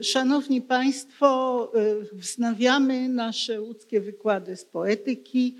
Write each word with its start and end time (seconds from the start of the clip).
Szanowni 0.00 0.62
Państwo, 0.62 1.72
y, 1.76 2.16
wznawiamy 2.16 3.08
nasze 3.08 3.60
łódzkie 3.60 4.00
wykłady 4.00 4.56
z 4.56 4.64
poetyki, 4.64 5.56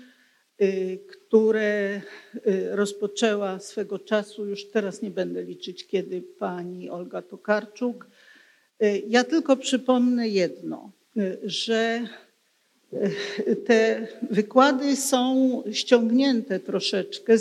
y, 0.61 0.99
które 1.07 2.01
y, 2.47 2.75
rozpoczęła 2.75 3.59
swego 3.59 3.99
czasu, 3.99 4.45
już 4.45 4.65
teraz 4.65 5.01
nie 5.01 5.11
będę 5.11 5.43
liczyć 5.43 5.87
kiedy, 5.87 6.21
pani 6.21 6.89
Olga 6.89 7.21
Tokarczuk. 7.21 8.07
Ja 9.07 9.23
tylko 9.23 9.57
przypomnę 9.57 10.27
jedno, 10.29 10.91
że 11.43 12.07
te 13.65 14.07
wykłady 14.31 14.95
są 14.95 15.63
ściągnięte 15.71 16.59
troszeczkę, 16.59 17.33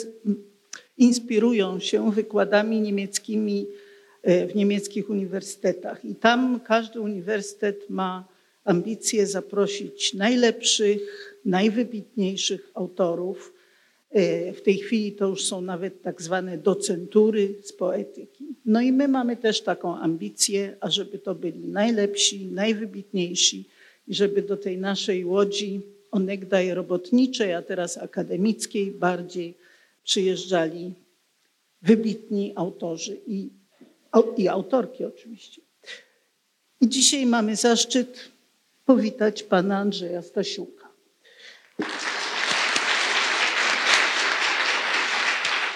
inspirują 0.98 1.78
się 1.78 2.12
wykładami 2.12 2.80
niemieckimi 2.80 3.66
w 4.24 4.54
niemieckich 4.54 5.10
uniwersytetach. 5.10 6.04
I 6.04 6.14
tam 6.14 6.60
każdy 6.60 7.00
uniwersytet 7.00 7.90
ma 7.90 8.28
ambicje 8.64 9.26
zaprosić 9.26 10.14
najlepszych, 10.14 11.34
najwybitniejszych 11.44 12.70
autorów. 12.74 13.52
E, 14.10 14.52
w 14.52 14.62
tej 14.62 14.78
chwili 14.78 15.12
to 15.12 15.28
już 15.28 15.44
są 15.44 15.60
nawet 15.60 16.02
tak 16.02 16.22
zwane 16.22 16.58
docentury 16.58 17.54
z 17.62 17.72
poetyki. 17.72 18.44
No 18.64 18.80
i 18.80 18.92
my 18.92 19.08
mamy 19.08 19.36
też 19.36 19.60
taką 19.60 19.96
ambicję, 19.96 20.76
ażeby 20.80 21.18
to 21.18 21.34
byli 21.34 21.68
najlepsi, 21.68 22.46
najwybitniejsi 22.46 23.64
i 24.08 24.14
żeby 24.14 24.42
do 24.42 24.56
tej 24.56 24.78
naszej 24.78 25.24
łodzi 25.24 25.80
onegdaj 26.10 26.74
robotniczej, 26.74 27.54
a 27.54 27.62
teraz 27.62 27.98
akademickiej 27.98 28.90
bardziej 28.90 29.54
przyjeżdżali 30.04 30.92
wybitni 31.82 32.52
autorzy. 32.54 33.16
I 33.26 33.48
i 34.36 34.48
autorki 34.48 35.04
oczywiście. 35.04 35.62
I 36.80 36.88
dzisiaj 36.88 37.26
mamy 37.26 37.56
zaszczyt 37.56 38.30
powitać 38.84 39.42
pana 39.42 39.78
Andrzeja 39.78 40.22
Stasiuka. 40.22 40.88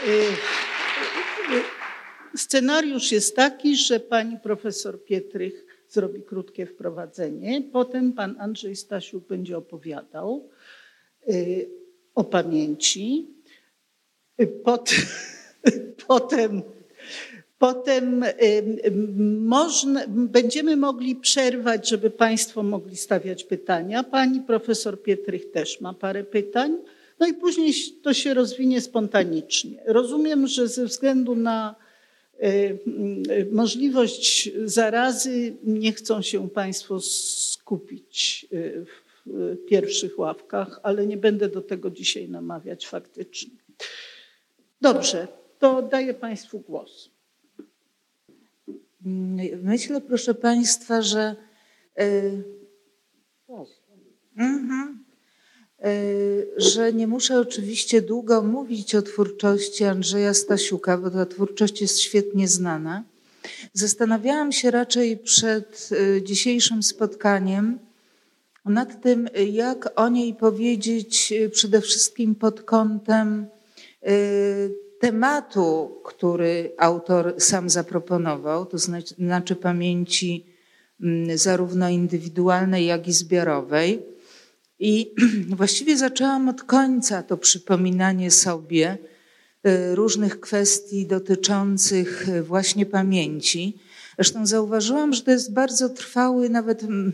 Y, 0.04 0.08
y, 0.08 0.12
y, 1.54 2.38
scenariusz 2.38 3.12
jest 3.12 3.36
taki, 3.36 3.76
że 3.76 4.00
pani 4.00 4.38
profesor 4.38 5.04
Pietrych 5.04 5.66
zrobi 5.88 6.22
krótkie 6.22 6.66
wprowadzenie, 6.66 7.62
potem 7.72 8.12
pan 8.12 8.36
Andrzej 8.40 8.76
Stasiuk 8.76 9.26
będzie 9.26 9.58
opowiadał 9.58 10.50
o 12.14 12.24
pamięci, 12.24 13.26
potem 16.06 16.62
Potem 17.58 18.24
można, 19.38 20.04
będziemy 20.08 20.76
mogli 20.76 21.16
przerwać, 21.16 21.88
żeby 21.88 22.10
Państwo 22.10 22.62
mogli 22.62 22.96
stawiać 22.96 23.44
pytania. 23.44 24.02
Pani 24.02 24.40
profesor 24.40 25.02
Pietrych 25.02 25.50
też 25.50 25.80
ma 25.80 25.94
parę 25.94 26.24
pytań. 26.24 26.76
No 27.20 27.26
i 27.26 27.34
później 27.34 27.72
to 28.02 28.14
się 28.14 28.34
rozwinie 28.34 28.80
spontanicznie. 28.80 29.82
Rozumiem, 29.86 30.46
że 30.46 30.68
ze 30.68 30.86
względu 30.86 31.34
na 31.34 31.74
możliwość 33.52 34.50
zarazy 34.64 35.56
nie 35.64 35.92
chcą 35.92 36.22
się 36.22 36.50
Państwo 36.50 37.00
skupić 37.00 38.46
w 38.86 39.66
pierwszych 39.68 40.18
ławkach, 40.18 40.80
ale 40.82 41.06
nie 41.06 41.16
będę 41.16 41.48
do 41.48 41.60
tego 41.60 41.90
dzisiaj 41.90 42.28
namawiać 42.28 42.86
faktycznie. 42.86 43.56
Dobrze, 44.80 45.28
to 45.58 45.82
daję 45.82 46.14
Państwu 46.14 46.60
głos. 46.60 47.15
Myślę, 49.62 50.00
proszę 50.00 50.34
Państwa, 50.34 51.02
że. 51.02 51.36
Mhm. 54.36 55.04
że 56.56 56.92
nie 56.92 57.06
muszę 57.06 57.40
oczywiście 57.40 58.02
długo 58.02 58.42
mówić 58.42 58.94
o 58.94 59.02
twórczości 59.02 59.84
Andrzeja 59.84 60.34
Stasiuka, 60.34 60.98
bo 60.98 61.10
ta 61.10 61.26
twórczość 61.26 61.80
jest 61.80 62.00
świetnie 62.00 62.48
znana. 62.48 63.04
Zastanawiałam 63.72 64.52
się 64.52 64.70
raczej 64.70 65.16
przed 65.16 65.90
e, 65.92 66.22
dzisiejszym 66.22 66.82
spotkaniem 66.82 67.78
nad 68.64 69.02
tym, 69.02 69.28
jak 69.52 70.00
o 70.00 70.08
niej 70.08 70.34
powiedzieć 70.34 71.32
e, 71.32 71.48
przede 71.48 71.80
wszystkim 71.80 72.34
pod 72.34 72.62
kątem 72.62 73.46
tematu, 75.06 76.00
który 76.04 76.72
autor 76.78 77.34
sam 77.38 77.70
zaproponował, 77.70 78.66
to 78.66 78.78
znaczy, 78.78 79.14
znaczy 79.18 79.56
pamięci 79.56 80.46
mm, 81.00 81.38
zarówno 81.38 81.88
indywidualnej, 81.88 82.86
jak 82.86 83.08
i 83.08 83.12
zbiorowej. 83.12 84.02
I 84.78 85.14
właściwie 85.60 85.96
zaczęłam 85.96 86.48
od 86.48 86.62
końca 86.62 87.22
to 87.22 87.36
przypominanie 87.36 88.30
sobie 88.30 88.98
y, 89.66 89.94
różnych 89.94 90.40
kwestii 90.40 91.06
dotyczących 91.06 92.28
y, 92.28 92.42
właśnie 92.42 92.86
pamięci. 92.86 93.78
Zresztą 94.14 94.46
zauważyłam, 94.46 95.12
że 95.12 95.22
to 95.22 95.30
jest 95.30 95.52
bardzo 95.52 95.88
trwały, 95.88 96.48
nawet 96.48 96.82
mm, 96.82 97.12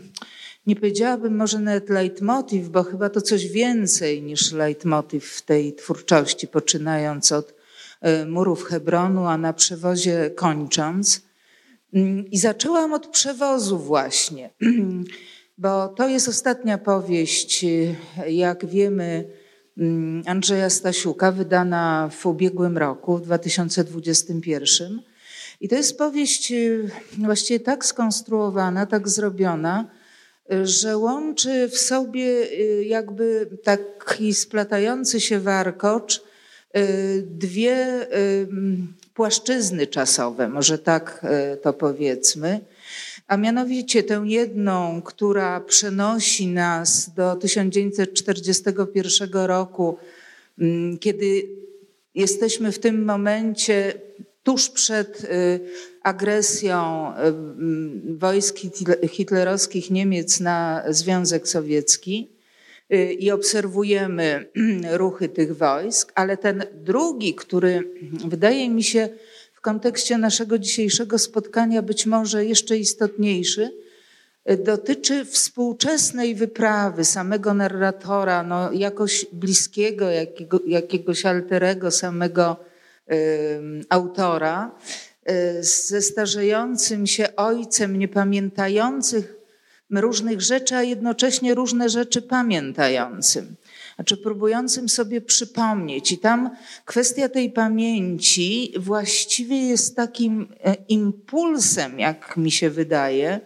nie 0.67 0.75
powiedziałabym 0.75 1.35
może 1.35 1.59
nawet 1.59 1.89
leitmotiv, 1.89 2.69
bo 2.69 2.83
chyba 2.83 3.09
to 3.09 3.21
coś 3.21 3.47
więcej 3.47 4.21
niż 4.21 4.51
leitmotiv 4.51 5.25
w 5.25 5.41
tej 5.41 5.73
twórczości, 5.73 6.47
poczynając 6.47 7.31
od 7.31 7.53
E, 7.53 7.62
murów 8.27 8.63
Hebronu, 8.63 9.25
a 9.27 9.37
na 9.37 9.53
przewozie 9.53 10.31
kończąc. 10.35 11.21
Mm, 11.93 12.31
I 12.31 12.37
zaczęłam 12.37 12.93
od 12.93 13.07
przewozu 13.07 13.79
właśnie, 13.79 14.49
bo 15.57 15.87
to 15.87 16.07
jest 16.07 16.27
ostatnia 16.27 16.77
powieść, 16.77 17.65
e, 17.65 18.31
jak 18.31 18.65
wiemy, 18.65 19.29
mm, 19.77 20.23
Andrzeja 20.25 20.69
Stasiuka, 20.69 21.31
wydana 21.31 22.09
w 22.11 22.25
ubiegłym 22.25 22.77
roku, 22.77 23.17
w 23.17 23.21
2021. 23.21 25.01
I 25.61 25.69
to 25.69 25.75
jest 25.75 25.97
powieść 25.97 26.51
e, 26.51 26.55
właściwie 27.17 27.59
tak 27.59 27.85
skonstruowana, 27.85 28.85
tak 28.85 29.09
zrobiona, 29.09 29.85
że 30.63 30.97
łączy 30.97 31.69
w 31.69 31.77
sobie 31.77 32.45
jakby 32.83 33.49
taki 33.63 34.33
splatający 34.33 35.21
się 35.21 35.39
warkocz 35.39 36.21
dwie 37.21 38.07
y, 38.17 38.47
płaszczyzny 39.13 39.87
czasowe, 39.87 40.49
może 40.49 40.77
tak 40.77 41.25
y, 41.53 41.57
to 41.57 41.73
powiedzmy, 41.73 42.59
a 43.27 43.37
mianowicie 43.37 44.03
tę 44.03 44.23
jedną, 44.25 45.01
która 45.01 45.59
przenosi 45.59 46.47
nas 46.47 47.13
do 47.15 47.35
1941 47.35 49.29
roku, 49.33 49.97
mm, 50.59 50.97
kiedy 50.97 51.47
jesteśmy 52.15 52.71
w 52.71 52.79
tym 52.79 53.05
momencie 53.05 53.93
tuż 54.43 54.69
przed 54.69 55.27
agresją 56.03 57.11
wojsk 58.17 58.55
hitlerowskich 59.09 59.91
Niemiec 59.91 60.39
na 60.39 60.83
Związek 60.89 61.47
Sowiecki. 61.47 62.29
Y, 62.91 63.13
i 63.13 63.31
obserwujemy 63.31 64.49
ruchy 64.91 65.29
tych 65.29 65.57
wojsk, 65.57 66.11
ale 66.15 66.37
ten 66.37 66.63
drugi, 66.73 67.35
który 67.35 67.91
wydaje 68.27 68.69
mi 68.69 68.83
się 68.83 69.09
w 69.53 69.61
kontekście 69.61 70.17
naszego 70.17 70.59
dzisiejszego 70.59 71.19
spotkania 71.19 71.81
być 71.81 72.05
może 72.05 72.45
jeszcze 72.45 72.77
istotniejszy, 72.77 73.71
y, 74.51 74.57
dotyczy 74.57 75.25
współczesnej 75.25 76.35
wyprawy 76.35 77.05
samego 77.05 77.53
narratora, 77.53 78.43
no 78.43 78.71
jakoś 78.71 79.25
bliskiego, 79.31 80.09
jakiego, 80.09 80.59
jakiegoś 80.67 81.25
alterego 81.25 81.91
samego 81.91 82.57
y, 83.11 83.15
autora, 83.89 84.75
y, 85.29 85.63
ze 85.63 86.01
starzejącym 86.01 87.07
się 87.07 87.35
ojcem 87.35 87.99
niepamiętających 87.99 89.42
różnych 89.97 90.41
rzeczy, 90.41 90.75
a 90.75 90.83
jednocześnie 90.83 91.55
różne 91.55 91.89
rzeczy 91.89 92.21
pamiętającym. 92.21 93.55
Znaczy 93.95 94.17
próbującym 94.17 94.89
sobie 94.89 95.21
przypomnieć. 95.21 96.11
I 96.11 96.17
tam 96.17 96.49
kwestia 96.85 97.29
tej 97.29 97.51
pamięci 97.51 98.73
właściwie 98.79 99.67
jest 99.67 99.95
takim 99.95 100.47
e, 100.63 100.75
impulsem, 100.89 101.99
jak 101.99 102.37
mi 102.37 102.51
się 102.51 102.69
wydaje, 102.69 103.39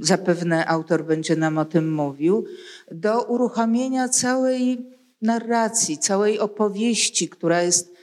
zapewne 0.00 0.66
autor 0.66 1.04
będzie 1.04 1.36
nam 1.36 1.58
o 1.58 1.64
tym 1.64 1.94
mówił, 1.94 2.44
do 2.90 3.22
uruchomienia 3.22 4.08
całej 4.08 4.86
narracji, 5.22 5.98
całej 5.98 6.38
opowieści, 6.38 7.28
która 7.28 7.62
jest 7.62 7.94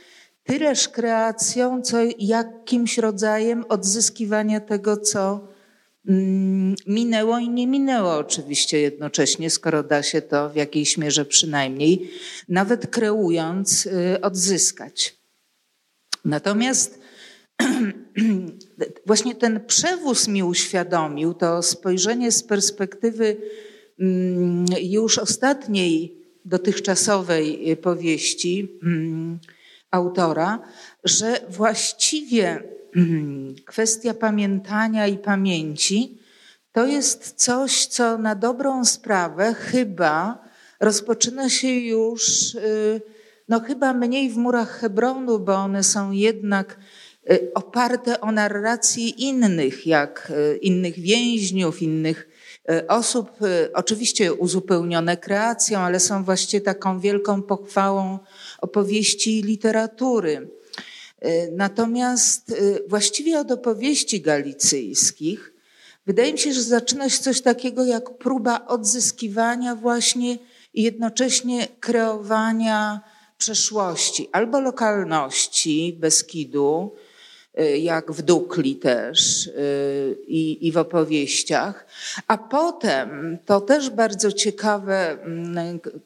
tyleż 0.43 0.89
kreacją, 0.89 1.81
co 1.81 1.97
jakimś 2.19 2.97
rodzajem 2.97 3.65
odzyskiwania 3.69 4.59
tego, 4.59 4.97
co 4.97 5.47
minęło 6.87 7.39
i 7.39 7.49
nie 7.49 7.67
minęło 7.67 8.13
oczywiście 8.13 8.79
jednocześnie, 8.79 9.49
skoro 9.49 9.83
da 9.83 10.03
się 10.03 10.21
to 10.21 10.49
w 10.49 10.55
jakiejś 10.55 10.97
mierze 10.97 11.25
przynajmniej, 11.25 12.11
nawet 12.49 12.87
kreując, 12.87 13.85
y, 13.85 14.21
odzyskać. 14.21 15.17
Natomiast 16.25 16.99
właśnie 19.05 19.35
ten 19.35 19.65
przewóz 19.65 20.27
mi 20.27 20.43
uświadomił, 20.43 21.33
to 21.33 21.63
spojrzenie 21.63 22.31
z 22.31 22.43
perspektywy 22.43 23.37
mm, 23.99 24.65
już 24.81 25.17
ostatniej 25.17 26.17
dotychczasowej 26.45 27.77
powieści 27.77 28.79
mm, 28.83 29.39
autora, 29.91 30.61
że 31.03 31.41
właściwie 31.49 32.49
mm, 32.49 32.74
kwestia 33.65 34.13
pamiętania 34.13 35.07
i 35.07 35.17
pamięci 35.17 36.17
to 36.71 36.85
jest 36.85 37.33
coś, 37.33 37.85
co 37.85 38.17
na 38.17 38.35
dobrą 38.35 38.85
sprawę 38.85 39.53
chyba 39.53 40.45
rozpoczyna 40.79 41.49
się 41.49 41.67
już, 41.67 42.55
y, 42.55 43.01
no 43.49 43.59
chyba 43.59 43.93
mniej 43.93 44.29
w 44.29 44.37
murach 44.37 44.79
Hebronu, 44.79 45.39
bo 45.39 45.55
one 45.55 45.83
są 45.83 46.11
jednak 46.11 46.79
y, 47.31 47.51
oparte 47.53 48.21
o 48.21 48.31
narracje 48.31 49.09
innych, 49.09 49.87
jak 49.87 50.31
y, 50.35 50.57
innych 50.57 50.99
więźniów, 50.99 51.81
innych 51.81 52.29
osób, 52.87 53.29
oczywiście 53.73 54.33
uzupełnione 54.33 55.17
kreacją, 55.17 55.79
ale 55.79 55.99
są 55.99 56.23
właściwie 56.23 56.61
taką 56.61 56.99
wielką 56.99 57.41
pochwałą 57.41 58.19
opowieści 58.61 59.39
i 59.39 59.43
literatury. 59.43 60.49
Natomiast 61.51 62.55
właściwie 62.87 63.39
od 63.39 63.51
opowieści 63.51 64.21
galicyjskich 64.21 65.53
wydaje 66.05 66.33
mi 66.33 66.39
się, 66.39 66.53
że 66.53 66.63
zaczyna 66.63 67.09
się 67.09 67.23
coś 67.23 67.41
takiego 67.41 67.85
jak 67.85 68.17
próba 68.17 68.65
odzyskiwania 68.67 69.75
właśnie 69.75 70.37
i 70.73 70.83
jednocześnie 70.83 71.67
kreowania 71.79 73.01
przeszłości 73.37 74.29
albo 74.31 74.59
lokalności 74.59 75.97
Beskidu, 75.99 76.95
y, 77.59 77.77
jak 77.77 78.11
w 78.11 78.21
Dukli 78.21 78.75
też 78.75 79.49
i, 80.27 80.67
i 80.67 80.71
w 80.71 80.77
opowieściach. 80.77 81.85
A 82.27 82.37
potem 82.37 83.37
to 83.45 83.61
też 83.61 83.89
bardzo 83.89 84.31
ciekawe 84.31 85.17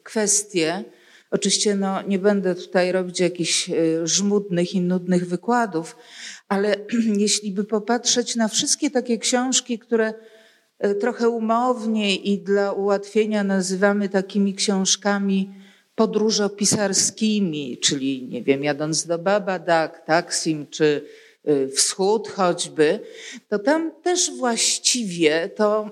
kwestie. 0.03 0.83
Oczywiście 1.31 1.75
no, 1.75 2.01
nie 2.01 2.19
będę 2.19 2.55
tutaj 2.55 2.91
robić 2.91 3.19
jakichś 3.19 3.69
y, 3.69 4.07
żmudnych 4.07 4.73
i 4.73 4.81
nudnych 4.81 5.27
wykładów, 5.27 5.95
ale 6.47 6.75
jeśli 7.17 7.51
by 7.51 7.63
popatrzeć 7.63 8.35
na 8.35 8.47
wszystkie 8.47 8.91
takie 8.91 9.17
książki, 9.17 9.79
które 9.79 10.13
E, 10.79 10.95
trochę 10.95 11.29
umownie 11.29 12.15
i 12.15 12.37
dla 12.37 12.71
ułatwienia 12.71 13.43
nazywamy 13.43 14.09
takimi 14.09 14.53
książkami 14.53 15.49
podróżopisarskimi, 15.95 17.77
czyli 17.77 18.27
nie 18.27 18.43
wiem, 18.43 18.63
jadąc 18.63 19.05
do 19.05 19.19
Babadak, 19.19 20.05
Taksim 20.05 20.67
czy 20.67 21.05
e, 21.45 21.67
Wschód 21.67 22.29
choćby, 22.29 22.99
to 23.47 23.59
tam 23.59 23.91
też 24.03 24.31
właściwie 24.37 25.49
to 25.49 25.91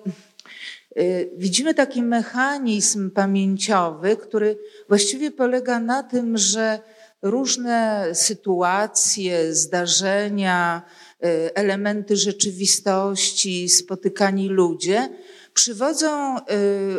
widzimy 1.37 1.73
taki 1.73 2.03
mechanizm 2.03 3.11
pamięciowy, 3.11 4.17
który 4.17 4.57
właściwie 4.87 5.31
polega 5.31 5.79
na 5.79 6.03
tym, 6.03 6.37
że 6.37 6.79
różne 7.21 8.05
sytuacje, 8.13 9.53
zdarzenia, 9.53 10.83
Y, 11.25 11.53
elementy 11.53 12.17
rzeczywistości, 12.17 13.69
spotykani 13.69 14.49
ludzie 14.49 15.09
przywodzą 15.53 16.37
y, 16.37 16.41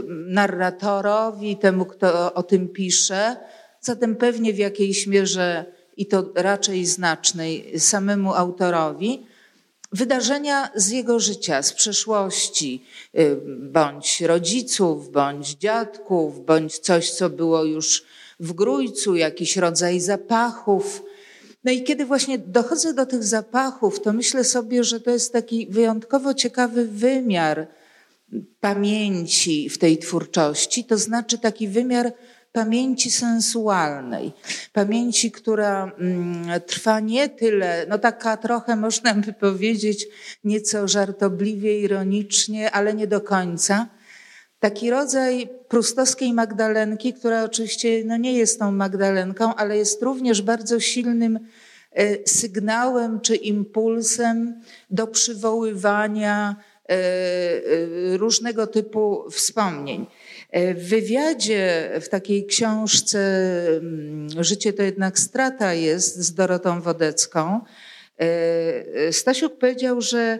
narratorowi, 0.08 1.56
temu, 1.56 1.84
kto 1.84 2.34
o 2.34 2.42
tym 2.42 2.68
pisze, 2.68 3.36
zatem 3.80 4.16
pewnie 4.16 4.52
w 4.52 4.58
jakiejś 4.58 5.06
mierze 5.06 5.64
i 5.96 6.06
to 6.06 6.32
raczej 6.34 6.86
znacznej 6.86 7.80
samemu 7.80 8.34
autorowi, 8.34 9.26
wydarzenia 9.92 10.70
z 10.74 10.90
jego 10.90 11.20
życia, 11.20 11.62
z 11.62 11.72
przeszłości, 11.72 12.84
y, 13.18 13.36
bądź 13.58 14.20
rodziców, 14.20 15.12
bądź 15.12 15.54
dziadków, 15.54 16.44
bądź 16.44 16.78
coś, 16.78 17.10
co 17.10 17.30
było 17.30 17.64
już 17.64 18.04
w 18.40 18.52
grójcu, 18.52 19.16
jakiś 19.16 19.56
rodzaj 19.56 20.00
zapachów, 20.00 21.02
no 21.64 21.72
i 21.72 21.82
kiedy 21.82 22.04
właśnie 22.04 22.38
dochodzę 22.38 22.94
do 22.94 23.06
tych 23.06 23.24
zapachów, 23.24 24.00
to 24.00 24.12
myślę 24.12 24.44
sobie, 24.44 24.84
że 24.84 25.00
to 25.00 25.10
jest 25.10 25.32
taki 25.32 25.66
wyjątkowo 25.70 26.34
ciekawy 26.34 26.84
wymiar 26.84 27.68
pamięci 28.60 29.68
w 29.68 29.78
tej 29.78 29.98
twórczości, 29.98 30.84
to 30.84 30.98
znaczy 30.98 31.38
taki 31.38 31.68
wymiar 31.68 32.12
pamięci 32.58 33.10
sensualnej, 33.10 34.32
pamięci, 34.72 35.30
która 35.30 35.92
mm, 35.98 36.60
trwa 36.66 37.00
nie 37.00 37.28
tyle, 37.28 37.86
no 37.88 37.98
taka 37.98 38.36
trochę 38.36 38.76
można 38.76 39.14
by 39.14 39.32
powiedzieć 39.32 40.06
nieco 40.44 40.88
żartobliwie, 40.88 41.80
ironicznie, 41.80 42.70
ale 42.70 42.94
nie 42.94 43.06
do 43.06 43.20
końca, 43.20 43.88
taki 44.60 44.90
rodzaj 44.90 45.48
prustowskiej 45.68 46.32
Magdalenki, 46.32 47.12
która 47.12 47.44
oczywiście 47.44 48.04
no 48.04 48.16
nie 48.16 48.32
jest 48.32 48.58
tą 48.58 48.72
Magdalenką, 48.72 49.54
ale 49.54 49.76
jest 49.76 50.02
również 50.02 50.42
bardzo 50.42 50.80
silnym 50.80 51.38
e, 51.92 52.28
sygnałem 52.28 53.20
czy 53.20 53.36
impulsem 53.36 54.60
do 54.90 55.06
przywoływania 55.06 56.56
e, 56.88 56.92
e, 56.92 58.16
różnego 58.16 58.66
typu 58.66 59.24
wspomnień. 59.30 60.06
W 60.52 60.88
wywiadzie 60.88 61.90
w 62.00 62.08
takiej 62.08 62.46
książce 62.46 63.18
mm, 63.76 64.44
Życie 64.44 64.72
to 64.72 64.82
jednak 64.82 65.18
strata 65.18 65.74
jest 65.74 66.16
z 66.16 66.34
Dorotą 66.34 66.80
Wodecką, 66.80 67.60
Stasiuk 69.10 69.58
powiedział, 69.58 70.00
że 70.00 70.38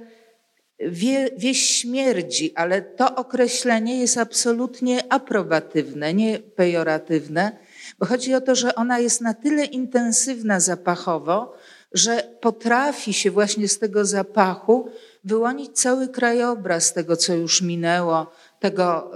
Wie, 0.80 1.30
wieś 1.36 1.62
śmierdzi, 1.62 2.52
ale 2.54 2.82
to 2.82 3.14
określenie 3.14 4.00
jest 4.00 4.18
absolutnie 4.18 5.12
aprobatywne, 5.12 6.14
nie 6.14 6.38
pejoratywne, 6.38 7.58
bo 7.98 8.06
chodzi 8.06 8.34
o 8.34 8.40
to, 8.40 8.54
że 8.54 8.74
ona 8.74 8.98
jest 8.98 9.20
na 9.20 9.34
tyle 9.34 9.64
intensywna 9.64 10.60
zapachowo, 10.60 11.54
że 11.92 12.22
potrafi 12.40 13.12
się 13.12 13.30
właśnie 13.30 13.68
z 13.68 13.78
tego 13.78 14.04
zapachu 14.04 14.90
wyłonić 15.24 15.80
cały 15.80 16.08
krajobraz 16.08 16.92
tego, 16.92 17.16
co 17.16 17.34
już 17.34 17.62
minęło, 17.62 18.32
tego, 18.60 19.10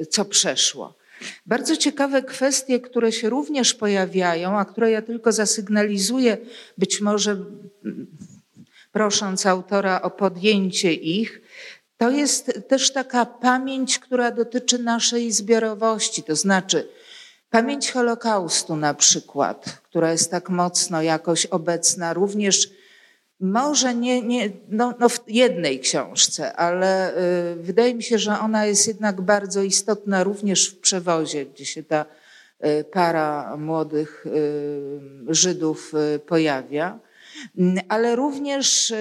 y, 0.00 0.06
co 0.06 0.24
przeszło. 0.24 0.94
Bardzo 1.46 1.76
ciekawe 1.76 2.22
kwestie, 2.22 2.80
które 2.80 3.12
się 3.12 3.30
również 3.30 3.74
pojawiają, 3.74 4.58
a 4.58 4.64
które 4.64 4.90
ja 4.90 5.02
tylko 5.02 5.32
zasygnalizuję, 5.32 6.38
być 6.78 7.00
może 7.00 7.36
prosząc 8.92 9.46
autora 9.46 10.02
o 10.02 10.10
podjęcie 10.10 10.92
ich, 10.92 11.40
to 11.96 12.10
jest 12.10 12.68
też 12.68 12.92
taka 12.92 13.26
pamięć, 13.26 13.98
która 13.98 14.30
dotyczy 14.30 14.78
naszej 14.78 15.32
zbiorowości, 15.32 16.22
to 16.22 16.36
znaczy 16.36 16.88
pamięć 17.50 17.92
Holokaustu 17.92 18.76
na 18.76 18.94
przykład, 18.94 19.64
która 19.82 20.12
jest 20.12 20.30
tak 20.30 20.50
mocno 20.50 21.02
jakoś 21.02 21.46
obecna, 21.46 22.14
również 22.14 22.70
może 23.40 23.94
nie, 23.94 24.22
nie 24.22 24.50
no, 24.68 24.94
no 25.00 25.08
w 25.08 25.20
jednej 25.28 25.80
książce, 25.80 26.56
ale 26.56 27.18
y, 27.52 27.56
wydaje 27.56 27.94
mi 27.94 28.02
się, 28.02 28.18
że 28.18 28.38
ona 28.40 28.66
jest 28.66 28.88
jednak 28.88 29.20
bardzo 29.20 29.62
istotna 29.62 30.24
również 30.24 30.68
w 30.68 30.78
przewozie, 30.78 31.46
gdzie 31.46 31.66
się 31.66 31.82
ta 31.82 32.04
y, 32.64 32.84
para 32.84 33.56
młodych 33.56 34.26
y, 34.26 35.34
Żydów 35.34 35.92
pojawia. 36.26 36.98
Mm, 37.58 37.84
ale 37.88 38.16
również 38.16 38.94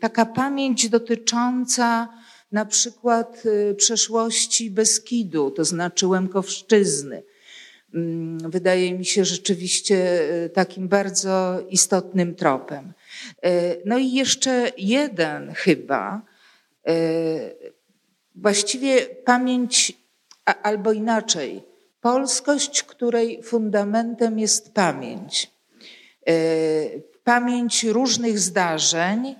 taka 0.00 0.26
pamięć 0.26 0.88
dotycząca 0.88 2.08
na 2.52 2.64
przykład 2.64 3.42
przeszłości 3.76 4.70
Beskidu, 4.70 5.50
to 5.50 5.64
znaczy 5.64 6.06
Łemkowszczyzny. 6.06 7.22
Mm, 7.94 8.50
wydaje 8.50 8.98
mi 8.98 9.04
się 9.04 9.24
rzeczywiście 9.24 10.20
takim 10.54 10.88
bardzo 10.88 11.62
istotnym 11.68 12.34
tropem. 12.34 12.92
No 13.84 13.98
i 13.98 14.12
jeszcze 14.12 14.72
jeden 14.78 15.54
chyba, 15.54 16.22
właściwie 18.34 19.06
pamięć, 19.06 19.92
albo 20.62 20.92
inaczej, 20.92 21.62
polskość, 22.00 22.82
której 22.82 23.42
fundamentem 23.42 24.38
jest 24.38 24.74
pamięć 24.74 25.50
pamięć 27.26 27.84
różnych 27.84 28.38
zdarzeń, 28.38 29.26
e, 29.26 29.34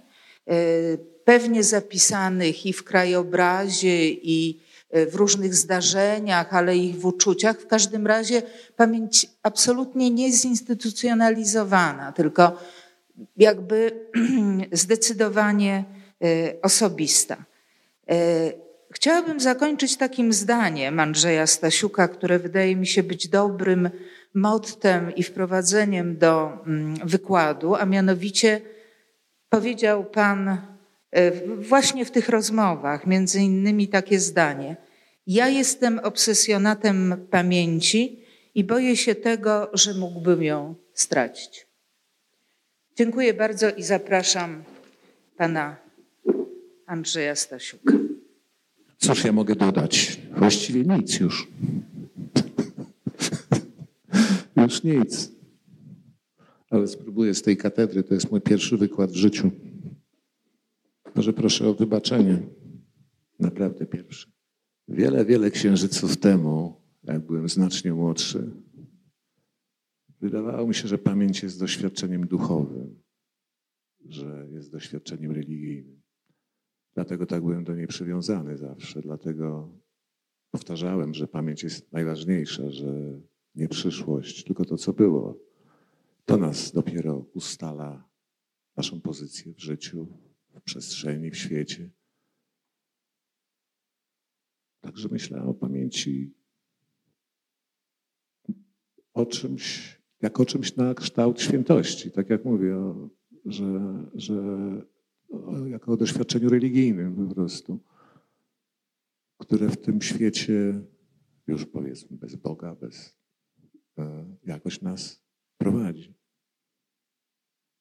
pewnie 1.25 1.65
zapisanych 1.65 2.67
i 2.67 2.73
w 2.73 2.85
krajobrazie, 2.85 4.09
i 4.09 4.61
e, 4.91 5.07
w 5.07 5.15
różnych 5.15 5.55
zdarzeniach, 5.55 6.55
ale 6.55 6.77
i 6.77 6.93
w 6.93 7.07
uczuciach. 7.07 7.61
W 7.61 7.67
każdym 7.67 8.07
razie 8.07 8.43
pamięć 8.77 9.27
absolutnie 9.43 10.11
niezinstytucjonalizowana, 10.11 12.13
tylko 12.13 12.59
jakby 13.37 14.07
zdecydowanie 14.73 15.85
e, 16.25 16.63
osobista. 16.63 17.45
Chciałabym 18.91 19.41
zakończyć 19.41 19.97
takim 19.97 20.33
zdaniem 20.33 21.01
Andrzeja 21.01 21.47
Stasiuka, 21.47 22.09
które 22.09 22.39
wydaje 22.39 22.77
mi 22.77 22.87
się 22.87 23.03
być 23.03 23.29
dobrym 23.29 23.91
mottem 24.35 25.15
i 25.15 25.23
wprowadzeniem 25.23 26.19
do 26.19 26.53
mm, 26.67 26.95
wykładu, 27.05 27.75
a 27.75 27.87
mianowicie 27.87 28.61
powiedział 29.49 30.05
Pan 30.05 30.49
e, 31.11 31.33
właśnie 31.57 32.05
w 32.05 32.11
tych 32.11 32.29
rozmowach, 32.29 33.07
między 33.07 33.41
innymi 33.41 33.89
takie 33.89 34.21
zdanie. 34.21 34.77
Ja 35.27 35.49
jestem 35.49 35.99
obsesjonatem 35.99 37.27
pamięci 37.31 38.25
i 38.55 38.65
boję 38.65 38.97
się 38.97 39.15
tego, 39.15 39.71
że 39.73 39.95
mógłbym 39.95 40.43
ją 40.43 40.75
stracić. 40.95 41.66
Dziękuję 42.97 43.35
bardzo 43.35 43.71
i 43.71 43.83
zapraszam 43.83 44.65
Pana 45.37 45.77
Andrzeja 46.87 47.35
Stasiuka. 47.35 47.95
Cóż 48.99 49.25
ja 49.25 49.33
mogę 49.33 49.55
dodać? 49.57 50.21
Właściwie 50.37 50.83
nic 50.83 51.21
już. 51.21 51.49
już 54.63 54.83
nic. 54.85 55.33
Ale 56.71 56.89
spróbuję 56.89 57.35
z 57.35 57.43
tej 57.43 57.57
katedry. 57.57 58.03
To 58.03 58.15
jest 58.15 58.31
mój 58.31 58.41
pierwszy 58.41 58.77
wykład 58.77 59.11
w 59.11 59.17
życiu. 59.17 59.51
Może 61.15 61.33
proszę 61.33 61.69
o 61.69 61.75
wybaczenie. 61.75 62.39
Naprawdę 63.41 63.87
pierwszy. 63.87 64.31
Wiele, 64.89 65.25
wiele 65.25 65.51
księżyców 65.51 66.17
temu, 66.17 66.81
jak 67.05 67.21
byłem 67.21 67.49
znacznie 67.49 67.95
młodszy, 67.95 68.51
wydawało 70.21 70.69
mi 70.69 70.75
się, 70.75 70.89
że 70.89 70.99
pamięć 70.99 71.43
jest 71.43 71.61
doświadczeniem 71.61 72.27
duchowym, 72.27 73.03
że 74.05 74.49
jest 74.51 74.73
doświadczeniem 74.73 75.33
religijnym. 75.33 76.03
Dlatego 76.95 77.27
tak 77.27 77.43
byłem 77.43 77.65
do 77.65 77.75
niej 77.75 77.87
przywiązany 77.87 78.57
zawsze. 78.57 79.03
Dlatego 79.03 79.73
powtarzałem, 80.51 81.15
że 81.15 81.29
pamięć 81.29 81.63
jest 81.63 81.93
najważniejsza, 81.93 82.71
że 82.71 83.21
nie 83.55 83.69
przyszłość, 83.69 84.45
tylko 84.45 84.65
to, 84.65 84.77
co 84.77 84.93
było. 84.93 85.39
To 86.25 86.37
nas 86.37 86.73
dopiero 86.73 87.27
ustala 87.35 88.09
naszą 88.77 89.01
pozycję 89.01 89.55
w 89.55 89.61
życiu, 89.61 90.07
w 90.55 90.61
przestrzeni, 90.61 91.31
w 91.31 91.37
świecie. 91.37 91.91
Także 94.81 95.09
myślałem 95.09 95.49
o 95.49 95.55
pamięci 95.55 96.35
o 99.15 99.27
czymś, 99.27 99.96
jak 100.23 100.41
o 100.41 100.45
czymś 100.45 100.77
na 100.77 100.95
kształt 100.95 101.41
świętości. 101.41 102.11
Tak 102.11 102.31
jak 102.31 102.45
mówię, 102.45 102.77
że, 103.45 103.95
że 104.15 104.43
jako 105.67 105.93
o 105.93 105.97
doświadczeniu 105.97 106.49
religijnym 106.49 107.29
po 107.29 107.35
prostu, 107.35 107.81
które 109.39 109.69
w 109.69 109.77
tym 109.77 110.03
świecie, 110.03 110.81
już 111.47 111.67
powiedzmy, 111.67 112.17
bez 112.17 112.37
Boga, 112.37 112.75
bez 112.75 113.17
e, 113.99 114.25
jakoś 114.45 114.83
nas 114.83 115.23
prowadzi. 115.59 116.15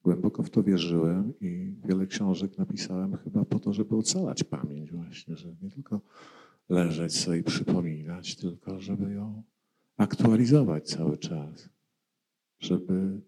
Głęboko 0.04 0.44
w 0.44 0.50
to 0.50 0.64
wierzyłem 0.64 1.34
i 1.42 1.76
wiele 1.86 2.08
książek 2.08 2.58
napisałem 2.58 3.18
chyba 3.18 3.46
po 3.46 3.60
to, 3.60 3.74
żeby 3.74 3.96
ocalać 3.96 4.44
pamięć 4.44 4.92
właśnie, 4.92 5.36
że 5.36 5.56
nie 5.62 5.70
tylko 5.70 6.02
leżeć 6.70 7.16
sobie 7.18 7.38
i 7.38 7.44
przypominać, 7.44 8.36
tylko 8.36 8.80
żeby 8.80 9.14
ją 9.14 9.44
aktualizować 9.98 10.90
cały 10.90 11.18
czas, 11.18 11.70
żeby 12.60 13.22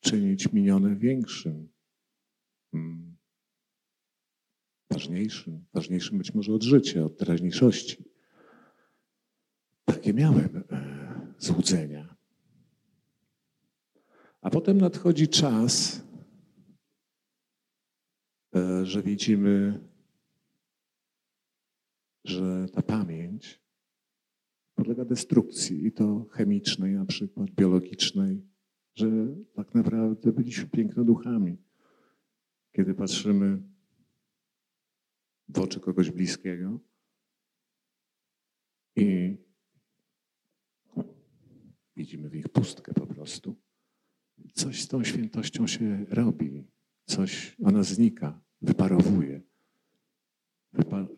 czynić 0.00 0.52
minione 0.52 0.96
większym, 0.96 1.68
mm, 2.72 3.16
ważniejszym, 4.90 5.64
ważniejszym 5.74 6.18
być 6.18 6.34
może 6.34 6.52
od 6.52 6.62
życia, 6.62 7.04
od 7.04 7.18
teraźniejszości. 7.18 8.04
Takie 9.84 10.14
miałem 10.14 10.64
złudzenia. 11.38 12.16
A 14.40 14.50
potem 14.50 14.78
nadchodzi 14.78 15.28
czas, 15.28 16.02
e, 18.56 18.86
że 18.86 19.02
widzimy, 19.02 19.80
że 22.24 22.66
ta 22.72 22.82
pamięć 22.82 23.60
podlega 24.74 25.04
destrukcji 25.04 25.86
i 25.86 25.92
to 25.92 26.26
chemicznej, 26.30 26.94
na 26.94 27.06
przykład 27.06 27.50
biologicznej, 27.50 28.53
że 28.94 29.06
tak 29.54 29.74
naprawdę 29.74 30.32
byliśmy 30.32 30.66
pięknoduchami. 30.66 31.56
Kiedy 32.72 32.94
patrzymy 32.94 33.62
w 35.48 35.58
oczy 35.58 35.80
kogoś 35.80 36.10
bliskiego 36.10 36.80
i 38.96 39.36
widzimy 41.96 42.28
w 42.28 42.34
nich 42.34 42.48
pustkę 42.48 42.94
po 42.94 43.06
prostu. 43.06 43.56
Coś 44.52 44.82
z 44.82 44.88
tą 44.88 45.04
świętością 45.04 45.66
się 45.66 46.06
robi, 46.08 46.64
coś, 47.04 47.56
ona 47.62 47.82
znika, 47.82 48.40
wyparowuje. 48.62 49.42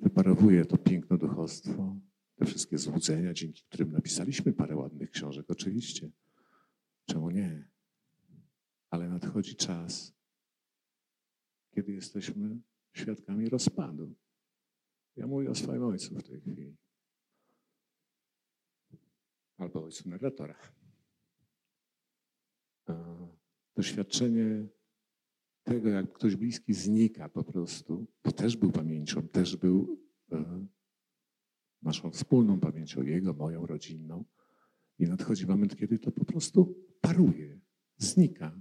wyparowuje 0.01 0.65
to 0.65 0.79
piękno 0.79 1.17
duchostwo, 1.17 1.97
te 2.35 2.45
wszystkie 2.45 2.79
złudzenia, 2.79 3.33
dzięki 3.33 3.63
którym 3.63 3.93
napisaliśmy 3.93 4.53
parę 4.53 4.77
ładnych 4.77 5.11
książek, 5.11 5.47
oczywiście. 5.49 6.11
Czemu 7.07 7.31
nie? 7.31 7.69
Ale 8.91 9.09
nadchodzi 9.09 9.57
czas, 9.57 10.15
kiedy 11.71 11.93
jesteśmy 11.93 12.61
świadkami 12.93 13.49
rozpadu. 13.49 14.15
Ja 15.17 15.27
mówię 15.27 15.51
o 15.51 15.55
swoim 15.55 15.83
ojcu 15.83 16.15
w 16.15 16.23
tej 16.23 16.41
chwili. 16.41 16.77
Albo 19.57 19.85
ojcu 19.85 20.09
narratora. 20.09 20.59
Doświadczenie 23.77 24.69
tego, 25.63 25.89
jak 25.89 26.13
ktoś 26.13 26.37
bliski 26.37 26.75
znika 26.75 27.29
po 27.29 27.45
prostu, 27.45 28.07
to 28.23 28.33
też 28.33 28.57
był 28.57 28.73
pamięcią, 28.73 29.29
też 29.29 29.57
był 29.57 30.01
e, 30.33 30.67
naszą 31.83 32.11
wspólną 32.11 32.61
pamięcią, 32.61 33.03
jego, 33.03 33.35
moją, 33.35 33.67
rodzinną. 33.67 34.25
I 34.99 35.05
nadchodzi 35.05 35.47
moment, 35.47 35.77
kiedy 35.77 35.99
to 35.99 36.13
po 36.13 36.25
prostu 36.25 36.86
paruje, 37.01 37.61
znika, 37.97 38.61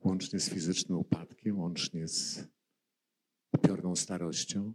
łącznie 0.00 0.40
z 0.40 0.50
fizycznym 0.50 0.98
upadkiem, 0.98 1.58
łącznie 1.58 2.08
z 2.08 2.48
upiorną 3.52 3.96
starością. 3.96 4.74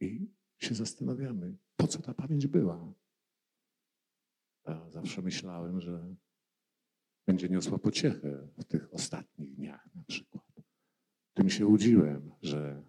I 0.00 0.30
się 0.58 0.74
zastanawiamy, 0.74 1.56
po 1.76 1.86
co 1.86 2.02
ta 2.02 2.14
pamięć 2.14 2.46
była. 2.46 2.94
Ja 4.66 4.90
zawsze 4.90 5.22
myślałem, 5.22 5.80
że 5.80 6.14
będzie 7.26 7.48
niosła 7.48 7.78
pociechę 7.78 8.48
w 8.58 8.64
tych 8.64 8.94
ostatnich 8.94 9.54
dniach 9.54 9.88
na 9.94 10.02
przykład. 10.02 10.46
Tym 11.34 11.50
się 11.50 11.66
łudziłem, 11.66 12.32
że 12.42 12.82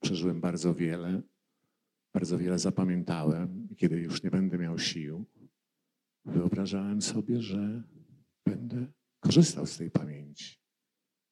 przeżyłem 0.00 0.40
bardzo 0.40 0.74
wiele, 0.74 1.22
bardzo 2.12 2.38
wiele 2.38 2.58
zapamiętałem 2.58 3.68
i 3.70 3.76
kiedy 3.76 4.00
już 4.00 4.22
nie 4.22 4.30
będę 4.30 4.58
miał 4.58 4.78
sił, 4.78 5.24
wyobrażałem 6.24 7.02
sobie, 7.02 7.42
że 7.42 7.82
będę 8.46 8.92
korzystał 9.20 9.66
z 9.66 9.76
tej 9.76 9.90
pamięci, 9.90 10.56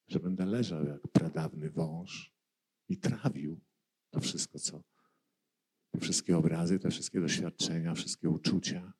że 0.08 0.20
będę 0.20 0.46
leżał 0.46 0.84
jak 0.84 1.08
pradawny 1.08 1.70
wąż 1.70 2.32
i 2.88 2.98
trawił 2.98 3.60
to 4.10 4.20
wszystko, 4.20 4.58
co 4.58 4.82
te 5.90 6.00
wszystkie 6.00 6.36
obrazy, 6.36 6.78
te 6.78 6.90
wszystkie 6.90 7.20
doświadczenia, 7.20 7.94
wszystkie 7.94 8.30
uczucia, 8.30 8.92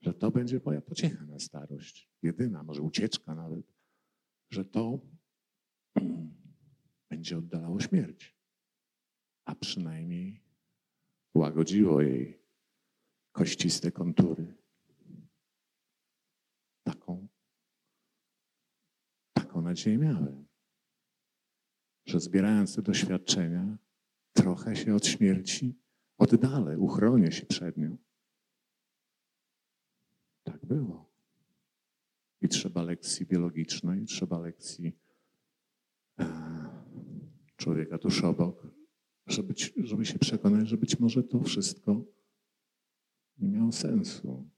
że 0.00 0.14
to 0.14 0.30
będzie 0.30 0.60
moja 0.64 0.80
pociecha 0.80 1.26
na 1.26 1.38
starość, 1.38 2.10
jedyna, 2.22 2.62
może 2.62 2.82
ucieczka 2.82 3.34
nawet, 3.34 3.72
że 4.50 4.64
to 4.64 5.00
będzie 7.10 7.38
oddalało 7.38 7.80
śmierć, 7.80 8.36
a 9.44 9.54
przynajmniej 9.54 10.42
łagodziło 11.34 12.02
jej 12.02 12.40
kościste 13.32 13.92
kontury. 13.92 14.54
Taką, 16.82 17.28
taką 19.60 19.68
nadzieję 19.68 19.98
miałem, 19.98 20.46
że 22.06 22.20
zbierając 22.20 22.74
te 22.74 22.82
doświadczenia, 22.82 23.78
trochę 24.32 24.76
się 24.76 24.94
od 24.94 25.06
śmierci 25.06 25.78
oddalę, 26.18 26.78
uchronię 26.78 27.32
się 27.32 27.46
przed 27.46 27.76
nią. 27.76 27.96
Tak 30.44 30.66
było. 30.66 31.10
I 32.40 32.48
trzeba 32.48 32.82
lekcji 32.82 33.26
biologicznej, 33.26 34.04
trzeba 34.04 34.38
lekcji 34.38 34.98
e, 36.18 36.24
człowieka 37.56 37.98
tuż 37.98 38.24
obok, 38.24 38.66
żeby, 39.26 39.54
żeby 39.76 40.04
się 40.04 40.18
przekonać, 40.18 40.68
że 40.68 40.76
być 40.76 40.98
może 40.98 41.22
to 41.22 41.40
wszystko 41.40 42.04
nie 43.38 43.48
miało 43.48 43.72
sensu. 43.72 44.50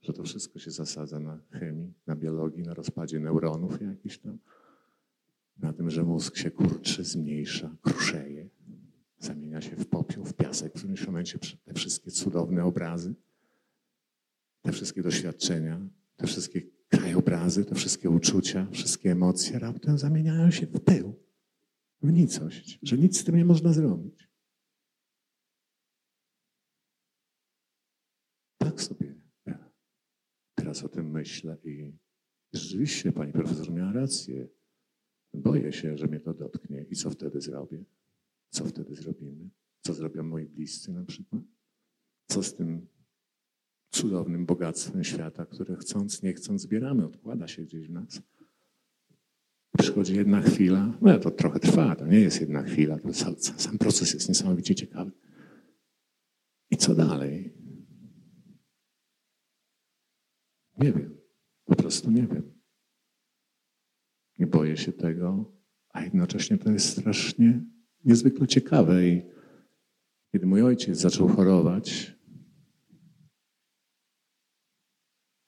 Że 0.00 0.12
to 0.12 0.22
wszystko 0.22 0.58
się 0.58 0.70
zasadza 0.70 1.20
na 1.20 1.40
chemii, 1.50 1.94
na 2.06 2.16
biologii, 2.16 2.62
na 2.62 2.74
rozpadzie 2.74 3.20
neuronów 3.20 3.80
jakiś 3.82 4.18
tam, 4.18 4.38
na 5.58 5.72
tym, 5.72 5.90
że 5.90 6.02
mózg 6.02 6.36
się 6.36 6.50
kurczy, 6.50 7.04
zmniejsza, 7.04 7.76
kruszeje, 7.82 8.48
zamienia 9.18 9.60
się 9.60 9.76
w 9.76 9.86
popiół, 9.86 10.24
w 10.24 10.34
piasek, 10.34 10.72
w 10.72 10.78
którymś 10.78 11.06
momencie 11.06 11.38
te 11.64 11.74
wszystkie 11.74 12.10
cudowne 12.10 12.64
obrazy, 12.64 13.14
te 14.62 14.72
wszystkie 14.72 15.02
doświadczenia, 15.02 15.88
te 16.16 16.26
wszystkie 16.26 16.62
krajobrazy, 16.88 17.64
te 17.64 17.74
wszystkie 17.74 18.10
uczucia, 18.10 18.66
wszystkie 18.70 19.12
emocje 19.12 19.58
raptem 19.58 19.98
zamieniają 19.98 20.50
się 20.50 20.66
w 20.66 20.80
pył, 20.80 21.14
w 22.02 22.12
nicość, 22.12 22.78
że 22.82 22.98
nic 22.98 23.20
z 23.20 23.24
tym 23.24 23.36
nie 23.36 23.44
można 23.44 23.72
zrobić. 23.72 24.28
Tak 28.58 28.82
sobie 28.82 29.14
teraz 30.68 30.84
o 30.84 30.88
tym 30.88 31.10
myślę 31.10 31.56
i 31.64 31.92
rzeczywiście 32.52 33.12
pani 33.12 33.32
profesor 33.32 33.72
miała 33.72 33.92
rację. 33.92 34.48
Boję 35.34 35.72
się, 35.72 35.98
że 35.98 36.06
mnie 36.06 36.20
to 36.20 36.34
dotknie 36.34 36.86
i 36.90 36.96
co 36.96 37.10
wtedy 37.10 37.40
zrobię? 37.40 37.84
Co 38.50 38.64
wtedy 38.64 38.94
zrobimy? 38.94 39.50
Co 39.80 39.94
zrobią 39.94 40.22
moi 40.22 40.46
bliscy 40.46 40.92
na 40.92 41.04
przykład? 41.04 41.42
Co 42.26 42.42
z 42.42 42.54
tym 42.54 42.86
cudownym 43.90 44.46
bogactwem 44.46 45.04
świata, 45.04 45.46
które 45.46 45.76
chcąc, 45.76 46.22
nie 46.22 46.32
chcąc 46.32 46.62
zbieramy, 46.62 47.06
odkłada 47.06 47.48
się 47.48 47.62
gdzieś 47.62 47.88
w 47.88 47.90
nas? 47.90 48.22
Przychodzi 49.78 50.16
jedna 50.16 50.40
chwila, 50.40 50.98
no 51.00 51.18
to 51.18 51.30
trochę 51.30 51.60
trwa, 51.60 51.96
to 51.96 52.06
nie 52.06 52.20
jest 52.20 52.40
jedna 52.40 52.62
chwila, 52.62 52.98
to 52.98 53.14
sam, 53.14 53.34
sam 53.38 53.78
proces 53.78 54.14
jest 54.14 54.28
niesamowicie 54.28 54.74
ciekawy. 54.74 55.10
I 56.70 56.76
co 56.76 56.94
dalej? 56.94 57.57
Nie 60.78 60.92
wiem, 60.92 61.18
po 61.64 61.76
prostu 61.76 62.10
nie 62.10 62.26
wiem. 62.26 62.58
Nie 64.38 64.46
boję 64.46 64.76
się 64.76 64.92
tego, 64.92 65.52
a 65.88 66.02
jednocześnie 66.02 66.58
to 66.58 66.70
jest 66.70 66.88
strasznie 66.88 67.64
niezwykle 68.04 68.46
ciekawe. 68.46 69.08
I 69.08 69.22
kiedy 70.32 70.46
mój 70.46 70.62
ojciec 70.62 70.98
zaczął 70.98 71.28
chorować, 71.28 72.18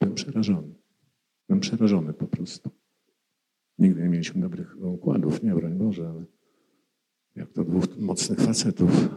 byłem 0.01 0.15
przerażony. 0.15 0.75
Byłem 1.49 1.61
przerażony 1.61 2.13
po 2.13 2.27
prostu. 2.27 2.71
Nigdy 3.79 4.03
nie 4.03 4.09
mieliśmy 4.09 4.41
dobrych 4.41 4.77
układów, 4.83 5.43
nie, 5.43 5.55
broń 5.55 5.79
Boże, 5.79 6.09
ale 6.09 6.25
jak 7.37 7.53
to 7.53 7.65
dwóch 7.65 7.99
mocnych 7.99 8.41
facetów. 8.41 9.09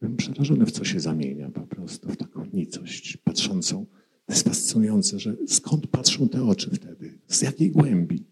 Byłem 0.00 0.16
przerażony, 0.16 0.66
w 0.66 0.70
co 0.70 0.84
się 0.84 1.00
zamienia 1.00 1.50
po 1.50 1.66
prostu, 1.66 2.08
w 2.08 2.16
taką 2.16 2.44
nicość 2.44 3.16
patrzącą. 3.16 3.86
To 4.28 4.34
jest 4.34 4.48
fascynujące, 4.48 5.18
że 5.18 5.36
skąd 5.46 5.86
patrzą 5.86 6.28
te 6.28 6.44
oczy 6.44 6.70
wtedy? 6.70 7.18
Z 7.26 7.42
jakiej 7.42 7.70
głębi? 7.70 8.24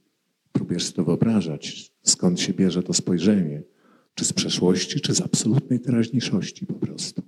Próbujesz 0.53 0.85
sobie 0.85 0.97
to 0.97 1.05
wyobrażać, 1.05 1.93
skąd 2.03 2.41
się 2.41 2.53
bierze 2.53 2.83
to 2.83 2.93
spojrzenie. 2.93 3.63
Czy 4.15 4.25
z 4.25 4.33
przeszłości, 4.33 5.01
czy 5.01 5.15
z 5.15 5.21
absolutnej 5.21 5.81
teraźniejszości 5.81 6.67
po 6.67 6.75
prostu. 6.75 7.23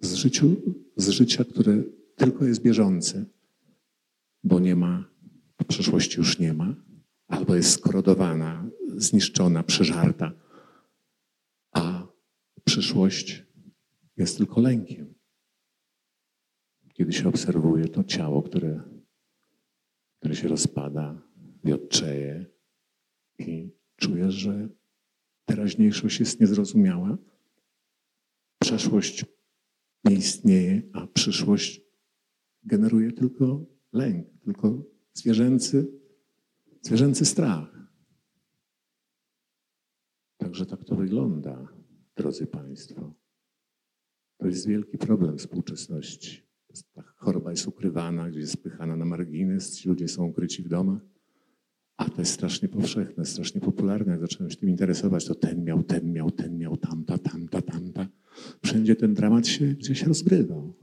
Z, 0.00 0.14
życiu, 0.14 0.56
z 0.96 1.08
życia, 1.08 1.44
które 1.44 1.82
tylko 2.16 2.44
jest 2.44 2.62
bieżące, 2.62 3.24
bo 4.44 4.60
nie 4.60 4.76
ma, 4.76 5.12
przeszłości 5.68 6.18
już 6.18 6.38
nie 6.38 6.52
ma, 6.52 6.74
albo 7.28 7.54
jest 7.54 7.70
skorodowana, 7.70 8.70
zniszczona, 8.96 9.62
przeżarta, 9.62 10.32
a 11.72 12.06
przyszłość 12.64 13.46
jest 14.16 14.36
tylko 14.36 14.60
lękiem. 14.60 15.14
Kiedy 16.92 17.12
się 17.12 17.28
obserwuje 17.28 17.88
to 17.88 18.04
ciało, 18.04 18.42
które, 18.42 18.82
które 20.18 20.34
się 20.34 20.48
rozpada, 20.48 21.22
wiotczeje 21.64 22.46
i 23.38 23.70
czujesz, 23.96 24.34
że 24.34 24.68
teraźniejszość 25.44 26.20
jest 26.20 26.40
niezrozumiała, 26.40 27.18
przeszłość 28.58 29.24
nie 30.04 30.14
istnieje, 30.14 30.82
a 30.92 31.06
przyszłość 31.06 31.80
generuje 32.64 33.12
tylko 33.12 33.66
lęk, 33.92 34.26
tylko 34.44 34.84
zwierzęcy, 35.14 35.92
zwierzęcy 36.82 37.24
strach. 37.24 37.82
Także 40.36 40.66
tak 40.66 40.84
to 40.84 40.96
wygląda, 40.96 41.68
drodzy 42.16 42.46
Państwo. 42.46 43.14
To 44.38 44.46
jest 44.46 44.66
wielki 44.66 44.98
problem 44.98 45.38
współczesności. 45.38 46.51
Choroba 47.16 47.50
jest 47.50 47.66
ukrywana, 47.66 48.30
gdzieś 48.30 48.40
jest 48.40 48.52
spychana 48.52 48.96
na 48.96 49.04
margines, 49.04 49.76
ci 49.76 49.88
ludzie 49.88 50.08
są 50.08 50.24
ukryci 50.24 50.62
w 50.62 50.68
domach. 50.68 51.02
A 51.96 52.10
to 52.10 52.20
jest 52.20 52.32
strasznie 52.32 52.68
powszechne, 52.68 53.24
strasznie 53.24 53.60
popularne. 53.60 54.12
Jak 54.12 54.20
zacząłem 54.20 54.50
się 54.50 54.56
tym 54.56 54.68
interesować, 54.68 55.24
to 55.24 55.34
ten 55.34 55.64
miał, 55.64 55.82
ten 55.82 56.12
miał, 56.12 56.30
ten 56.30 56.58
miał, 56.58 56.76
tamta, 56.76 57.18
tamta, 57.18 57.62
tamta. 57.62 58.08
Wszędzie 58.64 58.96
ten 58.96 59.14
dramat 59.14 59.46
się 59.46 59.66
gdzieś 59.66 60.02
rozgrywał. 60.02 60.74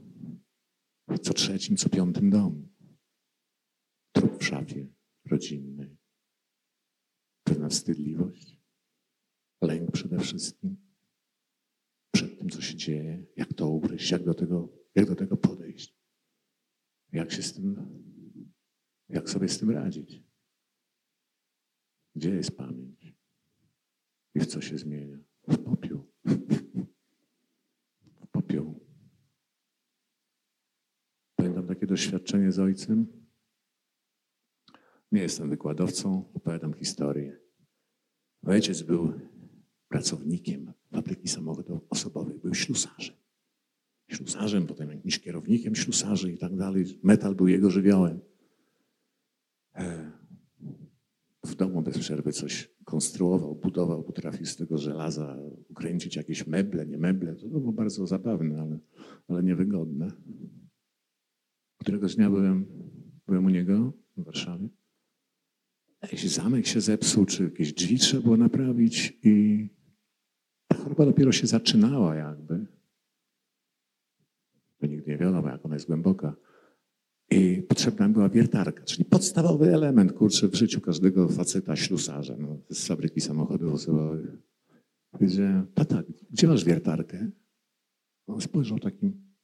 Co 1.22 1.34
trzecim, 1.34 1.76
co 1.76 1.88
piątym 1.88 2.30
domu. 2.30 2.68
Trup 4.12 4.38
w 4.38 4.44
szafie 4.44 4.86
rodzinnej. 5.24 5.96
Pewna 7.44 7.68
wstydliwość. 7.68 8.60
Lęk 9.62 9.90
przede 9.90 10.18
wszystkim. 10.18 10.76
Przed 12.14 12.38
tym, 12.38 12.50
co 12.50 12.60
się 12.60 12.76
dzieje, 12.76 13.26
jak 13.36 13.54
to 13.54 13.68
ugryźć, 13.68 14.10
jak 14.10 14.24
do 14.24 14.34
tego, 14.34 14.79
jak 14.94 15.06
do 15.06 15.16
tego 15.16 15.36
podejść. 15.36 16.00
Jak 17.12 17.32
się 17.32 17.42
z 17.42 17.54
tym, 17.54 17.86
jak 19.08 19.30
sobie 19.30 19.48
z 19.48 19.58
tym 19.58 19.70
radzić. 19.70 20.22
Gdzie 22.14 22.30
jest 22.30 22.56
pamięć? 22.56 23.14
I 24.34 24.40
w 24.40 24.46
co 24.46 24.60
się 24.60 24.78
zmienia? 24.78 25.18
W 25.48 25.58
popiół. 25.58 26.12
W 28.20 28.26
popiół. 28.32 28.86
Pamiętam 31.36 31.66
takie 31.66 31.86
doświadczenie 31.86 32.52
z 32.52 32.58
ojcem. 32.58 33.06
Nie 35.12 35.22
jestem 35.22 35.50
wykładowcą, 35.50 36.32
opowiadam 36.34 36.74
historię. 36.74 37.40
Ojciec 38.46 38.82
był 38.82 39.12
pracownikiem 39.88 40.72
fabryki 40.90 41.28
samochodów 41.28 41.80
osobowych, 41.90 42.40
był 42.40 42.54
ślusarzem. 42.54 43.16
Ślusarzem, 44.10 44.66
potem 44.66 44.90
jakimś 44.90 45.18
kierownikiem 45.18 45.74
ślusarzy 45.74 46.32
i 46.32 46.38
tak 46.38 46.56
dalej. 46.56 46.98
Metal 47.02 47.34
był 47.34 47.48
jego 47.48 47.70
żywiołem. 47.70 48.20
E, 49.74 50.10
w 51.44 51.54
domu 51.54 51.82
bez 51.82 51.98
przerwy 51.98 52.32
coś 52.32 52.70
konstruował, 52.84 53.54
budował, 53.54 54.02
potrafił 54.02 54.46
z 54.46 54.56
tego 54.56 54.78
żelaza 54.78 55.38
ukręcić 55.68 56.16
jakieś 56.16 56.46
meble, 56.46 56.86
nie 56.86 56.98
meble. 56.98 57.34
To 57.34 57.48
było 57.48 57.72
bardzo 57.72 58.06
zabawne, 58.06 58.60
ale, 58.60 58.78
ale 59.28 59.42
niewygodne. 59.42 60.12
Któregoś 61.78 62.16
dnia 62.16 62.30
byłem, 62.30 62.66
byłem 63.26 63.44
u 63.44 63.48
niego 63.48 63.92
w 64.16 64.24
Warszawie. 64.24 64.68
Jakiś 66.02 66.30
zamek 66.30 66.66
się 66.66 66.80
zepsuł, 66.80 67.26
czy 67.26 67.44
jakieś 67.44 67.72
drzwi 67.72 67.98
trzeba 67.98 68.22
było 68.22 68.36
naprawić 68.36 69.18
i 69.22 69.68
ta 70.68 70.76
choroba 70.76 71.04
dopiero 71.04 71.32
się 71.32 71.46
zaczynała 71.46 72.14
jakby. 72.16 72.79
To 74.80 74.86
nigdy 74.86 75.10
nie 75.10 75.18
wiadomo, 75.18 75.48
jak 75.48 75.66
ona 75.66 75.74
jest 75.74 75.86
głęboka. 75.86 76.36
I 77.30 77.62
potrzebna 77.62 78.08
była 78.08 78.28
wiertarka, 78.28 78.84
czyli 78.84 79.04
podstawowy 79.04 79.74
element, 79.74 80.12
kurczę, 80.12 80.48
w 80.48 80.54
życiu 80.54 80.80
każdego 80.80 81.28
faceta 81.28 81.76
ślusarza 81.76 82.36
no, 82.38 82.58
z 82.70 82.86
fabryki 82.86 83.20
samochodów 83.20 83.74
osobowych. 83.74 84.30
Powiedziałem, 85.10 85.66
tata, 85.74 86.02
gdzie 86.30 86.46
masz 86.46 86.64
wiertarkę? 86.64 87.30
On 88.26 88.40
spojrzał 88.40 88.78
takim 88.78 89.34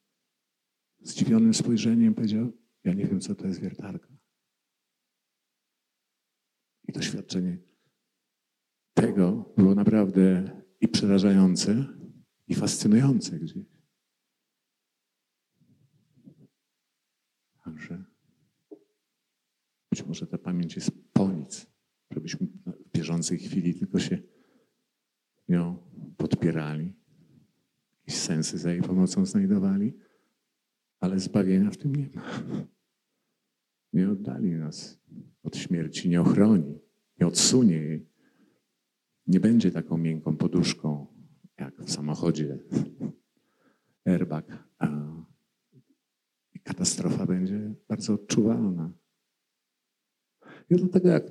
zdziwionym 1.01 1.55
spojrzeniem, 1.55 2.14
powiedział, 2.14 2.53
ja 2.85 2.94
nie 2.94 3.07
wiem, 3.07 3.20
co 3.20 3.35
to 3.35 3.46
jest 3.46 3.61
wiertarka. 3.61 4.09
I 6.88 6.92
doświadczenie 6.92 7.59
tego 8.94 9.53
było 9.57 9.75
naprawdę 9.75 10.51
i 10.81 10.88
przerażające, 10.88 11.85
i 12.49 12.55
fascynujące 12.55 13.38
gdzieś. 13.38 13.75
Także 17.76 18.04
być 19.90 20.06
może 20.06 20.26
ta 20.26 20.38
pamięć 20.38 20.76
jest 20.76 20.90
po 21.12 21.32
nic, 21.32 21.66
żebyśmy 22.10 22.46
w 22.46 22.90
bieżącej 22.94 23.38
chwili 23.38 23.74
tylko 23.74 23.98
się 23.98 24.18
nią 25.48 25.78
podpierali, 26.16 26.94
jakieś 27.98 28.20
sensy 28.20 28.58
za 28.58 28.72
jej 28.72 28.82
pomocą 28.82 29.26
znajdowali, 29.26 29.98
ale 31.00 31.20
zbawienia 31.20 31.70
w 31.70 31.76
tym 31.76 31.96
nie 31.96 32.10
ma. 32.14 32.22
Nie 33.92 34.10
oddali 34.10 34.50
nas 34.50 35.00
od 35.42 35.56
śmierci, 35.56 36.08
nie 36.08 36.20
ochroni, 36.20 36.78
nie 37.20 37.26
odsunie 37.26 37.76
jej. 37.76 38.08
Nie 39.26 39.40
będzie 39.40 39.70
taką 39.70 39.98
miękką 39.98 40.36
poduszką, 40.36 41.06
jak 41.58 41.82
w 41.82 41.92
samochodzie 41.92 42.58
airbag, 44.04 44.64
katastrofa 46.66 47.26
będzie 47.26 47.74
bardzo 47.88 48.14
odczuwalna. 48.14 48.92
I 50.70 50.76
dlatego, 50.76 51.09
jak, 51.09 51.24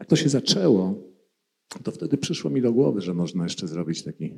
jak 0.00 0.08
to 0.08 0.16
się 0.16 0.28
zaczęło, 0.28 1.02
to 1.82 1.92
wtedy 1.92 2.18
przyszło 2.18 2.50
mi 2.50 2.62
do 2.62 2.72
głowy, 2.72 3.00
że 3.00 3.14
można 3.14 3.44
jeszcze 3.44 3.68
zrobić 3.68 4.02
taki 4.02 4.34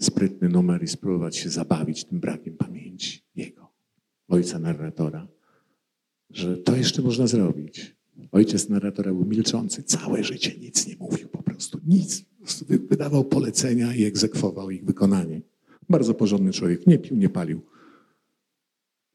sprytny 0.00 0.48
numer 0.48 0.82
i 0.82 0.88
spróbować 0.88 1.36
się 1.36 1.50
zabawić 1.50 2.04
tym 2.04 2.20
brakiem 2.20 2.56
pamięci 2.56 3.22
jego, 3.34 3.72
ojca 4.28 4.58
narratora. 4.58 5.28
że 6.30 6.56
to 6.56 6.76
jeszcze 6.76 7.02
można 7.02 7.26
zrobić. 7.26 7.96
Ojciec 8.32 8.68
narratora 8.68 9.12
był 9.12 9.24
milczący, 9.24 9.82
całe 9.82 10.24
życie 10.24 10.58
nic 10.58 10.86
nie 10.86 10.96
mówił 10.96 11.28
po 11.28 11.42
prostu, 11.42 11.80
nic. 11.86 12.24
Wydawał 12.68 13.24
polecenia 13.24 13.94
i 13.94 14.04
egzekwował 14.04 14.70
ich 14.70 14.84
wykonanie. 14.84 15.42
Bardzo 15.88 16.14
porządny 16.14 16.52
człowiek, 16.52 16.86
nie 16.86 16.98
pił, 16.98 17.16
nie 17.16 17.28
palił. 17.28 17.60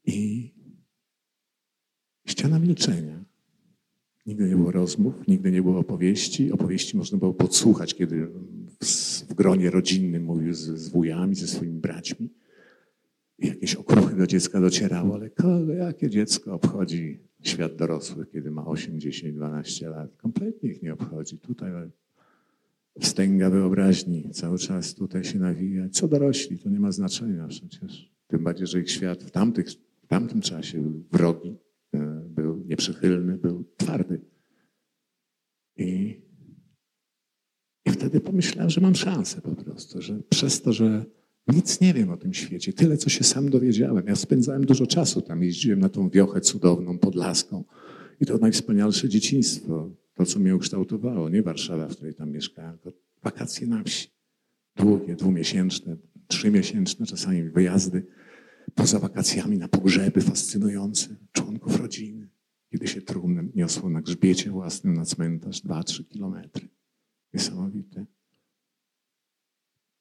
I 0.08 0.52
ściana 2.26 2.58
milczenia. 2.58 3.24
Nigdy 4.26 4.48
nie 4.48 4.56
było 4.56 4.70
rozmów, 4.70 5.14
nigdy 5.28 5.50
nie 5.50 5.62
było 5.62 5.78
opowieści. 5.78 6.52
Opowieści 6.52 6.96
można 6.96 7.18
było 7.18 7.34
podsłuchać, 7.34 7.94
kiedy 7.94 8.26
w, 8.82 9.34
gronie 9.34 9.70
rodzinnym 9.70 10.24
mówił 10.24 10.54
z, 10.54 10.60
z 10.60 10.88
wujami, 10.88 11.34
ze 11.34 11.46
swoimi 11.46 11.80
braćmi. 11.80 12.30
I 13.38 13.46
jakieś 13.46 13.74
okruchy 13.74 14.16
do 14.16 14.26
dziecka 14.26 14.60
docierało, 14.60 15.14
ale 15.14 15.30
kogo, 15.30 15.72
jakie 15.72 16.10
dziecko 16.10 16.54
obchodzi 16.54 17.18
świat 17.42 17.76
dorosły, 17.76 18.26
kiedy 18.26 18.50
ma 18.50 18.66
8, 18.66 19.00
10, 19.00 19.34
12 19.34 19.88
lat? 19.88 20.16
Kompletnie 20.16 20.70
ich 20.70 20.82
nie 20.82 20.92
obchodzi. 20.92 21.38
Tutaj 21.38 21.72
wstęga 23.00 23.50
wyobraźni, 23.50 24.30
cały 24.32 24.58
czas 24.58 24.94
tutaj 24.94 25.24
się 25.24 25.38
nawija. 25.38 25.88
Co 25.88 26.08
dorośli, 26.08 26.58
to 26.58 26.70
nie 26.70 26.80
ma 26.80 26.92
znaczenia 26.92 27.48
przecież. 27.48 28.10
Tym 28.26 28.44
bardziej, 28.44 28.66
że 28.66 28.80
ich 28.80 28.90
świat 28.90 29.24
w, 29.24 29.30
tamtych, 29.30 29.66
w 30.08 30.10
tamtym 30.10 30.40
czasie 30.40 30.82
był 30.82 31.04
wrogi, 31.12 31.56
e, 31.94 32.22
był 32.28 32.64
nieprzychylny, 32.66 33.38
był 33.38 33.64
twardy. 33.76 34.20
I, 35.76 36.20
I 37.86 37.90
wtedy 37.90 38.20
pomyślałem, 38.20 38.70
że 38.70 38.80
mam 38.80 38.94
szansę 38.94 39.40
po 39.40 39.54
prostu, 39.54 40.02
że 40.02 40.22
przez 40.30 40.62
to, 40.62 40.72
że 40.72 41.04
nic 41.48 41.80
nie 41.80 41.94
wiem 41.94 42.10
o 42.10 42.16
tym 42.16 42.34
świecie, 42.34 42.72
tyle 42.72 42.96
co 42.96 43.10
się 43.10 43.24
sam 43.24 43.50
dowiedziałem. 43.50 44.06
Ja 44.06 44.16
spędzałem 44.16 44.64
dużo 44.64 44.86
czasu 44.86 45.22
tam, 45.22 45.42
jeździłem 45.42 45.80
na 45.80 45.88
tą 45.88 46.10
wiochę 46.10 46.40
cudowną, 46.40 46.98
podlaską. 46.98 47.64
I 48.20 48.26
to 48.26 48.38
najwspanialsze 48.38 49.08
dzieciństwo, 49.08 49.90
to 50.14 50.26
co 50.26 50.38
mnie 50.38 50.56
ukształtowało, 50.56 51.28
nie 51.28 51.42
Warszawa, 51.42 51.88
w 51.88 51.96
której 51.96 52.14
tam 52.14 52.30
mieszkałem, 52.30 52.78
tylko 52.78 52.98
wakacje 53.22 53.66
na 53.66 53.84
wsi. 53.84 54.08
Długie, 54.76 55.16
dwumiesięczne, 55.16 55.96
trzymiesięczne, 56.26 57.06
czasami 57.06 57.42
wyjazdy 57.42 58.06
poza 58.74 58.98
wakacjami 58.98 59.58
na 59.58 59.68
pogrzeby 59.68 60.20
fascynujące 60.20 61.16
członków 61.32 61.80
rodziny, 61.80 62.28
kiedy 62.70 62.88
się 62.88 63.02
trumnę 63.02 63.44
niosło 63.54 63.90
na 63.90 64.02
grzbiecie 64.02 64.50
własnym 64.50 64.94
na 64.94 65.04
cmentarz 65.04 65.64
2-3 65.64 66.08
kilometry. 66.08 66.68
Niesamowite. 67.34 68.06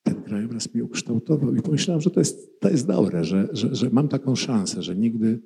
Ten 0.04 0.24
krajobraz 0.24 0.74
mnie 0.74 0.84
ukształtował 0.84 1.56
i 1.56 1.62
pomyślałem, 1.62 2.02
że 2.02 2.10
to 2.10 2.20
jest, 2.20 2.60
to 2.60 2.70
jest 2.70 2.88
dobre, 2.88 3.24
że, 3.24 3.48
że, 3.52 3.76
że 3.76 3.90
mam 3.90 4.08
taką 4.08 4.36
szansę, 4.36 4.84
że 4.84 4.96
nigdy 4.96 5.40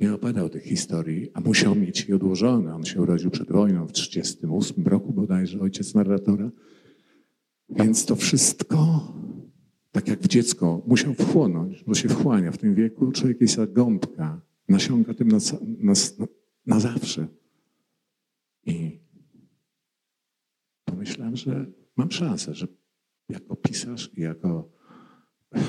nie 0.00 0.14
opowiadał 0.14 0.48
tych 0.48 0.62
historii, 0.62 1.30
a 1.34 1.40
musiał 1.40 1.74
mieć 1.74 2.08
je 2.08 2.16
odłożone. 2.16 2.74
On 2.74 2.84
się 2.84 3.02
urodził 3.02 3.30
przed 3.30 3.52
wojną 3.52 3.86
w 3.86 3.92
1938 3.92 4.86
roku 4.86 5.12
bodajże, 5.12 5.60
ojciec 5.60 5.94
narratora. 5.94 6.50
Więc 7.68 8.06
to 8.06 8.16
wszystko 8.16 8.76
tak 9.96 10.08
jak 10.08 10.20
w 10.20 10.26
dziecko, 10.26 10.82
musiał 10.86 11.14
wchłonąć, 11.14 11.84
bo 11.84 11.94
się 11.94 12.08
wchłania. 12.08 12.52
W 12.52 12.58
tym 12.58 12.74
wieku 12.74 13.12
człowiek 13.12 13.40
jest 13.40 13.58
jak 13.58 13.72
gąbka, 13.72 14.40
nasiąka 14.68 15.14
tym 15.14 15.28
na, 15.28 15.38
na, 15.78 15.92
na 16.66 16.80
zawsze. 16.80 17.26
I 18.66 19.00
pomyślałem, 20.84 21.36
że 21.36 21.66
mam 21.96 22.10
szansę, 22.10 22.54
że 22.54 22.66
jako 23.28 23.56
pisarz 23.56 24.10
i 24.16 24.20
jako, 24.20 24.72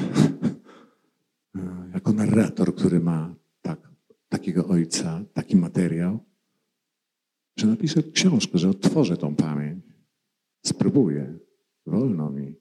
jako 1.94 2.14
narrator, 2.14 2.76
który 2.76 3.00
ma 3.00 3.36
tak, 3.62 3.92
takiego 4.30 4.68
ojca, 4.68 5.26
taki 5.34 5.56
materiał, 5.56 6.20
że 7.60 7.68
napiszę 7.68 8.04
książkę, 8.04 8.58
że 8.58 8.70
otworzę 8.70 9.18
tą 9.18 9.36
pamięć. 9.36 9.86
Spróbuję. 10.66 11.40
Wolno 11.86 12.32
mi. 12.32 12.56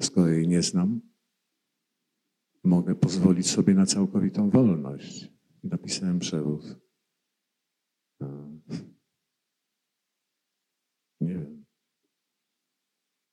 Skoro 0.00 0.28
jej 0.28 0.48
nie 0.48 0.62
znam, 0.62 1.07
mogę 2.64 2.94
pozwolić 2.94 3.50
sobie 3.50 3.74
na 3.74 3.86
całkowitą 3.86 4.50
wolność. 4.50 5.32
I 5.64 5.68
napisałem 5.68 6.18
przewód. 6.18 6.76
Nie 11.20 11.34
wiem. 11.34 11.64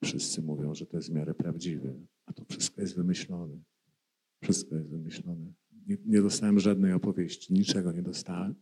Wszyscy 0.03 0.41
mówią, 0.41 0.75
że 0.75 0.85
to 0.85 0.97
jest 0.97 1.09
w 1.09 1.13
miarę 1.13 1.33
prawdziwe, 1.33 1.93
a 2.25 2.33
to 2.33 2.45
wszystko 2.45 2.81
jest 2.81 2.95
wymyślone. 2.95 3.57
Wszystko 4.43 4.75
jest 4.75 4.89
wymyślone. 4.89 5.53
Nie, 5.87 5.97
nie 6.05 6.21
dostałem 6.21 6.59
żadnej 6.59 6.93
opowieści, 6.93 7.53
niczego 7.53 7.91
nie 7.91 8.01
dostałem. 8.01 8.55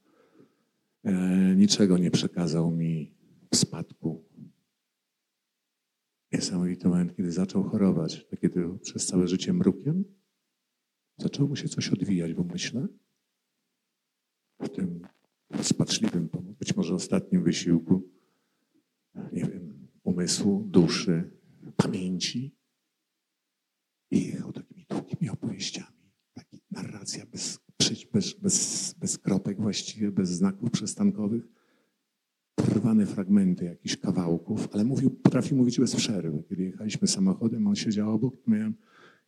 E, 1.03 1.55
niczego 1.55 1.97
nie 1.97 2.11
przekazał 2.11 2.71
mi 2.71 3.13
w 3.51 3.55
spadku. 3.55 4.25
Niesamowity 6.31 6.87
moment, 6.87 7.15
kiedy 7.15 7.31
zaczął 7.31 7.63
chorować, 7.63 8.27
kiedy 8.41 8.79
przez 8.81 9.05
całe 9.05 9.27
życie 9.27 9.53
mrukiem, 9.53 10.03
Zaczęło 11.17 11.49
mu 11.49 11.55
się 11.55 11.69
coś 11.69 11.89
odwijać 11.89 12.33
w 12.33 12.39
umyśle. 12.39 12.87
W 14.61 14.69
tym 14.69 15.07
spaczliwym, 15.61 16.29
być 16.59 16.75
może 16.75 16.95
ostatnim 16.95 17.43
wysiłku, 17.43 18.09
nie 19.15 19.45
wiem, 19.45 19.87
umysłu, 20.03 20.63
duszy, 20.67 21.31
pamięci. 21.77 22.55
I 24.11 24.27
jechał 24.27 24.51
takimi 24.53 24.85
długimi 24.89 25.29
opowieściami. 25.29 26.11
Taki 26.33 26.59
narracja 26.71 27.25
bez, 27.25 27.59
bez, 28.13 28.33
bez, 28.33 28.93
bez 28.93 29.17
kropek 29.17 29.61
właściwie, 29.61 30.11
bez 30.11 30.29
znaków 30.29 30.71
przystankowych. 30.71 31.43
Porwane 32.55 33.05
fragmenty 33.05 33.65
jakichś 33.65 33.97
kawałków, 33.97 34.67
ale 34.71 34.83
mówił, 34.83 35.09
potrafił 35.09 35.57
mówić 35.57 35.79
bez 35.79 35.95
przerwy. 35.95 36.43
Kiedy 36.49 36.63
jechaliśmy 36.63 37.07
samochodem, 37.07 37.67
on 37.67 37.75
siedział 37.75 38.11
obok, 38.11 38.47
miałem 38.47 38.75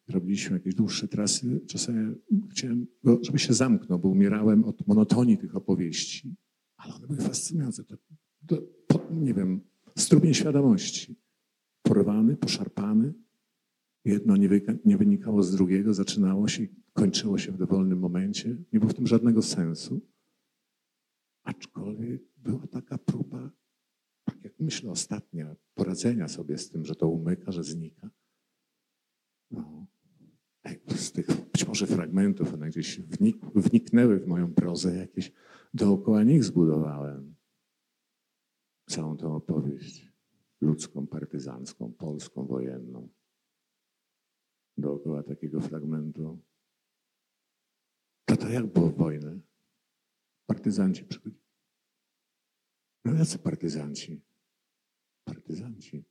robiliśmy 0.08 0.58
jakieś 0.58 0.76
dłuższe 0.76 1.08
trasy, 1.08 1.62
czasami 1.68 2.16
chciałem, 2.52 2.88
żeby 3.22 3.40
się 3.40 3.54
zamknął, 3.54 4.00
bo 4.00 4.10
umierałem 4.10 4.64
od 4.64 4.88
monotonii 4.88 5.38
tych 5.38 5.56
opowieści, 5.56 6.36
ale 6.78 6.94
one 6.96 7.08
były 7.08 7.20
fascynujące. 7.20 7.84
To, 7.84 7.98
to, 8.48 8.58
to, 8.88 9.08
nie 9.12 9.34
wiem, 9.34 9.62
strumień 9.98 10.34
świadomości. 10.34 11.16
Porwany, 11.82 12.38
poszarpany. 12.38 13.14
Jedno 14.06 14.38
nie, 14.38 14.50
nie 14.86 14.98
wynikało 14.98 15.44
z 15.44 15.52
drugiego, 15.52 15.94
zaczynało 15.94 16.48
się 16.48 16.64
i 16.64 16.70
kończyło 16.94 17.38
się 17.38 17.52
w 17.52 17.58
dowolnym 17.58 18.00
momencie. 18.00 18.58
Nie 18.74 18.80
było 18.80 18.92
w 18.92 18.96
tym 18.96 19.08
żadnego 19.08 19.42
sensu. 19.42 20.02
Aczkolwiek 21.44 22.24
była 22.38 22.68
taka 22.68 22.98
próba, 22.98 23.52
tak 24.26 24.44
jak 24.44 24.60
myślę, 24.60 24.92
ostatnia, 24.92 25.56
poradzenia 25.74 26.28
sobie 26.28 26.58
z 26.58 26.70
tym, 26.70 26.86
że 26.86 26.96
to 26.96 27.08
umyka, 27.08 27.52
że 27.52 27.64
znika. 27.64 28.10
No 29.52 29.88
z 30.96 31.12
tych 31.12 31.28
być 31.52 31.68
może 31.68 31.88
fragmentów, 31.88 32.54
one 32.54 32.70
gdzieś 32.70 33.00
wnik, 33.00 33.38
wniknęły 33.56 34.20
w 34.20 34.28
moją 34.28 34.54
prozę 34.54 34.96
jakieś, 34.96 35.32
dookoła 35.74 36.24
nich 36.24 36.44
zbudowałem 36.44 37.36
całą 38.90 39.18
tę 39.18 39.28
opowieść 39.28 40.12
ludzką, 40.62 41.08
partyzancką, 41.08 41.94
polską, 41.94 42.46
wojenną. 42.46 43.10
Dookoła 44.78 45.24
takiego 45.24 45.62
fragmentu. 45.62 46.40
To 48.26 48.50
jak 48.50 48.66
było 48.66 48.90
w 48.90 48.98
wojnie? 48.98 49.40
Partyzanci 50.46 51.06
przychodzili. 51.06 51.42
No 53.06 53.14
jacy 53.14 53.40
partyzanci? 53.40 54.22
Partyzanci. 55.24 56.06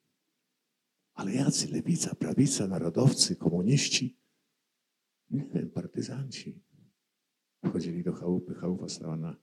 Ale 1.14 1.35
jacy 1.35 1.69
lewica, 1.69 2.14
prawica, 2.14 2.67
narodowcy, 2.67 3.37
komuniści? 3.37 4.19
Nie 5.31 5.47
wiem, 5.55 5.71
partyzanci. 5.71 6.65
Wchodzili 7.65 8.03
do 8.03 8.13
chałupy, 8.13 8.55
chałupa 8.55 8.89
stała 8.89 9.17
na, 9.17 9.37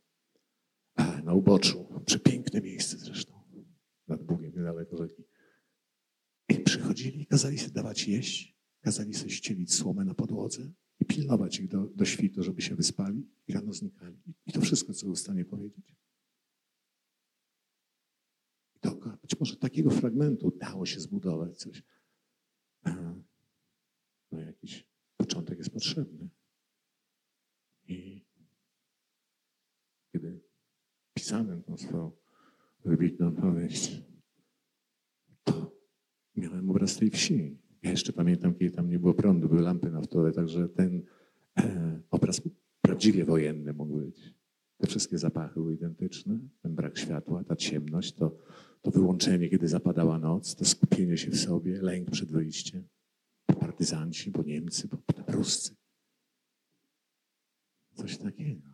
a, 0.96 1.22
na 1.22 1.34
uboczu. 1.34 2.02
Przepiękne 2.06 2.62
miejsce 2.62 2.98
zresztą. 2.98 3.42
Nad 4.08 4.24
Bugiem, 4.24 4.52
niedaleko 4.56 4.98
rzeki. 4.98 5.24
I 6.50 6.60
przychodzili, 6.60 7.26
kazali 7.26 7.58
sobie 7.58 7.72
dawać 7.72 8.08
jeść, 8.08 8.58
kazali 8.82 9.14
sobie 9.14 9.30
ścielić 9.30 9.74
słomę 9.74 10.06
na 10.06 10.14
podłodze 10.14 10.72
i 11.00 11.06
pilnować 11.06 11.60
ich 11.60 11.68
do, 11.68 11.88
do 11.96 12.06
świtu, 12.06 12.44
żeby 12.44 12.62
się 12.62 12.76
wyspali 12.76 13.30
i 13.48 13.54
rano 13.54 13.74
znikali. 13.74 14.22
I 14.46 14.52
to 14.52 14.62
wszystko, 14.62 14.94
co 14.94 15.06
był 15.06 15.16
w 15.16 15.20
stanie 15.20 15.46
powiedzieć. 15.46 15.96
I 18.76 18.80
to 18.80 19.18
być 19.22 19.40
może 19.40 19.56
takiego 19.56 19.90
fragmentu 19.90 20.52
dało 20.60 20.86
się 20.86 21.00
zbudować 21.00 21.58
coś. 21.58 21.84
Jest 25.62 25.74
potrzebny. 25.74 26.30
I 27.88 28.26
kiedy 30.12 30.42
pisałem 31.14 31.64
tą 31.64 31.78
swoją 31.78 32.12
wybitną 32.86 33.36
powieść, 33.36 34.02
to 35.44 35.72
miałem 36.36 36.70
obraz 36.70 36.98
tej 36.98 37.10
wsi. 37.10 37.58
Ja 37.84 37.92
jeszcze 37.92 38.14
pamiętam, 38.14 38.54
kiedy 38.54 38.72
tam 38.72 38.90
nie 38.90 39.00
było 39.00 39.14
prądu, 39.14 39.50
były 39.50 39.62
lampy 39.62 39.92
naftowe, 39.92 40.32
także 40.32 40.70
ten 40.70 41.04
e, 41.60 42.02
obraz 42.12 42.42
prawdziwie 42.82 43.26
wojenny 43.26 43.74
mógł 43.74 43.98
być. 43.98 44.34
Te 44.78 44.88
wszystkie 44.88 45.18
zapachy 45.18 45.54
były 45.54 45.74
identyczne. 45.74 46.40
Ten 46.62 46.76
brak 46.76 46.98
światła, 46.98 47.44
ta 47.44 47.56
ciemność, 47.56 48.14
to, 48.14 48.38
to 48.82 48.92
wyłączenie, 48.92 49.50
kiedy 49.50 49.68
zapadała 49.68 50.20
noc, 50.20 50.56
to 50.56 50.66
skupienie 50.66 51.18
się 51.18 51.32
w 51.32 51.40
sobie, 51.40 51.82
lęk 51.82 52.12
przed 52.12 52.32
wyjściem. 52.32 52.88
Partyzanci, 53.82 54.32
po 54.32 54.44
Niemcy, 54.44 54.88
po 54.88 54.98
Ruscy. 55.28 55.76
Coś 57.94 58.18
takiego. 58.18 58.70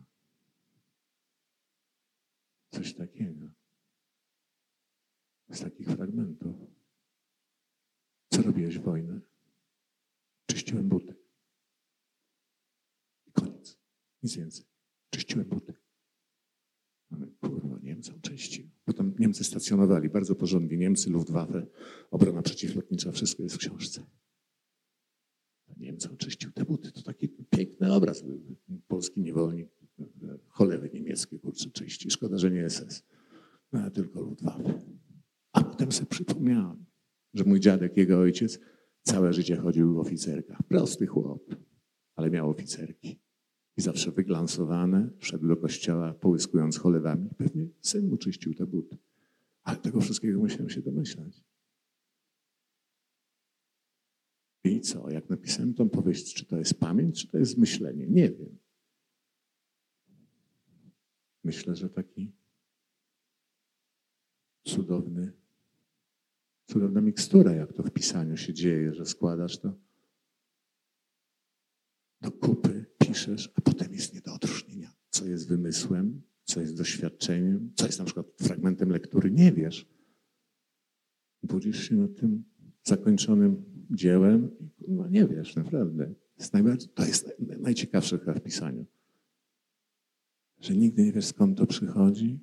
Coś 2.70 2.94
takiego. 2.94 3.50
Z 5.50 5.60
takich 5.60 5.86
fragmentów. 5.86 6.56
Co 8.32 8.42
robiłeś 8.42 8.78
w 8.78 8.82
wojnę? 8.82 9.20
Czyściłem 10.46 10.88
buty. 10.88 11.14
I 13.26 13.32
koniec. 13.32 13.78
Nic 14.22 14.36
więcej. 14.36 14.64
Czyściłem 15.10 15.48
buty. 15.48 15.74
Ale 17.10 17.26
kurwa, 17.26 17.78
Niemcom 17.78 18.20
czyścił. 18.20 18.70
Potem 18.84 19.14
Niemcy 19.18 19.44
stacjonowali 19.44 20.08
bardzo 20.08 20.34
porządnie. 20.34 20.76
Niemcy, 20.76 21.10
Luftwaffe, 21.10 21.66
obrona 22.10 22.42
przeciwlotnicza, 22.42 23.12
wszystko 23.12 23.42
jest 23.42 23.54
w 23.54 23.58
książce. 23.58 24.06
Niemcom 25.78 26.16
czyścił 26.16 26.52
te 26.52 26.64
buty. 26.64 26.92
To 26.92 27.02
taki 27.02 27.28
piękny 27.28 27.92
obraz 27.94 28.22
był. 28.22 28.56
Polski 28.88 29.20
niewolnik, 29.20 29.68
cholewy 30.48 30.90
niemieckie, 30.94 31.38
kurczę, 31.38 31.70
czyści. 31.70 32.10
Szkoda, 32.10 32.38
że 32.38 32.50
nie 32.50 32.70
SS. 32.70 33.02
No, 33.72 33.90
tylko 33.90 34.20
Luftwaffe. 34.20 34.80
A 35.52 35.64
potem 35.64 35.92
sobie 35.92 36.06
przypomniałem, 36.06 36.84
że 37.34 37.44
mój 37.44 37.60
dziadek, 37.60 37.96
jego 37.96 38.18
ojciec, 38.18 38.60
całe 39.02 39.32
życie 39.32 39.56
chodził 39.56 39.94
w 39.94 39.98
oficerkach. 39.98 40.62
Prosty 40.62 41.06
chłop, 41.06 41.54
ale 42.16 42.30
miał 42.30 42.50
oficerki. 42.50 43.20
I 43.76 43.80
zawsze 43.80 44.12
wyglansowane, 44.12 45.10
szedł 45.18 45.48
do 45.48 45.56
kościoła, 45.56 46.14
połyskując 46.14 46.78
cholewami. 46.78 47.28
Pewnie 47.38 47.68
syn 47.80 48.08
mu 48.08 48.16
czyścił 48.16 48.54
te 48.54 48.66
buty. 48.66 48.98
Ale 49.62 49.76
tego 49.76 50.00
wszystkiego 50.00 50.38
musiałem 50.38 50.70
się 50.70 50.82
domyślać. 50.82 51.44
I 54.64 54.80
co? 54.80 55.10
Jak 55.10 55.30
napisałem 55.30 55.74
tą 55.74 55.88
powieść, 55.88 56.34
czy 56.34 56.44
to 56.44 56.58
jest 56.58 56.80
pamięć, 56.80 57.20
czy 57.20 57.28
to 57.28 57.38
jest 57.38 57.58
myślenie? 57.58 58.06
Nie 58.06 58.30
wiem. 58.30 58.58
Myślę, 61.44 61.76
że 61.76 61.90
taki 61.90 62.32
cudowny, 64.64 65.32
cudowna 66.66 67.00
mikstura, 67.00 67.52
jak 67.52 67.72
to 67.72 67.82
w 67.82 67.90
pisaniu 67.90 68.36
się 68.36 68.54
dzieje, 68.54 68.94
że 68.94 69.06
składasz 69.06 69.58
to 69.58 69.72
do 72.20 72.32
kupy, 72.32 72.86
piszesz, 72.98 73.52
a 73.54 73.60
potem 73.60 73.92
jest 73.92 74.14
nie 74.14 74.20
do 74.20 74.34
odróżnienia, 74.34 74.92
co 75.10 75.26
jest 75.26 75.48
wymysłem, 75.48 76.22
co 76.44 76.60
jest 76.60 76.76
doświadczeniem, 76.76 77.72
co 77.76 77.86
jest 77.86 77.98
na 77.98 78.04
przykład 78.04 78.26
fragmentem 78.38 78.90
lektury, 78.90 79.30
nie 79.30 79.52
wiesz. 79.52 79.86
Budzisz 81.42 81.88
się 81.88 81.96
nad 81.96 82.16
tym 82.16 82.44
zakończonym 82.82 83.77
dziełem 83.90 84.50
i 84.86 84.92
no 84.92 85.08
nie 85.08 85.26
wiesz, 85.26 85.56
naprawdę. 85.56 86.14
Jest 86.38 86.52
to 86.94 87.06
jest 87.06 87.34
najciekawsze 87.38 88.18
chyba 88.18 88.34
w 88.34 88.40
pisaniu. 88.40 88.86
Że 90.60 90.76
nigdy 90.76 91.04
nie 91.04 91.12
wiesz, 91.12 91.26
skąd 91.26 91.58
to 91.58 91.66
przychodzi 91.66 92.40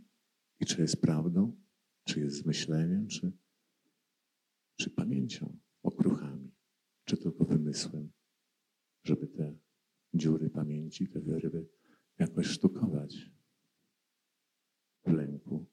i 0.59 0.65
czy 0.65 0.81
jest 0.81 1.01
prawdą, 1.01 1.55
czy 2.03 2.19
jest 2.19 2.35
zmyśleniem, 2.37 3.07
czy, 3.07 3.31
czy 4.75 4.89
pamięcią, 4.89 5.57
okruchami, 5.83 6.51
czy 7.05 7.17
tylko 7.17 7.45
wymysłem, 7.45 8.11
żeby 9.03 9.27
te 9.27 9.57
dziury 10.13 10.49
pamięci, 10.49 11.07
te 11.07 11.19
wyrywy 11.19 11.67
jakoś 12.19 12.47
sztukować 12.47 13.31
w 15.05 15.11
lęku 15.11 15.65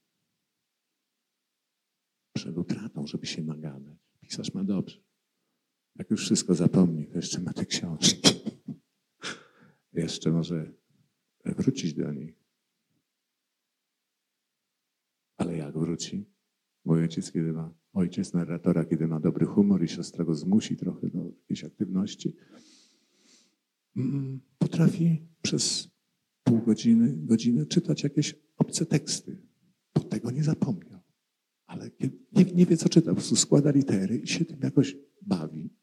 przed 2.33 2.59
utratą, 2.59 3.07
żeby 3.07 3.27
się 3.27 3.43
nagadać. 3.43 3.99
Pisarz 4.21 4.55
ma 4.55 4.65
dobrze. 4.65 5.12
Jak 5.97 6.11
już 6.11 6.25
wszystko 6.25 6.55
zapomni, 6.55 7.07
to 7.07 7.17
jeszcze 7.17 7.41
ma 7.41 7.53
te 7.53 7.67
książki. 7.67 8.31
jeszcze 9.93 10.31
może 10.31 10.73
wrócić 11.45 11.95
do 11.95 12.13
nich. 12.13 12.43
Ale 15.37 15.57
jak 15.57 15.79
wróci? 15.79 16.27
Mój 16.85 17.01
ojciec, 17.01 17.33
kiedy 17.33 17.53
ma, 17.53 17.75
ojciec 17.93 18.33
narratora, 18.33 18.85
kiedy 18.85 19.09
ma 19.09 19.21
dobry 19.21 19.47
humor 19.47 19.85
i 19.85 19.89
siostra 19.89 20.25
go 20.25 20.35
zmusi 20.35 20.77
trochę 20.77 21.09
do 21.09 21.25
jakiejś 21.25 21.65
aktywności, 21.65 22.37
mm, 23.97 24.41
potrafi 24.59 25.29
przez 25.43 25.89
pół 26.45 26.63
godziny, 26.63 27.15
godzinę 27.17 27.67
czytać 27.67 28.03
jakieś 28.03 28.35
obce 28.57 28.87
teksty. 28.87 29.43
Bo 29.95 30.01
tego 30.01 30.31
nie 30.31 30.45
zapomniał. 30.45 31.01
Ale 31.67 31.91
nie, 32.33 32.45
nie 32.45 32.67
wie, 32.67 32.77
co 32.77 32.89
czyta. 32.89 33.11
Po 33.11 33.15
prostu 33.15 33.37
składa 33.37 33.71
litery 33.71 34.19
i 34.19 34.27
się 34.27 34.45
tym 34.45 34.59
jakoś 34.63 34.97
bawi. 35.23 35.82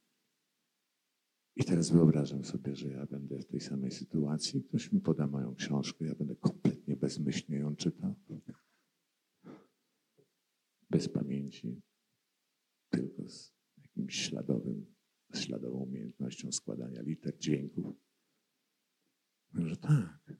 I 1.60 1.63
teraz 1.63 1.89
wyobrażam 1.89 2.45
sobie, 2.45 2.76
że 2.76 2.88
ja 2.88 3.06
będę 3.06 3.39
w 3.39 3.45
tej 3.45 3.62
samej 3.62 3.91
sytuacji. 3.91 4.63
Ktoś 4.63 4.91
mi 4.91 5.02
poda 5.02 5.28
moją 5.28 5.56
książkę, 5.56 6.06
ja 6.06 6.15
będę 6.15 6.36
kompletnie 6.36 6.95
bezmyślnie 6.95 7.58
ją 7.58 7.76
czytał 7.76 8.15
bez 10.89 11.10
pamięci, 11.10 11.82
tylko 12.89 13.30
z 13.30 13.54
jakimś 13.78 14.15
śladowym, 14.15 14.86
śladową 15.34 15.78
umiejętnością 15.78 16.52
składania 16.52 17.02
liter, 17.02 17.38
dźwięków. 17.38 17.95
Także 19.54 19.78
tak. 19.78 20.34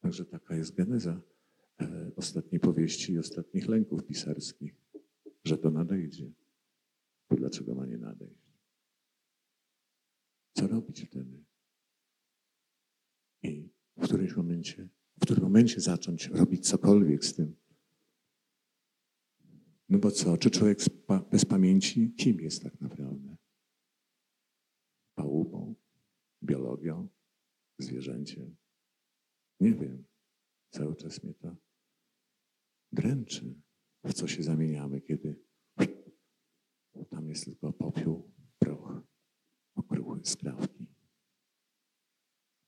Także 0.00 0.24
taka 0.24 0.56
jest 0.56 0.74
geneza 0.74 1.20
e, 1.80 2.10
ostatniej 2.16 2.60
powieści 2.60 3.12
i 3.12 3.18
ostatnich 3.18 3.68
lęków 3.68 4.04
pisarskich, 4.04 4.74
że 5.44 5.58
to 5.58 5.70
nadejdzie. 5.70 6.32
To 7.28 7.36
dlaczego 7.36 7.74
ma 7.74 7.86
nie 7.86 7.98
nadejść? 7.98 8.48
Co 10.56 10.66
robić 10.66 11.04
wtedy? 11.04 11.44
I 13.42 13.70
w 13.96 14.04
którymś 14.04 14.36
momencie 14.36 14.88
w 15.18 15.20
którym 15.20 15.44
momencie 15.44 15.80
zacząć 15.80 16.26
robić 16.26 16.68
cokolwiek 16.68 17.24
z 17.24 17.34
tym. 17.34 17.56
No 19.88 19.98
bo 19.98 20.10
co, 20.10 20.38
czy 20.38 20.50
człowiek 20.50 20.78
bez 21.30 21.44
pamięci, 21.44 22.14
kim 22.14 22.40
jest 22.40 22.62
tak 22.62 22.80
naprawdę? 22.80 23.36
Pałubą, 25.14 25.74
biologią, 26.42 27.08
zwierzęciem? 27.78 28.56
Nie 29.60 29.74
wiem. 29.74 30.04
Cały 30.70 30.96
czas 30.96 31.22
mnie 31.24 31.34
to 31.34 31.56
dręczy, 32.92 33.54
w 34.04 34.12
co 34.12 34.28
się 34.28 34.42
zamieniamy, 34.42 35.00
kiedy 35.00 35.47
jest 37.28 37.44
tylko 37.44 37.72
popiół, 37.72 38.30
proch, 38.58 39.02
okruchy, 39.74 40.20
skrawki. 40.24 40.86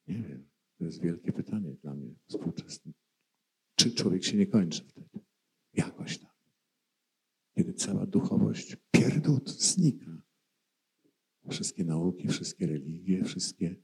Nie 0.06 0.22
wiem. 0.22 0.50
To 0.78 0.84
jest 0.84 1.00
wielkie 1.00 1.32
pytanie 1.32 1.74
dla 1.82 1.94
mnie 1.94 2.14
współczesne. 2.26 2.92
Czy 3.74 3.94
człowiek 3.94 4.24
się 4.24 4.36
nie 4.36 4.46
kończy 4.46 4.84
wtedy? 4.84 5.20
Jakoś 5.74 6.18
tak. 6.18 6.36
Kiedy 7.54 7.74
cała 7.74 8.06
duchowość 8.06 8.76
pierdut 8.90 9.50
znika. 9.50 10.22
Wszystkie 11.50 11.84
nauki, 11.84 12.28
wszystkie 12.28 12.66
religie, 12.66 13.24
wszystkie 13.24 13.76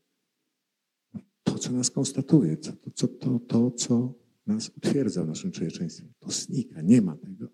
to, 1.43 1.59
co 1.59 1.73
nas 1.73 1.91
konstatuje, 1.91 2.57
to, 2.57 2.73
to, 2.73 3.09
to, 3.09 3.39
to 3.39 3.71
co 3.71 4.15
nas 4.47 4.69
utwierdza 4.69 5.25
w 5.25 5.29
naszym 5.29 5.53
człowieczeństwie, 5.53 6.12
to 6.19 6.31
znika, 6.31 6.81
nie 6.83 7.03
ma 7.03 7.17
tego. 7.17 7.49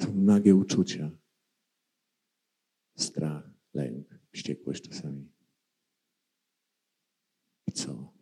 Są 0.00 0.14
nagie 0.14 0.54
uczucia. 0.54 1.10
Strach, 2.98 3.50
lęk, 3.74 4.18
wściekłość 4.32 4.88
czasami. 4.88 5.32
I 7.66 7.72
co? 7.72 8.12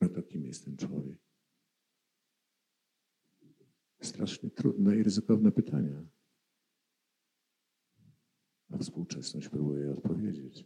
No 0.00 0.08
to 0.08 0.22
kim 0.22 0.44
jest 0.44 0.64
ten 0.64 0.76
człowiek? 0.76 1.18
Strasznie 4.02 4.50
trudne 4.50 4.96
i 4.96 5.02
ryzykowne 5.02 5.52
pytania. 5.52 6.06
A 8.70 8.78
współczesność 8.78 9.48
próbuje 9.48 9.90
odpowiedzieć. 9.90 10.64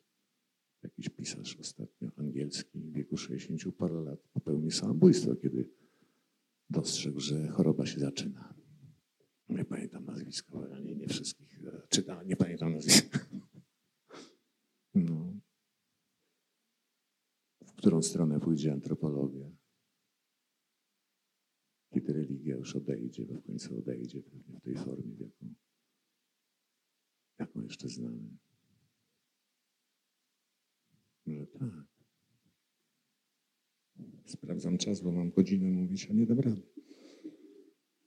Jakiś 0.82 1.08
pisarz 1.08 1.56
ostatnio 1.60 2.10
angielski 2.16 2.80
w 2.80 2.92
wieku 2.92 3.16
60 3.16 3.76
parę 3.76 4.00
lat 4.00 4.20
popełnił 4.32 4.70
samobójstwo, 4.70 5.36
kiedy 5.36 5.70
dostrzegł, 6.70 7.20
że 7.20 7.48
choroba 7.48 7.86
się 7.86 8.00
zaczyna. 8.00 8.59
Nie 9.50 9.64
pamiętam 9.64 10.04
nazwiska, 10.04 10.58
nie, 10.84 10.94
nie 10.94 11.08
wszystkich 11.08 11.60
czytam, 11.88 12.26
nie 12.26 12.36
pamiętam 12.36 12.72
nazwiska. 12.72 13.18
No 14.94 15.40
którą 17.80 18.02
stronę 18.02 18.40
pójdzie 18.40 18.72
antropologia. 18.72 19.50
Kiedy 21.94 22.12
religia 22.12 22.56
już 22.56 22.76
odejdzie, 22.76 23.26
bo 23.26 23.34
w 23.34 23.42
końcu 23.42 23.78
odejdzie 23.78 24.22
pewnie 24.22 24.58
w 24.58 24.60
tej 24.60 24.74
formie, 24.74 25.14
w 25.14 25.20
jaką, 25.20 25.54
jaką 27.38 27.62
jeszcze 27.62 27.88
znamy. 27.88 28.36
Może 31.26 31.46
tak. 31.46 31.84
Sprawdzam 34.26 34.78
czas, 34.78 35.00
bo 35.00 35.12
mam 35.12 35.30
godzinę 35.30 35.70
mówić, 35.70 36.10
a 36.10 36.12
nie 36.12 36.26
dam 36.26 36.40
rady. 36.40 36.62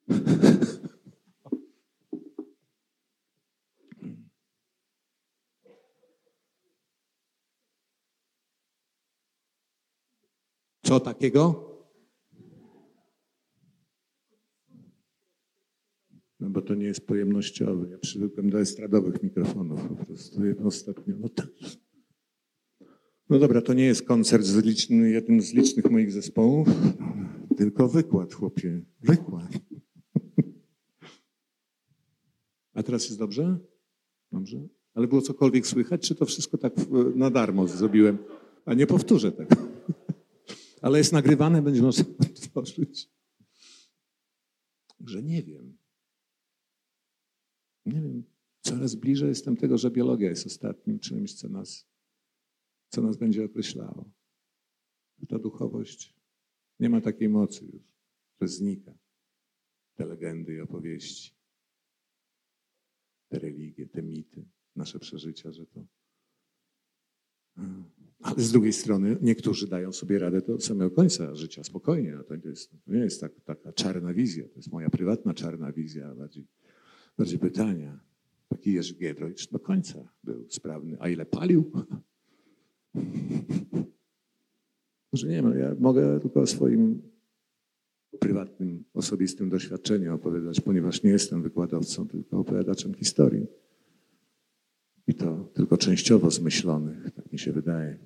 Co 10.94 11.00
takiego? 11.00 11.70
No 16.40 16.50
bo 16.50 16.62
to 16.62 16.76
nie 16.76 16.86
jest 16.86 17.08
pojemnościowe. 17.08 17.90
Ja 17.90 17.98
przywykłem 17.98 18.50
do 18.50 18.62
estradowych 18.62 19.24
mikrofonów 19.24 19.88
po 19.88 20.06
prostu. 20.06 20.42
Ostatnio, 20.64 21.16
no 21.20 21.30
tak. 21.30 21.48
No 23.30 23.40
dobra, 23.40 23.62
to 23.62 23.74
nie 23.74 23.86
jest 23.86 24.06
koncert 24.06 24.44
z 24.44 24.58
liczny, 24.58 25.10
jednym 25.10 25.42
z 25.42 25.54
licznych 25.54 25.92
moich 25.92 26.12
zespołów, 26.12 26.68
tylko 27.58 27.88
wykład, 27.88 28.34
chłopie. 28.34 28.82
Wykład. 29.02 29.52
A 32.74 32.84
teraz 32.84 33.06
jest 33.06 33.20
dobrze? 33.20 33.58
Dobrze? 34.32 34.68
Ale 34.94 35.08
było 35.08 35.22
cokolwiek 35.22 35.68
słychać, 35.68 36.08
czy 36.08 36.16
to 36.16 36.26
wszystko 36.26 36.58
tak 36.58 36.74
na 37.16 37.30
darmo 37.30 37.68
zrobiłem? 37.68 38.18
A 38.66 38.74
nie 38.74 38.88
powtórzę 38.88 39.32
tego. 39.32 39.73
Ale 40.84 40.98
jest 40.98 41.14
nagrywane, 41.14 41.62
będzie 41.62 41.82
można 41.82 42.06
otworzyć. 42.36 43.10
Że 45.00 45.24
nie 45.24 45.44
wiem. 45.44 45.78
Nie 47.86 48.02
wiem. 48.02 48.24
Coraz 48.62 48.96
bliżej 48.96 49.30
jestem 49.30 49.58
tego, 49.58 49.78
że 49.78 49.92
biologia 49.92 50.30
jest 50.30 50.46
ostatnim 50.46 51.00
czymś, 51.00 51.34
co 51.34 51.50
nas 51.50 51.94
co 52.90 53.02
nas 53.02 53.18
będzie 53.18 53.46
określało. 53.46 54.12
Ta 55.30 55.40
duchowość 55.40 56.16
nie 56.80 56.90
ma 56.90 57.02
takiej 57.02 57.30
mocy 57.30 57.66
już, 57.66 57.84
że 58.42 58.48
znika. 58.48 58.98
Te 59.96 60.06
legendy 60.06 60.54
i 60.54 60.60
opowieści, 60.60 61.36
te 63.30 63.40
religie, 63.40 63.88
te 63.88 64.02
mity, 64.02 64.46
nasze 64.76 65.00
przeżycia, 65.00 65.52
że 65.52 65.66
to. 65.66 65.86
Ale 68.24 68.44
z 68.44 68.52
drugiej 68.52 68.74
strony 68.74 69.18
niektórzy 69.22 69.68
dają 69.68 69.92
sobie 69.92 70.20
radę 70.20 70.42
do 70.42 70.60
samego 70.60 70.92
końca 70.92 71.36
życia 71.36 71.64
spokojnie. 71.64 72.18
To, 72.28 72.50
jest, 72.50 72.72
nie 72.88 73.00
jest 73.00 73.22
tak, 73.22 73.32
taka 73.46 73.74
czarna 73.74 74.14
wizja, 74.14 74.44
to 74.48 74.56
jest 74.56 74.72
moja 74.72 74.90
prywatna 74.90 75.34
czarna 75.34 75.72
wizja, 75.72 76.16
bardziej, 76.16 76.48
bardziej 77.18 77.40
pytania. 77.40 78.00
Taki 78.50 78.74
Jerzy 78.74 78.96
Giedroyć 78.96 79.48
do 79.48 79.60
końca 79.60 80.10
był 80.24 80.46
sprawny. 80.50 80.98
A 81.00 81.10
ile 81.10 81.26
palił? 81.26 81.72
Może 85.14 85.28
nie 85.28 85.36
wiem, 85.36 85.60
ja 85.60 85.76
mogę 85.80 86.20
tylko 86.20 86.42
o 86.42 86.48
swoim 86.48 87.02
prywatnym, 88.20 88.84
osobistym 88.94 89.50
doświadczeniu 89.50 90.16
opowiadać, 90.16 90.62
ponieważ 90.62 91.04
nie 91.04 91.12
jestem 91.12 91.42
wykładowcą, 91.42 92.08
tylko 92.08 92.40
opowiadaczem 92.40 92.94
historii. 92.94 93.48
I 95.08 95.14
to 95.16 95.52
tylko 95.54 95.78
częściowo 95.78 96.32
zmyślonych, 96.32 97.12
tak 97.12 97.32
mi 97.32 97.40
się 97.40 97.52
wydaje. 97.52 98.00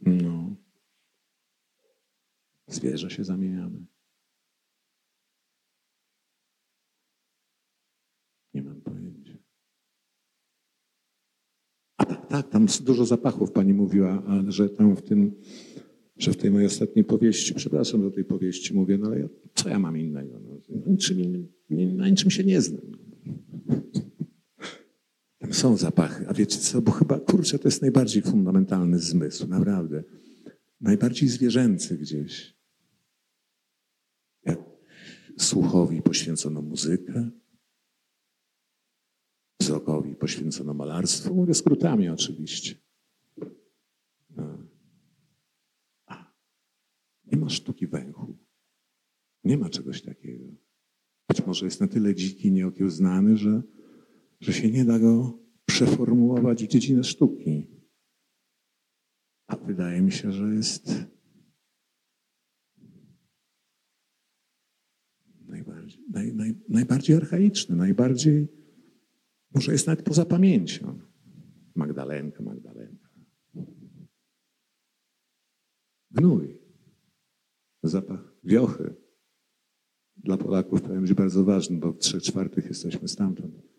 No. 0.00 0.56
Zwierzę 2.66 3.10
się 3.10 3.24
zamieniamy. 3.24 3.86
Nie 8.54 8.62
mam 8.62 8.80
pojęcia. 8.80 9.38
A 11.96 12.04
tak, 12.04 12.26
tak, 12.26 12.48
tam 12.48 12.66
dużo 12.80 13.06
zapachów 13.06 13.52
pani 13.52 13.74
mówiła, 13.74 14.22
że 14.48 14.70
tam 14.70 14.96
w 14.96 15.02
tym, 15.02 15.34
że 16.16 16.32
w 16.32 16.36
tej 16.36 16.50
mojej 16.50 16.66
ostatniej 16.66 17.04
powieści, 17.04 17.54
przepraszam, 17.54 18.02
że 18.02 18.10
tej 18.10 18.24
powieści 18.24 18.74
mówię, 18.74 18.98
no 18.98 19.06
ale 19.06 19.20
ja, 19.20 19.28
co 19.54 19.68
ja 19.68 19.78
mam 19.78 19.98
innego? 19.98 20.40
No, 20.40 20.60
niczym 20.86 21.20
innym, 21.20 21.96
na 21.96 22.08
niczym 22.08 22.30
się 22.30 22.44
nie 22.44 22.60
znam. 22.60 23.09
Są 25.52 25.76
zapachy, 25.76 26.28
a 26.28 26.34
wiecie 26.34 26.58
co, 26.58 26.82
bo 26.82 26.92
chyba, 26.92 27.20
kurczę, 27.20 27.58
to 27.58 27.68
jest 27.68 27.82
najbardziej 27.82 28.22
fundamentalny 28.22 28.98
zmysł, 28.98 29.46
naprawdę. 29.46 30.04
Najbardziej 30.80 31.28
zwierzęcy 31.28 31.98
gdzieś. 31.98 32.56
Jak 34.44 34.58
słuchowi 35.38 36.02
poświęcono 36.02 36.62
muzykę, 36.62 37.30
wzrokowi 39.60 40.14
poświęcono 40.14 40.74
malarstwu. 40.74 41.34
Mówię 41.34 41.54
skrótami 41.54 42.08
oczywiście. 42.08 42.74
A, 46.06 46.32
nie 47.26 47.38
ma 47.38 47.48
sztuki 47.48 47.86
węchu. 47.86 48.38
Nie 49.44 49.58
ma 49.58 49.68
czegoś 49.68 50.02
takiego. 50.02 50.44
Być 51.28 51.46
może 51.46 51.64
jest 51.64 51.80
na 51.80 51.88
tyle 51.88 52.14
dziki, 52.14 52.52
nieokiełznany, 52.52 53.36
że, 53.36 53.62
że 54.40 54.52
się 54.52 54.70
nie 54.70 54.84
da 54.84 54.98
go 54.98 55.38
przeformułować 55.64 56.64
w 56.64 56.68
dziedzinę 56.68 57.04
sztuki. 57.04 57.66
A 59.46 59.56
wydaje 59.56 60.02
mi 60.02 60.12
się, 60.12 60.32
że 60.32 60.54
jest 60.54 60.92
najbardziej, 65.46 66.04
naj, 66.10 66.34
naj, 66.34 66.54
najbardziej 66.68 67.16
archaiczny, 67.16 67.76
najbardziej 67.76 68.48
może 69.54 69.72
jest 69.72 69.86
nawet 69.86 70.04
poza 70.04 70.24
pamięcią. 70.24 70.98
Magdalenka, 71.74 72.42
Magdalenka. 72.42 73.10
Gnój. 76.10 76.60
Zapach 77.82 78.34
wiochy. 78.44 78.94
Dla 80.16 80.36
Polaków 80.36 80.82
powiem, 80.82 81.06
że 81.06 81.14
bardzo 81.14 81.44
ważny, 81.44 81.78
bo 81.78 81.92
w 81.92 81.98
trzech 81.98 82.22
czwartych 82.22 82.66
jesteśmy 82.66 83.08
stamtąd. 83.08 83.69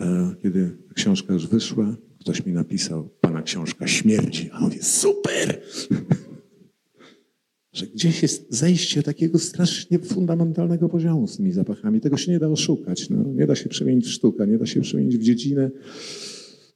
E, 0.00 0.34
kiedy 0.42 0.76
książka 0.94 1.32
już 1.32 1.46
wyszła, 1.46 1.96
ktoś 2.20 2.46
mi 2.46 2.52
napisał, 2.52 3.08
pana 3.20 3.42
książka 3.42 3.86
śmierdzi. 3.86 4.50
A 4.52 4.60
mówię, 4.60 4.82
super! 4.82 5.60
że 7.72 7.86
gdzieś 7.86 8.22
jest 8.22 8.54
zejście 8.54 9.02
takiego 9.02 9.38
strasznie 9.38 9.98
fundamentalnego 9.98 10.88
poziomu 10.88 11.26
z 11.26 11.36
tymi 11.36 11.52
zapachami. 11.52 12.00
Tego 12.00 12.16
się 12.16 12.32
nie 12.32 12.38
da 12.38 12.48
oszukać. 12.48 13.10
No. 13.10 13.24
Nie 13.32 13.46
da 13.46 13.54
się 13.54 13.68
przemienić 13.68 14.06
w 14.06 14.10
sztukę, 14.10 14.46
nie 14.46 14.58
da 14.58 14.66
się 14.66 14.80
przemienić 14.80 15.18
w 15.18 15.22
dziedzinę 15.22 15.70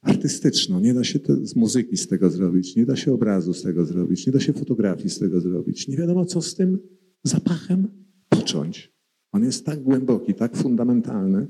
artystyczną, 0.01 0.79
nie 0.79 0.93
da 0.93 1.03
się 1.03 1.19
z 1.43 1.55
muzyki 1.55 1.97
z 1.97 2.07
tego 2.07 2.29
zrobić, 2.29 2.75
nie 2.75 2.85
da 2.85 2.95
się 2.95 3.13
obrazu 3.13 3.53
z 3.53 3.61
tego 3.61 3.85
zrobić, 3.85 4.27
nie 4.27 4.33
da 4.33 4.39
się 4.39 4.53
fotografii 4.53 5.09
z 5.09 5.19
tego 5.19 5.41
zrobić. 5.41 5.87
Nie 5.87 5.97
wiadomo, 5.97 6.25
co 6.25 6.41
z 6.41 6.55
tym 6.55 6.79
zapachem 7.23 7.87
począć. 8.29 8.93
On 9.31 9.43
jest 9.43 9.65
tak 9.65 9.83
głęboki, 9.83 10.33
tak 10.33 10.57
fundamentalny, 10.57 11.47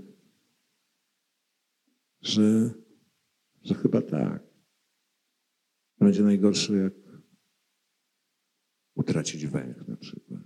że, 2.28 2.72
że 3.62 3.74
chyba 3.74 4.02
tak. 4.02 4.44
Będzie 6.00 6.24
najgorszy, 6.24 6.78
jak 6.78 6.94
utracić 8.96 9.48
węch 9.48 9.88
na 9.88 9.98
przykład. 9.98 10.42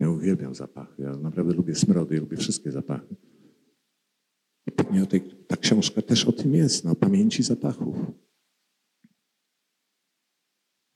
Ja 0.00 0.10
uwielbiam 0.10 0.54
zapachy. 0.54 1.02
Ja 1.02 1.16
naprawdę 1.16 1.52
lubię 1.54 1.74
smrody, 1.74 2.14
ja 2.14 2.20
lubię 2.20 2.36
wszystkie 2.36 2.70
zapachy. 2.70 3.16
I 4.66 5.06
tej, 5.06 5.20
ta 5.46 5.56
książka 5.56 6.02
też 6.02 6.24
o 6.24 6.32
tym 6.32 6.54
jest, 6.54 6.84
no, 6.84 6.90
o 6.90 6.94
pamięci 6.94 7.42
zapachów. 7.42 7.96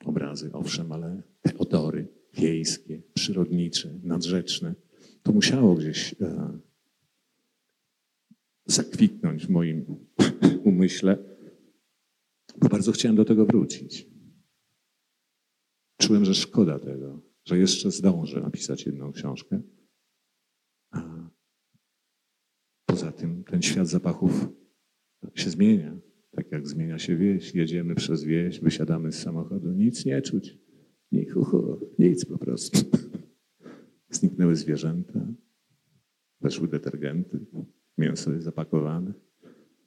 Obrazy, 0.05 0.53
owszem, 0.53 0.92
ale 0.92 1.22
te 1.42 1.59
odory 1.59 2.09
wiejskie, 2.35 3.03
przyrodnicze, 3.14 3.94
nadrzeczne, 4.03 4.74
to 5.22 5.33
musiało 5.33 5.74
gdzieś 5.74 6.14
e, 6.20 6.59
zakwitnąć 8.69 9.47
w 9.47 9.51
moim 9.51 10.07
umyśle, 10.65 11.19
bo 12.59 12.69
bardzo 12.69 12.93
chciałem 12.93 13.17
do 13.17 13.25
tego 13.25 13.47
wrócić. 13.47 14.07
Czułem, 16.01 16.25
że 16.25 16.35
szkoda 16.35 16.79
tego, 16.79 17.23
że 17.45 17.59
jeszcze 17.59 17.91
zdążę 17.91 18.41
napisać 18.41 18.87
jedną 18.87 19.12
książkę. 19.12 19.62
A 20.91 21.31
poza 22.87 23.12
tym 23.12 23.45
ten 23.45 23.62
świat 23.62 23.89
zapachów 23.89 24.49
się 25.35 25.51
zmienia. 25.51 25.99
Tak 26.31 26.53
jak 26.53 26.69
zmienia 26.69 26.99
się 26.99 27.16
wieś. 27.16 27.55
Jedziemy 27.55 27.95
przez 27.95 28.25
wieś, 28.25 28.61
wysiadamy 28.61 29.12
z 29.12 29.23
samochodu, 29.23 29.73
nic 29.73 30.05
nie 30.05 30.23
czuć. 30.23 30.59
Nic, 31.12 31.29
nic 31.99 32.25
po 32.25 32.39
prostu. 32.39 32.91
Zniknęły 34.11 34.57
zwierzęta, 34.57 35.27
weszły 36.41 36.69
detergenty, 36.69 37.47
mięso 37.99 38.32
jest 38.32 38.44
zapakowane, 38.44 39.12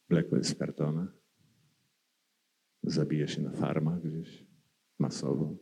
mleko 0.10 0.38
jest 0.38 0.52
w 0.52 0.58
kartonach, 0.58 1.18
zabija 2.84 3.28
się 3.28 3.42
na 3.42 3.52
farmach 3.52 4.02
gdzieś 4.02 4.46
masowo 5.00 5.58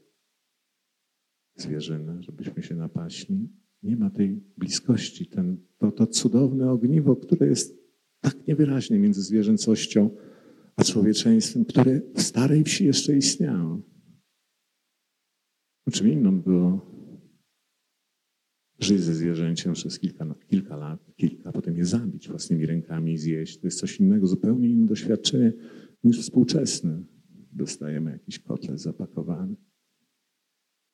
zwierzynę, 1.56 2.24
żebyśmy 2.24 2.64
się 2.64 2.76
napaśli. 2.76 3.50
Nie 3.84 3.96
ma 3.96 4.10
tej 4.10 4.44
bliskości, 4.58 5.28
ten, 5.28 5.58
to, 5.78 5.92
to 5.92 6.08
cudowne 6.08 6.72
ogniwo, 6.72 7.16
które 7.16 7.48
jest 7.48 7.80
tak 8.22 8.48
niewyraźnie 8.48 9.00
między 9.00 9.22
zwierzęcością 9.22 10.10
a 10.76 10.84
człowieczeństwem, 10.84 11.66
które 11.66 12.02
w 12.16 12.22
starej 12.22 12.64
wsi 12.64 12.86
jeszcze 12.86 13.18
istniało. 13.18 13.82
Czym 15.92 16.08
inną 16.08 16.42
było 16.42 16.90
żyć 18.80 19.02
ze 19.02 19.16
zwierzęciem 19.16 19.74
przez 19.74 20.00
kilka, 20.00 20.36
kilka 20.48 20.76
lat, 20.76 21.00
kilka, 21.16 21.52
potem 21.52 21.78
je 21.78 21.86
zabić 21.86 22.28
własnymi 22.28 22.66
rękami 22.66 23.18
zjeść. 23.18 23.58
To 23.58 23.68
jest 23.68 23.80
coś 23.80 24.00
innego, 24.00 24.28
zupełnie 24.28 24.70
inne 24.70 24.88
doświadczenie 24.88 25.54
niż 26.04 26.22
współczesne. 26.22 27.04
Dostajemy 27.52 28.12
jakiś 28.12 28.40
kotlet 28.40 28.82
zapakowany. 28.82 29.56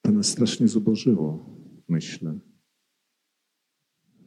To 0.01 0.11
nas 0.11 0.27
strasznie 0.27 0.67
zubożyło, 0.67 1.59
myślę, 1.89 2.39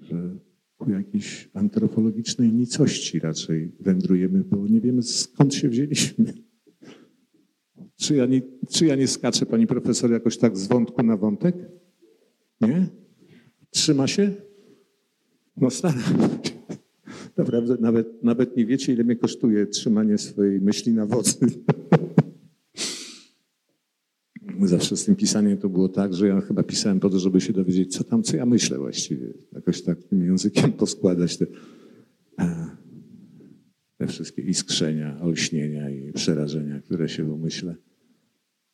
że 0.00 0.38
ku 0.76 0.90
jakiejś 0.90 1.50
antropologicznej 1.54 2.52
nicości 2.52 3.18
raczej 3.18 3.72
wędrujemy, 3.80 4.44
bo 4.44 4.68
nie 4.68 4.80
wiemy 4.80 5.02
skąd 5.02 5.54
się 5.54 5.68
wzięliśmy. 5.68 6.34
Czy 7.96 8.14
ja 8.14 8.26
nie, 8.26 8.42
czy 8.68 8.86
ja 8.86 8.96
nie 8.96 9.09
skaczę, 9.09 9.46
pani 9.46 9.66
profesor, 9.66 10.11
jakoś 10.11 10.38
tak 10.38 10.56
z 10.56 10.66
wątku 10.66 11.02
na 11.02 11.16
wątek? 11.16 11.56
Nie? 12.61 12.86
Trzyma 13.70 14.06
się? 14.06 14.34
No 15.56 15.70
staram 15.70 16.00
się. 16.00 16.58
Naprawdę 17.36 17.76
nawet, 17.80 18.22
nawet 18.22 18.56
nie 18.56 18.66
wiecie, 18.66 18.92
ile 18.92 19.04
mnie 19.04 19.16
kosztuje 19.16 19.66
trzymanie 19.66 20.18
swojej 20.18 20.60
myśli 20.60 20.92
na 20.92 21.06
wodzy. 21.06 21.36
Zawsze 24.62 24.96
z 24.96 25.04
tym 25.04 25.16
pisaniem 25.16 25.58
to 25.58 25.68
było 25.68 25.88
tak, 25.88 26.14
że 26.14 26.28
ja 26.28 26.40
chyba 26.40 26.62
pisałem 26.62 27.00
po 27.00 27.10
to, 27.10 27.18
żeby 27.18 27.40
się 27.40 27.52
dowiedzieć, 27.52 27.96
co 27.96 28.04
tam, 28.04 28.22
co 28.22 28.36
ja 28.36 28.46
myślę 28.46 28.78
właściwie. 28.78 29.26
Jakoś 29.52 29.82
tak 29.82 30.02
tym 30.02 30.24
językiem 30.24 30.72
poskładać 30.72 31.36
te, 31.36 31.46
te 33.98 34.06
wszystkie 34.06 34.42
iskrzenia, 34.42 35.20
olśnienia 35.20 35.90
i 35.90 36.12
przerażenia, 36.12 36.80
które 36.80 37.08
się 37.08 37.24
w 37.24 37.32
umyśle 37.32 37.74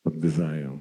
odbywają. 0.03 0.79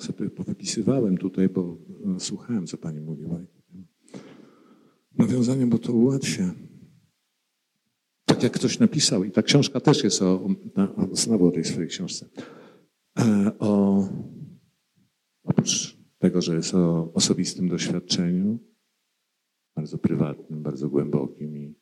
Tak 0.00 0.06
sobie 0.06 0.30
powypisywałem 0.30 1.18
tutaj, 1.18 1.48
bo 1.48 1.78
no, 2.04 2.20
słuchałem, 2.20 2.66
co 2.66 2.78
pani 2.78 3.00
mówiła. 3.00 3.40
Nawiązaniem, 5.18 5.70
bo 5.70 5.78
to 5.78 5.92
ułatwia. 5.92 6.54
Tak 8.24 8.42
jak 8.42 8.52
ktoś 8.52 8.78
napisał, 8.78 9.24
i 9.24 9.30
ta 9.30 9.42
książka 9.42 9.80
też 9.80 10.04
jest 10.04 10.22
o, 10.22 10.48
o 10.96 11.16
znowu 11.16 11.46
o 11.46 11.50
tej 11.50 11.64
swojej 11.64 11.88
książce, 11.88 12.28
e, 13.18 13.52
o, 13.58 14.08
oprócz 15.42 15.98
tego, 16.18 16.42
że 16.42 16.54
jest 16.54 16.74
o 16.74 17.12
osobistym 17.12 17.68
doświadczeniu, 17.68 18.58
bardzo 19.76 19.98
prywatnym, 19.98 20.62
bardzo 20.62 20.88
głębokim 20.88 21.56
i 21.56 21.74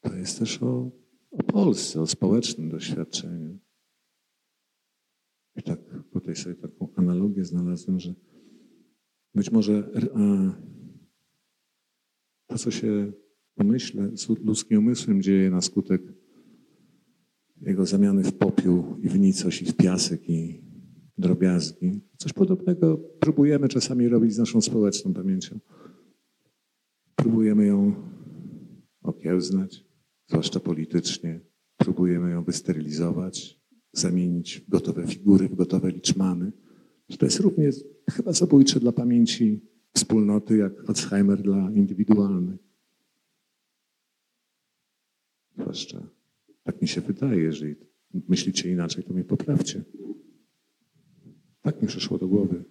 to 0.00 0.14
jest 0.14 0.38
też 0.38 0.62
o, 0.62 0.90
o 1.30 1.42
Polsce, 1.42 2.00
o 2.00 2.06
społecznym 2.06 2.68
doświadczeniu. 2.68 3.58
I 5.56 5.62
tak 5.62 5.78
tutaj 6.34 6.54
sobie 6.54 6.68
taką 6.68 6.88
analogię 6.96 7.44
znalazłem, 7.44 8.00
że 8.00 8.14
być 9.34 9.50
może 9.50 9.90
to, 12.46 12.58
co 12.58 12.70
się 12.70 13.12
umyśle, 13.56 14.10
ludzkim 14.44 14.78
umysłem 14.78 15.22
dzieje 15.22 15.50
na 15.50 15.60
skutek 15.60 16.02
jego 17.60 17.86
zamiany 17.86 18.24
w 18.24 18.32
popiół 18.32 18.96
i 19.02 19.08
w 19.08 19.18
nicość 19.18 19.62
i 19.62 19.64
w 19.64 19.76
piasek 19.76 20.30
i 20.30 20.64
drobiazgi. 21.18 22.00
Coś 22.16 22.32
podobnego 22.32 22.96
próbujemy 22.96 23.68
czasami 23.68 24.08
robić 24.08 24.34
z 24.34 24.38
naszą 24.38 24.60
społeczną 24.60 25.14
pamięcią. 25.14 25.58
Próbujemy 27.16 27.66
ją 27.66 27.94
okiełznać, 29.02 29.84
zwłaszcza 30.26 30.60
politycznie. 30.60 31.40
Próbujemy 31.76 32.30
ją 32.30 32.44
wysterylizować, 32.44 33.63
zamienić 33.94 34.64
gotowe 34.68 35.06
figury, 35.06 35.48
w 35.48 35.54
gotowe 35.54 35.90
liczmany. 35.90 36.52
To 37.18 37.26
jest 37.26 37.40
równie 37.40 37.70
chyba 38.10 38.32
zabójcze 38.32 38.80
dla 38.80 38.92
pamięci 38.92 39.60
wspólnoty, 39.94 40.56
jak 40.56 40.88
Alzheimer 40.88 41.42
dla 41.42 41.70
indywidualnej. 41.70 42.58
Zwłaszcza 45.58 46.14
tak 46.64 46.82
mi 46.82 46.88
się 46.88 47.00
wydaje, 47.00 47.42
jeżeli 47.42 47.76
myślicie 48.28 48.70
inaczej, 48.70 49.04
to 49.04 49.14
mnie 49.14 49.24
poprawcie. 49.24 49.84
Tak 51.62 51.82
mi 51.82 51.88
przyszło 51.88 52.18
do 52.18 52.28
głowy. 52.28 52.64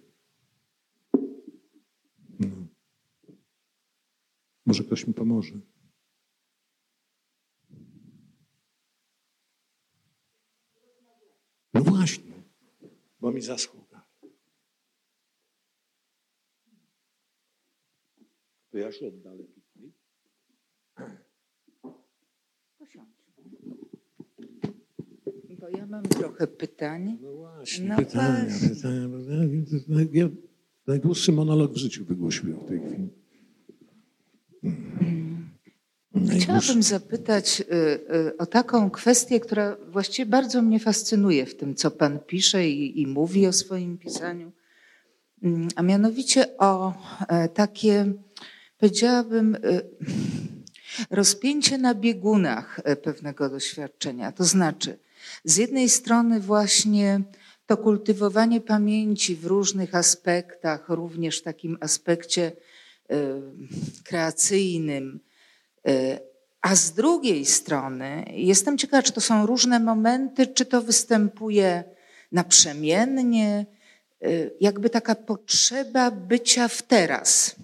No. 2.40 2.66
Może 4.66 4.84
ktoś 4.84 5.06
mi 5.06 5.14
pomoże. 5.14 5.54
No 11.74 11.80
właśnie, 11.80 12.32
bo 13.20 13.23
mi 13.34 13.42
zasługa. 13.42 14.04
To 18.70 18.78
ja 18.78 18.92
się 18.92 19.08
oddalę 19.08 19.44
tutaj. 19.44 19.92
Bo 25.60 25.68
ja 25.68 25.86
mam 25.86 26.02
trochę 26.02 26.46
pytań. 26.46 27.18
No 27.20 27.32
właśnie, 27.32 27.88
no 27.88 27.96
pytania, 27.96 28.44
właśnie. 28.44 28.68
pytania. 28.68 30.04
Ja 30.12 30.28
najdłuższy 30.86 31.32
monolog 31.32 31.72
w 31.72 31.76
życiu 31.76 32.04
wygłosiłem 32.04 32.60
w 32.60 32.64
tej 32.64 32.80
chwili. 32.80 33.23
Chciałabym 36.60 36.82
zapytać 36.82 37.60
y, 37.60 37.64
y, 38.14 38.36
o 38.36 38.46
taką 38.46 38.90
kwestię, 38.90 39.40
która 39.40 39.76
właściwie 39.88 40.26
bardzo 40.26 40.62
mnie 40.62 40.80
fascynuje 40.80 41.46
w 41.46 41.56
tym, 41.56 41.74
co 41.74 41.90
Pan 41.90 42.18
pisze 42.18 42.68
i, 42.68 43.02
i 43.02 43.06
mówi 43.06 43.46
o 43.46 43.52
swoim 43.52 43.98
pisaniu, 43.98 44.52
mm, 45.42 45.68
a 45.76 45.82
mianowicie 45.82 46.58
o 46.58 46.94
e, 47.28 47.48
takie, 47.48 48.12
powiedziałabym, 48.78 49.54
y, 49.54 49.60
rozpięcie 51.10 51.78
na 51.78 51.94
biegunach 51.94 52.80
e, 52.84 52.96
pewnego 52.96 53.48
doświadczenia. 53.48 54.32
To 54.32 54.44
znaczy, 54.44 54.98
z 55.44 55.56
jednej 55.56 55.88
strony 55.88 56.40
właśnie 56.40 57.20
to 57.66 57.76
kultywowanie 57.76 58.60
pamięci 58.60 59.36
w 59.36 59.46
różnych 59.46 59.94
aspektach, 59.94 60.88
również 60.88 61.40
w 61.40 61.42
takim 61.42 61.78
aspekcie 61.80 62.52
kreacyjnym, 64.04 65.20
a 66.64 66.74
z 66.74 66.92
drugiej 66.92 67.46
strony 67.46 68.24
jestem 68.32 68.78
ciekawa, 68.78 69.02
czy 69.02 69.12
to 69.12 69.20
są 69.20 69.46
różne 69.46 69.80
momenty, 69.80 70.46
czy 70.46 70.64
to 70.64 70.82
występuje 70.82 71.84
naprzemiennie, 72.32 73.66
e, 74.22 74.28
jakby 74.60 74.90
taka 74.90 75.14
potrzeba 75.14 76.10
bycia 76.10 76.68
w 76.68 76.82
teraz, 76.82 77.56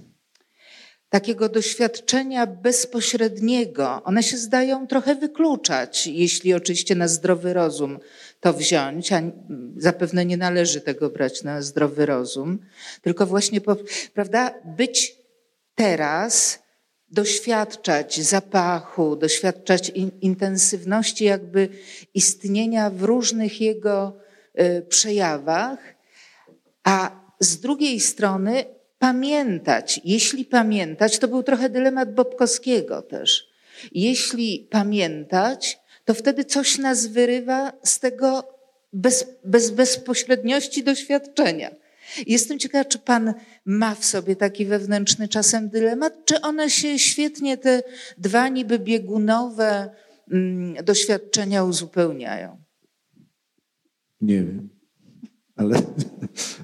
takiego 1.08 1.48
doświadczenia 1.48 2.46
bezpośredniego. 2.46 4.02
One 4.04 4.22
się 4.22 4.36
zdają 4.36 4.86
trochę 4.86 5.14
wykluczać, 5.14 6.06
jeśli 6.06 6.54
oczywiście 6.54 6.94
na 6.94 7.08
zdrowy 7.08 7.52
rozum 7.52 7.98
to 8.40 8.52
wziąć, 8.52 9.12
a 9.12 9.22
zapewne 9.76 10.24
nie 10.24 10.36
należy 10.36 10.80
tego 10.80 11.10
brać 11.10 11.42
na 11.42 11.62
zdrowy 11.62 12.06
rozum, 12.06 12.58
tylko 13.02 13.26
właśnie, 13.26 13.60
prawda, 14.14 14.54
być 14.64 15.16
teraz 15.74 16.58
doświadczać 17.10 18.20
zapachu, 18.20 19.16
doświadczać 19.16 19.88
in, 19.88 20.10
intensywności 20.20 21.24
jakby 21.24 21.68
istnienia 22.14 22.90
w 22.90 23.02
różnych 23.02 23.60
jego 23.60 24.16
y, 24.60 24.82
przejawach, 24.88 25.78
a 26.84 27.20
z 27.40 27.60
drugiej 27.60 28.00
strony 28.00 28.64
pamiętać. 28.98 30.00
Jeśli 30.04 30.44
pamiętać, 30.44 31.18
to 31.18 31.28
był 31.28 31.42
trochę 31.42 31.68
dylemat 31.68 32.14
Bobkowskiego 32.14 33.02
też. 33.02 33.50
Jeśli 33.92 34.68
pamiętać, 34.70 35.78
to 36.04 36.14
wtedy 36.14 36.44
coś 36.44 36.78
nas 36.78 37.06
wyrywa 37.06 37.72
z 37.84 37.98
tego 37.98 38.48
bez, 38.92 39.26
bez 39.44 39.70
bezpośredniości 39.70 40.84
doświadczenia. 40.84 41.70
Jestem 42.26 42.58
ciekawa, 42.58 42.84
czy 42.84 42.98
Pan 42.98 43.34
ma 43.64 43.94
w 43.94 44.04
sobie 44.04 44.36
taki 44.36 44.66
wewnętrzny 44.66 45.28
czasem 45.28 45.68
dylemat, 45.68 46.24
czy 46.24 46.40
one 46.40 46.70
się 46.70 46.98
świetnie, 46.98 47.58
te 47.58 47.82
dwa 48.18 48.48
niby 48.48 48.78
biegunowe 48.78 49.90
mm, 50.30 50.84
doświadczenia 50.84 51.64
uzupełniają? 51.64 52.62
Nie 54.20 54.44
wiem. 54.44 54.68
Ale, 55.56 55.82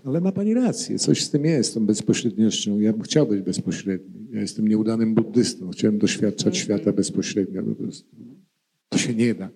ale 0.05 0.21
ma 0.21 0.33
Pani 0.33 0.55
rację, 0.55 0.99
coś 0.99 1.25
z 1.25 1.31
tym 1.31 1.45
jest, 1.45 1.75
tą 1.75 1.87
bezpośredniością. 1.87 2.79
Ja 2.81 2.93
bym 2.93 3.03
chciał 3.03 3.27
być 3.27 3.43
bezpośredni. 3.43 4.27
Ja 4.31 4.41
jestem 4.41 4.69
nieudanym 4.69 5.15
buddystą. 5.15 5.71
Chciałem 5.71 5.99
doświadczać 5.99 6.47
mm 6.47 6.55
-hmm. 6.55 6.63
świata 6.63 6.93
bezpośrednio. 6.93 7.63
Po 7.63 7.75
prostu. 7.75 8.17
To 8.89 8.99
się 8.99 9.15
nie 9.15 9.35
da. 9.35 9.51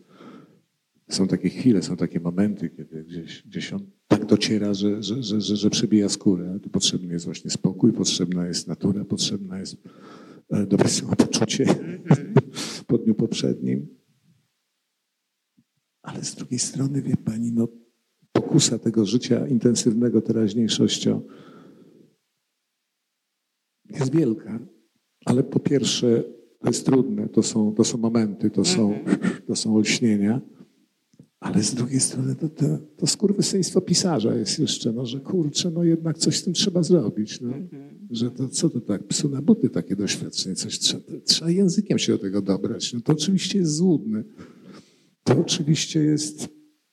Są 1.11 1.29
takie 1.29 1.49
chwile, 1.49 1.83
są 1.83 1.97
takie 1.97 2.21
momenty, 2.21 2.71
kiedy 2.71 3.05
gdzieś, 3.05 3.43
gdzieś 3.43 3.73
on 3.73 3.91
tak 4.09 4.27
dociera, 4.27 4.75
że, 4.75 5.03
że, 5.03 5.23
że, 5.23 5.41
że, 5.41 5.57
że 5.57 5.71
przebija 5.71 6.09
skórę. 6.09 6.59
Tu 6.63 6.71
potrzebny 6.71 7.13
jest 7.13 7.25
właśnie 7.25 7.51
spokój, 7.51 7.93
potrzebna 7.93 8.47
jest 8.47 8.69
natura, 8.69 9.05
potrzebna 9.05 9.59
jest 9.59 9.77
e, 10.51 10.67
dobre 10.67 10.89
samopoczucie 10.89 11.67
po 12.87 12.99
dniu 12.99 13.15
poprzednim. 13.15 13.87
Ale 16.03 16.25
z 16.25 16.35
drugiej 16.35 16.59
strony, 16.59 17.03
wie 17.03 17.17
pani, 17.17 17.53
no, 17.53 17.69
pokusa 18.33 18.79
tego 18.79 19.07
życia 19.07 19.47
intensywnego 19.47 20.23
teraźniejszością 20.23 21.23
jest 23.91 24.13
wielka. 24.13 24.59
Ale 25.25 25.43
po 25.43 25.61
pierwsze, 25.61 26.25
to 26.59 26.69
jest 26.69 26.87
trudne, 26.87 27.29
to 27.29 27.43
są, 27.43 27.75
to 27.75 27.85
są 27.85 27.99
momenty, 27.99 28.51
to 28.51 28.65
są, 28.65 29.05
to 29.47 29.57
są 29.57 29.77
olśnienia. 29.77 30.41
Ale 31.41 31.63
z 31.63 31.75
drugiej 31.75 32.01
strony 32.01 32.35
to, 32.35 32.49
to, 32.49 32.79
to 32.97 33.07
skurwysyństwo 33.07 33.81
pisarza 33.81 34.35
jest 34.35 34.59
jeszcze, 34.59 34.93
no, 34.93 35.07
że 35.07 35.21
kurczę, 35.21 35.71
no 35.71 35.85
jednak 35.85 36.19
coś 36.19 36.39
z 36.39 36.45
tym 36.45 36.53
trzeba 36.53 36.83
zrobić. 36.83 37.41
No. 37.41 37.53
Że 38.11 38.31
to, 38.31 38.49
co 38.49 38.71
to 38.71 38.81
tak, 38.81 39.07
psu 39.07 39.29
na 39.29 39.43
buty 39.43 39.71
takie 39.71 39.97
doświadczenie, 39.97 40.55
coś 40.55 40.79
trzeba, 40.79 41.03
trzeba 41.25 41.51
językiem 41.51 41.99
się 41.99 42.13
do 42.13 42.19
tego 42.19 42.43
dobrać. 42.43 42.93
No 42.93 43.01
to 43.01 43.13
oczywiście 43.13 43.59
jest 43.59 43.75
złudne. 43.75 44.25
To 45.25 45.39
oczywiście 45.39 46.01
jest 46.01 46.49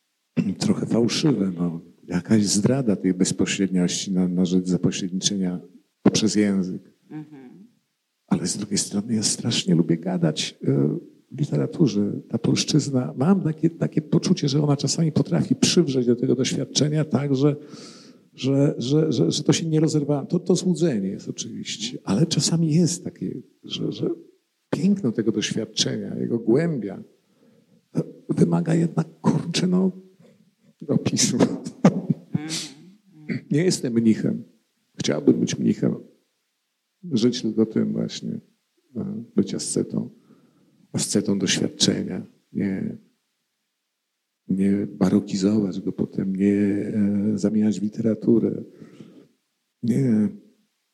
trochę 0.59 0.85
fałszywe. 0.85 1.51
No. 1.57 1.81
Jakaś 2.03 2.45
zdrada 2.45 2.95
tej 2.95 3.13
bezpośredniości 3.13 4.11
na, 4.11 4.27
na 4.27 4.45
rzecz 4.45 4.67
zapośredniczenia 4.67 5.59
poprzez 6.01 6.35
język. 6.35 6.81
Ale 8.27 8.47
z 8.47 8.57
drugiej 8.57 8.77
strony 8.77 9.15
ja 9.15 9.23
strasznie 9.23 9.75
lubię 9.75 9.97
gadać 9.97 10.57
w 10.61 11.16
literaturze. 11.31 12.11
Ta 12.29 12.37
polszczyzna, 12.37 13.13
mam 13.17 13.41
takie, 13.41 13.69
takie 13.69 14.01
poczucie, 14.01 14.49
że 14.49 14.63
ona 14.63 14.77
czasami 14.77 15.11
potrafi 15.11 15.55
przywrzeć 15.55 16.07
do 16.07 16.15
tego 16.15 16.35
doświadczenia 16.35 17.05
tak, 17.05 17.35
że, 17.35 17.55
że, 18.33 18.75
że, 18.77 19.11
że, 19.11 19.31
że 19.31 19.43
to 19.43 19.53
się 19.53 19.65
nie 19.65 19.79
rozerwa. 19.79 20.25
To, 20.25 20.39
to 20.39 20.55
złudzenie 20.55 21.07
jest 21.07 21.29
oczywiście, 21.29 21.97
ale 22.03 22.25
czasami 22.25 22.73
jest 22.73 23.03
takie, 23.03 23.41
że, 23.63 23.91
że 23.91 24.09
piękno 24.69 25.11
tego 25.11 25.31
doświadczenia, 25.31 26.15
jego 26.19 26.39
głębia 26.39 27.03
wymaga 28.29 28.73
jednak, 28.73 29.07
kurczę, 29.21 29.67
no, 29.67 29.91
opisu. 30.87 31.37
Nie 33.51 33.63
jestem 33.63 33.93
mnichem. 33.93 34.43
Chciałbym 34.99 35.39
być 35.39 35.59
mnichem, 35.59 35.95
żyć 37.11 37.41
tylko 37.41 37.65
tym 37.65 37.93
właśnie, 37.93 38.39
e, 38.95 39.23
być 39.35 39.53
ascetą, 39.53 40.09
ascetą 40.93 41.39
doświadczenia, 41.39 42.25
nie, 42.53 42.97
nie 44.47 44.87
barokizować 44.87 45.81
go 45.81 45.91
potem, 45.91 46.35
nie 46.35 46.53
e, 46.53 47.31
zamieniać 47.35 47.79
w 47.79 47.83
literaturę, 47.83 48.63
nie, 49.83 50.29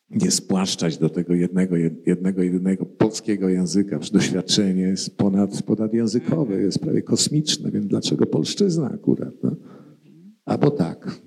nie 0.09 0.31
spłaszczać 0.31 0.97
do 0.97 1.09
tego 1.09 1.33
jednego, 1.33 1.75
jednego, 2.05 2.43
jedynego 2.43 2.85
polskiego 2.85 3.49
języka. 3.49 3.99
Doświadczenie 4.13 4.81
jest 4.81 5.17
ponad, 5.17 5.63
ponadjęzykowe, 5.63 6.61
jest 6.61 6.79
prawie 6.79 7.01
kosmiczne, 7.01 7.71
więc 7.71 7.87
dlaczego 7.87 8.25
polszczyzna 8.25 8.91
akurat? 8.91 9.43
No? 9.43 9.55
Albo 10.45 10.71
tak, 10.71 11.21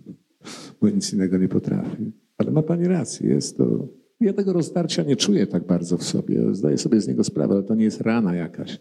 bo 0.80 0.88
nic 0.88 1.12
innego 1.12 1.38
nie 1.38 1.48
potrafi. 1.48 2.12
Ale 2.38 2.50
ma 2.50 2.62
Pani 2.62 2.88
rację, 2.88 3.30
jest 3.30 3.56
to 3.56 3.88
ja 4.20 4.32
tego 4.32 4.52
rozdarcia 4.52 5.02
nie 5.02 5.16
czuję 5.16 5.46
tak 5.46 5.66
bardzo 5.66 5.98
w 5.98 6.02
sobie. 6.02 6.54
Zdaję 6.54 6.78
sobie 6.78 7.00
z 7.00 7.08
niego 7.08 7.24
sprawę, 7.24 7.54
ale 7.54 7.62
to 7.62 7.74
nie 7.74 7.84
jest 7.84 8.00
rana 8.00 8.34
jakaś. 8.34 8.80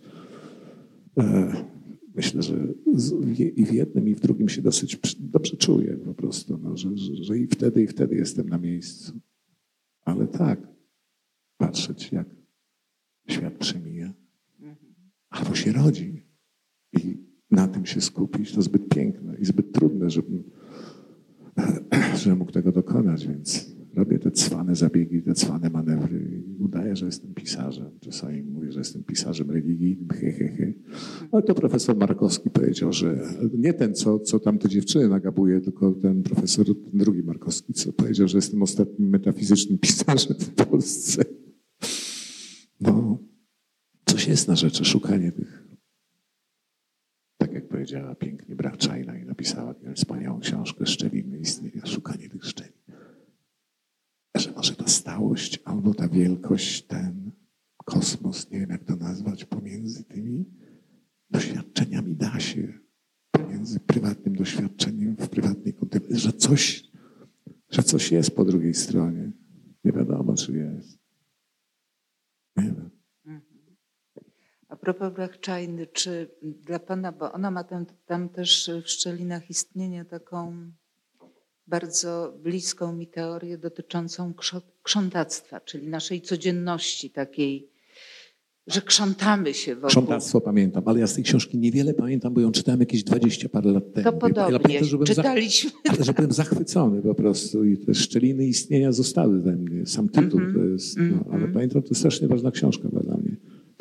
E, 1.17 1.53
myślę, 2.15 2.41
że 2.41 2.67
i 3.55 3.65
w 3.65 3.73
jednym, 3.73 4.07
i 4.07 4.15
w 4.15 4.19
drugim 4.19 4.49
się 4.49 4.61
dosyć 4.61 4.99
dobrze 5.19 5.57
czuję 5.57 5.97
po 5.97 6.13
prostu, 6.13 6.59
no, 6.63 6.77
że, 6.77 6.97
że, 6.97 7.23
że 7.23 7.37
i 7.37 7.47
wtedy, 7.47 7.83
i 7.83 7.87
wtedy 7.87 8.15
jestem 8.15 8.49
na 8.49 8.57
miejscu. 8.57 9.19
Ale 10.01 10.27
tak, 10.27 10.67
patrzeć, 11.57 12.11
jak 12.11 12.27
świat 13.27 13.53
przemija, 13.53 14.13
albo 15.29 15.55
się 15.55 15.71
rodzi 15.71 16.25
i 16.93 17.17
na 17.51 17.67
tym 17.67 17.85
się 17.85 18.01
skupić, 18.01 18.51
to 18.53 18.61
zbyt 18.61 18.89
piękne 18.89 19.37
i 19.37 19.45
zbyt 19.45 19.71
trudne, 19.71 20.09
żebym, 20.09 20.43
żebym 22.21 22.39
mógł 22.39 22.51
tego 22.51 22.71
dokonać, 22.71 23.27
więc 23.27 23.76
robię 23.97 24.19
te 24.19 24.31
cwane 24.31 24.75
zabiegi, 24.75 25.21
te 25.21 25.33
cwane 25.33 25.69
manewry 25.69 26.43
i 26.47 26.63
udaję, 26.63 26.95
że 26.95 27.05
jestem 27.05 27.33
pisarzem. 27.33 27.91
Czasami 27.99 28.43
mówię, 28.43 28.71
że 28.71 28.79
jestem 28.79 29.03
pisarzem 29.03 29.51
religijnym, 29.51 30.09
he, 30.09 30.31
he, 30.31 30.47
he. 30.47 30.73
Ale 31.31 31.43
to 31.43 31.55
profesor 31.55 31.97
Markowski 31.97 32.49
powiedział, 32.49 32.93
że 32.93 33.19
nie 33.53 33.73
ten, 33.73 33.95
co, 33.95 34.19
co 34.19 34.39
tam 34.39 34.59
te 34.59 34.69
dziewczyny 34.69 35.07
nagabuje, 35.07 35.61
tylko 35.61 35.91
ten 35.91 36.23
profesor, 36.23 36.65
ten 36.65 36.99
drugi 36.99 37.23
Markowski, 37.23 37.73
co 37.73 37.93
powiedział, 37.93 38.27
że 38.27 38.37
jestem 38.37 38.61
ostatnim 38.61 39.09
metafizycznym 39.09 39.77
pisarzem 39.79 40.37
w 40.39 40.49
Polsce. 40.49 41.23
No, 42.81 43.17
coś 44.05 44.27
jest 44.27 44.47
na 44.47 44.55
rzeczy, 44.55 44.85
szukanie 44.85 45.31
tych 45.31 45.67
tak 47.37 47.53
jak 47.53 47.67
powiedziała 47.67 48.15
pięknie 48.15 48.55
Brachczajna 48.55 49.17
i 49.17 49.25
napisała 49.25 49.75
wspaniałą 49.95 50.39
książkę 50.39 50.85
Szczeliny 50.85 51.39
istnienia, 51.39 51.85
szukanie 51.85 52.29
tych 52.29 52.45
szczelin 52.45 52.76
że 54.39 54.51
może 54.51 54.75
ta 54.75 54.87
stałość 54.87 55.59
albo 55.65 55.93
ta 55.93 56.07
wielkość, 56.07 56.85
ten 56.85 57.31
kosmos, 57.85 58.51
nie 58.51 58.59
wiem 58.59 58.69
jak 58.69 58.83
to 58.83 58.95
nazwać, 58.95 59.45
pomiędzy 59.45 60.03
tymi 60.03 60.45
doświadczeniami 61.29 62.15
da 62.15 62.39
się, 62.39 62.73
pomiędzy 63.31 63.79
prywatnym 63.79 64.35
doświadczeniem 64.35 65.15
w 65.15 65.29
prywatnej 65.29 65.73
kontemplacji, 65.73 66.19
że 66.19 66.33
coś, 66.33 66.83
że 67.69 67.83
coś 67.83 68.11
jest 68.11 68.35
po 68.35 68.45
drugiej 68.45 68.73
stronie. 68.73 69.31
Nie 69.83 69.91
wiadomo, 69.91 70.35
czy 70.35 70.53
jest. 70.53 70.99
Nie 72.55 72.63
wiem. 72.63 72.89
A 74.69 74.75
propos 74.75 75.13
Brachczajny, 75.13 75.87
czy 75.87 76.31
dla 76.41 76.79
Pana, 76.79 77.11
bo 77.11 77.31
ona 77.31 77.51
ma 77.51 77.63
tam, 77.63 77.85
tam 78.05 78.29
też 78.29 78.71
w 78.85 78.89
Szczelinach 78.89 79.49
istnienia 79.49 80.05
taką 80.05 80.71
bardzo 81.67 82.33
bliską 82.43 82.93
mi 82.93 83.07
teorię 83.07 83.57
dotyczącą 83.57 84.33
krzątactwa, 84.83 85.59
czyli 85.59 85.87
naszej 85.87 86.21
codzienności 86.21 87.09
takiej, 87.09 87.69
że 88.67 88.81
krzątamy 88.81 89.53
się 89.53 89.75
wokół. 89.75 89.89
Krzątactwo 89.89 90.41
pamiętam, 90.41 90.83
ale 90.85 90.99
ja 90.99 91.07
z 91.07 91.13
tej 91.13 91.23
książki 91.23 91.57
niewiele 91.57 91.93
pamiętam, 91.93 92.33
bo 92.33 92.41
ją 92.41 92.51
czytałem 92.51 92.79
jakieś 92.79 93.03
20 93.03 93.49
parę 93.49 93.71
lat 93.71 93.93
temu. 93.93 94.11
To 94.11 94.17
podobnie, 94.17 94.75
ja 94.75 94.83
że 94.83 94.97
czytaliśmy. 94.97 95.69
Za, 95.69 95.91
ale 95.93 96.03
że 96.03 96.13
byłem 96.13 96.31
zachwycony 96.31 97.01
po 97.01 97.15
prostu 97.15 97.65
i 97.65 97.77
te 97.77 97.93
szczeliny 97.93 98.45
istnienia 98.45 98.91
zostały 98.91 99.41
we 99.41 99.55
mnie. 99.55 99.85
Sam 99.85 100.09
tytuł 100.09 100.39
mm 100.39 100.53
-hmm, 100.53 100.57
to 100.57 100.65
jest, 100.65 100.97
no, 100.97 101.03
ale 101.27 101.37
mm 101.37 101.49
-hmm. 101.49 101.53
pamiętam, 101.53 101.81
to 101.81 101.89
jest 101.89 101.99
strasznie 101.99 102.27
ważna 102.27 102.51
książka 102.51 102.89
dla 102.89 103.01
mnie. 103.01 103.16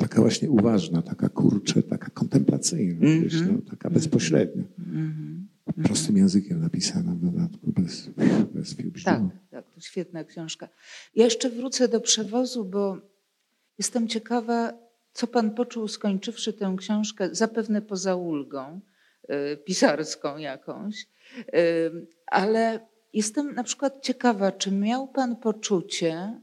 Taka 0.09 0.21
właśnie 0.21 0.51
uważna, 0.51 1.01
taka 1.01 1.29
kurcze, 1.29 1.83
taka 1.83 2.09
kontemplacyjna, 2.09 3.07
mm 3.07 3.19
-hmm. 3.19 3.23
wiesz, 3.23 3.41
no, 3.41 3.71
taka 3.71 3.89
bezpośrednia. 3.89 4.63
Mhm 4.79 5.47
prostym 5.83 6.17
językiem 6.17 6.61
napisana 6.61 7.11
w 7.11 7.19
dodatku, 7.19 7.71
bez, 7.71 8.09
bez 8.53 8.75
Tak, 9.03 9.21
tak, 9.51 9.71
to 9.71 9.81
świetna 9.81 10.23
książka. 10.23 10.69
Ja 11.15 11.25
jeszcze 11.25 11.49
wrócę 11.49 11.87
do 11.87 12.01
przewozu, 12.01 12.65
bo 12.65 12.97
jestem 13.77 14.07
ciekawa, 14.07 14.73
co 15.13 15.27
pan 15.27 15.51
poczuł 15.51 15.87
skończywszy 15.87 16.53
tę 16.53 16.75
książkę, 16.77 17.29
zapewne 17.31 17.81
poza 17.81 18.15
ulgą 18.15 18.79
y, 19.53 19.57
pisarską 19.57 20.37
jakąś, 20.37 21.07
y, 21.37 22.07
ale 22.25 22.79
jestem 23.13 23.53
na 23.53 23.63
przykład 23.63 24.01
ciekawa, 24.01 24.51
czy 24.51 24.71
miał 24.71 25.07
pan 25.07 25.35
poczucie, 25.35 26.41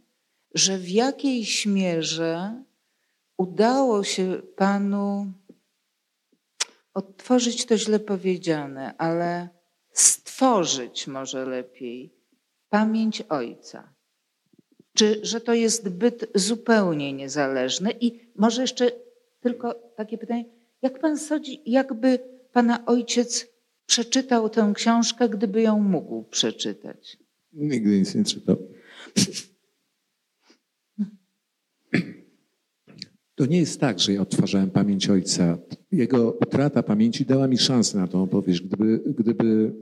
że 0.54 0.78
w 0.78 0.88
jakiejś 0.88 1.66
mierze 1.66 2.62
udało 3.36 4.04
się 4.04 4.42
panu 4.56 5.32
odtworzyć 6.94 7.66
to 7.66 7.78
źle 7.78 8.00
powiedziane, 8.00 8.94
ale 8.98 9.48
stworzyć 9.92 11.06
może 11.06 11.46
lepiej 11.46 12.14
pamięć 12.68 13.22
Ojca. 13.22 13.94
Czy 14.96 15.20
że 15.22 15.40
to 15.40 15.54
jest 15.54 15.88
byt 15.88 16.30
zupełnie 16.34 17.12
niezależny? 17.12 17.90
I 18.00 18.32
może 18.36 18.60
jeszcze 18.60 18.90
tylko 19.40 19.74
takie 19.96 20.18
pytanie, 20.18 20.44
jak 20.82 20.98
pan 20.98 21.18
sądzi, 21.18 21.62
jakby 21.66 22.18
pana 22.52 22.86
ojciec 22.86 23.46
przeczytał 23.86 24.48
tę 24.48 24.72
książkę, 24.74 25.28
gdyby 25.28 25.62
ją 25.62 25.80
mógł 25.80 26.22
przeczytać? 26.22 27.16
Nigdy 27.52 27.98
nic 27.98 28.14
nie 28.14 28.24
czytał. 28.24 28.56
To 33.34 33.46
nie 33.46 33.58
jest 33.58 33.80
tak, 33.80 34.00
że 34.00 34.12
ja 34.12 34.20
odtwarzałem 34.20 34.70
pamięć 34.70 35.10
ojca. 35.10 35.58
Jego 35.92 36.38
utrata 36.42 36.82
pamięci 36.82 37.24
dała 37.24 37.48
mi 37.48 37.58
szansę 37.58 37.98
na 37.98 38.06
tą 38.06 38.22
opowieść. 38.22 38.60
Gdyby, 38.60 39.02
gdyby, 39.18 39.74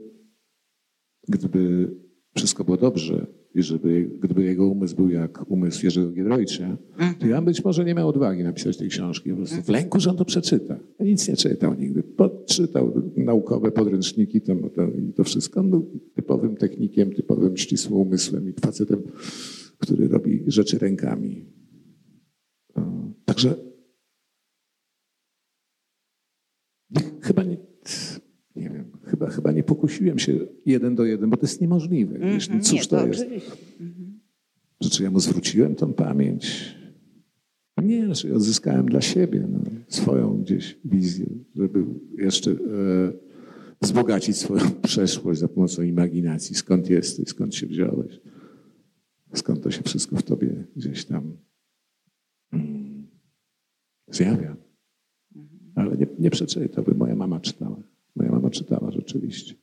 gdyby 1.27 1.91
wszystko 2.35 2.63
było 2.63 2.77
dobrze 2.77 3.27
i 3.55 3.63
żeby, 3.63 4.09
gdyby 4.19 4.43
jego 4.43 4.67
umysł 4.67 4.95
był 4.95 5.09
jak 5.09 5.51
umysł 5.51 5.85
Jerzego 5.85 6.11
Giedroycia, 6.11 6.77
to 7.19 7.27
ja 7.27 7.41
być 7.41 7.63
może 7.63 7.85
nie 7.85 7.93
miał 7.93 8.09
odwagi 8.09 8.43
napisać 8.43 8.77
tej 8.77 8.89
książki. 8.89 9.29
Po 9.29 9.35
prostu 9.35 9.61
w 9.61 9.69
lęku, 9.69 9.99
że 9.99 10.09
on 10.09 10.17
to 10.17 10.25
przeczyta. 10.25 10.79
Nic 10.99 11.27
nie 11.27 11.35
czytał 11.35 11.73
nigdy. 11.73 12.03
Podczytał 12.03 13.11
naukowe 13.15 13.71
podręczniki 13.71 14.41
to, 14.41 14.55
to, 14.55 14.87
i 14.87 15.13
to 15.13 15.23
wszystko. 15.23 15.59
On 15.59 15.69
był 15.69 16.01
typowym 16.15 16.55
technikiem, 16.55 17.11
typowym 17.11 17.57
ścisłym 17.57 17.99
umysłem 17.99 18.49
i 18.49 18.53
facetem, 18.53 19.01
który 19.77 20.07
robi 20.07 20.43
rzeczy 20.47 20.79
rękami. 20.79 21.45
Także 23.33 23.55
chyba 27.21 27.43
nie, 27.43 27.57
nie 28.55 28.69
wiem, 28.69 28.91
chyba, 29.03 29.29
chyba 29.29 29.51
nie 29.51 29.63
pokusiłem 29.63 30.19
się 30.19 30.39
jeden 30.65 30.95
do 30.95 31.05
jeden, 31.05 31.29
bo 31.29 31.37
to 31.37 31.43
jest 31.43 31.61
niemożliwe. 31.61 32.15
Mm 32.15 32.39
-hmm. 32.39 32.61
Cóż 32.61 32.73
nie, 32.73 32.85
to, 32.85 32.97
to 32.97 33.07
jest? 33.07 33.25
Że 34.81 34.89
czy 34.89 35.03
ja 35.03 35.11
mu 35.11 35.19
zwróciłem 35.19 35.75
tą 35.75 35.93
pamięć? 35.93 36.75
Nie, 37.83 38.15
że 38.15 38.33
odzyskałem 38.33 38.85
dla 38.85 39.01
siebie 39.01 39.47
no, 39.51 39.59
swoją 39.87 40.41
gdzieś 40.41 40.79
wizję, 40.85 41.25
żeby 41.55 41.85
jeszcze 42.17 42.51
e, 42.51 42.55
wzbogacić 43.81 44.37
swoją 44.37 44.71
przeszłość 44.89 45.39
za 45.39 45.47
pomocą 45.47 45.81
imaginacji. 45.81 46.55
Skąd 46.55 46.89
jesteś, 46.89 47.27
skąd 47.27 47.55
się 47.55 47.67
wziąłeś, 47.67 48.19
skąd 49.33 49.63
to 49.63 49.71
się 49.71 49.83
wszystko 49.83 50.15
w 50.15 50.23
tobie 50.23 50.63
gdzieś 50.75 51.05
tam 51.05 51.37
mm, 52.51 52.82
zjawia. 54.15 54.55
Ale 55.75 55.97
nie, 55.97 56.07
nie 56.19 56.29
przeczytałby, 56.29 56.95
moja 56.95 57.15
mama 57.15 57.39
czytała. 57.39 57.83
Moja 58.15 58.31
mama 58.31 58.49
czytała 58.49 58.91
rzeczywiście. 58.91 59.55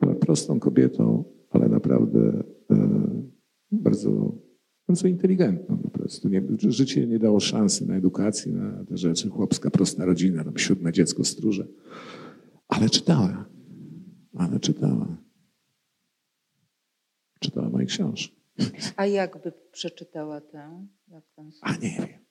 Była 0.00 0.14
prostą 0.14 0.60
kobietą, 0.60 1.24
ale 1.50 1.68
naprawdę 1.68 2.44
e, 2.70 2.88
bardzo, 3.72 4.38
bardzo 4.88 5.08
inteligentną 5.08 5.78
po 5.78 5.90
prostu. 5.90 6.28
Nie, 6.28 6.42
życie 6.58 7.06
nie 7.06 7.18
dało 7.18 7.40
szansy 7.40 7.86
na 7.86 7.96
edukację, 7.96 8.52
na 8.52 8.84
te 8.84 8.96
rzeczy. 8.96 9.28
Chłopska, 9.28 9.70
prosta 9.70 10.04
rodzina, 10.04 10.44
tam 10.44 10.58
siódme 10.58 10.92
dziecko 10.92 11.24
stróże. 11.24 11.66
Ale 12.68 12.90
czytała. 12.90 13.44
Ale 14.34 14.60
czytała. 14.60 15.16
Czytała 17.40 17.70
moje 17.70 17.86
książki. 17.86 18.42
A 18.96 19.06
jakby 19.06 19.52
przeczytała 19.72 20.40
tę? 20.40 20.86
Jak 21.08 21.24
A 21.60 21.72
nie 21.72 21.96
wiem. 21.98 22.21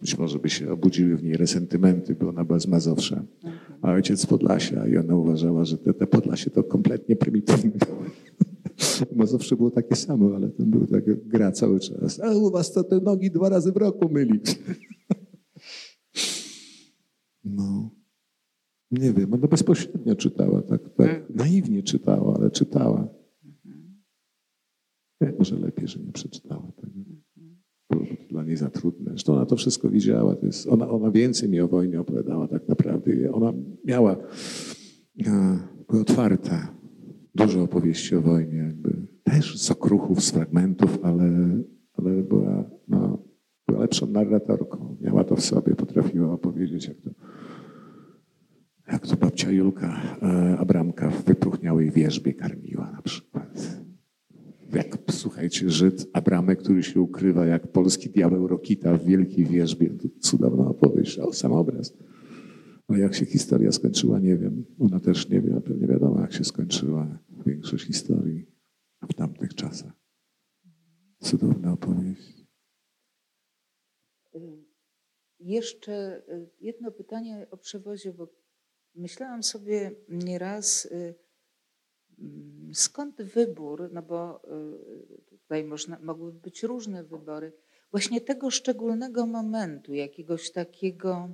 Być 0.00 0.18
może 0.18 0.38
by 0.38 0.50
się 0.50 0.72
obudziły 0.72 1.16
w 1.16 1.22
niej 1.22 1.36
resentymenty, 1.36 2.14
bo 2.14 2.28
ona 2.28 2.44
była 2.44 2.58
z 2.58 2.66
Mazowsza, 2.66 3.24
a 3.82 3.92
ojciec 3.92 4.20
z 4.20 4.26
Podlasia 4.26 4.86
i 4.86 4.96
ona 4.96 5.16
uważała, 5.16 5.64
że 5.64 5.78
te, 5.78 5.94
te 5.94 6.06
Podlasie 6.06 6.50
to 6.50 6.64
kompletnie 6.64 7.16
prymitywne. 7.16 7.70
Mazowsze 9.16 9.56
było 9.56 9.70
takie 9.70 9.96
samo, 9.96 10.36
ale 10.36 10.48
tam 10.48 10.70
był 10.70 10.86
taka 10.86 11.10
gra 11.26 11.52
cały 11.52 11.80
czas. 11.80 12.20
A 12.20 12.34
u 12.34 12.50
was 12.50 12.72
to 12.72 12.84
te 12.84 13.00
nogi 13.00 13.30
dwa 13.30 13.48
razy 13.48 13.72
w 13.72 13.76
roku 13.76 14.08
myli. 14.08 14.40
No. 17.44 17.90
Nie 18.90 19.12
wiem, 19.12 19.34
ona 19.34 19.46
bezpośrednio 19.46 20.16
czytała, 20.16 20.62
tak, 20.62 20.90
tak 20.90 21.08
mm. 21.08 21.22
naiwnie 21.34 21.82
czytała, 21.82 22.34
ale 22.36 22.50
czytała. 22.50 23.08
Może 25.38 25.58
lepiej, 25.58 25.88
że 25.88 26.00
nie 26.00 26.12
przeczytała 26.12 26.72
tego 26.72 26.92
dla 28.30 28.44
niej 28.44 28.56
za 28.56 28.70
trudne. 28.70 29.10
Zresztą 29.10 29.32
ona 29.32 29.46
to 29.46 29.56
wszystko 29.56 29.88
widziała. 29.88 30.36
To 30.36 30.46
jest, 30.46 30.68
ona, 30.68 30.90
ona 30.90 31.10
więcej 31.10 31.48
mi 31.48 31.60
o 31.60 31.68
wojnie 31.68 32.00
opowiadała 32.00 32.48
tak 32.48 32.68
naprawdę. 32.68 33.32
Ona 33.32 33.52
miała, 33.84 34.16
e, 35.26 35.58
była 35.88 36.02
otwarta. 36.02 36.76
Dużo 37.34 37.62
opowieści 37.62 38.16
o 38.16 38.20
wojnie, 38.20 38.56
jakby 38.56 39.06
też 39.22 39.62
z 39.62 39.70
okruchów, 39.70 40.24
z 40.24 40.30
fragmentów, 40.30 40.98
ale, 41.02 41.58
ale 41.92 42.22
była, 42.22 42.70
no, 42.88 43.22
była 43.68 43.80
lepszą 43.80 44.06
narratorką. 44.06 44.96
Miała 45.00 45.24
to 45.24 45.36
w 45.36 45.40
sobie, 45.40 45.74
potrafiła 45.74 46.32
opowiedzieć, 46.32 46.88
jak 46.88 46.96
to, 46.96 47.10
jak 48.92 49.06
to 49.06 49.16
babcia 49.16 49.50
Julka 49.50 50.00
e, 50.22 50.58
Abramka 50.58 51.10
w 51.10 51.24
wypróchniałej 51.24 51.90
wierzbie 51.90 52.34
karmiła 52.34 52.90
na 52.90 53.02
przykład 53.02 53.35
jak, 54.76 54.98
słuchajcie, 55.10 55.70
Żyd 55.70 56.06
Abramek, 56.12 56.62
który 56.62 56.82
się 56.82 57.00
ukrywa 57.00 57.46
jak 57.46 57.72
polski 57.72 58.10
diabeł 58.10 58.46
Rokita 58.48 58.96
w 58.96 59.04
wielkiej 59.04 59.44
wierzbie. 59.44 59.90
To 59.90 60.08
cudowna 60.20 60.68
opowieść, 60.68 61.18
o, 61.18 61.32
sam 61.32 61.52
obraz. 61.52 61.92
Ale 62.88 62.98
jak 62.98 63.14
się 63.14 63.26
historia 63.26 63.72
skończyła, 63.72 64.18
nie 64.18 64.36
wiem. 64.36 64.64
Ona 64.78 65.00
też 65.00 65.28
nie 65.28 65.40
wie, 65.40 65.60
pewnie 65.60 65.86
wiadomo, 65.86 66.20
jak 66.20 66.32
się 66.32 66.44
skończyła 66.44 67.18
większość 67.46 67.86
historii 67.86 68.46
w 69.10 69.14
tamtych 69.14 69.54
czasach. 69.54 69.92
Cudowna 71.18 71.72
opowieść. 71.72 72.46
Jeszcze 75.40 76.22
y, 76.28 76.50
jedno 76.60 76.90
pytanie 76.92 77.46
o 77.50 77.56
przewozie, 77.56 78.12
bo 78.12 78.28
myślałam 78.94 79.42
sobie 79.42 79.90
nieraz, 80.08 80.84
y, 80.84 81.14
skąd 82.72 83.22
wybór, 83.22 83.90
no 83.92 84.02
bo 84.02 84.42
y, 85.30 85.38
tutaj 85.38 85.64
można, 85.64 85.98
mogłyby 85.98 86.40
być 86.40 86.62
różne 86.62 87.04
wybory, 87.04 87.52
właśnie 87.90 88.20
tego 88.20 88.50
szczególnego 88.50 89.26
momentu, 89.26 89.94
jakiegoś 89.94 90.52
takiego 90.52 91.28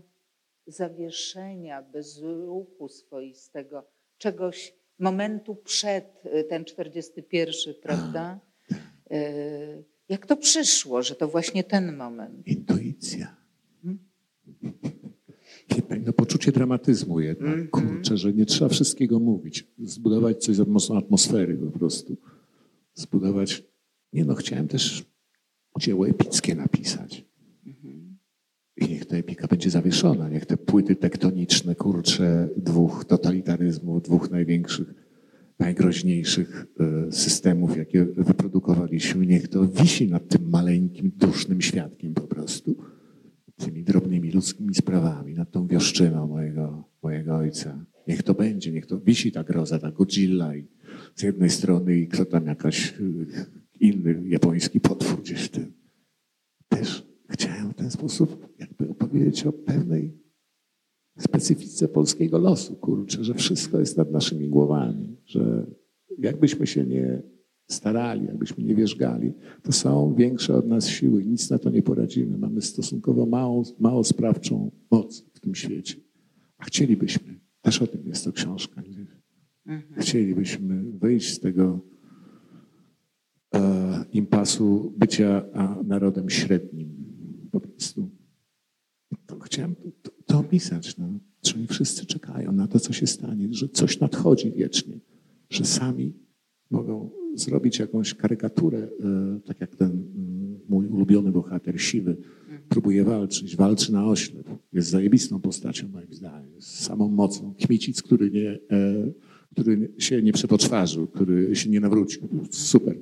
zawieszenia, 0.66 1.82
bez 1.82 2.22
ruchu 2.22 2.88
swoistego, 2.88 3.86
czegoś, 4.18 4.74
momentu 4.98 5.56
przed 5.56 6.26
y, 6.26 6.44
ten 6.44 6.64
41, 6.64 7.74
prawda? 7.82 8.40
Y, 9.12 9.84
jak 10.08 10.26
to 10.26 10.36
przyszło, 10.36 11.02
że 11.02 11.14
to 11.14 11.28
właśnie 11.28 11.64
ten 11.64 11.96
moment? 11.96 12.46
Intuicja. 12.46 13.41
No, 16.06 16.12
poczucie 16.12 16.52
dramatyzmu 16.52 17.20
jednak, 17.20 17.54
mm 17.54 17.66
-hmm. 17.66 17.70
kurczę, 17.70 18.16
że 18.16 18.32
nie 18.32 18.46
trzeba 18.46 18.68
wszystkiego 18.68 19.20
mówić. 19.20 19.66
Zbudować 19.84 20.44
coś 20.44 20.56
pomocą 20.56 20.98
atmosfery 20.98 21.54
po 21.54 21.78
prostu. 21.78 22.16
Zbudować... 22.94 23.64
Nie 24.12 24.24
no, 24.24 24.34
chciałem 24.34 24.68
też 24.68 25.04
dzieło 25.78 26.08
epickie 26.08 26.54
napisać. 26.54 27.24
Mm 27.66 27.76
-hmm. 27.78 28.14
I 28.76 28.88
niech 28.88 29.06
ta 29.06 29.16
epika 29.16 29.46
będzie 29.46 29.70
zawieszona. 29.70 30.28
Niech 30.28 30.46
te 30.46 30.56
płyty 30.56 30.96
tektoniczne, 30.96 31.74
kurcze, 31.74 32.48
dwóch 32.56 33.04
totalitaryzmów, 33.04 34.02
dwóch 34.02 34.30
największych, 34.30 34.94
najgroźniejszych 35.58 36.66
e, 36.80 37.12
systemów, 37.12 37.76
jakie 37.76 38.04
wyprodukowaliśmy, 38.04 39.26
niech 39.26 39.48
to 39.48 39.68
wisi 39.68 40.08
nad 40.08 40.28
tym 40.28 40.50
maleńkim, 40.50 41.12
dusznym 41.16 41.60
świadkiem 41.60 42.14
po 42.14 42.22
prostu 42.22 42.76
tymi 43.64 43.82
drobnymi 43.82 44.30
ludzkimi 44.30 44.74
sprawami, 44.74 45.34
nad 45.34 45.50
tą 45.50 45.66
wioszczyną 45.66 46.26
mojego, 46.26 46.84
mojego 47.02 47.36
ojca. 47.36 47.84
Niech 48.08 48.22
to 48.22 48.34
będzie, 48.34 48.72
niech 48.72 48.86
to 48.86 49.00
wisi 49.00 49.32
ta 49.32 49.44
groza, 49.44 49.78
ta 49.78 49.90
Godzilla 49.90 50.56
i 50.56 50.66
z 51.14 51.22
jednej 51.22 51.50
strony 51.50 51.98
i 51.98 52.08
kto 52.08 52.24
tam 52.24 52.46
jakaś 52.46 52.94
y, 53.00 53.26
inny 53.80 54.22
japoński 54.28 54.80
potwór 54.80 55.20
gdzieś 55.22 55.42
w 55.42 55.48
tym. 55.48 55.72
Też 56.68 57.06
chciałem 57.30 57.70
w 57.70 57.74
ten 57.74 57.90
sposób 57.90 58.48
jakby 58.58 58.88
opowiedzieć 58.88 59.46
o 59.46 59.52
pewnej 59.52 60.22
specyfice 61.18 61.88
polskiego 61.88 62.38
losu, 62.38 62.76
kurczę, 62.76 63.24
że 63.24 63.34
wszystko 63.34 63.80
jest 63.80 63.96
nad 63.96 64.10
naszymi 64.10 64.48
głowami, 64.48 65.16
że 65.26 65.66
jakbyśmy 66.18 66.66
się 66.66 66.86
nie 66.86 67.22
starali, 67.70 68.26
jakbyśmy 68.26 68.64
nie 68.64 68.74
wierzgali, 68.74 69.32
to 69.62 69.72
są 69.72 70.14
większe 70.14 70.54
od 70.54 70.66
nas 70.66 70.88
siły. 70.88 71.24
Nic 71.24 71.50
na 71.50 71.58
to 71.58 71.70
nie 71.70 71.82
poradzimy. 71.82 72.38
Mamy 72.38 72.62
stosunkowo 72.62 73.26
małą, 73.26 73.62
mało 73.78 74.04
sprawczą 74.04 74.70
moc 74.90 75.24
w 75.34 75.40
tym 75.40 75.54
świecie. 75.54 75.96
A 76.58 76.64
chcielibyśmy, 76.64 77.40
też 77.62 77.82
o 77.82 77.86
tym 77.86 78.06
jest 78.06 78.24
to 78.24 78.32
książka 78.32 78.82
mhm. 79.66 80.02
chcielibyśmy 80.02 80.82
wyjść 80.82 81.32
z 81.34 81.40
tego 81.40 81.80
e, 83.54 84.04
impasu 84.12 84.92
bycia 84.96 85.44
narodem 85.84 86.30
średnim. 86.30 86.94
Po 87.50 87.60
prostu. 87.60 88.10
To 89.26 89.38
chciałem 89.38 89.74
to, 90.02 90.10
to 90.26 90.38
opisać. 90.38 90.96
No. 90.96 91.08
Czyli 91.40 91.66
wszyscy 91.66 92.06
czekają 92.06 92.52
na 92.52 92.66
to, 92.66 92.80
co 92.80 92.92
się 92.92 93.06
stanie, 93.06 93.48
że 93.50 93.68
coś 93.68 94.00
nadchodzi 94.00 94.52
wiecznie, 94.52 95.00
że 95.50 95.64
sami 95.64 96.12
mogą 96.70 97.10
zrobić 97.34 97.78
jakąś 97.78 98.14
karykaturę, 98.14 98.78
e, 98.78 99.40
tak 99.44 99.60
jak 99.60 99.76
ten 99.76 99.90
mm, 99.90 100.60
mój 100.68 100.86
ulubiony 100.86 101.32
bohater, 101.32 101.80
siwy, 101.80 102.16
próbuje 102.68 103.04
walczyć, 103.04 103.56
walczy 103.56 103.92
na 103.92 104.06
oślep. 104.06 104.48
Jest 104.72 104.90
zajebistą 104.90 105.40
postacią 105.40 105.88
moim 105.88 106.12
zdaniem, 106.12 106.60
z 106.60 106.66
samą 106.66 107.08
mocą. 107.08 107.54
Kmicic, 107.66 108.02
który, 108.02 108.30
nie, 108.30 108.50
e, 108.50 108.58
który 109.50 109.92
się 109.98 110.22
nie 110.22 110.32
przepoczwarzył, 110.32 111.06
który 111.06 111.56
się 111.56 111.70
nie 111.70 111.80
nawrócił. 111.80 112.28
Super. 112.50 112.98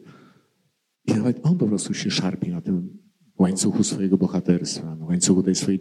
I 1.07 1.12
nawet 1.12 1.41
on 1.43 1.59
po 1.59 1.66
prostu 1.66 1.95
się 1.95 2.11
szarpie 2.11 2.51
na 2.51 2.61
tym 2.61 2.99
łańcuchu 3.39 3.85
swojego 3.85 4.18
bohaterstwa, 4.18 4.97
na 4.97 5.07
łańcuchu 5.07 5.43
tej 5.43 5.55
swojej 5.55 5.78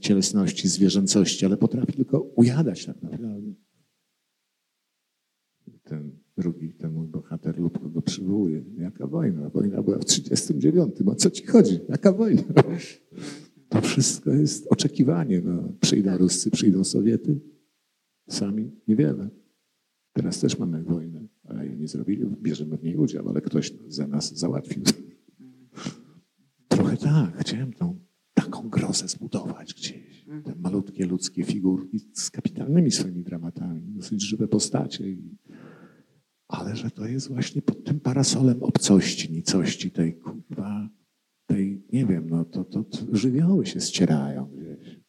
cielesności, 0.00 0.68
zwierzęcości, 0.68 1.46
ale 1.46 1.56
potrafi 1.56 1.92
tylko 1.92 2.20
ujadać 2.20 2.86
tak 2.86 3.02
naprawdę. 3.02 3.54
Ten 5.82 6.18
przywołuje. 8.02 8.64
Jaka 8.78 9.06
wojna? 9.06 9.48
Wojna 9.48 9.82
była 9.82 9.98
w 9.98 10.04
1939. 10.04 10.94
O 11.06 11.14
co 11.14 11.30
ci 11.30 11.46
chodzi? 11.46 11.80
Jaka 11.88 12.12
wojna? 12.12 12.42
To 13.68 13.80
wszystko 13.80 14.30
jest 14.30 14.66
oczekiwanie. 14.70 15.40
No, 15.44 15.72
przyjdą 15.80 16.10
Tak. 16.10 16.20
Ruscy, 16.20 16.50
przyjdą 16.50 16.84
Sowiety. 16.84 17.40
Sami 18.28 18.70
niewiele. 18.88 19.28
Teraz 20.12 20.40
też 20.40 20.58
mamy 20.58 20.82
wojnę, 20.82 21.26
ale 21.44 21.66
jej 21.66 21.78
nie 21.78 21.88
zrobili. 21.88 22.26
Bierzemy 22.42 22.76
w 22.76 22.82
niej 22.82 22.96
udział, 22.96 23.28
ale 23.28 23.40
ktoś 23.40 23.72
za 23.88 24.06
nas 24.06 24.38
załatwił. 24.38 24.82
Trochę 26.68 26.96
tak. 26.96 27.38
Chciałem 27.38 27.72
tą 27.72 27.98
taką 28.34 28.68
grozę 28.68 29.08
zbudować 29.08 29.74
gdzieś. 29.74 30.24
Te 30.44 30.54
malutkie 30.54 31.06
ludzkie 31.06 31.44
figurki 31.44 31.98
z 32.12 32.30
kapitalnymi 32.30 32.90
swoimi 32.90 33.22
dramatami. 33.22 33.82
Dosyć 33.86 34.22
żywe 34.22 34.48
postacie. 34.48 35.10
I... 35.10 35.36
Ale 36.52 36.76
że 36.76 36.90
to 36.90 37.06
jest 37.06 37.28
właśnie 37.28 37.62
pod 37.62 37.84
tym 37.84 38.00
parasolem 38.00 38.62
obcości, 38.62 39.32
nicości, 39.32 39.90
tej 39.90 40.14
kurwa, 40.14 40.88
tej, 41.46 41.82
nie 41.92 42.06
wiem, 42.06 42.30
no 42.30 42.44
to, 42.44 42.64
to, 42.64 42.84
to 42.84 42.98
żywioły 43.12 43.66
się 43.66 43.80
ścierają 43.80 44.46
gdzieś. 44.46 45.00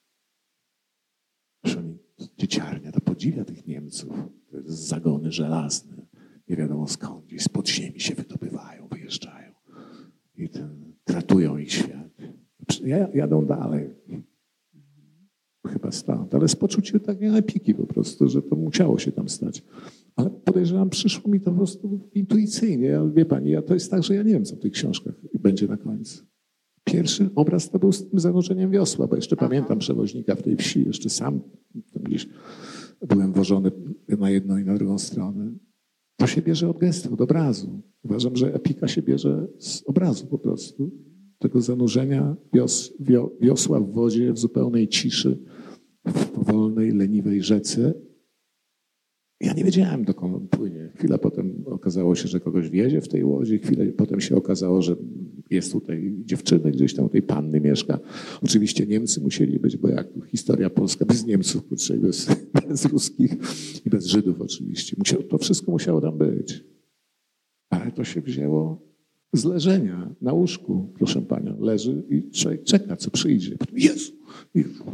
Oni, 1.77 1.97
dzieciarnia, 2.37 2.91
to 2.91 3.01
podziwia 3.01 3.45
tych 3.45 3.67
Niemców. 3.67 4.09
To 4.51 4.57
jest 4.57 4.69
zagony 4.69 5.31
żelazne. 5.31 6.05
Nie 6.47 6.55
wiadomo 6.55 6.87
skąd, 6.87 7.25
gdzieś 7.25 7.43
z 7.43 7.49
podziemi 7.49 7.99
się 7.99 8.15
wydobywają, 8.15 8.87
wyjeżdżają. 8.87 9.53
I 10.35 10.49
ten, 10.49 10.93
tratują 11.03 11.57
ich 11.57 11.71
świat. 11.73 12.09
Ja- 12.83 13.09
Jadą 13.13 13.45
dalej. 13.45 13.89
Chyba 15.67 15.91
stąd, 15.91 16.35
ale 16.35 16.47
z 16.47 16.55
poczuciem 16.55 16.99
takiej 16.99 17.37
epiki 17.37 17.73
po 17.75 17.85
prostu, 17.87 18.29
że 18.29 18.41
to 18.41 18.55
musiało 18.55 18.99
się 18.99 19.11
tam 19.11 19.29
stać. 19.29 19.63
Ale 20.15 20.29
podejrzewam, 20.29 20.89
przyszło 20.89 21.31
mi 21.31 21.39
to 21.39 21.51
po 21.51 21.57
prostu 21.57 22.09
intuicyjnie. 22.13 22.97
Ale 22.99 23.11
wie 23.11 23.25
pani, 23.25 23.51
ja, 23.51 23.61
to 23.61 23.73
jest 23.73 23.91
tak, 23.91 24.03
że 24.03 24.15
ja 24.15 24.23
nie 24.23 24.33
wiem, 24.33 24.45
co 24.45 24.55
w 24.55 24.59
tych 24.59 24.71
książkach 24.71 25.15
będzie 25.39 25.67
na 25.67 25.77
końcu. 25.77 26.25
Pierwszy 26.83 27.29
obraz 27.35 27.69
to 27.69 27.79
był 27.79 27.91
z 27.91 28.09
tym 28.09 28.19
zanurzeniem 28.19 28.71
wiosła, 28.71 29.07
bo 29.07 29.15
jeszcze 29.15 29.35
Aha. 29.39 29.47
pamiętam 29.47 29.79
przewoźnika 29.79 30.35
w 30.35 30.41
tej 30.41 30.55
wsi, 30.55 30.85
jeszcze 30.85 31.09
sam 31.09 31.41
gdzieś 31.95 32.27
byłem 33.07 33.33
wożony 33.33 33.71
na 34.19 34.29
jedną 34.29 34.57
i 34.57 34.63
na 34.63 34.75
drugą 34.75 34.99
stronę. 34.99 35.51
To 36.17 36.27
się 36.27 36.41
bierze 36.41 36.69
od 36.69 36.77
gestu, 36.77 37.13
od 37.13 37.21
obrazu. 37.21 37.81
Uważam, 38.03 38.35
że 38.35 38.53
epika 38.53 38.87
się 38.87 39.01
bierze 39.01 39.47
z 39.59 39.83
obrazu 39.85 40.27
po 40.27 40.37
prostu. 40.37 40.91
Tego 41.39 41.61
zanurzenia 41.61 42.35
wios, 42.53 42.93
wio, 42.99 43.31
wiosła 43.41 43.79
w 43.79 43.91
wodzie, 43.91 44.33
w 44.33 44.39
zupełnej 44.39 44.87
ciszy, 44.87 45.39
w 46.05 46.25
powolnej, 46.25 46.91
leniwej 46.91 47.43
rzece. 47.43 47.93
Ja 49.43 49.53
nie 49.53 49.63
wiedziałem, 49.63 50.05
dokąd 50.05 50.35
on 50.35 50.47
płynie. 50.47 50.89
Chwilę 50.95 51.17
potem 51.17 51.63
okazało 51.65 52.15
się, 52.15 52.27
że 52.27 52.39
kogoś 52.39 52.69
wiezie 52.69 53.01
w 53.01 53.07
tej 53.07 53.23
łodzi. 53.23 53.59
Chwilę 53.59 53.85
potem 53.85 54.21
się 54.21 54.35
okazało, 54.35 54.81
że 54.81 54.95
jest 55.49 55.71
tutaj 55.71 56.15
dziewczyny, 56.25 56.71
gdzieś 56.71 56.93
tam 56.93 57.09
tej 57.09 57.21
panny 57.21 57.61
mieszka. 57.61 57.99
Oczywiście 58.43 58.85
Niemcy 58.85 59.21
musieli 59.21 59.59
być, 59.59 59.77
bo 59.77 59.89
jak 59.89 60.07
historia 60.27 60.69
polska 60.69 61.05
bez 61.05 61.25
Niemców, 61.25 61.67
kurczę, 61.67 61.97
bez, 61.97 62.27
bez 62.69 62.85
Ruskich 62.85 63.35
i 63.85 63.89
bez 63.89 64.05
Żydów 64.05 64.41
oczywiście. 64.41 64.95
Musiał, 64.99 65.23
to 65.23 65.37
wszystko 65.37 65.71
musiało 65.71 66.01
tam 66.01 66.17
być. 66.17 66.63
Ale 67.69 67.91
to 67.91 68.03
się 68.03 68.21
wzięło 68.21 68.81
z 69.33 69.45
leżenia 69.45 70.15
na 70.21 70.33
łóżku, 70.33 70.93
proszę 70.93 71.21
panią. 71.21 71.61
Leży 71.61 72.03
i 72.09 72.31
człowiek 72.31 72.63
czeka, 72.63 72.95
co 72.95 73.11
przyjdzie. 73.11 73.57
Jezu! 73.73 74.11
Jezu. 74.55 74.83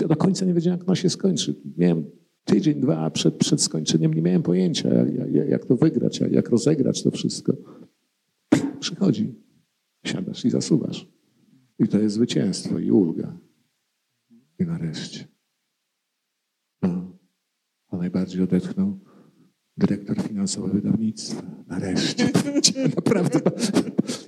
Ja 0.00 0.08
do 0.08 0.16
końca 0.16 0.46
nie 0.46 0.54
wiedziałem, 0.54 0.78
jak 0.78 0.88
ono 0.88 0.94
się 0.94 1.10
skończy. 1.10 1.54
Miałem 1.76 2.04
tydzień, 2.48 2.80
dwa 2.80 3.10
przed, 3.10 3.36
przed 3.36 3.62
skończeniem, 3.62 4.14
nie 4.14 4.22
miałem 4.22 4.42
pojęcia, 4.42 4.88
jak, 5.32 5.48
jak, 5.48 5.64
to 5.64 5.76
wygrać, 5.76 6.20
jak 6.30 6.48
rozegrać 6.48 7.02
to 7.02 7.10
wszystko. 7.10 7.52
Przychodzi, 8.80 9.34
siadasz 10.04 10.44
i 10.44 10.50
zasuwasz. 10.50 11.08
I 11.78 11.88
to 11.88 11.98
jest 11.98 12.14
zwycięstwo 12.14 12.78
i 12.78 12.90
ulga. 12.90 13.36
I 14.58 14.64
nareszcie. 14.64 15.28
No. 16.82 17.12
A 17.90 17.96
najbardziej 17.96 18.42
odetchnął 18.42 18.98
dyrektor 19.78 20.22
finansowy 20.22 20.72
wydawnictwa. 20.72 21.42
Nareszcie. 21.68 22.30
Naprawdę. 22.96 23.40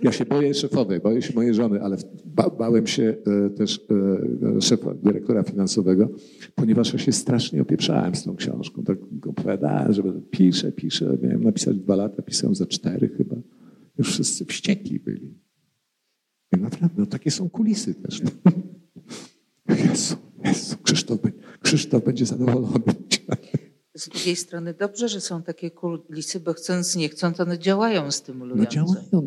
Ja 0.03 0.13
się 0.13 0.25
boję 0.25 0.55
szefowej, 0.55 1.01
boję 1.01 1.23
się 1.23 1.35
mojej 1.35 1.55
żony, 1.55 1.83
ale 1.83 1.97
ba 2.25 2.51
bałem 2.51 2.87
się 2.87 3.17
e, 3.47 3.51
też 3.51 3.81
e, 4.57 4.61
szefa, 4.61 4.95
dyrektora 4.95 5.43
finansowego, 5.43 6.09
ponieważ 6.55 6.93
ja 6.93 6.99
się 6.99 7.13
strasznie 7.13 7.63
opieprzałem 7.63 8.15
z 8.15 8.25
tą 8.25 8.37
książką. 8.37 8.83
Tak 8.83 8.99
opowiadałem, 9.27 9.93
że 9.93 10.03
piszę, 10.31 10.73
piszę. 10.73 11.19
Miałem 11.23 11.43
napisać 11.43 11.77
dwa 11.77 11.97
lata, 11.97 12.23
pisałem 12.23 12.55
za 12.55 12.67
cztery 12.67 13.09
chyba. 13.09 13.37
Już 13.99 14.09
wszyscy 14.13 14.45
wściekli 14.45 15.01
byli. 15.01 15.35
I 16.57 16.61
naprawdę, 16.61 16.95
no, 16.99 17.07
takie 17.07 17.31
są 17.31 17.51
kulisy 17.51 17.95
też. 17.95 18.23
Jezu, 19.89 20.17
Jezu, 20.45 20.77
Krzysztof, 20.83 21.19
Krzysztof 21.63 22.05
będzie 22.05 22.27
zadowolony. 22.27 22.95
Z 24.01 24.09
drugiej 24.09 24.37
strony 24.37 24.75
dobrze, 24.75 25.09
że 25.09 25.21
są 25.21 25.43
takie 25.43 25.71
kulisy, 25.71 26.41
bo 26.41 26.53
chcąc, 26.53 26.97
nie 26.97 27.09
chcąc, 27.09 27.41
one 27.41 27.59
działają 27.59 28.05
No 28.05 28.11
stymulująco. 28.13 28.71
działają. 28.73 29.03
No, 29.13 29.23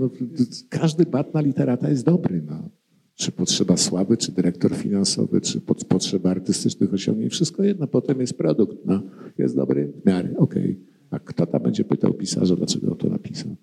każdy 0.69 1.05
bat 1.05 1.33
na 1.33 1.41
literata 1.41 1.89
jest 1.89 2.05
dobry. 2.05 2.41
No. 2.41 2.69
Czy 3.15 3.31
potrzeba 3.31 3.77
sławy, 3.77 4.17
czy 4.17 4.31
dyrektor 4.31 4.75
finansowy, 4.75 5.41
czy 5.41 5.61
pod, 5.61 5.85
potrzeba 5.85 6.31
artystycznych 6.31 6.93
osiągnięć. 6.93 7.33
Wszystko 7.33 7.63
jedno. 7.63 7.87
Potem 7.87 8.21
jest 8.21 8.37
produkt. 8.37 8.77
No. 8.85 9.01
Jest 9.37 9.55
dobry 9.55 9.93
w 10.01 10.05
miarę. 10.05 10.33
Okej. 10.37 10.79
A 11.09 11.19
kto 11.19 11.45
tam 11.45 11.63
będzie 11.63 11.83
pytał 11.83 12.13
pisarza, 12.13 12.55
dlaczego 12.55 12.91
on 12.91 12.97
to 12.97 13.09
napisał? 13.09 13.55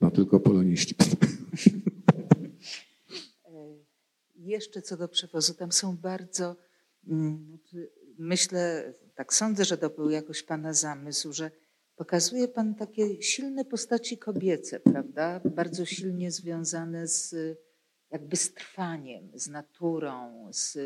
No 0.00 0.10
tylko 0.10 0.40
poloniści. 0.40 0.94
Jeszcze 4.36 4.82
co 4.82 4.96
do 4.96 5.08
przewozu, 5.08 5.54
tam 5.54 5.72
są 5.72 5.96
bardzo, 5.96 6.56
mm, 7.08 7.58
myślę, 8.18 8.94
tak 9.16 9.34
sądzę, 9.34 9.64
że 9.64 9.78
to 9.78 9.90
był 9.90 10.10
jakoś 10.10 10.42
Pana 10.42 10.72
zamysł, 10.72 11.32
że 11.32 11.50
pokazuje 11.96 12.48
Pan 12.48 12.74
takie 12.74 13.22
silne 13.22 13.64
postaci 13.64 14.18
kobiece, 14.18 14.80
prawda? 14.80 15.40
Bardzo 15.44 15.84
silnie 15.84 16.30
związane 16.30 17.08
z 17.08 17.34
jakby 18.10 18.36
z 18.36 18.54
trwaniem, 18.54 19.28
z 19.34 19.48
naturą, 19.48 20.48
z 20.52 20.78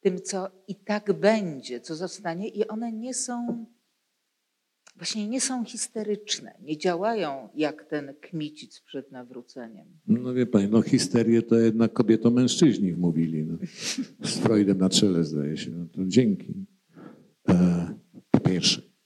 tym, 0.00 0.22
co 0.22 0.50
i 0.68 0.74
tak 0.74 1.12
będzie, 1.12 1.80
co 1.80 1.94
zostanie 1.94 2.48
i 2.48 2.68
one 2.68 2.92
nie 2.92 3.14
są, 3.14 3.66
właśnie 4.96 5.28
nie 5.28 5.40
są 5.40 5.64
histeryczne, 5.64 6.58
nie 6.62 6.78
działają 6.78 7.48
jak 7.54 7.84
ten 7.84 8.14
kmicic 8.20 8.80
przed 8.80 9.12
nawróceniem. 9.12 9.86
No 10.06 10.34
wie 10.34 10.46
pani, 10.46 10.68
no 10.68 10.82
histerię 10.82 11.42
to 11.42 11.56
jednak 11.56 11.92
kobieto-mężczyźni 11.92 12.94
wmówili. 12.94 13.44
No. 13.44 13.58
Z 14.22 14.38
Freudem 14.38 14.78
na 14.78 14.90
czele 14.90 15.24
zdaje 15.24 15.56
się. 15.56 15.70
No 15.70 15.86
to 15.86 16.00
dzięki. 16.06 16.54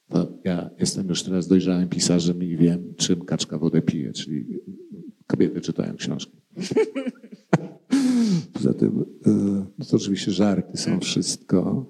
To 0.08 0.38
ja 0.44 0.70
jestem 0.78 1.08
już 1.08 1.22
teraz 1.22 1.48
dojrzałym 1.48 1.88
pisarzem 1.88 2.42
i 2.42 2.56
wiem, 2.56 2.94
czym 2.96 3.24
kaczka 3.24 3.58
wodę 3.58 3.82
pije, 3.82 4.12
czyli 4.12 4.60
kobiety 5.26 5.60
czytają 5.60 5.96
książki. 5.96 6.40
Poza 8.52 8.74
tym, 8.74 9.04
e, 9.26 9.30
no 9.78 9.84
to 9.90 9.96
oczywiście 9.96 10.30
żarty 10.30 10.76
są 10.76 11.00
wszystko, 11.00 11.86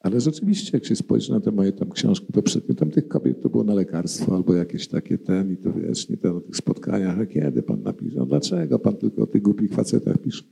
ale 0.00 0.20
rzeczywiście, 0.20 0.70
jak 0.72 0.84
się 0.84 0.96
spojrzy 0.96 1.32
na 1.32 1.40
te 1.40 1.50
moje 1.50 1.72
tam 1.72 1.90
książki 1.90 2.32
poprzednio, 2.32 2.74
tam 2.74 2.90
tych 2.90 3.08
kobiet 3.08 3.42
to 3.42 3.48
było 3.48 3.64
na 3.64 3.74
lekarstwo 3.74 4.34
albo 4.36 4.54
jakieś 4.54 4.88
takie 4.88 5.18
ten 5.18 5.52
i 5.52 5.56
to 5.56 5.72
wiesz, 5.72 6.08
nie 6.08 6.16
ten 6.16 6.34
na 6.34 6.40
tych 6.40 6.56
spotkaniach, 6.56 7.18
a 7.18 7.26
kiedy 7.26 7.62
pan 7.62 7.82
napisze, 7.82 8.18
no 8.18 8.26
dlaczego 8.26 8.78
pan 8.78 8.96
tylko 8.96 9.22
o 9.22 9.26
tych 9.26 9.42
głupich 9.42 9.72
facetach 9.72 10.18
pisze? 10.18 10.44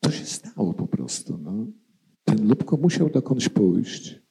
To 0.00 0.10
się 0.10 0.24
stało 0.24 0.74
po 0.74 0.86
prostu, 0.86 1.38
no. 1.38 1.66
Ten 2.24 2.48
Lubko 2.48 2.76
musiał 2.76 3.10
dokądś 3.10 3.48
pójść. 3.48 4.22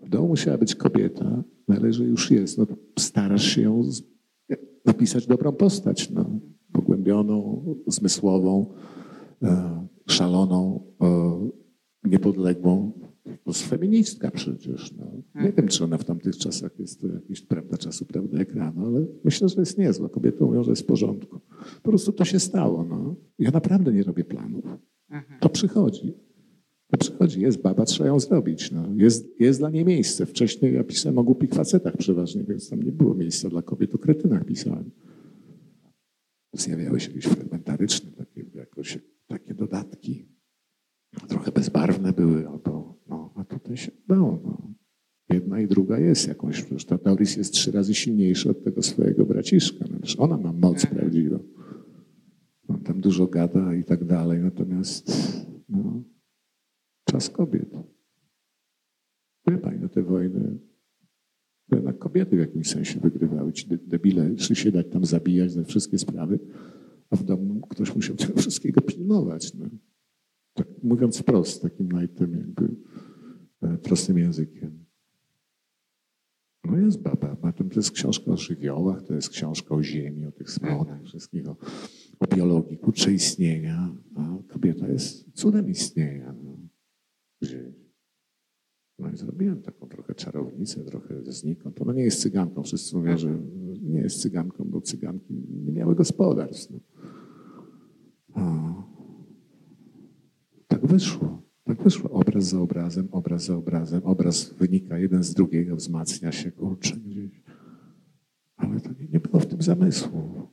W 0.00 0.08
domu 0.08 0.28
musiała 0.28 0.58
być 0.58 0.74
kobieta, 0.74 1.44
no 1.68 1.76
ale 1.76 1.92
że 1.92 2.04
już 2.04 2.30
jest, 2.30 2.58
no 2.58 2.66
starasz 2.98 3.46
się 3.46 3.62
ją 3.62 3.82
napisać 4.84 5.26
dobrą 5.26 5.52
postać, 5.52 6.10
no. 6.10 6.40
Pogłębioną, 6.72 7.64
zmysłową, 7.86 8.74
e, 9.42 9.86
szaloną, 10.06 10.86
e, 11.02 11.48
niepodległą. 12.04 12.92
To 13.24 13.50
jest 13.50 13.62
feministka 13.62 14.30
przecież. 14.30 14.92
No. 14.92 15.12
Nie 15.42 15.52
wiem, 15.52 15.68
czy 15.68 15.84
ona 15.84 15.98
w 15.98 16.04
tamtych 16.04 16.36
czasach 16.36 16.78
jest 16.78 17.00
to 17.00 17.06
jakiś 17.06 17.40
prawda 17.40 17.76
czasu, 17.76 18.06
prawda 18.06 18.38
ekranu, 18.38 18.86
ale 18.86 19.06
myślę, 19.24 19.48
że 19.48 19.60
jest 19.60 19.78
niezła. 19.78 20.08
Kobiety 20.08 20.44
mówią, 20.44 20.64
że 20.64 20.70
jest 20.70 20.82
w 20.82 20.86
porządku. 20.86 21.40
Po 21.82 21.90
prostu 21.90 22.12
to 22.12 22.24
się 22.24 22.40
stało. 22.40 22.84
No. 22.84 23.16
Ja 23.38 23.50
naprawdę 23.50 23.92
nie 23.92 24.02
robię 24.02 24.24
planów. 24.24 24.64
To 25.40 25.48
przychodzi. 25.48 26.14
To 26.90 26.96
przychodzi. 26.98 27.40
Jest 27.40 27.62
baba, 27.62 27.84
trzeba 27.84 28.08
ją 28.08 28.20
zrobić. 28.20 28.70
No. 28.72 28.88
Jest, 28.96 29.40
jest 29.40 29.58
dla 29.58 29.70
niej 29.70 29.84
miejsce. 29.84 30.26
Wcześniej 30.26 30.74
ja 30.74 30.84
pisałem 30.84 31.18
o 31.18 31.24
głupich 31.24 31.50
facetach 31.54 31.96
przeważnie, 31.96 32.44
więc 32.44 32.70
tam 32.70 32.82
nie 32.82 32.92
było 32.92 33.14
miejsca 33.14 33.48
dla 33.48 33.62
kobiet. 33.62 33.94
O 33.94 33.98
kretynach 33.98 34.44
pisałem. 34.44 34.90
Zjawiały 36.52 37.00
się 37.00 37.08
jakieś 37.08 37.24
fragmentaryczne, 37.24 38.10
takie, 38.10 38.44
jakoś, 38.54 38.98
takie 39.26 39.54
dodatki. 39.54 40.28
Trochę 41.28 41.52
bezbarwne 41.52 42.12
były, 42.12 42.48
albo, 42.48 42.98
no, 43.08 43.32
a 43.36 43.44
tutaj 43.44 43.76
się 43.76 43.90
dało. 44.08 44.40
No. 44.44 44.74
Jedna 45.30 45.60
i 45.60 45.66
druga 45.66 45.98
jest 45.98 46.28
jakąś, 46.28 46.62
przecież 46.62 46.84
ta 46.84 46.98
Doris 46.98 47.36
jest 47.36 47.52
trzy 47.52 47.72
razy 47.72 47.94
silniejsza 47.94 48.50
od 48.50 48.64
tego 48.64 48.82
swojego 48.82 49.24
braciszka. 49.24 49.84
No, 49.90 49.98
ona 50.24 50.36
ma 50.36 50.52
moc 50.52 50.84
Mhm. 50.84 50.96
prawdziwą. 51.00 51.38
On 52.68 52.80
tam 52.80 53.00
dużo 53.00 53.26
gada 53.26 53.74
i 53.74 53.84
tak 53.84 54.04
dalej, 54.04 54.40
natomiast 54.40 55.12
no, 55.68 56.02
czas 57.18 57.30
kobiet. 57.30 57.70
Pani, 59.62 59.78
no 59.80 59.88
te 59.88 60.02
wojny, 60.02 60.58
to 61.70 61.76
jednak 61.76 61.98
kobiety 61.98 62.36
w 62.36 62.38
jakimś 62.38 62.70
sensie 62.70 63.00
wygrywały. 63.00 63.52
Ci 63.52 63.68
de- 63.68 63.78
debile 63.78 64.38
szli 64.38 64.56
się 64.56 64.72
dać 64.72 64.86
tam 64.92 65.04
zabijać 65.04 65.52
za 65.52 65.64
wszystkie 65.64 65.98
sprawy, 65.98 66.38
a 67.10 67.16
w 67.16 67.24
domu 67.24 67.60
ktoś 67.70 67.94
musiał 67.94 68.16
tego 68.16 68.38
wszystkiego 68.42 68.80
pilnować. 68.80 69.54
No. 69.54 69.66
Tak 70.54 70.66
mówiąc 70.82 71.18
wprost, 71.18 71.62
takim 71.62 71.92
najtem 71.92 72.32
jakby 72.32 72.68
e, 73.62 73.78
prostym 73.78 74.18
językiem. 74.18 74.84
No 76.64 76.78
jest 76.78 77.02
baba, 77.02 77.36
ma 77.42 77.52
to 77.52 77.64
jest 77.76 77.90
książka 77.90 78.32
o 78.32 78.36
żywiołach, 78.36 79.02
to 79.02 79.14
jest 79.14 79.28
książka 79.28 79.74
o 79.74 79.82
ziemi, 79.82 80.26
o 80.26 80.32
tych 80.32 80.50
smonach, 80.50 81.04
wszystkich, 81.04 81.48
o, 81.48 81.56
biologii, 82.36 82.78
kurczę 82.78 83.12
istnienia, 83.12 83.94
a 84.14 84.38
kobieta 84.48 84.88
jest 84.88 85.32
cudem 85.32 85.68
istnienia. 85.68 86.34
No. 86.42 86.67
No 88.98 89.10
i 89.10 89.16
zrobiłem 89.16 89.62
taką 89.62 89.88
trochę 89.88 90.14
czarownicę, 90.14 90.84
trochę 90.84 91.32
znikąd. 91.32 91.80
Ona 91.80 91.92
nie 91.92 92.02
jest 92.02 92.22
cyganką. 92.22 92.62
Wszyscy 92.62 92.96
mówią, 92.96 93.18
że 93.18 93.38
nie 93.82 94.00
jest 94.00 94.22
cyganką, 94.22 94.64
bo 94.64 94.80
cyganki 94.80 95.34
nie 95.64 95.72
miały 95.72 95.94
gospodarstw. 95.94 96.72
No. 98.36 98.88
Tak 100.68 100.86
wyszło. 100.86 101.42
Tak 101.64 101.82
wyszło. 101.82 102.10
Obraz 102.10 102.44
za 102.44 102.60
obrazem, 102.60 103.08
obraz 103.10 103.44
za 103.44 103.56
obrazem. 103.56 104.02
Obraz 104.04 104.54
wynika 104.54 104.98
jeden 104.98 105.22
z 105.22 105.34
drugiego, 105.34 105.76
wzmacnia 105.76 106.32
się, 106.32 106.52
kurczę 106.52 106.96
gdzieś. 106.96 107.42
Ale 108.56 108.80
to 108.80 108.90
nie, 108.92 109.08
nie 109.12 109.20
było 109.20 109.40
w 109.40 109.46
tym 109.46 109.62
zamysłu. 109.62 110.48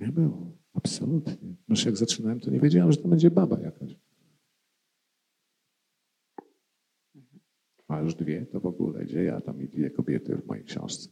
Nie 0.00 0.08
było. 0.08 0.52
Absolutnie. 0.74 1.56
Znaczy 1.66 1.88
jak 1.88 1.96
zaczynałem, 1.96 2.40
to 2.40 2.50
nie 2.50 2.60
wiedziałem, 2.60 2.92
że 2.92 2.98
to 2.98 3.08
będzie 3.08 3.30
baba 3.30 3.60
jakaś. 3.60 4.05
A 7.88 8.00
już 8.00 8.14
dwie 8.14 8.46
to 8.46 8.60
w 8.60 8.66
ogóle, 8.66 9.04
gdzie 9.04 9.24
ja 9.24 9.40
tam 9.40 9.62
i 9.62 9.68
dwie 9.68 9.90
kobiety 9.90 10.36
w 10.36 10.46
mojej 10.46 10.64
książce. 10.64 11.08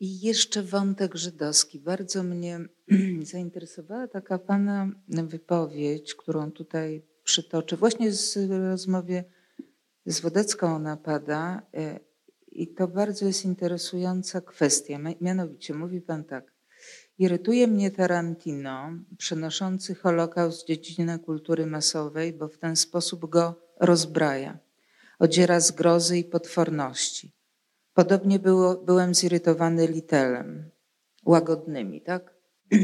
I 0.00 0.20
jeszcze 0.20 0.62
wątek 0.62 1.14
żydowski. 1.14 1.80
Bardzo 1.80 2.22
mnie 2.22 2.60
zainteresowała 3.32 4.08
taka 4.08 4.38
pana 4.38 4.90
wypowiedź, 5.08 6.14
którą 6.14 6.52
tutaj 6.52 7.06
przytoczę. 7.24 7.76
Właśnie 7.76 8.12
z 8.12 8.36
rozmowie 8.50 9.24
z 10.06 10.20
Wodecką 10.20 10.66
ona 10.74 10.96
pada. 10.96 11.62
e, 11.74 12.00
I 12.48 12.74
to 12.74 12.88
bardzo 12.88 13.26
jest 13.26 13.44
interesująca 13.44 14.40
kwestia. 14.40 14.98
Mi- 14.98 15.16
Mianowicie 15.20 15.74
mówi 15.74 16.00
pan 16.00 16.24
tak. 16.24 16.54
Irytuje 17.18 17.66
mnie 17.66 17.90
Tarantino, 17.90 18.90
przenoszący 19.18 19.94
Holokaust 19.94 20.62
w 20.62 20.66
dziedzinę 20.66 21.18
kultury 21.18 21.66
masowej, 21.66 22.32
bo 22.32 22.48
w 22.48 22.58
ten 22.58 22.76
sposób 22.76 23.26
go 23.30 23.63
rozbraja. 23.80 24.58
Odziera 25.18 25.60
zgrozy 25.60 26.18
i 26.18 26.24
potworności. 26.24 27.32
Podobnie 27.94 28.38
było, 28.38 28.74
byłem 28.74 29.14
zirytowany 29.14 29.86
Litelem, 29.86 30.70
łagodnymi, 31.24 32.00
tak? 32.00 32.34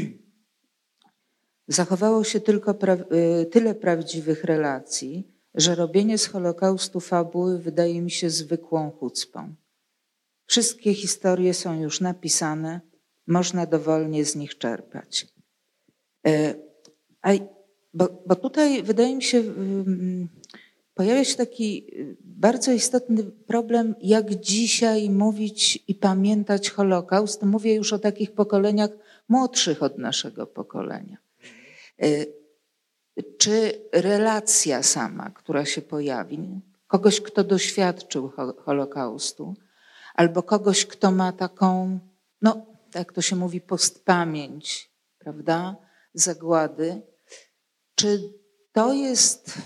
Zachowało 1.67 2.23
się 2.23 2.39
tylko 2.39 2.73
pra- 2.73 3.13
y, 3.41 3.45
tyle 3.45 3.75
prawdziwych 3.75 4.43
relacji, 4.43 5.31
że 5.55 5.75
robienie 5.75 6.17
z 6.17 6.25
Holokaustu 6.25 6.99
fabuły 6.99 7.59
wydaje 7.59 8.01
mi 8.01 8.11
się 8.11 8.29
zwykłą 8.29 8.91
chucpą. 8.91 9.55
Wszystkie 10.45 10.93
historie 10.93 11.53
są 11.53 11.81
już 11.81 12.01
napisane, 12.01 12.81
można 13.27 13.65
dowolnie 13.65 14.25
z 14.25 14.35
nich 14.35 14.57
czerpać. 14.57 15.27
E, 16.27 16.53
bo, 17.93 18.23
bo 18.25 18.35
tutaj 18.35 18.83
wydaje 18.83 19.15
mi 19.15 19.23
się, 19.23 19.43
pojawia 20.93 21.23
się 21.25 21.35
taki 21.37 21.87
y, 21.99 22.17
bardzo 22.19 22.71
istotny 22.71 23.23
problem, 23.23 23.95
jak 24.01 24.35
dzisiaj 24.35 25.09
mówić 25.09 25.83
i 25.87 25.95
pamiętać 25.95 26.69
Holokaust. 26.69 27.43
Mówię 27.43 27.73
już 27.75 27.93
o 27.93 27.99
takich 27.99 28.31
pokoleniach 28.31 28.89
młodszych 29.29 29.83
od 29.83 29.97
naszego 29.97 30.47
pokolenia. 30.47 31.17
Y, 32.03 32.33
Czy 33.37 33.81
relacja 33.93 34.83
sama, 34.83 35.29
która 35.29 35.65
się 35.65 35.81
pojawi, 35.81 36.61
kogoś, 36.87 37.21
kto 37.21 37.43
doświadczył 37.43 38.29
ho- 38.29 38.53
Holokaustu, 38.65 39.53
albo 40.15 40.43
kogoś, 40.43 40.85
kto 40.85 41.11
ma 41.11 41.31
taką, 41.31 41.99
no, 42.41 42.65
jak 42.95 43.13
to 43.13 43.21
się 43.21 43.35
mówi, 43.35 43.61
postpamięć, 43.61 44.91
prawda, 45.17 45.75
zagłady, 46.13 47.01
czy 47.95 48.33
to 48.71 48.93
jest 48.93 49.57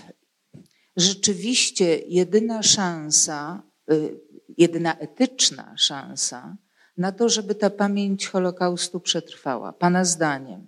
rzeczywiście 0.96 1.98
jedyna 2.08 2.62
szansa, 2.62 3.62
y, 3.92 4.20
jedyna 4.58 4.98
etyczna 4.98 5.74
szansa 5.76 6.56
na 6.98 7.12
to, 7.12 7.28
żeby 7.28 7.54
ta 7.54 7.70
pamięć 7.70 8.26
Holokaustu 8.26 9.00
przetrwała? 9.00 9.72
Pana 9.72 10.04
zdaniem. 10.04 10.60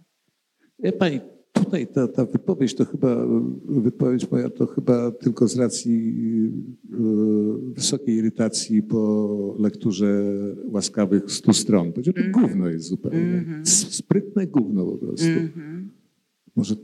Wie 0.79 0.93
pani, 0.93 1.21
tutaj 1.53 1.87
ta, 1.87 2.09
ta 2.09 2.25
wypowiedź 2.25 2.75
to 2.75 2.85
chyba, 2.85 3.17
wypowiedź 3.69 4.31
moja 4.31 4.51
to 4.51 4.67
chyba 4.67 5.11
tylko 5.11 5.49
z 5.49 5.57
racji 5.57 6.15
e, 6.93 6.97
wysokiej 7.75 8.15
irytacji 8.15 8.83
po 8.83 9.57
lekturze 9.59 10.25
łaskawych 10.65 11.31
stu 11.33 11.53
stron. 11.53 11.93
Powiedział, 11.93 12.15
to 12.15 12.41
gówno 12.41 12.69
jest 12.69 12.85
zupełnie. 12.89 13.45
S- 13.63 13.95
Sprytne 13.95 14.47
gówno 14.47 14.87
po 14.87 14.99
prostu. 14.99 15.27
Mhm. 15.27 15.91
Może 16.57 16.75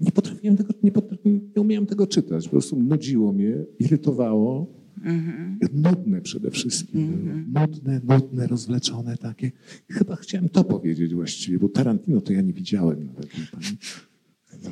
nie 0.00 0.12
potrafiłem 0.12 0.56
tego, 0.56 0.74
nie, 0.82 0.92
potrafiłem, 0.92 1.40
nie 1.56 1.62
umiałem 1.62 1.86
tego 1.86 2.06
czytać. 2.06 2.44
Po 2.44 2.50
prostu 2.50 2.76
nudziło 2.82 3.32
mnie, 3.32 3.54
irytowało. 3.78 4.66
Mhm. 5.04 5.58
Nudne 5.74 6.20
przede 6.20 6.50
wszystkim. 6.50 7.06
było. 7.52 7.66
Nudne, 7.66 8.00
nudne, 8.08 8.46
rozwleczone 8.46 9.16
takie. 9.16 9.52
Chyba 9.90 10.16
chciałem 10.16 10.48
to 10.48 10.64
powiedzieć 10.64 11.14
właściwie, 11.14 11.58
bo 11.58 11.68
Tarantino 11.68 12.20
to 12.20 12.32
ja 12.32 12.40
nie 12.40 12.52
widziałem 12.52 13.06
nawet. 13.06 13.28
pani. 13.52 13.66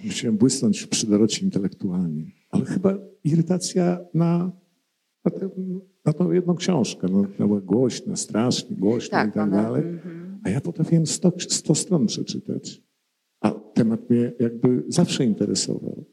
Musiałem 0.05 0.37
błysnąć 0.37 0.87
przy 0.87 1.07
Dorocie 1.07 1.45
intelektualnie. 1.45 2.25
Ale 2.51 2.65
chyba 2.65 2.99
irytacja 3.25 3.99
na, 4.15 4.53
na, 5.25 5.31
tę, 5.31 5.51
na 6.05 6.13
tą 6.13 6.33
jedną 6.33 6.55
książkę. 6.55 7.09
No, 7.11 7.27
była 7.47 7.61
głośna, 7.61 8.17
strasznie 8.17 8.77
głośna 8.77 9.19
Tak, 9.19 9.31
i 9.31 9.33
tak 9.33 9.43
ona- 9.49 9.63
dalej. 9.63 9.83
mhm. 9.83 10.39
A 10.45 10.51
ja 10.51 10.61
potrafiłem 10.61 11.07
100, 11.07 11.33
100 11.49 11.75
stron 11.75 12.07
przeczytać. 12.07 12.83
Temat 13.75 14.11
mnie 14.11 14.33
jakby 14.41 14.83
zawsze 14.89 15.25
interesował. 15.25 16.05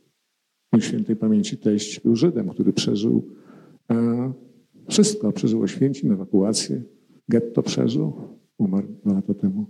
Mój 0.72 0.82
świętej 0.82 1.16
pamięci 1.16 1.57
teść 1.57 1.99
był 1.99 2.16
Żydem, 2.16 2.49
który 2.49 2.74
przeżył 2.74 3.28
e, 3.91 4.34
wszystko. 4.89 5.32
Przeżył 5.32 5.62
Oświęcim, 5.62 6.12
ewakuację, 6.12 6.82
getto 7.30 7.64
przeżył, 7.64 8.14
umarł 8.57 8.88
dwa 9.03 9.14
lata 9.14 9.34
temu. 9.34 9.66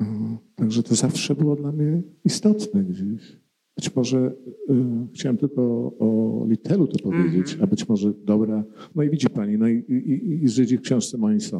E, 0.00 0.36
także 0.56 0.82
to 0.82 0.94
zawsze 0.94 1.34
było 1.34 1.56
dla 1.56 1.72
mnie 1.72 2.02
istotne 2.24 2.84
gdzieś. 2.84 3.36
Być 3.76 3.96
może 3.96 4.18
e, 4.18 5.06
chciałem 5.14 5.36
tylko 5.36 5.62
o 5.98 6.46
Litelu 6.48 6.86
to 6.86 6.98
powiedzieć, 6.98 7.58
a 7.62 7.66
być 7.66 7.88
może 7.88 8.12
dobra. 8.24 8.64
No 8.94 9.02
i 9.02 9.10
widzi 9.10 9.30
pani, 9.30 9.58
no 9.58 9.68
i, 9.68 9.78
i, 9.78 10.44
i 10.44 10.48
Żydzi 10.48 10.78
w 10.78 10.80
książce 10.80 11.18
mojej 11.18 11.40
są. 11.40 11.58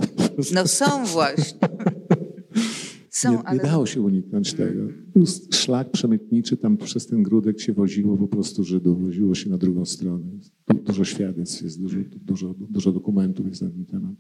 No 0.55 0.67
są 0.67 1.05
właśnie. 1.05 1.59
Są, 3.15 3.33
nie, 3.33 3.39
ale 3.39 3.57
nie 3.57 3.65
dało 3.65 3.87
się 3.87 4.01
uniknąć 4.03 4.55
tego. 4.55 4.89
Był 5.15 5.25
szlak 5.53 5.91
przemytniczy, 5.91 6.57
tam 6.57 6.77
przez 6.77 7.07
ten 7.07 7.23
grudek 7.23 7.61
się 7.61 7.73
woziło 7.73 8.17
po 8.17 8.29
prostu 8.29 8.65
Żydów, 8.65 9.03
woziło 9.03 9.35
się 9.35 9.51
na 9.51 9.59
drugą 9.59 9.85
stronę. 9.85 10.27
Du- 10.69 10.83
Dużo 10.83 11.05
świadectw 11.05 11.63
jest, 11.63 11.81
dużo, 11.81 11.97
dużo, 12.17 12.55
dużo 12.71 12.93
dokumentów 12.93 13.47
jest 13.47 13.63
na 13.63 13.71
ten 13.71 13.85
temat. 13.87 14.17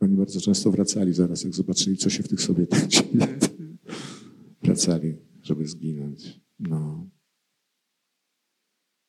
Oni 0.00 0.16
bardzo 0.16 0.40
często 0.40 0.70
wracali 0.70 1.12
zaraz, 1.12 1.44
jak 1.44 1.54
zobaczyli, 1.54 1.96
co 1.96 2.10
się 2.10 2.22
w 2.22 2.28
tych 2.28 2.40
Sowietach 2.40 2.86
dzieje. 2.86 3.38
Wracali, 4.62 5.14
żeby 5.42 5.66
zginąć. 5.66 6.40
No. 6.58 7.10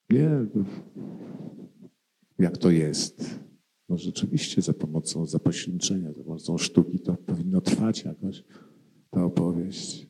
Nie, 0.09 0.29
jak 2.39 2.57
to 2.57 2.71
jest. 2.71 3.39
No 3.89 3.97
rzeczywiście 3.97 4.61
za 4.61 4.73
pomocą 4.73 5.25
zapośredniczenia, 5.25 6.13
za 6.13 6.23
pomocą 6.23 6.57
sztuki 6.57 6.99
to 6.99 7.15
powinno 7.17 7.61
trwać 7.61 8.03
jakoś 8.03 8.43
opowieść 9.65 10.07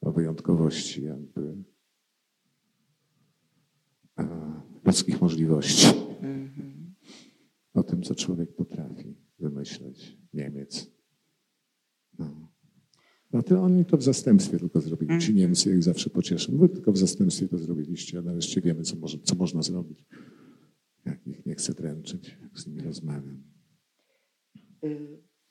o 0.00 0.12
wyjątkowości 0.12 1.04
jakby 1.04 1.64
e, 4.18 4.60
ludzkich 4.84 5.20
możliwości. 5.20 5.86
O 7.74 7.82
tym, 7.82 8.02
co 8.02 8.14
człowiek 8.14 8.54
potrafi 8.54 9.16
wymyśleć. 9.38 10.18
Niemiec. 10.34 10.90
No. 12.18 12.52
A 13.32 13.42
ty 13.42 13.58
oni 13.58 13.84
to 13.84 13.96
w 13.96 14.02
zastępstwie 14.02 14.58
tylko 14.58 14.80
zrobili. 14.80 15.20
Ci 15.20 15.34
Niemcy, 15.34 15.70
jak 15.70 15.82
zawsze 15.82 16.10
pocieszą. 16.10 16.58
Wy 16.58 16.68
tylko 16.68 16.92
w 16.92 16.98
zastępstwie 16.98 17.48
to 17.48 17.58
zrobiliście, 17.58 18.18
a 18.18 18.22
nareszcie 18.22 18.60
wiemy, 18.60 18.82
co, 18.82 18.96
może, 18.96 19.18
co 19.18 19.34
można 19.34 19.62
zrobić. 19.62 20.04
Jak 21.04 21.26
ich 21.26 21.46
nie 21.46 21.54
chcę 21.54 21.74
dręczyć, 21.74 22.38
jak 22.42 22.58
z 22.58 22.66
nimi 22.66 22.80
rozmawiam. 22.80 23.42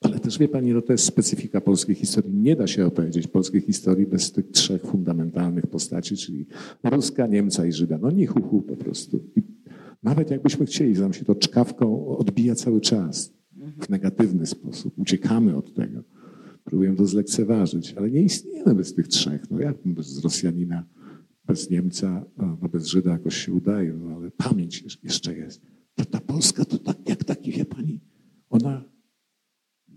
Ale 0.01 0.19
też 0.19 0.37
wie 0.37 0.47
pani, 0.47 0.73
no 0.73 0.81
to 0.81 0.91
jest 0.91 1.05
specyfika 1.05 1.61
polskiej 1.61 1.95
historii. 1.95 2.33
Nie 2.33 2.55
da 2.55 2.67
się 2.67 2.85
opowiedzieć 2.85 3.27
polskiej 3.27 3.61
historii 3.61 4.07
bez 4.07 4.31
tych 4.31 4.51
trzech 4.51 4.81
fundamentalnych 4.81 5.67
postaci, 5.67 6.17
czyli 6.17 6.45
Ruska, 6.83 7.27
Niemca 7.27 7.65
i 7.65 7.71
Żyda. 7.71 7.97
No 8.01 8.11
nie 8.11 8.27
hu, 8.27 8.41
hu 8.41 8.61
po 8.61 8.75
prostu. 8.75 9.23
I 9.35 9.41
nawet 10.03 10.31
jakbyśmy 10.31 10.65
chcieli, 10.65 10.99
nam 10.99 11.13
się 11.13 11.25
to 11.25 11.35
czkawką 11.35 12.07
odbija 12.17 12.55
cały 12.55 12.81
czas 12.81 13.33
w 13.79 13.89
negatywny 13.89 14.45
sposób. 14.45 14.93
Uciekamy 14.97 15.55
od 15.55 15.73
tego. 15.73 16.03
Próbujemy 16.63 16.97
to 16.97 17.05
zlekceważyć, 17.05 17.93
ale 17.93 18.11
nie 18.11 18.21
istniejemy 18.21 18.75
bez 18.75 18.93
tych 18.93 19.07
trzech. 19.07 19.51
No 19.51 19.59
jak 19.59 19.77
bez 19.85 20.23
Rosjanina, 20.23 20.85
bez 21.45 21.69
Niemca, 21.69 22.25
no 22.37 22.69
bez 22.69 22.87
Żyda 22.87 23.11
jakoś 23.11 23.37
się 23.37 23.53
udaje, 23.53 23.93
no 23.93 24.15
ale 24.15 24.31
pamięć 24.31 24.97
jeszcze 25.03 25.37
jest. 25.37 25.61
To 25.95 26.05
ta 26.05 26.19
Polska 26.19 26.65
to 26.65 26.77
tak 26.77 27.09
jak 27.09 27.23
taki, 27.23 27.51
wie 27.51 27.65
pani, 27.65 27.99
ona 28.49 28.88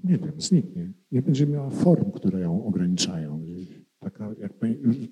nie 0.05 0.19
wiem, 0.19 0.33
zniknie. 0.39 0.93
Nie 1.13 1.23
będzie 1.23 1.47
miała 1.47 1.71
form, 1.71 2.11
które 2.11 2.41
ją 2.41 2.65
ograniczają. 2.65 3.47
Taka, 3.99 4.35
jak, 4.39 4.53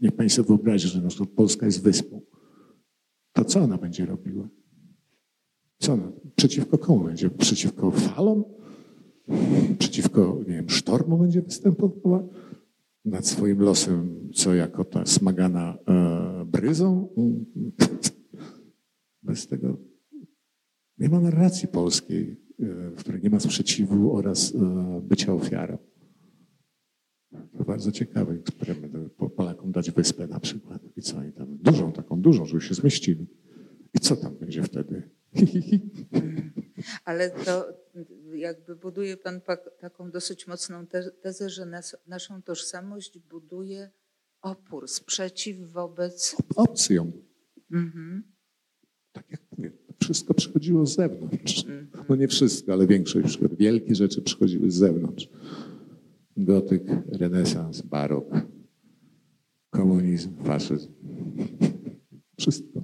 niech 0.02 0.32
sobie 0.32 0.48
wyobrazi, 0.48 0.88
że 0.88 1.02
na 1.02 1.08
Polska 1.36 1.66
jest 1.66 1.82
wyspą. 1.82 2.20
To 3.32 3.44
co 3.44 3.60
ona 3.60 3.78
będzie 3.78 4.06
robiła? 4.06 4.48
Co 5.78 5.92
ona? 5.92 6.12
Przeciwko 6.36 6.78
komu 6.78 7.04
będzie? 7.04 7.30
Przeciwko 7.30 7.90
falom? 7.90 8.44
Przeciwko, 9.78 10.38
nie 10.48 10.54
wiem, 10.54 10.70
sztormu 10.70 11.18
będzie 11.18 11.42
występowała? 11.42 12.28
Nad 13.04 13.26
swoim 13.26 13.60
losem, 13.60 14.30
co 14.34 14.54
jako 14.54 14.84
ta 14.84 15.06
smagana 15.06 15.78
e, 15.88 16.44
bryzą? 16.44 17.08
Bez 19.22 19.46
tego 19.46 19.76
nie 20.98 21.08
ma 21.08 21.20
narracji 21.20 21.68
polskiej 21.68 22.40
w 22.66 22.96
której 22.96 23.22
nie 23.22 23.30
ma 23.30 23.40
sprzeciwu 23.40 24.16
oraz 24.16 24.54
e, 24.54 25.00
bycia 25.02 25.34
ofiarą. 25.34 25.78
To 27.58 27.64
bardzo 27.64 27.92
ciekawy 27.92 28.34
eksperyment. 28.34 29.12
Polakom 29.36 29.72
dać 29.72 29.90
wyspę 29.90 30.26
na 30.26 30.40
przykład. 30.40 30.82
I 30.96 31.02
co 31.02 31.16
oni 31.16 31.32
tam? 31.32 31.58
Dużą, 31.58 31.92
taką 31.92 32.20
dużą, 32.20 32.44
żeby 32.44 32.60
się 32.60 32.74
zmieścili. 32.74 33.26
I 33.94 33.98
co 33.98 34.16
tam 34.16 34.36
będzie 34.36 34.62
wtedy? 34.62 35.10
Ale 37.04 37.30
to 37.30 37.66
jakby 38.34 38.76
buduje 38.76 39.16
Pan 39.16 39.40
taką 39.80 40.10
dosyć 40.10 40.46
mocną 40.46 40.86
tezę, 41.22 41.50
że 41.50 41.66
nas, 41.66 41.96
naszą 42.06 42.42
tożsamość 42.42 43.18
buduje 43.18 43.90
opór, 44.42 44.88
sprzeciw 44.88 45.58
wobec. 45.72 46.36
Obcy 46.56 46.94
ją. 46.94 47.12
Mhm. 47.70 48.32
Tak 49.12 49.30
jak 49.30 49.49
wszystko 50.00 50.34
przychodziło 50.34 50.86
z 50.86 50.96
zewnątrz. 50.96 51.64
No 52.08 52.16
nie 52.16 52.28
wszystko, 52.28 52.72
ale 52.72 52.86
większość 52.86 53.38
Wielkie 53.58 53.94
rzeczy 53.94 54.22
przychodziły 54.22 54.70
z 54.70 54.74
zewnątrz. 54.74 55.28
Gotyk, 56.36 56.82
renesans, 57.12 57.82
barok, 57.82 58.26
komunizm, 59.70 60.36
faszyzm. 60.44 60.92
Wszystko. 62.38 62.82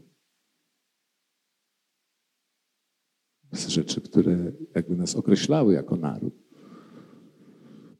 Z 3.52 3.68
rzeczy, 3.68 4.00
które 4.00 4.52
jakby 4.74 4.96
nas 4.96 5.14
określały 5.14 5.74
jako 5.74 5.96
naród. 5.96 6.34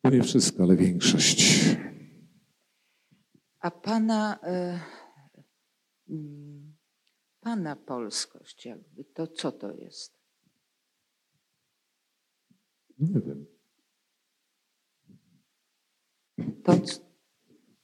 No 0.05 0.11
nie 0.11 0.23
wszystko, 0.23 0.63
ale 0.63 0.77
większość. 0.77 1.67
A 3.61 3.71
pana. 3.71 4.39
Y 6.09 6.66
Pana 7.47 7.77
polskość, 7.77 8.67
jakby 8.67 9.05
to 9.05 9.27
co 9.27 9.53
to 9.53 9.73
jest? 9.73 10.13
Nie 12.99 13.21
wiem. 13.21 13.47
To, 16.63 16.79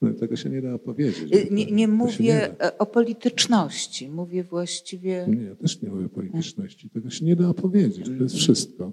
no, 0.01 0.13
tego 0.13 0.35
się 0.35 0.49
nie 0.49 0.61
da 0.61 0.73
opowiedzieć. 0.73 1.33
Y, 1.33 1.47
nie, 1.51 1.71
nie 1.71 1.87
mówię 1.87 2.15
nie 2.19 2.55
o 2.77 2.85
polityczności, 2.85 4.09
mówię 4.09 4.43
właściwie. 4.43 5.25
Nie, 5.29 5.43
ja 5.43 5.55
też 5.55 5.81
nie 5.81 5.89
mówię 5.89 6.05
o 6.05 6.09
polityczności. 6.09 6.89
Tego 6.89 7.09
się 7.09 7.25
nie 7.25 7.35
da 7.35 7.49
opowiedzieć. 7.49 8.05
To 8.05 8.23
jest 8.23 8.35
wszystko. 8.35 8.91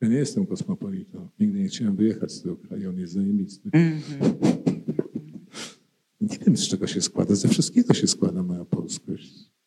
Ja 0.00 0.08
nie 0.08 0.16
jestem 0.16 0.46
kosmopolitą. 0.46 1.28
Nigdy 1.40 1.58
nie 1.58 1.68
chciałem 1.68 1.96
wyjechać 1.96 2.32
z 2.32 2.42
tego 2.42 2.56
kraju. 2.56 2.88
On 2.88 2.98
jest 2.98 3.12
zajebisty. 3.12 3.70
Mm 3.72 3.98
-hmm. 3.98 4.34
Nie 6.20 6.38
wiem, 6.38 6.56
z 6.56 6.68
czego 6.68 6.86
się 6.86 7.00
składa. 7.00 7.34
Ze 7.34 7.48
wszystkiego 7.48 7.94
się 7.94 8.06
składa 8.06 8.42
moja 8.42 8.64
polskość 8.64 9.57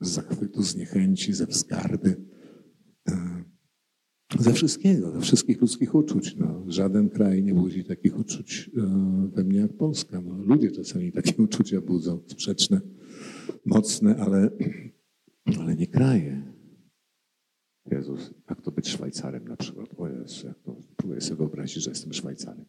z 0.00 0.08
zachwytu, 0.08 0.62
z 0.62 0.76
niechęci, 0.76 1.32
ze 1.32 1.46
wzgardy, 1.46 2.16
e, 3.08 3.44
ze 4.38 4.52
wszystkiego, 4.52 5.12
ze 5.12 5.20
wszystkich 5.20 5.60
ludzkich 5.60 5.94
uczuć. 5.94 6.36
No, 6.36 6.64
żaden 6.66 7.08
kraj 7.08 7.42
nie 7.42 7.54
budzi 7.54 7.84
takich 7.84 8.18
uczuć 8.18 8.70
e, 8.76 9.30
we 9.34 9.44
mnie 9.44 9.58
jak 9.58 9.72
Polska. 9.72 10.20
No, 10.20 10.38
ludzie 10.42 10.70
czasami 10.70 11.12
takie 11.12 11.42
uczucia 11.42 11.80
budzą, 11.80 12.20
sprzeczne, 12.26 12.80
mocne, 13.66 14.16
ale, 14.16 14.50
ale 15.60 15.76
nie 15.76 15.86
kraje. 15.86 16.52
Jezus, 17.90 18.34
jak 18.50 18.62
to 18.62 18.70
być 18.70 18.88
Szwajcarem 18.88 19.48
na 19.48 19.56
przykład? 19.56 19.88
O 19.96 20.08
Jezu, 20.08 20.46
jak 20.46 20.58
to, 20.58 20.76
próbuję 20.96 21.20
sobie 21.20 21.36
wyobrazić, 21.36 21.84
że 21.84 21.90
jestem 21.90 22.12
Szwajcarem. 22.12 22.64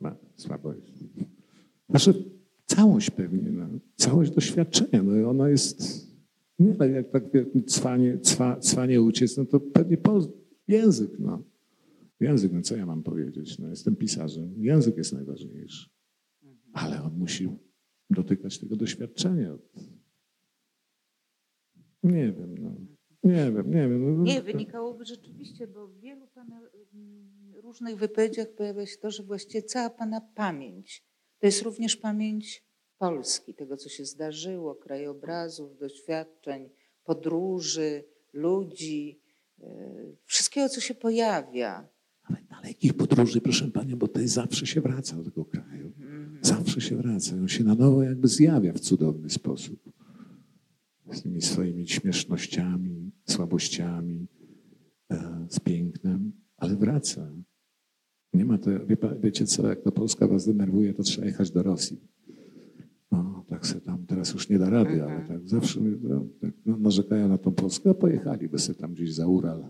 No, 0.00 0.16
słabo 0.36 0.72
jest. 0.72 1.04
Znaczy, 1.88 2.30
całość 2.66 3.10
pewnie, 3.10 3.50
całość 3.96 4.30
doświadczenia. 4.30 5.02
No, 5.02 5.30
ona 5.30 5.48
jest, 5.48 6.06
nie 6.58 6.74
tak 6.74 6.90
jak 6.92 7.10
tak 7.10 7.24
cwanie, 7.66 8.18
cwa, 8.18 8.56
cwanie 8.60 9.02
uciec, 9.02 9.36
no 9.36 9.44
to 9.44 9.60
pewnie 9.60 9.96
po, 9.96 10.20
język. 10.68 11.10
No. 11.18 11.42
Język, 12.20 12.52
no 12.52 12.62
co 12.62 12.76
ja 12.76 12.86
mam 12.86 13.02
powiedzieć? 13.02 13.58
No, 13.58 13.68
jestem 13.68 13.96
pisarzem. 13.96 14.54
Język 14.56 14.96
jest 14.96 15.12
najważniejszy. 15.12 15.90
Ale 16.72 17.02
on 17.02 17.18
musi 17.18 17.48
dotykać 18.10 18.58
tego 18.58 18.76
doświadczenia. 18.76 19.58
Nie 22.02 22.32
wiem, 22.32 22.58
no. 22.58 22.74
Nie 23.24 23.52
wiem, 23.52 23.70
nie 23.70 23.88
wiem. 23.88 24.16
No, 24.16 24.22
nie, 24.22 24.42
wynikałoby 24.42 25.04
rzeczywiście, 25.04 25.66
bo 25.66 25.88
w 25.88 26.00
wielu 26.00 26.26
Pana 26.26 26.60
mm, 26.94 27.54
różnych 27.54 27.96
wypowiedziach 27.96 28.54
pojawia 28.54 28.86
się 28.86 28.96
to, 28.96 29.10
że 29.10 29.22
właściwie 29.22 29.62
cała 29.62 29.90
Pana 29.90 30.20
pamięć 30.20 31.06
to 31.38 31.46
jest 31.46 31.62
również 31.62 31.96
pamięć 31.96 32.65
Polski, 32.98 33.54
tego, 33.54 33.76
co 33.76 33.88
się 33.88 34.04
zdarzyło, 34.04 34.74
krajobrazów, 34.74 35.78
doświadczeń, 35.78 36.70
podróży, 37.04 38.04
ludzi, 38.32 39.20
e, 39.60 39.66
wszystkiego, 40.24 40.68
co 40.68 40.80
się 40.80 40.94
pojawia. 40.94 41.88
Ale 42.22 42.38
dalekich 42.50 42.94
podróży, 42.94 43.40
proszę 43.40 43.68
Panią, 43.68 43.96
bo 43.96 44.08
to 44.08 44.20
zawsze 44.24 44.66
się 44.66 44.80
wraca 44.80 45.16
do 45.16 45.24
tego 45.24 45.44
kraju. 45.44 45.86
Mhm. 45.86 46.38
Zawsze 46.42 46.80
się 46.80 46.96
wraca. 46.96 47.36
On 47.36 47.48
się 47.48 47.64
na 47.64 47.74
nowo 47.74 48.02
jakby 48.02 48.28
zjawia 48.28 48.72
w 48.72 48.80
cudowny 48.80 49.30
sposób. 49.30 49.92
Z 51.12 51.22
tymi 51.22 51.42
swoimi 51.42 51.88
śmiesznościami, 51.88 53.12
słabościami, 53.24 54.26
e, 55.10 55.46
z 55.50 55.60
pięknem, 55.60 56.32
ale 56.56 56.76
wraca. 56.76 57.32
Nie 58.34 58.44
ma 58.44 58.58
to, 58.58 58.70
wie, 58.86 58.96
wiecie 59.20 59.46
co, 59.46 59.68
jak 59.68 59.82
to 59.82 59.92
Polska 59.92 60.26
was 60.26 60.46
denerwuje, 60.46 60.94
to 60.94 61.02
trzeba 61.02 61.26
jechać 61.26 61.50
do 61.50 61.62
Rosji. 61.62 62.00
No, 63.56 63.60
tak 63.60 63.66
se 63.66 63.80
tam, 63.80 64.06
teraz 64.06 64.34
już 64.34 64.48
nie 64.48 64.58
da 64.58 64.70
rady, 64.70 65.02
ale 65.02 65.16
mhm. 65.16 65.26
tak 65.28 65.48
zawsze 65.48 65.80
no, 65.80 66.26
tak, 66.40 66.54
no, 66.66 66.78
narzekają 66.78 67.28
na 67.28 67.38
tą 67.38 67.52
Polskę, 67.52 67.90
a 67.90 67.94
pojechali 67.94 68.58
sobie 68.58 68.78
tam 68.78 68.92
gdzieś 68.92 69.14
za 69.14 69.26
Ural, 69.26 69.64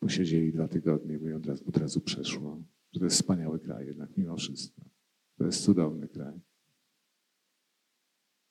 posiedzieli 0.00 0.52
dwa 0.52 0.68
tygodnie 0.68 1.18
i 1.18 1.32
od 1.32 1.46
razu, 1.46 1.64
od 1.68 1.76
razu 1.76 2.00
przeszło. 2.00 2.62
Że 2.92 3.00
to 3.00 3.06
jest 3.06 3.16
wspaniały 3.16 3.58
kraj 3.58 3.86
jednak 3.86 4.16
mimo 4.16 4.36
wszystko. 4.36 4.82
To 5.38 5.46
jest 5.46 5.64
cudowny 5.64 6.08
kraj. 6.08 6.40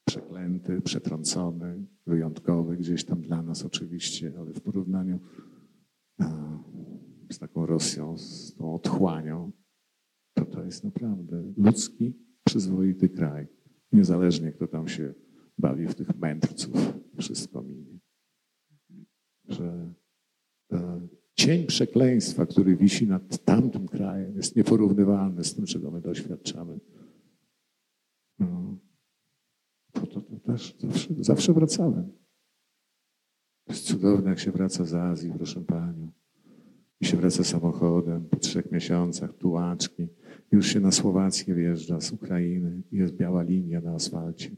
Przeklęty, 0.07 0.81
przetrącony, 0.81 1.85
wyjątkowy 2.07 2.77
gdzieś 2.77 3.05
tam 3.05 3.21
dla 3.21 3.41
nas 3.43 3.65
oczywiście, 3.65 4.33
ale 4.39 4.53
w 4.53 4.61
porównaniu 4.61 5.19
a, 6.19 6.59
z 7.31 7.39
taką 7.39 7.65
Rosją, 7.65 8.17
z 8.17 8.55
tą 8.55 8.73
otchłanią, 8.73 9.51
to 10.33 10.45
to 10.45 10.63
jest 10.63 10.83
naprawdę 10.83 11.53
ludzki, 11.57 12.13
przyzwoity 12.43 13.09
kraj. 13.09 13.47
Niezależnie 13.91 14.51
kto 14.51 14.67
tam 14.67 14.87
się 14.87 15.13
bawi 15.57 15.87
w 15.87 15.95
tych 15.95 16.15
mędrców, 16.15 16.93
wszystko 17.17 17.61
minie. 17.61 17.99
Że 19.47 19.93
cień 21.35 21.65
przekleństwa, 21.65 22.45
który 22.45 22.75
wisi 22.75 23.07
nad 23.07 23.43
tamtym 23.43 23.87
krajem, 23.87 24.35
jest 24.35 24.55
nieporównywalny 24.55 25.43
z 25.43 25.55
tym, 25.55 25.65
czego 25.65 25.91
my 25.91 26.01
doświadczamy. 26.01 26.79
No, 28.39 28.77
to, 29.91 30.07
to, 30.07 30.21
to 30.21 30.39
też 30.39 30.75
zawsze, 30.79 31.13
zawsze 31.19 31.53
wracałem. 31.53 32.11
To 33.65 33.73
jest 33.73 33.85
cudowne, 33.85 34.29
jak 34.29 34.39
się 34.39 34.51
wraca 34.51 34.85
z 34.85 34.93
Azji, 34.93 35.31
proszę 35.37 35.61
Panią 35.61 36.11
się 37.05 37.17
wraca 37.17 37.43
samochodem 37.43 38.25
po 38.25 38.37
trzech 38.37 38.71
miesiącach, 38.71 39.33
tułaczki. 39.33 40.07
Już 40.51 40.67
się 40.67 40.79
na 40.79 40.91
Słowację 40.91 41.55
wjeżdża 41.55 42.01
z 42.01 42.11
Ukrainy. 42.11 42.81
Jest 42.91 43.13
biała 43.13 43.43
linia 43.43 43.81
na 43.81 43.91
asfalcie. 43.91 44.51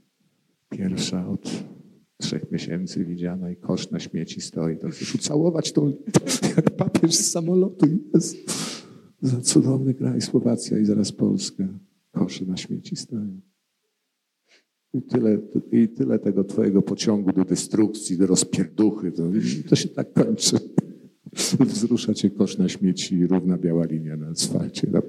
Pierwsza 0.69 1.27
od 1.27 1.63
trzech 2.17 2.51
miesięcy 2.51 3.05
widziana 3.05 3.51
i 3.51 3.55
kosz 3.55 3.91
na 3.91 3.99
śmieci 3.99 4.41
stoi. 4.41 4.77
To 4.77 4.89
chcesz 4.89 5.15
ucałować 5.15 5.71
tą, 5.71 5.93
jak 6.55 6.71
papież 6.71 7.15
z 7.15 7.31
samolotu. 7.31 7.87
Jest. 8.13 8.37
Za 9.21 9.41
cudowny 9.41 9.93
kraj 9.93 10.21
Słowacja 10.21 10.79
i 10.79 10.85
zaraz 10.85 11.11
Polska. 11.11 11.67
Kosze 12.11 12.45
na 12.45 12.57
śmieci 12.57 12.95
stoją. 12.95 13.41
I 14.93 15.01
tyle, 15.01 15.39
I 15.71 15.89
tyle 15.89 16.19
tego 16.19 16.43
twojego 16.43 16.81
pociągu 16.81 17.31
do 17.31 17.43
destrukcji, 17.43 18.17
do 18.17 18.27
rozpierduchy. 18.27 19.11
To, 19.11 19.23
to 19.69 19.75
się 19.75 19.89
tak 19.89 20.13
kończy. 20.13 20.57
Wzrusza 21.59 22.13
cię 22.13 22.29
kosz 22.29 22.57
na 22.57 22.69
śmieci 22.69 23.27
równa 23.27 23.57
biała 23.57 23.85
linia 23.85 24.17
na 24.17 24.27
asfalcie, 24.27 24.87
na 24.89 25.01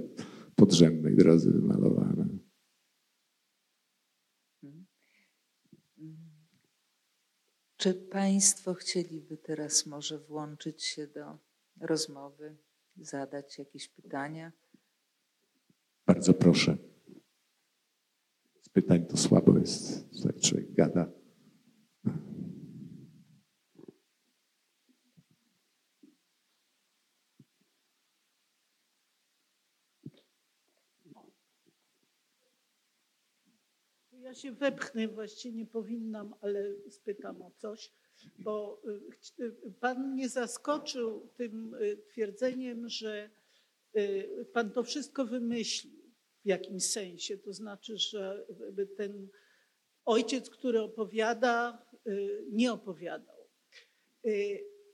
podrzędnej 0.56 1.16
drodze 1.16 1.50
malowana. 1.50 2.26
Czy 7.76 7.94
Państwo 7.94 8.74
chcieliby 8.74 9.36
teraz 9.36 9.86
może 9.86 10.18
włączyć 10.18 10.84
się 10.84 11.06
do 11.06 11.38
rozmowy, 11.80 12.56
zadać 12.96 13.58
jakieś 13.58 13.88
pytania? 13.88 14.52
Bardzo 16.06 16.34
proszę. 16.34 16.76
Z 18.62 18.68
pytań 18.68 19.06
to 19.06 19.16
słabo 19.16 19.58
jest, 19.58 20.08
jak 20.24 20.40
człowiek 20.40 20.72
gada. 20.72 21.17
Ja 34.22 34.34
się 34.34 34.52
wepchnę, 34.52 35.08
właściwie 35.08 35.58
nie 35.58 35.66
powinnam, 35.66 36.34
ale 36.40 36.74
spytam 36.88 37.42
o 37.42 37.50
coś, 37.50 37.92
bo 38.38 38.82
y, 39.38 39.44
y, 39.44 39.72
Pan 39.80 40.12
mnie 40.12 40.28
zaskoczył 40.28 41.28
tym 41.36 41.74
y, 41.74 41.96
twierdzeniem, 41.96 42.88
że 42.88 43.30
Pan 44.52 44.70
to 44.70 44.82
wszystko 44.82 45.26
wymyślił 45.26 46.02
w 46.44 46.46
jakimś 46.46 46.84
sensie. 46.84 47.38
To 47.38 47.52
znaczy, 47.52 47.98
że 47.98 48.46
ten 48.96 49.28
ojciec, 50.04 50.50
który 50.50 50.80
opowiada, 50.80 51.86
nie 52.50 52.72
opowiadał. 52.72 53.36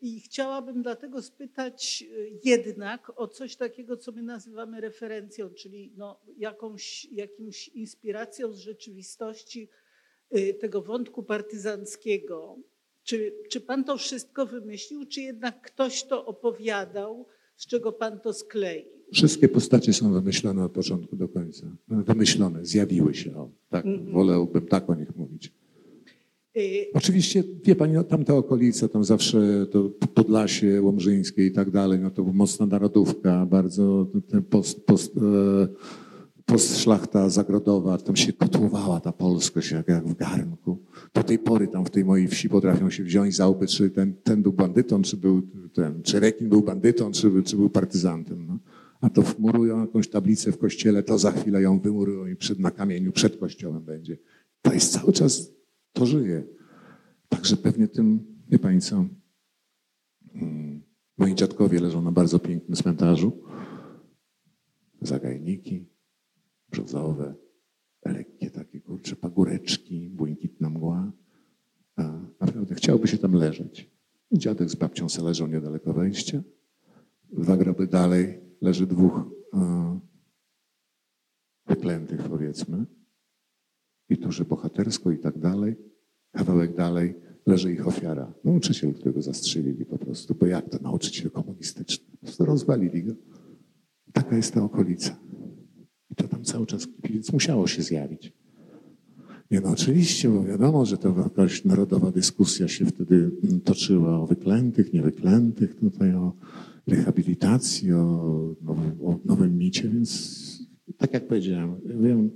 I 0.05 0.21
chciałabym 0.21 0.83
dlatego 0.83 1.23
spytać 1.23 2.05
y, 2.11 2.41
jednak 2.45 3.13
o 3.17 3.29
coś 3.29 3.57
takiego, 3.57 3.97
co 3.97 4.13
my 4.13 4.23
nazywamy 4.23 4.81
referencją, 4.81 5.51
czyli 5.51 5.93
no 5.97 6.21
jakąś, 6.39 7.05
jakimś 7.13 7.69
inspiracją 7.69 8.53
z 8.53 8.59
rzeczywistości 8.59 9.69
y, 10.37 10.55
tego 10.61 10.83
wątku 10.83 11.23
partyzanckiego. 11.23 12.59
Czy, 13.05 13.35
czy 13.51 13.61
pan 13.61 13.85
to 13.85 13.97
wszystko 13.97 14.47
wymyślił, 14.47 15.07
czy 15.07 15.21
jednak 15.21 15.61
ktoś 15.61 16.05
to 16.05 16.27
opowiadał, 16.27 17.27
z 17.57 17.67
czego 17.67 17.93
pan 17.93 18.21
to 18.21 18.33
skleił? 18.33 18.85
Wszystkie 19.13 19.49
postacie 19.49 19.93
są 19.93 20.13
wymyślone 20.13 20.65
od 20.65 20.73
początku 20.73 21.17
do 21.17 21.29
końca. 21.29 21.67
Wymyślone, 21.89 22.65
zjawiły 22.65 23.15
się. 23.15 23.37
O, 23.37 23.51
tak, 23.71 23.85
mm 23.85 24.07
-hmm. 24.07 24.13
wolałbym 24.13 24.67
tak 24.67 24.91
o 24.91 24.95
nich 24.95 25.17
mówić. 25.17 25.53
Y, 26.57 26.87
Oczywiście, 26.95 27.45
wie 27.65 27.77
pani, 27.77 27.93
no, 27.93 28.05
tamte 28.05 28.35
okolice, 28.35 28.89
tam 28.89 29.05
zawsze 29.05 29.67
to 29.71 29.91
Podlasie 30.15 30.83
Łomżyńskie 30.83 31.47
i 31.47 31.53
tak 31.53 31.71
dalej, 31.71 32.01
no 32.01 32.11
to 32.11 32.25
mocna 32.25 32.67
narodówka, 32.67 33.47
bardzo 33.47 34.07
ten 34.29 34.43
post, 34.43 34.87
post, 34.87 35.17
e, 35.17 35.69
postszlachta 36.45 37.29
zagrodowa, 37.29 37.99
tam 37.99 38.17
się 38.17 38.33
kotłowała 38.33 39.01
ta 39.01 39.13
polskość 39.13 39.71
jak, 39.71 39.89
jak 39.89 40.09
w 40.09 40.15
garnku. 40.15 40.79
Do 41.15 41.23
tej 41.23 41.39
pory 41.39 41.69
tam 41.69 41.85
w 41.85 41.91
tej 41.91 42.05
mojej 42.05 42.29
wsi 42.29 42.49
potrafią 42.49 42.91
się 42.91 43.05
wziąć 43.05 43.37
za 43.37 43.49
łby, 43.49 43.67
czy 43.67 43.91
ten, 43.91 44.15
ten 44.15 44.43
był 44.43 44.53
bandytą, 44.53 45.03
czy 45.03 45.17
był 45.17 45.43
ten, 45.75 46.03
czy 46.03 46.21
rekin 46.21 46.49
był 46.49 46.63
bandytą, 46.63 47.13
czy, 47.13 47.43
czy 47.43 47.57
był 47.57 47.71
partyzantem. 47.71 48.47
No. 48.47 48.59
A 49.01 49.11
to 49.11 49.23
wmurują 49.23 49.81
jakąś 49.81 50.09
tablicę 50.09 50.53
w 50.53 50.59
kościele, 50.59 51.03
to 51.03 51.19
za 51.19 51.33
chwilę 51.33 51.63
ją 51.63 51.81
wymurują 51.81 52.27
i 52.27 52.37
przed, 52.37 52.59
na 52.59 52.71
kamieniu 52.71 53.13
przed 53.13 53.37
kościołem 53.37 53.85
będzie. 53.85 54.19
To 54.63 54.73
jest 54.73 54.93
cały 54.93 55.13
czas 55.13 55.54
to 55.95 56.07
żyje. 56.07 56.45
Także 57.28 57.57
pewnie 57.57 57.88
tym, 57.88 58.26
wie 58.49 58.59
pani 58.59 58.80
co, 58.80 59.05
mm, 60.34 60.82
moi 61.18 61.34
dziadkowie 61.34 61.80
leżą 61.80 62.03
na 62.03 62.12
bardzo 62.12 62.38
pięknym 62.38 62.76
cmentarzu. 62.76 63.42
Zagajniki, 65.01 65.88
brzozowe, 66.68 67.34
lekkie 68.05 68.51
takie 68.51 68.80
kurcze 68.80 69.16
pagóreczki, 69.16 70.11
błękitna 70.11 70.70
mgła. 70.70 71.12
A 71.97 72.20
naprawdę 72.40 72.74
chciałoby 72.74 73.09
się 73.09 73.18
tam 73.18 73.34
leżeć. 73.34 73.90
Dziadek 74.32 74.70
z 74.70 74.74
babcią 74.74 75.09
se 75.09 75.22
leżą 75.22 75.47
niedaleko 75.47 75.92
wejścia. 75.92 76.42
Dwa 77.32 77.57
groby 77.57 77.86
dalej 77.86 78.40
leży 78.61 78.86
dwóch 78.86 79.20
e, 79.55 80.01
wyklętych, 81.66 82.22
powiedzmy 82.22 82.86
i 84.09 84.17
którzy 84.17 84.45
bohatersko 84.45 85.11
i 85.11 85.19
tak 85.19 85.39
dalej. 85.39 85.77
Kawałek 86.33 86.77
dalej 86.77 87.15
leży 87.47 87.73
ich 87.73 87.89
ofiara. 87.89 88.33
Nauczyciel, 88.45 88.95
którego 88.95 89.23
zastrzelili 89.23 89.85
po 89.85 89.99
prostu, 89.99 90.35
bo 90.35 90.47
jak 90.47 90.71
to 90.71 90.79
nauczyciel 90.83 91.31
komunistyczny? 91.31 92.07
Po 92.11 92.27
prostu 92.27 92.45
rozwalili 92.45 93.03
go. 93.03 93.13
Taka 94.13 94.37
jest 94.37 94.55
ta 94.55 94.63
okolica. 94.63 95.17
I 96.11 96.15
to 96.15 96.29
tam 96.29 96.45
cały 96.45 96.67
czas 96.67 96.89
więc 97.11 97.33
musiało 97.33 97.67
się 97.67 97.83
zjawić. 97.83 98.33
Nie 99.51 99.61
no, 99.61 99.71
oczywiście, 99.71 100.29
bo 100.29 100.45
wiadomo, 100.45 100.87
że 100.87 100.99
to 100.99 101.15
jakaś 101.19 101.65
narodowa 101.65 102.11
dyskusja 102.11 102.69
się 102.69 102.87
wtedy 102.87 103.31
toczyła 103.65 104.21
o 104.21 104.27
wyklętych, 104.27 104.93
niewyklętych, 104.93 105.77
tutaj 105.77 106.15
o 106.15 106.33
rehabilitacji, 106.87 107.93
o 107.93 108.55
nowym, 108.63 108.93
o 109.05 109.19
nowym 109.25 109.59
micie, 109.59 109.89
więc 109.89 110.54
tak 110.99 111.14
jak 111.14 111.26
powiedziałem, 111.26 111.80
wiem, 111.85 112.30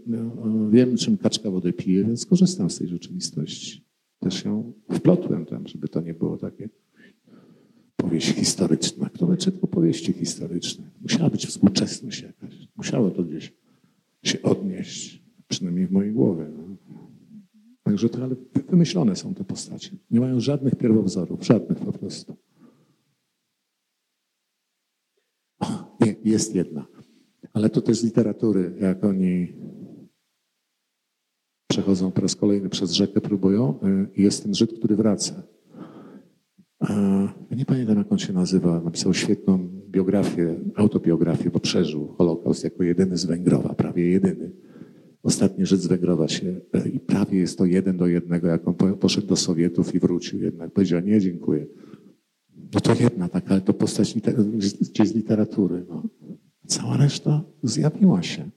wiem, 0.71 0.97
czym 0.97 1.17
kaczka 1.17 1.51
wodę 1.51 1.73
pije, 1.73 2.05
więc 2.05 2.27
korzystam 2.27 2.71
z 2.71 2.79
tej 2.79 2.89
rzeczywistości. 2.89 3.85
Też 4.19 4.45
ją 4.45 4.73
wplotłem 4.93 5.47
tam, 5.47 5.67
żeby 5.67 5.89
to 5.89 6.01
nie 6.01 6.15
było 6.15 6.37
takie 6.37 6.69
powieść 7.97 8.35
historyczna. 8.35 9.09
Kto 9.09 9.27
by 9.27 9.37
czytał 9.37 9.69
powieści 9.69 10.13
historyczne? 10.13 10.91
Musiała 11.01 11.31
być 11.31 11.47
współczesność 11.47 12.23
jakaś. 12.23 12.69
Musiało 12.77 13.11
to 13.11 13.25
gdzieś 13.25 13.53
się 14.23 14.43
odnieść, 14.43 15.23
przynajmniej 15.49 15.87
w 15.87 15.93
mojej 15.93 16.13
głowie. 16.13 16.47
No. 16.57 16.77
Także 17.83 18.09
to, 18.09 18.23
ale 18.23 18.37
wymyślone 18.69 19.17
są 19.17 19.35
te 19.35 19.45
postacie. 19.45 19.91
Nie 20.11 20.21
mają 20.21 20.41
żadnych 20.41 20.75
pierwowzorów, 20.75 21.45
żadnych 21.45 21.79
po 21.79 21.93
prostu. 21.93 22.37
O, 25.61 25.97
nie, 26.01 26.17
jest 26.25 26.55
jedna. 26.55 26.87
Ale 27.53 27.71
to 27.71 27.81
też 27.81 27.99
z 27.99 28.05
literatury, 28.05 28.73
jak 28.81 29.05
oni 29.05 29.53
przechodzą 31.71 32.11
po 32.11 32.21
raz 32.21 32.37
kolejny 32.37 32.69
przez 32.69 32.93
rzekę, 32.93 33.21
próbują. 33.21 33.75
Y, 34.17 34.23
jest 34.23 34.43
ten 34.43 34.55
Żyd, 34.55 34.73
który 34.79 34.97
wraca. 34.97 35.43
Nie 37.51 37.65
pamiętam, 37.65 37.99
jak 37.99 38.13
on 38.13 38.19
się 38.19 38.33
nazywa. 38.33 38.81
Napisał 38.81 39.15
świetną 39.15 39.69
biografię, 39.91 40.61
autobiografię, 40.75 41.51
bo 41.51 41.61
przeżył 41.61 42.09
Holokaust 42.09 42.65
jako 42.65 42.83
jedyny 42.83 43.17
z 43.17 43.25
Węgrowa, 43.25 43.75
prawie 43.75 44.11
jedyny. 44.11 44.51
Ostatni 45.23 45.67
Żyd 45.67 45.81
z 45.81 45.87
Węgrowa 45.87 46.29
się 46.29 46.47
y, 46.47 46.89
i 46.89 47.01
prawie 47.01 47.39
jest 47.39 47.59
to 47.59 47.65
jeden 47.65 47.97
do 47.97 48.07
jednego, 48.07 48.47
jak 48.49 48.69
on 48.69 48.75
poszedł 48.75 49.27
do 49.27 49.37
Sowietów 49.37 49.95
i 49.95 50.01
wrócił 50.01 50.43
jednak. 50.43 50.73
Powiedział, 50.73 51.01
nie, 51.01 51.21
dziękuję. 51.21 51.67
No 52.75 52.81
to 52.81 52.95
jedna 53.01 53.29
taka, 53.29 53.51
ale 53.51 53.61
to 53.61 53.75
postać 53.75 54.15
gdzieś 54.81 55.09
z 55.09 55.15
literatury. 55.15 55.87
No. 55.89 56.03
Cała 56.69 56.97
reszta 56.97 57.45
zjawiła 57.63 58.23
się. 58.23 58.51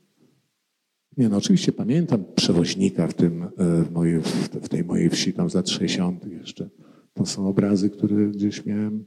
Nie, 1.18 1.30
no 1.30 1.38
oczywiście 1.38 1.72
pamiętam 1.72 2.24
przewoźnika 2.36 3.08
w, 3.08 3.14
tym, 3.14 3.44
e, 3.44 3.50
w, 3.84 3.92
mojej, 3.92 4.22
w 4.62 4.70
tej 4.70 4.84
mojej 4.84 5.10
wsi, 5.10 5.34
tam 5.34 5.50
za 5.50 5.66
60 5.66 6.26
jeszcze. 6.26 6.70
To 7.14 7.26
są 7.26 7.48
obrazy, 7.48 7.90
które 7.90 8.28
gdzieś 8.28 8.66
miałem. 8.66 9.06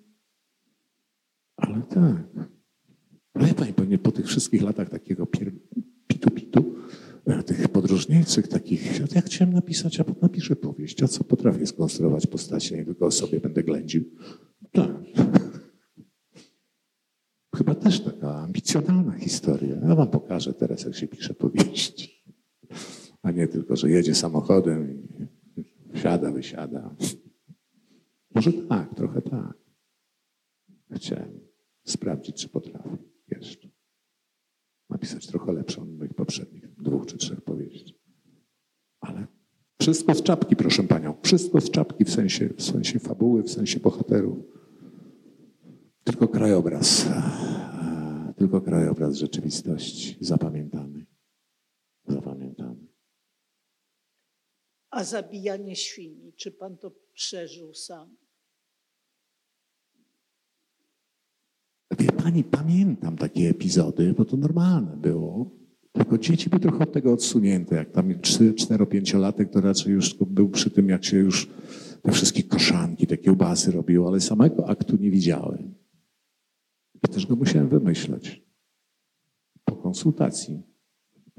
Ale 1.57 1.83
tak. 1.83 2.49
Ale 3.35 3.55
pani 3.55 3.73
pewnie 3.73 3.99
po 3.99 4.13
tych 4.13 4.27
wszystkich 4.27 4.63
latach 4.63 4.89
takiego 4.89 5.27
pitu-pitu, 6.07 6.75
e, 7.27 7.43
tych 7.43 7.69
podróżniczych, 7.69 8.49
takich, 8.49 9.01
ja 9.15 9.21
chciałem 9.23 9.55
napisać, 9.55 10.01
a 10.01 10.05
napiszę 10.23 10.57
powieść, 10.57 11.03
a 11.03 11.09
co 11.09 11.25
potrafię 11.25 11.67
skonstruować 11.67 12.27
postacie, 12.27 12.77
nie 12.77 12.85
tylko 12.85 13.07
o 13.07 13.11
sobie 13.11 13.41
będę 13.41 13.63
ględził. 13.63 14.05
Tak. 14.73 14.91
Chyba 17.55 17.75
też 17.75 18.01
taka 18.01 18.35
ambicjonalna 18.35 19.13
historia. 19.13 19.77
Ja 19.89 19.95
wam 19.95 20.09
pokażę 20.09 20.55
teraz, 20.55 20.85
jak 20.85 20.95
się 20.95 21.09
pisze 21.09 21.35
powieści. 21.35 22.25
A 23.23 23.31
nie 23.31 23.49
tylko, 23.49 23.77
że 23.77 23.91
jedzie 23.91 24.15
samochodem 24.15 25.09
i 25.57 25.65
wsiada, 25.95 26.33
wysiada. 26.33 26.95
Może 28.35 28.53
tak, 28.53 28.95
trochę 28.95 29.23
tak. 29.23 29.55
Chciałem 30.91 31.41
sprawdzić, 31.85 32.37
czy 32.37 32.49
potrafię 32.49 32.97
jeszcze. 33.29 33.69
Napisać 34.91 35.27
trochę 35.27 35.53
lepszą 35.53 35.83
od 35.83 35.99
moich 35.99 36.15
poprzednich 36.15 36.75
dwóch 36.83 37.07
czy 37.07 37.19
trzech 37.19 37.41
powieści. 37.41 37.99
Ale 39.01 39.27
Wszystko 39.81 40.15
z 40.15 40.23
czapki, 40.23 40.57
proszę 40.57 40.83
panią. 40.83 41.15
Wszystko 41.23 41.61
z 41.61 41.71
czapki 41.71 42.05
w 42.05 42.11
sensie, 42.11 42.49
w 42.57 42.63
sensie 42.63 42.99
fabuły, 42.99 43.43
w 43.43 43.51
sensie 43.51 43.81
bohaterów. 43.81 44.39
Tylko 46.05 46.29
krajobraz. 46.29 47.07
Tylko 48.37 48.61
krajobraz 48.61 49.17
rzeczywistości 49.17 50.17
zapamiętany. 50.21 51.07
Zapamiętany. 52.09 52.87
A 54.91 55.05
zabijanie 55.05 55.77
świni, 55.77 56.33
czy 56.33 56.53
pan 56.53 56.77
to 56.77 56.93
przeżył 57.13 57.75
sam? 57.75 58.17
Wie 61.99 62.13
pani, 62.13 62.45
pamiętam 62.45 63.17
takie 63.17 63.49
epizody, 63.49 64.15
bo 64.19 64.25
to 64.25 64.37
normalne 64.37 64.97
było. 64.97 65.51
Tylko 65.93 66.19
dzieci 66.19 66.51
były 66.51 66.61
trochę 66.61 66.79
od 66.79 66.93
tego 66.93 67.13
odsunięte. 67.13 67.77
Jak 67.77 67.91
tam 67.91 68.15
4-5-latek, 68.15 69.51
to 69.51 69.61
raczej 69.61 69.93
już 69.93 70.15
był 70.15 70.49
przy 70.49 70.71
tym, 70.71 70.89
jak 70.89 71.05
się 71.05 71.17
już 71.17 71.51
te 72.03 72.13
wszystkie 72.13 72.43
koszanki, 72.43 73.07
te 73.07 73.19
kiełbasy 73.19 73.71
robiło, 73.71 74.09
ale 74.09 74.21
samego 74.21 74.69
aktu 74.69 74.97
nie 74.97 75.11
widziałem. 75.11 75.75
I 77.05 77.09
też 77.09 77.27
go 77.27 77.37
musiałem 77.37 77.69
wymyśleć. 77.69 78.43
Po 79.65 79.77
konsultacji. 79.77 80.63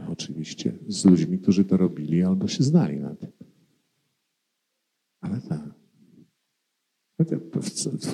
Oczywiście 0.10 0.78
z 0.88 1.06
ludźmi, 1.06 1.40
którzy 1.40 1.66
to 1.66 1.78
robili 1.78 2.24
albo 2.24 2.48
się 2.48 2.64
znali 2.64 3.00
na 3.00 3.16
tym. 3.16 3.32
Ale 5.22 5.42
tak. 5.42 5.76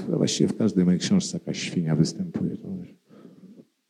Właściwie 0.07 0.49
w 0.49 0.57
każdej 0.57 0.86
mojej 0.86 0.99
książce 0.99 1.38
jakaś 1.38 1.60
świnia 1.60 1.95
występuje. 1.95 2.57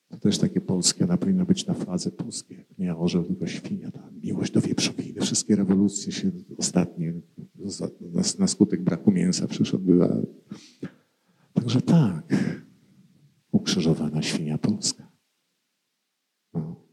To 0.09 0.17
też 0.17 0.37
takie 0.37 0.61
polskie, 0.61 1.03
ona 1.03 1.17
powinna 1.17 1.45
być 1.45 1.65
na 1.65 1.73
fazę 1.73 2.11
polskie. 2.11 2.65
Nie 2.77 2.95
orzeł, 2.95 3.23
tylko 3.23 3.47
świnia. 3.47 3.91
Ta 3.91 4.09
miłość 4.23 4.51
do 4.51 4.61
wieprzowiny. 4.61 5.21
Wszystkie 5.21 5.55
rewolucje 5.55 6.11
się 6.11 6.31
ostatnie 6.57 7.13
na, 8.39 8.47
skutek 8.47 8.81
braku 8.81 9.11
mięsa 9.11 9.47
odbywały. 9.73 10.25
Także 11.53 11.81
tak. 11.81 12.35
Ukrzyżowana 13.51 14.21
świnia 14.21 14.57
polska. 14.57 15.11
No. 16.53 16.85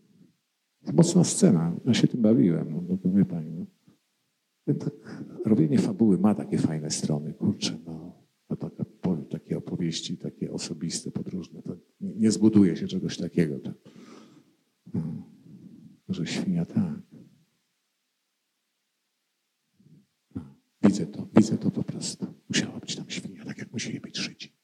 Mocna 0.93 1.24
scena. 1.24 1.76
Ja 1.85 1.94
się 1.94 2.09
tym 2.09 2.22
bawiłem. 2.22 2.72
No, 2.72 2.98
no, 3.05 3.12
wie 3.12 3.24
pani. 3.24 3.52
No. 3.52 3.66
Tak, 4.74 5.24
robienie 5.44 5.78
fabuły 5.78 6.18
ma 6.18 6.35
takie 6.35 6.59
fajne 6.59 6.90
strony. 6.90 7.35
Kurczę, 7.35 7.78
no. 7.86 8.12
no 8.51 8.56
taka, 8.56 8.85
takie 9.30 9.59
opowieści, 9.59 10.16
takie 10.16 10.52
osobiste, 10.52 11.10
podróżne. 11.10 11.62
To 11.62 11.76
nie, 12.01 12.14
nie 12.14 12.30
zbuduje 12.30 12.76
się 12.76 12.86
czegoś 12.86 13.16
takiego. 13.16 13.59
To, 13.59 13.72
no, 14.94 15.22
że 16.09 16.26
świnia 16.26 16.64
tak. 16.64 17.02
No, 20.35 20.43
widzę 20.82 21.06
to, 21.06 21.28
widzę 21.36 21.59
to 21.59 21.70
po 21.70 21.82
prostu. 21.82 22.26
Musiała 22.48 22.80
być 22.80 22.97
tam 22.97 23.10
świnia, 23.10 23.44
tak 23.44 23.59
jak 23.59 23.72
musieli 23.72 24.01
być 24.01 24.18
życi. 24.18 24.57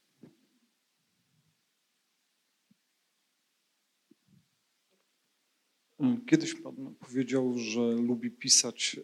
Kiedyś 6.27 6.55
Pan 6.55 6.95
powiedział, 7.01 7.59
że 7.59 7.93
lubi 7.93 8.31
pisać 8.31 8.97
e, 8.99 9.03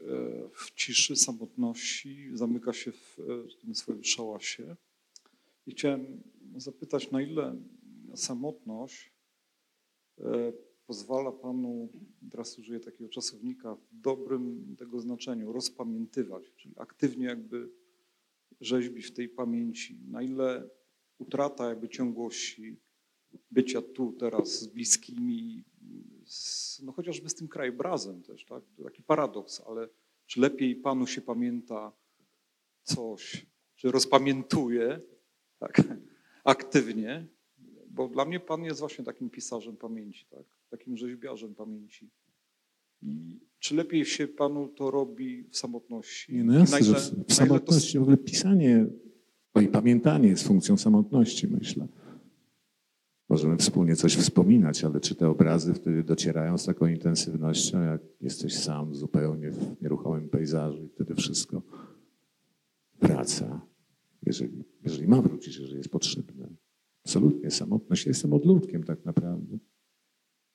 w 0.55 0.75
ciszy, 0.75 1.17
samotności, 1.17 2.31
zamyka 2.35 2.73
się 2.73 2.93
w 2.93 3.19
e, 3.19 3.61
tym 3.61 3.75
swoim 3.75 4.05
szałasie. 4.05 4.77
I 5.67 5.71
chciałem 5.71 6.23
zapytać, 6.57 7.11
na 7.11 7.23
ile 7.23 7.57
samotność 8.15 9.13
e, 10.21 10.53
pozwala 10.87 11.33
Panu, 11.33 11.89
teraz 12.31 12.59
użyję 12.59 12.81
takiego 12.81 13.11
czasownika, 13.11 13.75
w 13.75 14.01
dobrym 14.01 14.77
tego 14.79 15.01
znaczeniu, 15.01 15.53
rozpamiętywać, 15.53 16.43
czyli 16.57 16.75
aktywnie 16.79 17.27
jakby 17.27 17.71
rzeźbić 18.61 19.07
w 19.07 19.13
tej 19.13 19.29
pamięci, 19.29 19.99
na 20.09 20.23
ile 20.23 20.69
utrata 21.19 21.69
jakby 21.69 21.89
ciągłości 21.89 22.77
bycia 23.51 23.83
tu, 23.83 24.13
teraz 24.13 24.61
z 24.61 24.67
bliskimi, 24.67 25.65
z, 26.31 26.81
no 26.83 26.93
chociażby 26.93 27.29
z 27.29 27.35
tym 27.35 27.49
krajobrazem 27.49 28.23
też, 28.23 28.45
tak? 28.45 28.63
taki 28.85 29.03
paradoks, 29.03 29.63
ale 29.67 29.89
czy 30.27 30.41
lepiej 30.41 30.77
Panu 30.77 31.07
się 31.07 31.21
pamięta 31.21 31.93
coś, 32.83 33.47
czy 33.77 33.91
rozpamiętuje 33.91 35.01
tak, 35.59 35.83
aktywnie, 36.45 37.27
bo 37.87 38.09
dla 38.09 38.25
mnie 38.25 38.41
Pan 38.41 38.65
jest 38.65 38.81
właśnie 38.81 39.05
takim 39.05 39.31
pisarzem 39.31 39.77
pamięci, 39.77 40.27
tak? 40.31 40.45
takim 40.71 40.97
rzeźbiarzem 40.97 41.55
pamięci. 41.55 42.11
I 43.03 43.41
czy 43.59 43.75
lepiej 43.75 44.05
się 44.05 44.29
Panu 44.29 44.69
to 44.69 44.91
robi 44.91 45.45
w 45.51 45.57
samotności? 45.57 46.35
Nie, 46.35 46.45
no 46.45 46.59
jasne, 46.59 46.81
ile, 46.81 47.01
w 47.29 47.35
samotności 47.35 47.93
to... 47.93 47.99
w 47.99 48.03
ogóle 48.03 48.17
pisanie 48.17 48.87
no 49.55 49.61
i 49.61 49.69
pamiętanie 49.69 50.29
jest 50.29 50.47
funkcją 50.47 50.77
samotności, 50.77 51.49
myślę. 51.49 51.89
Możemy 53.31 53.57
wspólnie 53.57 53.97
coś 53.97 54.17
wspominać, 54.17 54.85
ale 54.85 55.01
czy 55.01 55.15
te 55.15 55.29
obrazy 55.29 55.75
wtedy 55.75 56.03
docierają 56.03 56.59
z 56.59 56.65
taką 56.65 56.87
intensywnością, 56.87 57.83
jak 57.83 58.03
jesteś 58.21 58.59
sam 58.59 58.95
zupełnie 58.95 59.51
w 59.51 59.83
nieruchomym 59.83 60.29
pejzażu 60.29 60.85
i 60.85 60.89
wtedy 60.89 61.15
wszystko 61.15 61.63
wraca, 63.03 63.67
jeżeli, 64.27 64.65
jeżeli 64.83 65.09
ma 65.09 65.23
wrócić, 65.23 65.57
jeżeli 65.57 65.77
jest 65.77 65.91
potrzebne. 65.91 66.49
Absolutnie 67.05 67.51
samotność. 67.51 68.07
Ja 68.07 68.11
jestem 68.11 68.33
odludkiem 68.33 68.85
tak 68.85 69.05
naprawdę. 69.05 69.59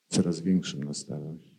Coraz 0.08 0.42
większym 0.42 0.84
na 0.84 0.94
starość. 0.94 1.56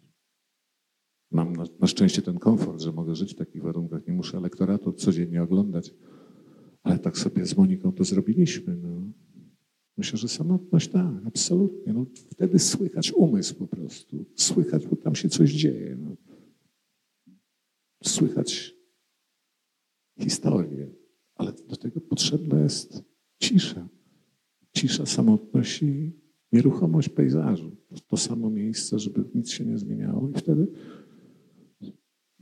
Mam 1.30 1.52
na, 1.52 1.64
na, 1.80 1.86
szczęście 1.86 2.22
ten 2.22 2.38
komfort, 2.38 2.80
że 2.80 2.92
mogę 2.92 3.14
żyć 3.14 3.34
w 3.34 3.38
takich 3.38 3.62
warunkach. 3.62 4.06
Nie 4.06 4.12
muszę 4.12 4.38
elektoratu 4.38 4.92
codziennie 4.92 5.42
oglądać. 5.42 5.94
Ale 6.82 6.98
tak 6.98 7.18
sobie 7.18 7.46
z 7.46 7.56
Moniką 7.56 7.92
to 7.92 8.04
zrobiliśmy. 8.04 8.76
No. 8.76 9.12
Myślę, 9.96 10.18
że 10.18 10.28
samotność 10.28 10.88
tak, 10.88 11.26
absolutnie. 11.26 11.92
No, 11.92 12.06
wtedy 12.30 12.58
słychać 12.58 13.12
umysł 13.12 13.54
po 13.54 13.66
prostu. 13.66 14.24
Słychać, 14.34 14.86
bo 14.86 14.96
tam 14.96 15.14
się 15.14 15.28
coś 15.28 15.52
dzieje. 15.52 15.96
No. 15.96 16.16
Słychać 18.04 18.74
historię, 20.20 20.90
ale 21.34 21.52
do 21.52 21.76
tego 21.76 22.00
potrzebna 22.00 22.60
jest 22.60 23.02
cisza. 23.42 23.88
Cisza, 24.76 25.06
samotność 25.06 25.82
i 25.82 26.12
nieruchomość 26.52 27.08
pejzażu. 27.08 27.76
To 28.06 28.16
samo 28.16 28.50
miejsce, 28.50 28.98
żeby 28.98 29.24
nic 29.34 29.50
się 29.50 29.64
nie 29.64 29.78
zmieniało 29.78 30.28
i 30.28 30.34
wtedy 30.34 30.66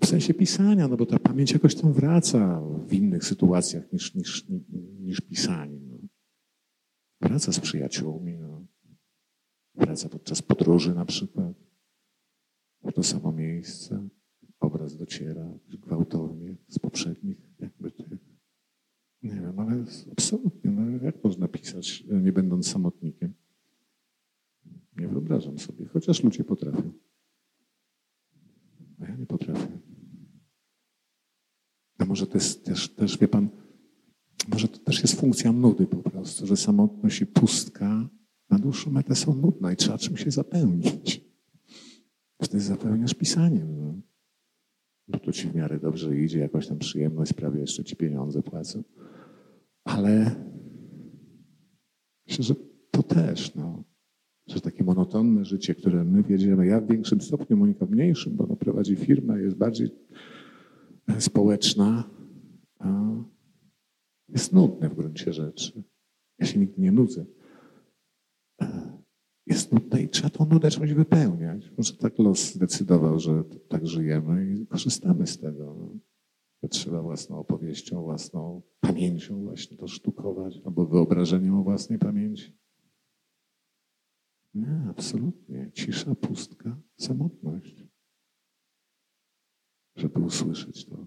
w 0.01 0.07
sensie 0.07 0.35
pisania, 0.35 0.89
no 0.89 0.97
bo 0.97 1.07
ta 1.07 1.19
pamięć 1.19 1.53
jakoś 1.53 1.75
tam 1.75 1.93
wraca 1.93 2.63
w 2.89 2.93
innych 2.93 3.25
sytuacjach 3.25 3.93
niż, 3.93 4.15
niż, 4.15 4.47
niż 5.01 5.21
pisanie. 5.21 5.94
Wraca 7.25 7.53
z 7.53 7.61
przyjaciółmi, 7.61 8.37
no. 8.37 8.67
wraca 9.75 10.09
podczas 10.09 10.43
podróży 10.43 10.95
na 10.95 11.05
przykład 11.05 11.57
w 12.83 12.93
to 12.93 13.03
samo 13.03 13.33
miejsce. 13.33 14.09
Obraz 14.61 14.97
dociera 14.97 15.59
gwałtownie 15.69 16.57
z 16.69 16.79
poprzednich 16.79 17.39
jakby 17.61 17.91
tych. 17.91 18.19
Nie 19.23 19.31
wiem, 19.31 19.61
ale 19.61 19.85
absolutnie, 20.13 20.71
no 20.71 21.05
jak 21.05 21.25
można 21.25 21.49
pisać, 21.49 22.05
nie 22.23 22.33
będąc 22.33 22.69
samotnikiem? 22.69 23.35
Nie 24.97 25.09
wyobrażam 25.09 25.59
sobie, 25.59 25.87
chociaż 25.87 26.25
ludzie 26.25 26.45
potrafią. 26.45 26.93
A 29.01 29.05
ja 29.05 29.17
nie 29.17 29.27
potrafię. 29.27 29.79
A 31.99 32.05
może 32.05 32.27
to 32.27 32.35
jest 32.39 32.65
też, 32.65 32.95
też 32.95 33.19
wie 33.19 33.29
pan, 33.29 33.64
może 34.49 34.69
to 34.69 34.79
też 34.79 35.03
jest 35.03 35.21
funkcja 35.21 35.53
nudy 35.53 35.87
po 35.87 36.11
prostu, 36.11 36.47
że 36.47 36.57
samotność 36.57 37.21
i 37.21 37.27
pustka 37.27 38.09
na 38.51 38.59
dłuższą 38.59 38.91
metę 38.91 39.15
są 39.15 39.35
nudne 39.35 39.73
i 39.73 39.77
trzeba 39.77 39.99
czym 39.99 40.17
się 40.17 40.31
zapełnić. 40.31 41.25
Wtedy 42.43 42.63
zapełniasz 42.63 43.15
pisaniem. 43.15 43.77
No. 43.77 43.95
Bo 45.09 45.19
to 45.19 45.33
ci 45.33 45.49
w 45.49 45.55
miarę 45.55 45.81
dobrze 45.81 46.19
idzie, 46.19 46.39
jakoś 46.39 46.69
tam 46.69 46.79
przyjemność 46.79 47.33
prawie 47.33 47.61
jeszcze 47.61 47.85
ci 47.85 47.97
pieniądze 47.97 48.43
płacą. 48.43 48.83
Ale 49.85 50.31
myślę, 52.29 52.45
że 52.45 52.55
to 52.91 53.03
też, 53.03 53.55
no, 53.55 53.85
że 54.47 54.61
takie 54.61 54.85
monotonne 54.85 55.45
życie, 55.45 55.75
które 55.75 56.05
my 56.05 56.23
wiedziemy, 56.23 56.67
ja 56.67 56.81
w 56.81 56.89
większym 56.89 57.21
stopniu, 57.21 57.57
Monika 57.57 57.87
w 57.87 57.91
mniejszym, 57.91 58.37
bo 58.37 58.45
ona 58.45 58.57
prowadzi 58.57 58.97
firmę, 58.97 59.41
jest 59.41 59.57
bardziej 59.57 59.91
społeczna, 61.19 62.11
jest 64.29 64.53
nudne 64.53 64.89
w 64.89 64.95
gruncie 64.95 65.33
rzeczy. 65.33 65.83
Ja 66.39 66.47
się 66.47 66.59
nigdy 66.59 66.83
nie 66.83 66.93
nudzę. 66.93 67.25
Jest 69.47 69.73
nudne 69.73 70.03
i 70.03 70.09
trzeba 70.09 70.31
tą 70.31 70.47
nudę 70.47 70.71
czymś 70.71 70.93
wypełniać. 70.93 71.71
Może 71.79 71.97
tak 71.97 72.19
los 72.19 72.55
zdecydował, 72.55 73.21
że 73.21 73.45
tak 73.69 73.87
żyjemy 73.87 74.55
i 74.55 74.67
korzystamy 74.67 75.27
z 75.27 75.39
tego. 75.39 75.91
Trzeba 76.71 77.03
własną 77.03 77.39
opowieścią, 77.39 78.03
własną 78.03 78.63
pamięcią 78.81 79.45
właśnie 79.45 79.77
to 79.77 79.89
sztukować, 79.89 80.61
albo 80.65 80.87
wyobrażeniem 80.87 81.55
o 81.55 81.63
własnej 81.63 81.99
pamięci. 81.99 82.59
Nie, 84.55 84.87
absolutnie. 84.91 85.71
Cisza, 85.73 86.15
pustka, 86.15 86.77
samotność. 86.97 87.87
Żeby 89.97 90.21
usłyszeć 90.21 90.87
to 90.87 91.07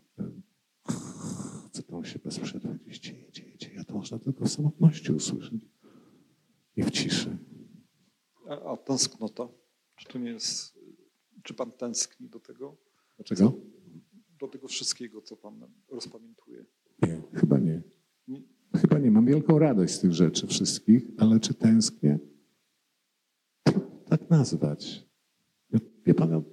się 2.04 2.20
bez 2.20 2.40
przerwy 2.40 2.80
gdzieś 2.86 3.00
dzieje, 3.00 3.32
dzieje, 3.32 3.58
dzieje. 3.58 3.80
A 3.80 3.84
to 3.84 3.94
można 3.94 4.20
tylko 4.20 4.46
w 4.46 4.50
samotności 4.50 5.12
usłyszeć 5.12 5.62
i 6.76 6.84
w 6.84 6.92
ciszy. 6.92 7.38
A, 8.50 8.72
a 8.72 8.78
tęsknota? 8.78 9.48
Czy 9.96 10.08
to 10.08 10.20
nie 10.20 10.30
jest, 10.30 10.80
czy 11.44 11.54
pan 11.54 11.72
tęskni 11.72 12.30
do 12.30 12.40
tego? 12.40 12.78
Dlaczego? 13.18 13.54
Do 14.40 14.48
tego 14.48 14.68
wszystkiego, 14.68 15.22
co 15.22 15.38
pan 15.38 15.72
rozpamiętuje? 15.90 16.66
Nie, 17.02 17.22
chyba 17.34 17.58
nie. 17.60 17.82
Nie. 18.28 18.44
Chyba 18.76 19.00
nie. 19.00 19.12
Mam 19.12 19.26
wielką 19.26 19.60
radość 19.60 19.94
z 19.94 20.00
tych 20.00 20.14
rzeczy 20.14 20.48
wszystkich, 20.48 21.04
ale 21.18 21.40
czy 21.40 21.54
tęsknię? 21.54 22.20
Tak 24.10 24.30
nazwać. 24.30 25.08
Wie 26.06 26.14
pan, 26.14 26.44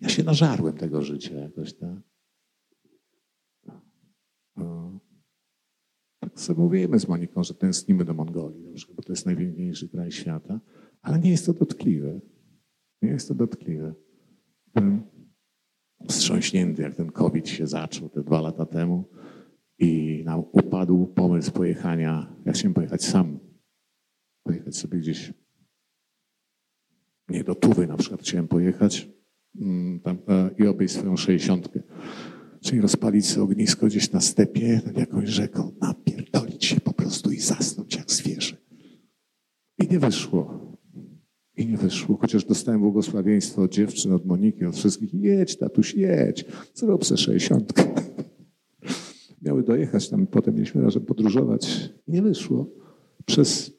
ja 0.00 0.08
się 0.08 0.22
nażarłem 0.22 0.76
tego 0.76 1.02
życia 1.02 1.34
jakoś, 1.34 1.74
tak? 1.74 2.00
No. 4.56 5.00
Tak 6.18 6.30
sobie 6.42 6.60
mówimy 6.60 6.98
z 6.98 7.08
Moniką, 7.08 7.44
że 7.44 7.54
tęsknimy 7.54 8.04
do 8.04 8.14
Mongolii, 8.14 8.74
bo 8.96 9.02
to 9.02 9.12
jest 9.12 9.26
najpiękniejszy 9.26 9.88
kraj 9.88 10.12
świata, 10.12 10.60
ale 11.02 11.18
nie 11.18 11.30
jest 11.30 11.46
to 11.46 11.52
dotkliwe. 11.52 12.20
Nie 13.02 13.08
jest 13.10 13.28
to 13.28 13.34
dotkliwe. 13.34 13.94
Byłem 14.74 15.02
wstrząśnięty, 16.08 16.82
jak 16.82 16.94
ten 16.94 17.12
COVID 17.12 17.48
się 17.48 17.66
zaczął 17.66 18.08
te 18.08 18.22
dwa 18.22 18.40
lata 18.40 18.66
temu 18.66 19.04
i 19.78 20.22
nam 20.24 20.44
upadł 20.52 21.06
pomysł 21.06 21.52
pojechania. 21.52 22.36
Ja 22.44 22.52
chciałem 22.52 22.74
pojechać 22.74 23.04
sam. 23.04 23.38
Pojechać 24.42 24.76
sobie 24.76 24.98
gdzieś. 24.98 25.32
Nie 27.28 27.44
do 27.44 27.54
Tuwy 27.54 27.86
na 27.86 27.96
przykład 27.96 28.20
chciałem 28.20 28.48
pojechać 28.48 29.08
mm, 29.60 30.00
tam, 30.00 30.18
e, 30.28 30.50
i 30.58 30.66
obejść 30.66 30.94
swoją 30.94 31.16
sześćdziesiątkę. 31.16 31.82
Czyli 32.62 32.80
rozpalić 32.80 33.26
sobie 33.26 33.44
ognisko 33.44 33.86
gdzieś 33.86 34.12
na 34.12 34.20
stepie, 34.20 34.80
nad 34.86 34.96
jakąś 34.96 35.28
rzeką, 35.28 35.72
napierdolić 35.80 36.64
się 36.64 36.80
po 36.80 36.92
prostu 36.92 37.30
i 37.32 37.40
zasnąć 37.40 37.96
jak 37.96 38.10
zwierzę. 38.10 38.56
I 39.78 39.88
nie 39.90 39.98
wyszło. 39.98 40.72
I 41.56 41.66
nie 41.66 41.76
wyszło, 41.76 42.16
chociaż 42.16 42.44
dostałem 42.44 42.80
błogosławieństwo 42.80 43.62
od 43.62 43.72
dziewczyn, 43.72 44.12
od 44.12 44.26
Moniki, 44.26 44.64
od 44.64 44.76
wszystkich. 44.76 45.14
Jedź, 45.14 45.56
tatuś, 45.56 45.94
jedź, 45.94 46.44
zrób 46.74 47.06
se 47.06 47.16
sześćdziesiątkę. 47.16 47.84
Miały 49.42 49.62
dojechać 49.62 50.08
tam, 50.08 50.26
potem 50.26 50.54
mieliśmy 50.54 50.82
razem 50.82 51.04
podróżować. 51.04 51.90
I 52.08 52.12
nie 52.12 52.22
wyszło. 52.22 52.70
Przez 53.26 53.70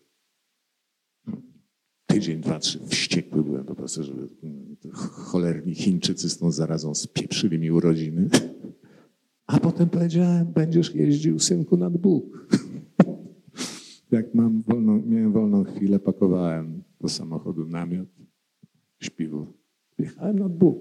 tydzień, 2.05 2.39
dwa, 2.39 2.59
trzy 2.59 2.79
wściekły 2.87 3.43
byłem 3.43 3.65
po 3.65 3.75
prostu, 3.75 4.03
żeby 4.03 4.27
cholerni 4.93 5.75
Chińczycy 5.75 6.29
z 6.29 6.37
tą 6.37 6.51
zarazą 6.51 6.95
spieprzyli 6.95 7.59
mi 7.59 7.71
urodziny. 7.71 8.29
A 9.47 9.59
potem 9.59 9.89
powiedziałem, 9.89 10.45
będziesz 10.53 10.95
jeździł, 10.95 11.39
synku, 11.39 11.77
nad 11.77 11.97
Bóg. 11.97 12.47
Jak 14.11 14.33
mam 14.33 14.61
wolną, 14.61 15.01
miałem 15.05 15.31
wolną 15.31 15.63
chwilę, 15.63 15.99
pakowałem 15.99 16.83
do 17.01 17.09
samochodu 17.09 17.65
namiot, 17.65 18.09
śpiwór. 19.01 19.53
Jechałem 19.97 20.39
nad 20.39 20.57
Bóg. 20.57 20.77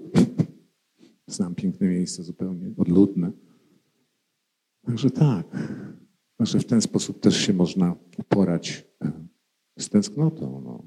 Znam 1.27 1.55
piękne 1.55 1.87
miejsce, 1.87 2.23
zupełnie 2.23 2.71
odludne. 2.77 3.31
Także 4.85 5.09
tak, 5.09 5.47
że 6.39 6.59
w 6.59 6.65
ten 6.65 6.81
sposób 6.81 7.19
też 7.19 7.37
się 7.37 7.53
można 7.53 7.95
uporać 8.17 8.87
e, 9.01 9.11
z 9.79 9.89
tęsknotą. 9.89 10.61
No. 10.65 10.83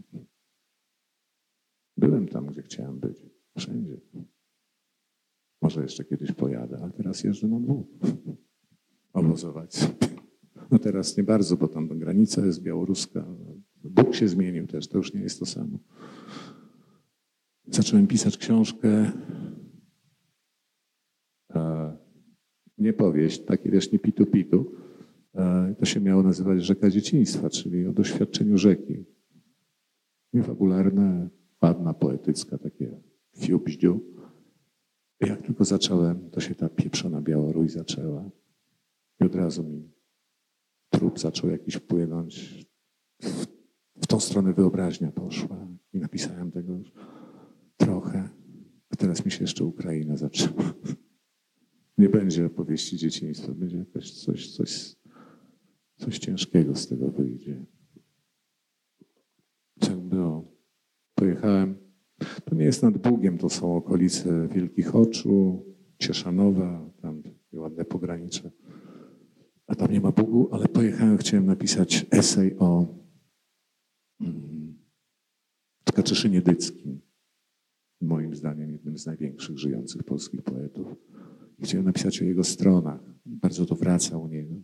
Byłem 1.96 2.28
tam, 2.28 2.46
gdzie 2.46 2.62
chciałem 2.62 2.98
być. 2.98 3.22
Wszędzie. 3.58 4.00
Może 5.62 5.82
jeszcze 5.82 6.04
kiedyś 6.04 6.32
pojadę, 6.32 6.78
ale 6.82 6.92
teraz 6.92 7.24
jeżdżę 7.24 7.48
na 7.48 7.60
dwóch. 7.60 7.86
Obozować. 9.12 9.90
No 10.70 10.78
teraz 10.78 11.16
nie 11.16 11.24
bardzo, 11.24 11.56
bo 11.56 11.68
tam 11.68 11.88
granica 11.88 12.46
jest 12.46 12.62
białoruska. 12.62 13.26
Bóg 13.84 14.14
się 14.14 14.28
zmienił 14.28 14.66
też, 14.66 14.88
to 14.88 14.98
już 14.98 15.14
nie 15.14 15.20
jest 15.20 15.38
to 15.38 15.46
samo. 15.46 15.78
Zacząłem 17.66 18.06
pisać 18.06 18.38
książkę. 18.38 19.12
E, 21.54 21.96
nie 22.78 22.92
powieść, 22.92 23.44
takie 23.44 23.70
wiesz, 23.70 23.92
nie 23.92 23.98
pitu 23.98 24.26
pitu. 24.26 24.72
E, 25.34 25.74
to 25.78 25.84
się 25.84 26.00
miało 26.00 26.22
nazywać 26.22 26.64
Rzeka 26.64 26.90
Dzieciństwa, 26.90 27.50
czyli 27.50 27.86
o 27.86 27.92
doświadczeniu 27.92 28.58
rzeki. 28.58 29.04
Niefabularne, 30.32 31.28
ładna, 31.62 31.94
poetycka, 31.94 32.58
takie 32.58 33.00
fiu 33.38 33.60
Jak 35.20 35.42
tylko 35.42 35.64
zacząłem, 35.64 36.30
to 36.30 36.40
się 36.40 36.54
ta 36.54 36.68
pieprzona 36.68 37.20
Białoruś 37.20 37.70
zaczęła. 37.70 38.30
I 39.20 39.24
od 39.24 39.34
razu 39.34 39.64
mi 39.64 39.90
trup 40.90 41.18
zaczął 41.18 41.50
jakiś 41.50 41.78
płynąć. 41.78 42.66
W, 43.22 43.46
w 43.96 44.06
tą 44.06 44.20
stronę 44.20 44.52
wyobraźnia 44.52 45.12
poszła. 45.12 45.68
I 45.92 45.98
napisałem 45.98 46.50
tego 46.50 46.72
już 46.72 46.92
trochę. 47.76 48.28
A 48.90 48.96
teraz 48.96 49.24
mi 49.24 49.30
się 49.30 49.44
jeszcze 49.44 49.64
Ukraina 49.64 50.16
zaczęła. 50.16 50.74
Nie 51.98 52.08
będzie 52.08 52.46
opowieści 52.46 52.96
dzieciństwa, 52.96 53.54
będzie 53.54 53.78
jakaś 53.78 54.10
coś, 54.10 54.50
coś, 54.50 54.96
coś 55.96 56.18
ciężkiego 56.18 56.74
z 56.74 56.88
tego 56.88 57.10
wyjdzie. 57.10 57.64
Tak 59.80 59.96
było. 59.96 60.52
Pojechałem, 61.14 61.85
to 62.44 62.54
nie 62.54 62.64
jest 62.64 62.82
nad 62.82 62.98
Bugiem, 62.98 63.38
to 63.38 63.48
są 63.48 63.76
okolice 63.76 64.48
Wielkich 64.48 64.96
Oczu, 64.96 65.64
Cieszanowa, 65.98 66.90
tam 67.02 67.22
ładne 67.52 67.84
pogranicze. 67.84 68.50
A 69.66 69.74
tam 69.74 69.92
nie 69.92 70.00
ma 70.00 70.12
Bugu, 70.12 70.48
ale 70.52 70.68
pojechałem, 70.68 71.18
chciałem 71.18 71.46
napisać 71.46 72.06
esej 72.10 72.58
o 72.58 72.86
mm, 74.20 74.78
Tkaczyszynie 75.84 76.42
Dyckim. 76.42 77.00
Moim 78.00 78.34
zdaniem 78.34 78.72
jednym 78.72 78.98
z 78.98 79.06
największych 79.06 79.58
żyjących 79.58 80.04
polskich 80.04 80.42
poetów. 80.42 80.86
Chciałem 81.62 81.86
napisać 81.86 82.22
o 82.22 82.24
jego 82.24 82.44
stronach. 82.44 83.00
Bardzo 83.26 83.66
to 83.66 83.74
wraca 83.74 84.18
u 84.18 84.28
niego. 84.28 84.54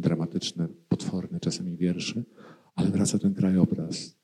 Dramatyczne, 0.00 0.68
potworne 0.88 1.40
czasami 1.40 1.76
wiersze, 1.76 2.24
ale 2.74 2.90
wraca 2.90 3.18
ten 3.18 3.34
krajobraz. 3.34 4.18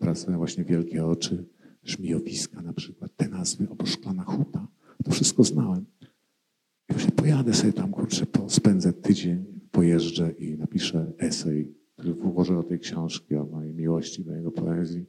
Wracają 0.00 0.38
właśnie 0.38 0.64
wielkie 0.64 1.06
oczy, 1.06 1.44
żmijowiska 1.84 2.62
na 2.62 2.72
przykład, 2.72 3.16
te 3.16 3.28
nazwy, 3.28 3.66
albo 3.70 3.86
szklana 3.86 4.24
huta. 4.24 4.68
To 5.04 5.10
wszystko 5.10 5.44
znałem. 5.44 5.84
I 6.90 6.92
właśnie 6.92 7.12
pojadę 7.12 7.54
sobie 7.54 7.72
tam, 7.72 7.90
kurczę, 7.90 8.26
spędzę 8.48 8.92
tydzień, 8.92 9.44
pojeżdżę 9.70 10.30
i 10.30 10.56
napiszę 10.56 11.12
esej, 11.18 11.74
który 11.96 12.14
włożę 12.14 12.54
do 12.54 12.62
tej 12.62 12.78
książki 12.78 13.36
o 13.36 13.44
mojej 13.44 13.74
miłości 13.74 14.24
do 14.24 14.34
jego 14.34 14.50
poezji. 14.50 15.06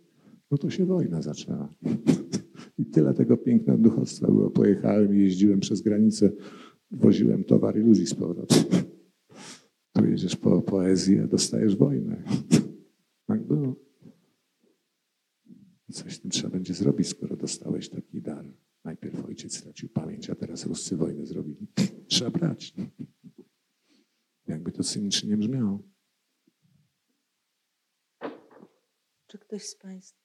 No 0.51 0.57
to 0.57 0.69
się 0.69 0.85
wojna 0.85 1.21
zaczęła. 1.21 1.69
I 2.79 2.85
tyle 2.85 3.13
tego 3.13 3.37
pięknego 3.37 3.83
duchostwa 3.83 4.27
było. 4.27 4.49
Pojechałem 4.49 5.13
jeździłem 5.13 5.59
przez 5.59 5.81
granicę, 5.81 6.31
woziłem 6.91 7.43
towar 7.43 7.77
i 7.77 7.81
ludzi 7.81 8.05
z 8.05 8.15
powrotem. 8.15 8.63
Tu 9.93 10.05
jedziesz 10.05 10.35
po 10.35 10.61
poezję, 10.61 11.27
dostajesz 11.27 11.75
wojnę. 11.75 12.23
Tak 13.25 13.43
było. 13.43 13.75
Coś 15.91 16.15
z 16.15 16.21
tym 16.21 16.31
trzeba 16.31 16.49
będzie 16.49 16.73
zrobić, 16.73 17.07
skoro 17.07 17.35
dostałeś 17.35 17.89
taki 17.89 18.21
dar. 18.21 18.45
Najpierw 18.83 19.25
ojciec 19.25 19.57
stracił 19.57 19.89
pamięć, 19.89 20.29
a 20.29 20.35
teraz 20.35 20.65
Ruscy 20.65 20.97
wojnę 20.97 21.25
zrobili. 21.25 21.67
Trzeba 22.07 22.31
brać. 22.31 22.73
Jakby 24.47 24.71
to 24.71 24.83
cynicznie 24.83 25.37
brzmiało. 25.37 25.83
Czy 29.27 29.37
ktoś 29.37 29.63
z 29.63 29.75
Państwa? 29.75 30.19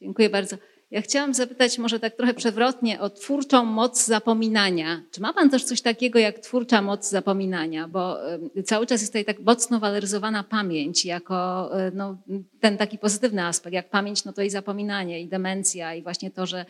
Dziękuję 0.00 0.30
bardzo. 0.30 0.56
Ja 0.90 1.02
chciałam 1.02 1.34
zapytać 1.34 1.78
może 1.78 2.00
tak 2.00 2.16
trochę 2.16 2.34
przewrotnie 2.34 3.00
o 3.00 3.10
twórczą 3.10 3.64
moc 3.64 4.06
zapominania. 4.06 5.02
Czy 5.10 5.20
ma 5.20 5.32
Pan 5.32 5.50
też 5.50 5.64
coś 5.64 5.80
takiego 5.80 6.18
jak 6.18 6.38
twórcza 6.38 6.82
moc 6.82 7.10
zapominania? 7.10 7.88
Bo 7.88 8.18
cały 8.64 8.86
czas 8.86 9.00
jest 9.00 9.12
tutaj 9.12 9.24
tak 9.24 9.40
mocno 9.40 9.80
waloryzowana 9.80 10.42
pamięć 10.44 11.04
jako 11.04 11.70
e, 11.80 11.90
no, 11.94 12.16
ten 12.60 12.76
taki 12.76 12.98
pozytywny 12.98 13.44
aspekt. 13.44 13.74
Jak 13.74 13.90
pamięć, 13.90 14.24
no 14.24 14.32
to 14.32 14.42
i 14.42 14.50
zapominanie, 14.50 15.20
i 15.20 15.28
demencja, 15.28 15.94
i 15.94 16.02
właśnie 16.02 16.30
to, 16.30 16.46
że 16.46 16.66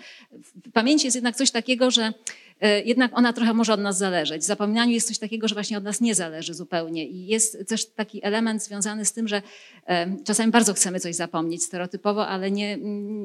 w 0.66 0.72
pamięci 0.72 1.06
jest 1.06 1.14
jednak 1.14 1.36
coś 1.36 1.50
takiego, 1.50 1.90
że 1.90 2.12
jednak 2.84 3.18
ona 3.18 3.32
trochę 3.32 3.54
może 3.54 3.72
od 3.72 3.80
nas 3.80 3.98
zależeć. 3.98 4.42
W 4.42 4.86
jest 4.86 5.08
coś 5.08 5.18
takiego, 5.18 5.48
że 5.48 5.54
właśnie 5.54 5.78
od 5.78 5.84
nas 5.84 6.00
nie 6.00 6.14
zależy 6.14 6.54
zupełnie. 6.54 7.06
I 7.06 7.26
jest 7.26 7.68
też 7.68 7.86
taki 7.86 8.24
element 8.24 8.62
związany 8.62 9.04
z 9.04 9.12
tym, 9.12 9.28
że 9.28 9.42
e, 9.86 10.16
czasami 10.24 10.52
bardzo 10.52 10.74
chcemy 10.74 11.00
coś 11.00 11.14
zapomnieć 11.14 11.64
stereotypowo, 11.64 12.26
ale 12.26 12.50
nie, 12.50 12.78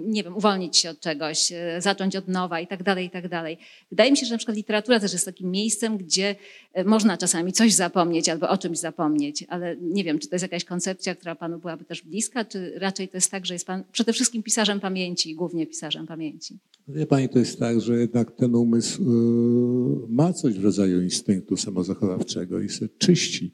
nie 0.05 0.23
wiem, 0.23 0.37
uwolnić 0.37 0.77
się 0.77 0.89
od 0.89 0.99
czegoś, 0.99 1.51
e, 1.51 1.81
zacząć 1.81 2.15
od 2.15 2.27
nowa 2.27 2.59
i 2.59 2.67
tak 2.67 2.83
dalej, 2.83 3.05
i 3.05 3.09
tak 3.09 3.27
dalej. 3.27 3.57
Wydaje 3.89 4.11
mi 4.11 4.17
się, 4.17 4.25
że 4.25 4.33
na 4.33 4.37
przykład 4.37 4.57
literatura 4.57 4.99
też 4.99 5.13
jest 5.13 5.25
takim 5.25 5.51
miejscem, 5.51 5.97
gdzie 5.97 6.35
można 6.85 7.17
czasami 7.17 7.53
coś 7.53 7.73
zapomnieć 7.73 8.29
albo 8.29 8.49
o 8.49 8.57
czymś 8.57 8.79
zapomnieć, 8.79 9.45
ale 9.49 9.75
nie 9.81 10.03
wiem, 10.03 10.19
czy 10.19 10.27
to 10.27 10.35
jest 10.35 10.43
jakaś 10.43 10.65
koncepcja, 10.65 11.15
która 11.15 11.35
panu 11.35 11.59
byłaby 11.59 11.85
też 11.85 12.01
bliska, 12.01 12.45
czy 12.45 12.73
raczej 12.75 13.07
to 13.07 13.17
jest 13.17 13.31
tak, 13.31 13.45
że 13.45 13.53
jest 13.53 13.67
pan 13.67 13.83
przede 13.91 14.13
wszystkim 14.13 14.43
pisarzem 14.43 14.79
pamięci, 14.79 15.35
głównie 15.35 15.67
pisarzem 15.67 16.07
pamięci. 16.07 16.57
Wie 16.87 17.05
pani, 17.05 17.29
to 17.29 17.39
jest 17.39 17.59
tak, 17.59 17.81
że 17.81 17.99
jednak 17.99 18.31
ten 18.31 18.55
umysł 18.55 19.03
ma 20.09 20.33
coś 20.33 20.59
w 20.59 20.63
rodzaju 20.63 21.01
instynktu 21.01 21.57
samozachowawczego 21.57 22.59
i 22.59 22.69
się 22.69 22.89
czyści 22.89 23.51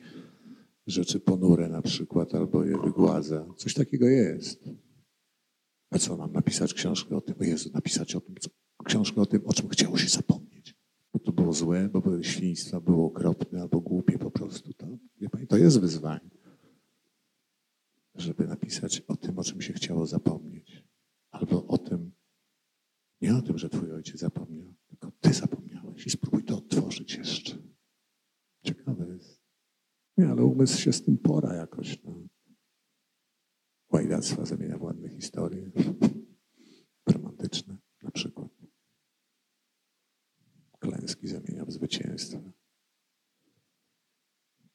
rzeczy 0.87 1.19
ponure 1.19 1.69
na 1.69 1.81
przykład, 1.81 2.35
albo 2.35 2.65
je 2.65 2.77
wygładza. 2.77 3.45
Coś 3.57 3.73
takiego 3.73 4.07
jest. 4.07 4.69
A 5.89 5.99
co, 5.99 6.17
mam 6.17 6.31
napisać 6.33 6.73
książkę 6.73 7.17
o 7.17 7.21
tym? 7.21 7.35
O 7.39 7.43
Jezu, 7.43 7.69
napisać 7.73 8.15
o 8.15 8.21
tym, 8.21 8.35
co, 8.39 8.49
książkę 8.85 9.21
o 9.21 9.25
tym, 9.25 9.41
o 9.45 9.53
czym 9.53 9.69
chciało 9.69 9.97
się 9.97 10.09
zapomnieć. 10.09 10.75
Bo 11.13 11.19
to 11.19 11.31
było 11.31 11.53
złe, 11.53 11.89
bo 11.89 12.01
były 12.01 12.23
świństwa, 12.23 12.81
było 12.81 13.07
okropne, 13.07 13.61
albo 13.61 13.81
głupie 13.81 14.17
po 14.17 14.31
prostu. 14.31 14.73
To, 14.73 14.87
wie 15.21 15.29
pani, 15.29 15.47
to 15.47 15.57
jest 15.57 15.79
wyzwanie. 15.79 16.29
Żeby 18.15 18.47
napisać 18.47 19.01
o 19.07 19.15
tym, 19.15 19.39
o 19.39 19.43
czym 19.43 19.61
się 19.61 19.73
chciało 19.73 20.05
zapomnieć. 20.05 20.83
Albo 21.31 21.67
o 21.67 21.77
tym, 21.77 22.11
nie 23.21 23.35
o 23.35 23.41
tym, 23.41 23.57
że 23.57 23.69
twój 23.69 23.91
ojciec 23.91 24.19
zapomniał, 24.19 24.73
tylko 24.99 25.17
ty 25.21 25.33
zapomniałeś 25.33 26.07
i 26.07 26.09
spróbuj 26.09 26.43
to 26.43 26.57
odtworzyć 26.57 27.15
jeszcze. 27.15 27.57
Ciekawe 28.63 29.07
jest. 29.13 29.41
Nie, 30.17 30.27
ale 30.27 30.43
umysł 30.43 30.81
się 30.81 30.93
z 30.93 31.03
tym 31.03 31.17
pora 31.17 31.55
jakoś. 31.55 32.03
No. 32.03 32.27
Łajdactwa 33.91 34.45
zamienia 34.45 34.77
w 34.77 34.81
ładne 34.81 35.09
historie. 35.09 35.71
Romantyczne 37.13 37.77
na 38.03 38.11
przykład. 38.11 38.47
Klęski 40.79 41.27
zamienia 41.27 41.65
w 41.65 41.71
zwycięstwa. 41.71 42.39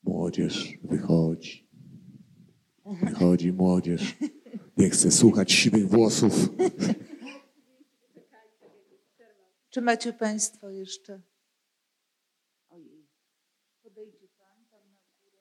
Młodzież 0.02 0.78
wychodzi. 0.82 1.68
Wychodzi 3.02 3.52
młodzież. 3.52 4.16
Nie 4.76 4.90
chce 4.90 5.10
słuchać 5.10 5.52
siwych 5.52 5.88
włosów. 5.88 6.48
Czy 9.72 9.80
macie 9.80 10.12
Państwo 10.12 10.70
jeszcze? 10.70 11.20
Ojej. 12.68 13.08
Podejdzie 13.82 14.28
Pan 14.38 14.66
tam 14.70 14.80
na 14.92 15.00
górę. 15.22 15.38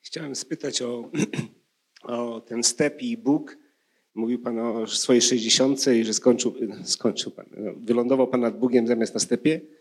Chciałem 0.00 0.36
spytać 0.36 0.82
o, 0.82 1.10
o 2.02 2.40
ten 2.40 2.62
step 2.62 3.02
i 3.02 3.16
Bóg. 3.16 3.58
Mówił 4.14 4.42
Pan 4.42 4.58
o 4.58 4.86
swojej 4.86 5.22
60 5.22 5.86
i 5.86 6.04
że 6.04 6.14
skończył, 6.14 6.54
skończył 6.84 7.32
Pan. 7.32 7.46
No, 7.56 7.72
wylądował 7.76 8.28
Pan 8.28 8.40
nad 8.40 8.58
Bugiem 8.58 8.86
zamiast 8.86 9.14
na 9.14 9.20
stepie. 9.20 9.77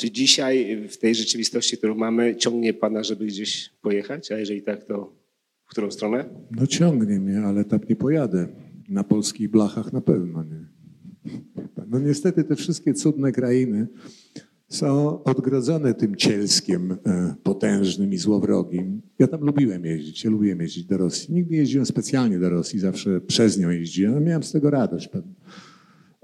Czy 0.00 0.10
dzisiaj 0.10 0.88
w 0.88 0.96
tej 0.96 1.14
rzeczywistości, 1.14 1.78
którą 1.78 1.94
mamy, 1.94 2.36
ciągnie 2.36 2.74
Pana, 2.74 3.04
żeby 3.04 3.26
gdzieś 3.26 3.70
pojechać? 3.82 4.32
A 4.32 4.38
jeżeli 4.38 4.62
tak, 4.62 4.84
to 4.84 5.12
w 5.64 5.70
którą 5.70 5.90
stronę? 5.90 6.24
No 6.50 6.66
ciągnie 6.66 7.20
mnie, 7.20 7.40
ale 7.40 7.64
tak 7.64 7.88
nie 7.88 7.96
pojadę. 7.96 8.48
Na 8.88 9.04
polskich 9.04 9.50
blachach 9.50 9.92
na 9.92 10.00
pewno 10.00 10.44
nie. 10.44 10.66
No 11.86 11.98
niestety 11.98 12.44
te 12.44 12.56
wszystkie 12.56 12.94
cudne 12.94 13.32
krainy 13.32 13.86
są 14.68 15.22
odgrodzone 15.22 15.94
tym 15.94 16.16
cielskiem 16.16 16.92
e, 16.92 17.34
potężnym 17.42 18.12
i 18.12 18.16
złowrogim. 18.16 19.02
Ja 19.18 19.26
tam 19.26 19.40
lubiłem 19.40 19.84
jeździć, 19.84 20.24
ja 20.24 20.30
lubiłem 20.30 20.60
jeździć 20.60 20.84
do 20.84 20.98
Rosji. 20.98 21.34
Nigdy 21.34 21.54
jeździłem 21.56 21.86
specjalnie 21.86 22.38
do 22.38 22.50
Rosji, 22.50 22.78
zawsze 22.78 23.20
przez 23.20 23.58
nią 23.58 23.70
jeździłem, 23.70 24.24
miałem 24.24 24.42
z 24.42 24.52
tego 24.52 24.70
radość 24.70 25.08
pewnie. 25.08 25.34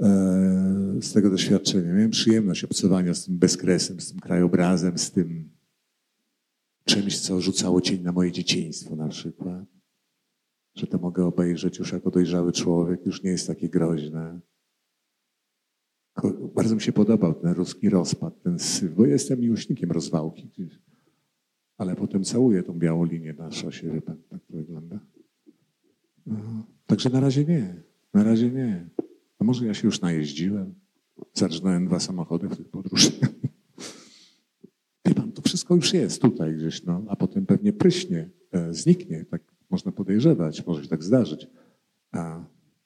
E, 0.02 1.02
z 1.02 1.12
tego 1.12 1.30
doświadczenia. 1.30 1.92
Miałem 1.92 2.10
przyjemność 2.10 2.64
obcowania 2.64 3.14
z 3.14 3.24
tym 3.24 3.38
bezkresem, 3.38 4.00
z 4.00 4.08
tym 4.10 4.20
krajobrazem, 4.20 4.98
z 4.98 5.10
tym 5.10 5.50
czymś, 6.84 7.20
co 7.20 7.40
rzucało 7.40 7.80
cień 7.80 8.02
na 8.02 8.12
moje 8.12 8.32
dzieciństwo 8.32 8.96
na 8.96 9.08
przykład. 9.08 9.64
Że 10.74 10.86
to 10.86 10.98
mogę 10.98 11.26
obejrzeć 11.26 11.78
już 11.78 11.92
jako 11.92 12.10
dojrzały 12.10 12.52
człowiek, 12.52 13.06
już 13.06 13.22
nie 13.22 13.30
jest 13.30 13.46
takie 13.46 13.68
groźne. 13.68 14.40
Bardzo 16.54 16.74
mi 16.74 16.80
się 16.80 16.92
podobał 16.92 17.34
ten 17.34 17.52
ruski 17.52 17.88
rozpad, 17.88 18.42
ten 18.42 18.58
syf, 18.58 18.94
bo 18.94 19.06
jestem 19.06 19.40
miłośnikiem 19.40 19.90
rozwałki. 19.90 20.50
Ale 21.78 21.96
potem 21.96 22.24
całuję 22.24 22.62
tą 22.62 22.78
białą 22.78 23.04
linię 23.04 23.32
na 23.32 23.52
szosie, 23.52 23.90
wie 23.90 24.02
pan, 24.02 24.16
tak 24.30 24.40
to 24.44 24.56
wygląda. 24.56 25.00
No, 26.26 26.66
także 26.86 27.10
na 27.10 27.20
razie 27.20 27.44
nie, 27.44 27.82
na 28.14 28.24
razie 28.24 28.50
nie. 28.50 28.88
Może 29.46 29.66
ja 29.66 29.74
się 29.74 29.88
już 29.88 30.00
najeździłem? 30.00 30.74
Zarżnąłem 31.34 31.86
dwa 31.86 32.00
samochody 32.00 32.48
w 32.48 32.56
tych 32.56 32.68
podróżach. 32.68 33.12
Wie 35.04 35.14
pan, 35.14 35.32
to 35.32 35.42
wszystko 35.42 35.74
już 35.74 35.92
jest 35.92 36.22
tutaj 36.22 36.54
gdzieś, 36.54 36.82
no, 36.82 37.04
a 37.08 37.16
potem 37.16 37.46
pewnie 37.46 37.72
pryśnie, 37.72 38.30
e, 38.52 38.74
zniknie, 38.74 39.24
tak 39.24 39.42
można 39.70 39.92
podejrzewać, 39.92 40.66
może 40.66 40.82
się 40.82 40.88
tak 40.88 41.04
zdarzyć. 41.04 41.46
A, 42.12 42.44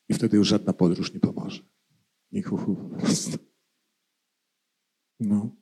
I 0.09 0.15
wtedy 0.15 0.37
już 0.37 0.49
żadna 0.49 0.73
podróż 0.73 1.15
nie 1.15 1.21
pomoże. 1.21 1.63
Nie 2.33 2.43
hu, 2.43 2.57
hu. 2.57 2.77
No. 5.21 5.57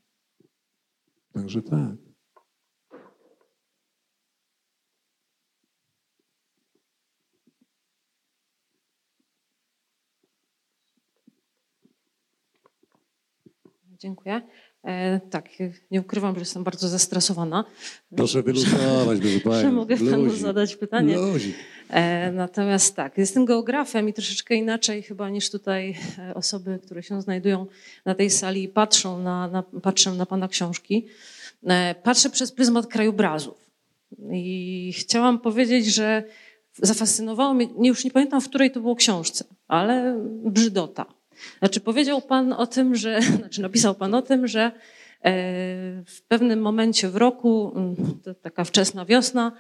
Także 1.33 1.63
tak. 1.63 2.08
Dziękuję. 13.99 14.43
E, 14.85 15.21
tak, 15.31 15.49
nie 15.91 16.01
ukrywam, 16.01 16.35
że 16.35 16.41
jestem 16.41 16.65
bardzo 16.65 16.89
zestresowana. 16.89 17.65
Proszę 18.17 18.43
wyluzować, 18.43 19.19
proszę 19.23 19.41
Pani. 19.41 19.63
Że 19.63 19.73
mogę 19.73 19.97
Panu 19.97 20.31
zadać 20.31 20.77
pytanie. 20.77 21.17
E, 21.91 22.33
natomiast 22.33 22.97
tak, 22.97 23.19
jestem 23.19 23.45
geografem 23.45 24.09
i 24.09 24.13
troszeczkę 24.13 24.55
inaczej 24.55 25.03
chyba 25.03 25.31
niż 25.31 25.51
tutaj 25.51 25.97
e, 26.19 26.35
osoby, 26.35 26.79
które 26.83 27.03
się 27.03 27.23
znajdują 27.23 27.67
na 28.05 28.15
tej 28.15 28.31
sali 28.31 28.63
i 28.63 28.69
patrzą 28.69 29.23
na, 29.23 29.49
na, 29.49 29.63
patrzę 29.63 30.13
na 30.13 30.27
Pana 30.27 30.49
książki. 30.49 31.07
E, 31.67 31.95
patrzę 31.95 32.31
przez 32.31 32.53
pryzmat 32.53 32.87
krajobrazów. 32.87 33.71
I 34.33 34.93
chciałam 34.97 35.39
powiedzieć, 35.39 35.87
że 35.87 36.23
zafascynowało 36.83 37.55
mnie, 37.55 37.69
już 37.83 38.05
nie 38.05 38.11
pamiętam, 38.11 38.41
w 38.41 38.49
której 38.49 38.71
to 38.71 38.81
było 38.81 38.97
książce, 38.97 39.45
ale 39.69 40.21
brzydota 40.45 41.18
znaczy 41.59 41.81
powiedział 41.81 42.23
Pan 42.23 42.53
o 42.53 42.67
tym, 42.67 42.95
że, 42.95 43.21
znaczy 43.39 43.63
napisał 43.63 43.95
Pan 43.95 44.15
o 44.15 44.23
tym, 44.23 44.47
że 44.47 44.61
e, 44.61 44.73
w 46.07 46.23
pewnym 46.29 46.61
momencie 46.61 47.09
w 47.09 47.17
roku, 47.17 47.73
mm, 47.77 47.97
to 48.25 48.35
taka 48.35 48.65
wczesna 48.65 49.05
wiosna, 49.05 49.53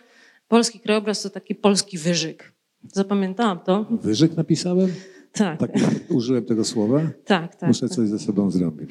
polski 0.49 0.81
krajobraz 0.81 1.23
to 1.23 1.31
taki 1.31 1.55
polski 1.55 1.99
wyżyk. 1.99 2.53
Zapamiętałam 2.93 3.61
to. 3.61 3.87
Wyżyk 3.91 4.37
napisałem? 4.37 4.93
Tak. 5.33 5.59
tak. 5.61 5.71
Użyłem 6.09 6.45
tego 6.45 6.65
słowa? 6.65 7.01
Tak, 7.25 7.57
tak. 7.57 7.69
Muszę 7.69 7.89
tak. 7.89 7.97
coś 7.97 8.09
ze 8.09 8.19
sobą 8.19 8.51
zrobić. 8.51 8.91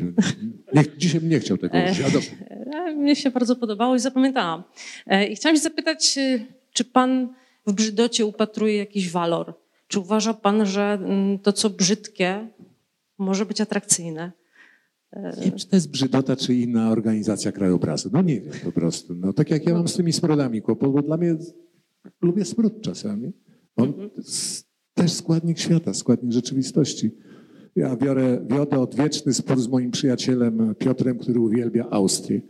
Nie, 0.73 0.83
dzisiaj 0.97 1.21
bym 1.21 1.29
nie 1.29 1.39
chciał 1.39 1.57
tego 1.57 1.77
użyć. 1.91 2.31
E, 2.49 2.93
mnie 2.93 3.15
się 3.15 3.31
bardzo 3.31 3.55
podobało 3.55 3.95
i 3.95 3.99
zapamiętałam. 3.99 4.63
E, 5.07 5.27
I 5.27 5.35
chciałam 5.35 5.55
się 5.55 5.61
zapytać, 5.61 6.19
czy 6.73 6.85
Pan 6.85 7.33
w 7.67 7.73
brzydocie 7.73 8.25
upatruje 8.25 8.77
jakiś 8.77 9.09
walor? 9.09 9.53
Czy 9.87 9.99
uważa 9.99 10.33
Pan, 10.33 10.65
że 10.65 10.99
mm, 11.01 11.39
to, 11.39 11.53
co 11.53 11.69
brzydkie, 11.69 12.47
może 13.17 13.45
być 13.45 13.61
atrakcyjne. 13.61 14.31
Nie 15.15 15.43
wiem, 15.45 15.57
czy 15.57 15.67
to 15.67 15.75
jest 15.75 15.91
brzydota, 15.91 16.35
czy 16.35 16.55
inna 16.55 16.91
organizacja 16.91 17.51
krajobrazu. 17.51 18.09
No 18.13 18.21
nie 18.21 18.41
wiem 18.41 18.53
po 18.63 18.71
prostu. 18.71 19.15
No, 19.15 19.33
tak 19.33 19.51
jak 19.51 19.65
ja 19.65 19.73
mam 19.73 19.87
z 19.87 19.95
tymi 19.95 20.13
smrodami 20.13 20.61
kłopot, 20.61 20.91
bo 20.91 21.01
dla 21.01 21.17
mnie 21.17 21.35
lubię 22.21 22.45
smród 22.45 22.81
czasami. 22.81 23.31
On 23.75 23.87
mhm. 23.87 24.09
też 24.93 25.11
składnik 25.11 25.59
świata, 25.59 25.93
składnik 25.93 26.31
rzeczywistości. 26.31 27.11
Ja 27.75 27.95
biorę, 27.95 28.45
wiodę 28.49 28.79
odwieczny 28.79 29.33
spór 29.33 29.59
z 29.59 29.67
moim 29.67 29.91
przyjacielem 29.91 30.75
Piotrem, 30.75 31.19
który 31.19 31.39
uwielbia 31.39 31.89
Austrię. 31.89 32.41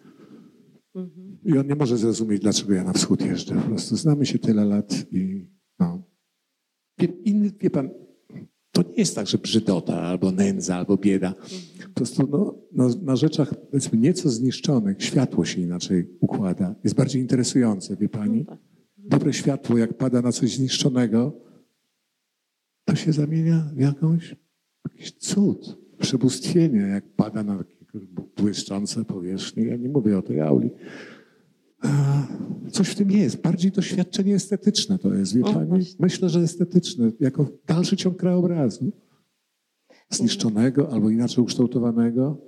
Mhm. 0.96 1.38
I 1.46 1.58
on 1.58 1.68
nie 1.68 1.76
może 1.76 1.98
zrozumieć, 1.98 2.42
dlaczego 2.42 2.74
ja 2.74 2.84
na 2.84 2.94
wschód 2.94 3.26
jeżdżę. 3.26 3.56
Po 3.56 3.62
prostu 3.62 3.96
znamy 3.96 4.26
się 4.26 4.40
tyle 4.40 4.66
lat 4.66 5.06
i 5.12 5.48
no. 5.80 6.04
Inny, 7.24 7.52
wie 7.60 7.70
pan, 7.70 7.90
to 8.84 8.90
nie 8.90 8.96
jest 8.96 9.16
tak, 9.16 9.28
że 9.28 9.38
brzydota, 9.38 10.02
albo 10.02 10.32
nędza, 10.32 10.76
albo 10.76 10.98
bieda. 10.98 11.34
Po 11.84 11.94
prostu 11.94 12.28
no, 12.32 12.56
no, 12.72 12.90
na 13.02 13.16
rzeczach 13.16 13.54
powiedzmy 13.72 14.00
nieco 14.00 14.30
zniszczonych 14.30 15.04
światło 15.04 15.46
się 15.46 15.62
inaczej 15.62 16.10
układa. 16.20 16.76
Jest 16.84 16.96
bardziej 16.96 17.22
interesujące, 17.22 17.96
wie 17.96 18.10
pani? 18.10 18.40
No 18.40 18.46
tak. 18.46 18.60
Dobre 18.98 19.34
światło, 19.34 19.78
jak 19.78 19.94
pada 19.94 20.22
na 20.22 20.32
coś 20.32 20.56
zniszczonego, 20.56 21.34
to 22.86 22.96
się 22.96 23.14
zamienia 23.14 23.70
w 23.76 23.80
jakąś, 23.80 24.36
jakiś 24.90 25.12
cud, 25.12 25.78
przebóstwienie, 26.00 26.80
jak 26.80 27.16
pada 27.16 27.44
na 27.44 27.58
takie 27.58 27.76
błyszczące 28.38 29.06
powierzchnie. 29.06 29.64
Ja 29.64 29.76
nie 29.76 29.90
mówię 29.90 30.18
o 30.18 30.22
tej 30.22 30.42
auli. 30.42 30.70
Coś 32.72 32.90
w 32.90 32.96
tym 32.96 33.12
jest. 33.12 33.42
Bardziej 33.42 33.72
doświadczenie 33.72 34.36
estetyczne 34.36 35.00
to 35.00 35.14
jest, 35.14 35.36
wie 35.36 35.44
pani? 35.44 35.86
Myślę, 36.00 36.30
że 36.30 36.40
estetyczne, 36.40 37.12
jako 37.20 37.48
dalszy 37.68 37.98
ciąg 37.98 38.18
krajobrazu. 38.18 38.92
Zniszczonego 40.10 40.92
albo 40.92 41.10
inaczej 41.10 41.44
ukształtowanego. 41.44 42.42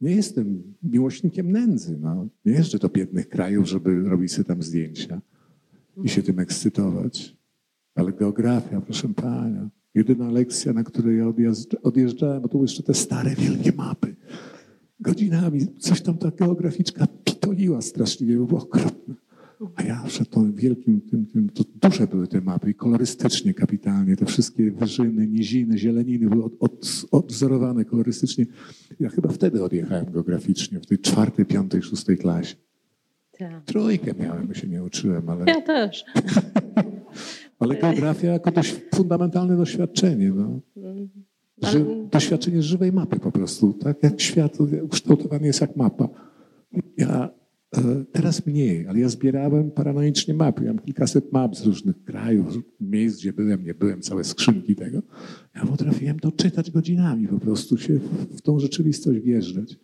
Nie 0.00 0.10
jestem 0.10 0.74
miłośnikiem 0.82 1.52
nędzy. 1.52 1.98
No. 2.00 2.28
Nie 2.44 2.52
jeżdżę 2.52 2.78
do 2.78 2.88
biednych 2.88 3.28
krajów, 3.28 3.68
żeby 3.68 4.02
robić 4.02 4.32
sobie 4.32 4.44
tam 4.44 4.62
zdjęcia 4.62 5.20
i 6.04 6.08
się 6.08 6.22
tym 6.22 6.38
ekscytować. 6.38 7.36
Ale 7.94 8.12
geografia, 8.12 8.80
proszę 8.80 9.08
pana, 9.08 9.68
jedyna 9.94 10.30
lekcja, 10.30 10.72
na 10.72 10.84
której 10.84 11.18
ja 11.18 11.32
odjeżdżałem, 11.82 12.42
bo 12.42 12.48
to 12.48 12.52
były 12.52 12.64
jeszcze 12.64 12.82
te 12.82 12.94
stare, 12.94 13.34
wielkie 13.34 13.72
mapy. 13.72 14.16
Godzinami 15.00 15.66
coś 15.78 16.00
tam 16.00 16.18
ta 16.18 16.30
geograficzka 16.30 17.06
pitoliła 17.44 17.82
straszliwie, 17.82 18.36
było 18.36 18.62
okropne. 18.62 19.14
A 19.76 19.82
ja 19.82 20.04
przed 20.06 20.30
tym 20.30 20.52
wielkim, 20.52 21.00
tym, 21.00 21.26
tym, 21.26 21.48
to 21.48 21.64
duże 21.82 22.06
były 22.06 22.26
te 22.26 22.40
mapy 22.40 22.70
i 22.70 22.74
kolorystycznie 22.74 23.54
kapitalnie, 23.54 24.16
te 24.16 24.26
wszystkie 24.26 24.70
wyżyny, 24.70 25.26
niziny, 25.26 25.78
zieleniny 25.78 26.28
były 26.28 26.44
od, 26.44 26.52
od, 26.60 27.06
odwzorowane 27.10 27.84
kolorystycznie. 27.84 28.46
Ja 29.00 29.08
chyba 29.08 29.28
wtedy 29.28 29.64
odjechałem 29.64 30.12
geograficznie, 30.12 30.80
w 30.80 30.86
tej 30.86 30.98
czwartej, 30.98 31.46
piątej, 31.46 31.82
szóstej 31.82 32.18
klasie. 32.18 32.56
Tak. 33.38 33.64
Trójkę 33.64 34.14
miałem, 34.20 34.46
bo 34.46 34.54
się 34.54 34.68
nie 34.68 34.82
uczyłem, 34.82 35.28
ale... 35.28 35.44
Ja 35.46 35.60
też. 35.60 36.04
ale 37.58 37.76
geografia 37.76 38.32
jako 38.32 38.50
dość 38.50 38.76
fundamentalne 38.94 39.56
doświadczenie. 39.56 40.32
No. 40.32 40.60
Ży, 41.62 41.86
doświadczenie 42.10 42.62
żywej 42.62 42.92
mapy 42.92 43.20
po 43.20 43.32
prostu, 43.32 43.72
tak? 43.72 44.02
Jak 44.02 44.20
świat 44.20 44.58
ukształtowany 44.82 45.46
jest 45.46 45.60
jak 45.60 45.76
mapa. 45.76 46.08
Ja 46.96 47.30
e, 47.76 48.04
teraz 48.12 48.46
mniej, 48.46 48.86
ale 48.88 48.98
ja 48.98 49.08
zbierałem 49.08 49.70
paranoicznie 49.70 50.34
mapy. 50.34 50.64
Ja 50.64 50.72
mam 50.72 50.84
kilkaset 50.84 51.32
map 51.32 51.56
z 51.56 51.66
różnych 51.66 52.04
krajów, 52.04 52.58
miejsc, 52.80 53.18
gdzie 53.18 53.32
byłem, 53.32 53.64
nie 53.64 53.74
byłem, 53.74 54.00
całe 54.00 54.24
skrzynki 54.24 54.76
tego. 54.76 55.02
Ja 55.54 55.66
potrafiłem 55.66 56.20
to 56.20 56.32
czytać 56.32 56.70
godzinami, 56.70 57.28
po 57.28 57.38
prostu 57.38 57.78
się 57.78 57.98
w 58.30 58.40
tą 58.40 58.58
rzeczywistość 58.58 59.20
wjeżdżać. 59.20 59.78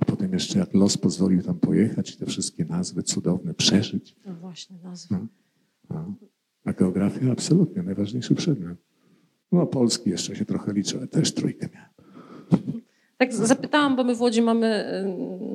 A 0.00 0.04
potem 0.04 0.32
jeszcze 0.32 0.58
jak 0.58 0.74
los 0.74 0.96
pozwolił 0.96 1.42
tam 1.42 1.58
pojechać, 1.58 2.16
te 2.16 2.26
wszystkie 2.26 2.64
nazwy 2.64 3.02
cudowne 3.02 3.54
przeżyć. 3.54 4.16
No 4.26 4.34
właśnie, 4.34 4.76
nazwy. 4.84 5.14
No, 5.14 5.26
no. 5.90 6.14
A 6.64 6.72
geografia 6.72 7.32
absolutnie 7.32 7.82
najważniejszy 7.82 8.34
przedmiot. 8.34 8.78
No 9.52 9.66
Polski 9.66 10.10
jeszcze 10.10 10.36
się 10.36 10.44
trochę 10.44 10.72
liczy, 10.72 10.98
ale 10.98 11.06
też 11.06 11.34
trójkę 11.34 11.68
miałem. 11.74 12.77
Tak 13.18 13.32
zapytałam, 13.32 13.96
bo 13.96 14.04
my 14.04 14.14
w 14.14 14.20
Łodzi 14.20 14.42
mamy 14.42 14.84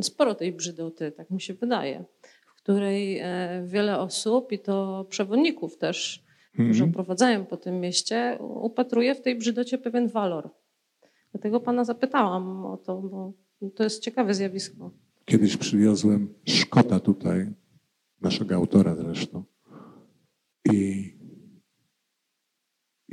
sporo 0.02 0.36
tej 0.36 0.52
brzydoty, 0.52 1.12
tak 1.12 1.30
mi 1.30 1.42
się 1.42 1.54
wydaje, 1.54 2.06
w 2.46 2.54
której 2.54 3.20
e, 3.20 3.64
wiele 3.66 4.00
osób 4.00 4.52
i 4.52 4.60
to 4.60 5.06
przewodników 5.10 5.78
też, 5.78 6.24
którzy 6.54 6.84
mhm. 6.84 6.90
oprowadzają 6.90 7.46
po 7.46 7.58
tym 7.58 7.80
mieście, 7.80 8.38
upatruje 8.40 9.16
w 9.16 9.22
tej 9.22 9.36
brzydocie 9.36 9.78
pewien 9.78 10.08
walor. 10.08 10.50
Dlatego 11.32 11.60
pana 11.60 11.84
zapytałam 11.84 12.66
o 12.66 12.78
to, 12.78 13.02
bo 13.02 13.34
to 13.76 13.84
jest 13.84 14.04
ciekawe 14.04 14.34
zjawisko. 14.34 14.92
Kiedyś 15.26 15.58
przywiozłem 15.58 16.34
Szkota 16.46 17.00
tutaj, 17.00 17.50
naszego 18.22 18.56
autora 18.56 18.96
zresztą. 18.96 19.44
I 20.74 21.13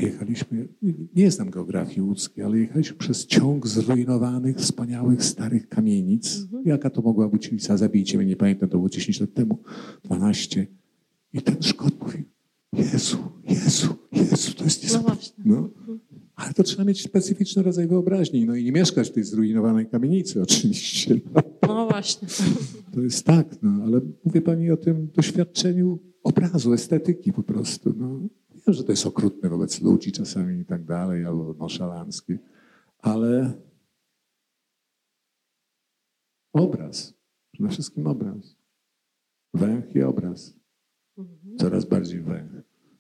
jechaliśmy, 0.03 0.69
nie 1.17 1.31
znam 1.31 1.51
geografii 1.51 2.03
łódzkiej, 2.03 2.45
ale 2.45 2.59
jechaliśmy 2.59 2.97
przez 2.97 3.27
ciąg 3.27 3.67
zrujnowanych, 3.67 4.57
wspaniałych, 4.57 5.25
starych 5.25 5.69
kamienic. 5.69 6.41
Mhm. 6.43 6.63
Jaka 6.67 6.91
to 6.91 7.03
mogła 7.03 7.29
być 7.29 7.53
ulica? 7.53 7.77
Zabijcie 7.77 8.19
mnie, 8.19 8.27
nie 8.27 8.37
pamiętam, 8.37 8.69
to 8.69 8.77
było 8.77 8.89
10 8.89 9.21
lat 9.21 9.35
temu, 9.35 9.59
12. 10.05 10.67
I 11.33 11.43
ten 11.43 11.63
Szkot 11.63 12.01
mówił, 12.03 12.25
Jezu, 12.73 13.19
Jezu, 13.49 13.95
Jezu, 14.13 14.55
to 14.55 14.65
jest 14.65 14.83
niesprawiedliwe. 14.83 15.33
No, 15.45 15.55
no. 15.55 15.71
Mhm. 15.79 16.01
Ale 16.35 16.55
to 16.55 16.63
trzeba 16.63 16.85
mieć 16.85 17.03
specyficzny 17.03 17.63
rodzaj 17.63 17.89
wyobraźni, 17.89 18.47
no 18.47 18.55
i 18.55 18.65
nie 18.65 18.73
mieszkać 18.73 19.09
w 19.09 19.13
tej 19.13 19.25
zrujnowanej 19.25 19.87
kamienicy 19.87 20.43
oczywiście. 20.43 21.21
No, 21.35 21.43
no 21.69 21.89
właśnie. 21.89 22.29
To 22.95 23.01
jest 23.01 23.25
tak, 23.25 23.63
no, 23.63 23.85
ale 23.85 24.01
mówię 24.25 24.43
pani 24.43 24.71
o 24.71 24.77
tym 24.77 25.09
doświadczeniu 25.15 25.99
obrazu, 26.23 26.73
estetyki 26.73 27.33
po 27.33 27.43
prostu. 27.43 27.95
No. 27.97 28.21
Wiem, 28.67 28.75
że 28.75 28.85
to 28.85 28.93
jest 28.93 29.07
okrutne 29.07 29.49
wobec 29.49 29.81
ludzi 29.81 30.13
czasami 30.13 30.61
i 30.61 30.65
tak 30.65 30.85
dalej, 30.85 31.25
albo 31.25 31.55
noszalanckie, 31.59 32.39
ale 32.99 33.53
obraz, 36.53 37.15
przede 37.53 37.69
wszystkim 37.69 38.07
obraz. 38.07 38.57
Węch 39.55 39.97
i 39.97 40.03
obraz. 40.03 40.55
Mhm. 41.19 41.59
Coraz 41.59 41.85
bardziej 41.85 42.21
węch. 42.21 42.51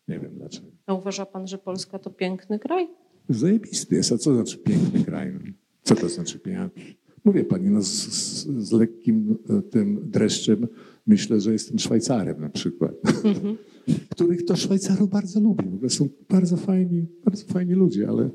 Nie 0.08 0.20
wiem 0.20 0.34
dlaczego. 0.34 0.68
A 0.86 0.94
uważa 0.94 1.26
pan, 1.26 1.46
że 1.46 1.58
Polska 1.58 1.98
to 1.98 2.10
piękny 2.10 2.58
kraj? 2.58 2.88
Zajebisty 3.28 3.96
jest. 3.96 4.12
A 4.12 4.18
co 4.18 4.34
znaczy 4.34 4.58
piękny 4.58 5.04
kraj? 5.04 5.54
Co 5.82 5.94
to 5.94 6.08
znaczy 6.08 6.38
piękny? 6.38 6.82
Mówię 7.24 7.44
pani, 7.44 7.70
no 7.70 7.82
z, 7.82 7.86
z, 7.86 8.46
z 8.46 8.72
lekkim 8.72 9.38
e, 9.50 9.62
tym 9.62 10.10
dreszczem 10.10 10.68
myślę, 11.06 11.40
że 11.40 11.52
jestem 11.52 11.78
Szwajcarem 11.78 12.40
na 12.40 12.48
przykład. 12.48 12.92
Mhm. 13.24 13.56
Których 14.10 14.44
to 14.44 14.56
Szwajcarów 14.56 15.10
bardzo 15.10 15.40
lubię. 15.40 15.70
W 15.70 15.74
ogóle 15.74 15.90
są 15.90 16.08
bardzo 16.28 16.56
fajni, 16.56 17.06
bardzo 17.24 17.46
fajni 17.52 17.74
ludzie, 17.74 18.08
ale 18.08 18.30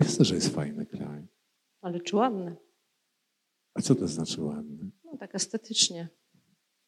myślę, 0.00 0.24
że 0.24 0.34
jest 0.34 0.48
fajny 0.48 0.86
kraj. 0.86 1.26
Ale 1.80 2.00
czy 2.00 2.16
ładny? 2.16 2.56
A 3.74 3.82
co 3.82 3.94
to 3.94 4.08
znaczy 4.08 4.42
ładny? 4.42 4.90
No 5.04 5.16
tak 5.18 5.34
estetycznie. 5.34 6.08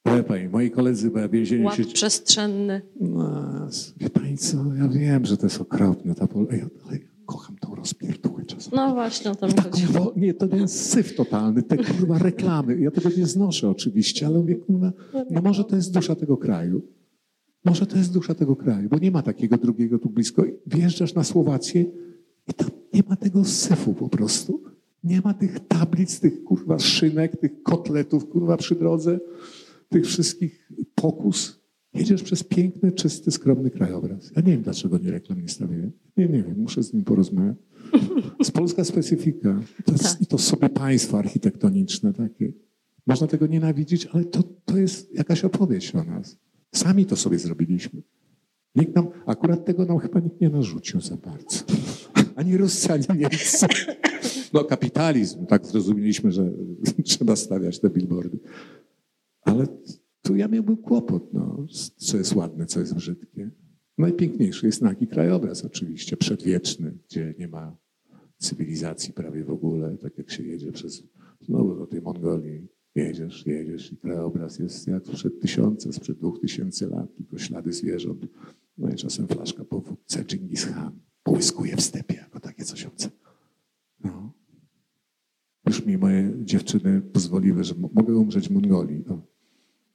Ale 0.05 0.25
pani, 0.25 0.49
moi 0.49 0.71
koledzy, 0.71 1.11
ja 1.17 1.29
więzieniu 1.29 1.65
Ład 1.65 1.77
się... 1.77 1.85
przestrzenny. 1.85 2.83
No, 3.01 3.69
wie 3.97 4.11
pani 4.11 4.39
co, 4.39 4.75
ja 4.75 4.89
wiem, 4.89 5.25
że 5.25 5.37
to 5.37 5.47
jest 5.47 5.61
okropne, 5.61 6.15
ta 6.15 6.27
pol... 6.27 6.47
ale 6.87 6.99
kocham 7.27 7.59
tą 7.59 7.75
czasami. 7.75 8.18
No 8.73 8.95
właśnie, 8.95 9.31
o 9.31 9.35
to 9.35 9.47
mi 9.47 9.55
tak, 9.55 9.71
chodzi. 9.71 9.87
nie, 10.17 10.35
to 10.35 10.57
jest 10.57 10.91
syf 10.91 11.17
totalny, 11.17 11.63
te 11.63 11.77
kurwa 11.77 12.19
reklamy. 12.19 12.81
Ja 12.81 12.91
tego 12.91 13.09
nie 13.17 13.27
znoszę 13.27 13.71
oczywiście, 13.71 14.27
ale 14.27 14.39
mówię, 14.39 14.57
kurwa, 14.57 14.93
no 15.31 15.43
może 15.43 15.65
to 15.65 15.77
jest 15.77 15.95
dusza 15.95 16.15
tego 16.15 16.37
kraju. 16.37 16.83
Może 17.65 17.87
to 17.87 17.99
jest 17.99 18.13
dusza 18.13 18.35
tego 18.35 18.57
kraju, 18.57 18.89
bo 18.89 18.99
nie 18.99 19.11
ma 19.11 19.23
takiego 19.23 19.57
drugiego 19.57 19.99
tu 19.99 20.11
blisko. 20.11 20.45
Wjeżdżasz 20.67 21.15
na 21.15 21.25
Słowację 21.25 21.85
i 22.49 22.55
tam 22.55 22.71
nie 22.95 23.03
ma 23.09 23.17
tego 23.17 23.45
syfu 23.45 23.95
po 23.95 24.09
prostu. 24.09 24.63
Nie 25.05 25.21
ma 25.21 25.35
tych 25.35 25.61
tablic, 25.61 26.21
tych 26.21 26.45
kurwa 26.45 26.79
szynek, 26.79 27.41
tych 27.41 27.63
kotletów 27.63 28.29
kurwa 28.29 28.57
przy 28.57 28.75
drodze, 28.75 29.21
tych 29.89 30.07
wszystkich 30.07 30.69
pokus. 30.95 31.61
Jedziesz 31.95 32.23
przez 32.23 32.45
piękny, 32.45 32.93
czysty, 32.93 33.31
skromny 33.31 33.71
krajobraz. 33.71 34.33
Ja 34.37 34.43
nie 34.43 34.53
wiem, 34.53 34.63
dlaczego 34.63 34.99
nie 34.99 35.11
reklam 35.11 35.43
nie 35.43 35.49
stawiłem. 35.49 35.93
Nie, 36.17 36.29
nie 36.29 36.43
wiem, 36.43 36.59
muszę 36.59 36.83
z 36.83 36.93
nim 36.93 37.05
porozmawiać. 37.05 37.57
Z 38.43 38.51
polska 38.51 38.85
specyfika. 38.85 39.61
To 39.85 39.93
jest, 39.93 40.05
tak. 40.05 40.21
I 40.21 40.27
to 40.27 40.39
sobie 40.39 40.69
państwo 40.69 41.19
architektoniczne 41.19 42.13
takie. 42.13 42.53
Można 43.07 43.27
tego 43.27 43.47
nienawidzić, 43.47 44.07
ale 44.07 44.25
to, 44.25 44.43
to 44.43 44.79
jest 44.79 45.15
jakaś 45.15 45.45
opowieść 45.45 45.95
o 45.95 46.05
nas. 46.05 46.39
Sami 46.75 47.07
to 47.07 47.17
sobie 47.17 47.39
zrobiliśmy. 47.39 48.03
Nikt 48.75 48.97
nam, 48.97 49.09
akurat 49.27 49.65
tego 49.65 49.85
nam 49.85 49.99
chyba 49.99 50.21
nikt 50.21 50.41
nie 50.41 50.51
narzucił 50.51 51.01
za 51.01 51.17
bardzo. 51.17 51.65
Ani 52.37 52.57
Ruscy, 52.57 52.93
ani 52.93 53.05
Niemcy. 53.19 53.67
No 54.53 54.65
kapitalizm, 54.65 55.47
tak 55.47 55.67
zrozumieliśmy, 55.67 56.33
że 56.33 56.51
trzeba 57.05 57.37
stawiać 57.37 57.81
te 57.81 57.91
billboardy. 57.91 58.39
Ale 59.43 59.67
tu 60.23 60.37
ja 60.37 60.49
miałbym 60.49 60.77
kłopot, 60.77 61.33
no, 61.33 61.67
co 61.97 62.17
jest 62.17 62.35
ładne, 62.35 62.67
co 62.67 62.81
jest 62.81 62.95
brzydkie. 62.95 63.51
Najpiękniejszy 63.99 64.67
jest 64.67 64.83
nagi 64.83 65.07
krajobraz 65.07 65.65
oczywiście, 65.65 66.17
przedwieczny, 66.17 66.99
gdzie 67.09 67.35
nie 67.39 67.49
ma 67.49 67.77
cywilizacji 68.39 69.13
prawie 69.13 69.45
w 69.45 69.51
ogóle, 69.51 69.97
tak 69.97 70.19
jak 70.19 70.31
się 70.31 70.43
jedzie 70.43 70.73
przez, 70.73 71.03
znowu 71.41 71.75
do 71.75 71.87
tej 71.87 72.03
Mongolii, 72.03 72.69
jedziesz, 72.95 73.47
jedziesz 73.47 73.93
i 73.93 73.97
krajobraz 73.97 74.59
jest 74.59 74.87
jak 74.87 75.07
sprzed 75.07 75.41
tysiąca, 75.41 75.93
sprzed 75.93 76.19
dwóch 76.19 76.41
tysięcy 76.41 76.87
lat, 76.87 77.17
tylko 77.17 77.39
ślady 77.39 77.73
zwierząt, 77.73 78.27
no 78.79 78.91
i 78.91 78.95
czasem 78.95 79.29
flaszka 79.29 79.65
po 79.65 79.81
wódce 79.81 80.25
Genghis 80.25 80.67
Khan 80.67 81.01
połyskuje 81.23 81.77
w 81.77 81.81
stepie, 81.81 82.15
jako 82.15 82.41
takie 82.41 82.65
coś 82.65 82.85
obce. 82.85 83.11
No. 84.05 84.33
Już 85.67 85.87
mi 85.87 85.99
moje 85.99 86.35
dziewczyny 86.45 87.01
pozwoliły, 87.01 87.65
że 87.65 87.75
mogę 87.95 88.17
umrzeć 88.17 88.49
w 88.49 88.51
Mongolii. 88.51 89.05
No. 89.07 89.23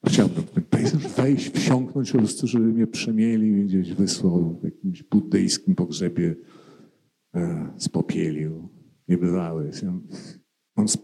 Chciałbym 0.07 0.43
w 0.43 0.51
ten 0.51 0.63
pejzaż 0.63 1.07
wejść, 1.07 1.49
wsiąknąć 1.49 2.11
po 2.11 2.17
prostu, 2.17 2.47
żeby 2.47 2.65
mnie 2.65 2.87
przemielił 2.87 3.65
gdzieś 3.65 3.93
wysłał 3.93 4.59
w 4.61 4.63
jakimś 4.63 5.03
buddyjskim 5.03 5.75
pogrzebie 5.75 6.35
spopielił. 7.77 8.69
Niebywały. 9.07 9.71
Mam 10.77 10.87
z, 10.87 10.97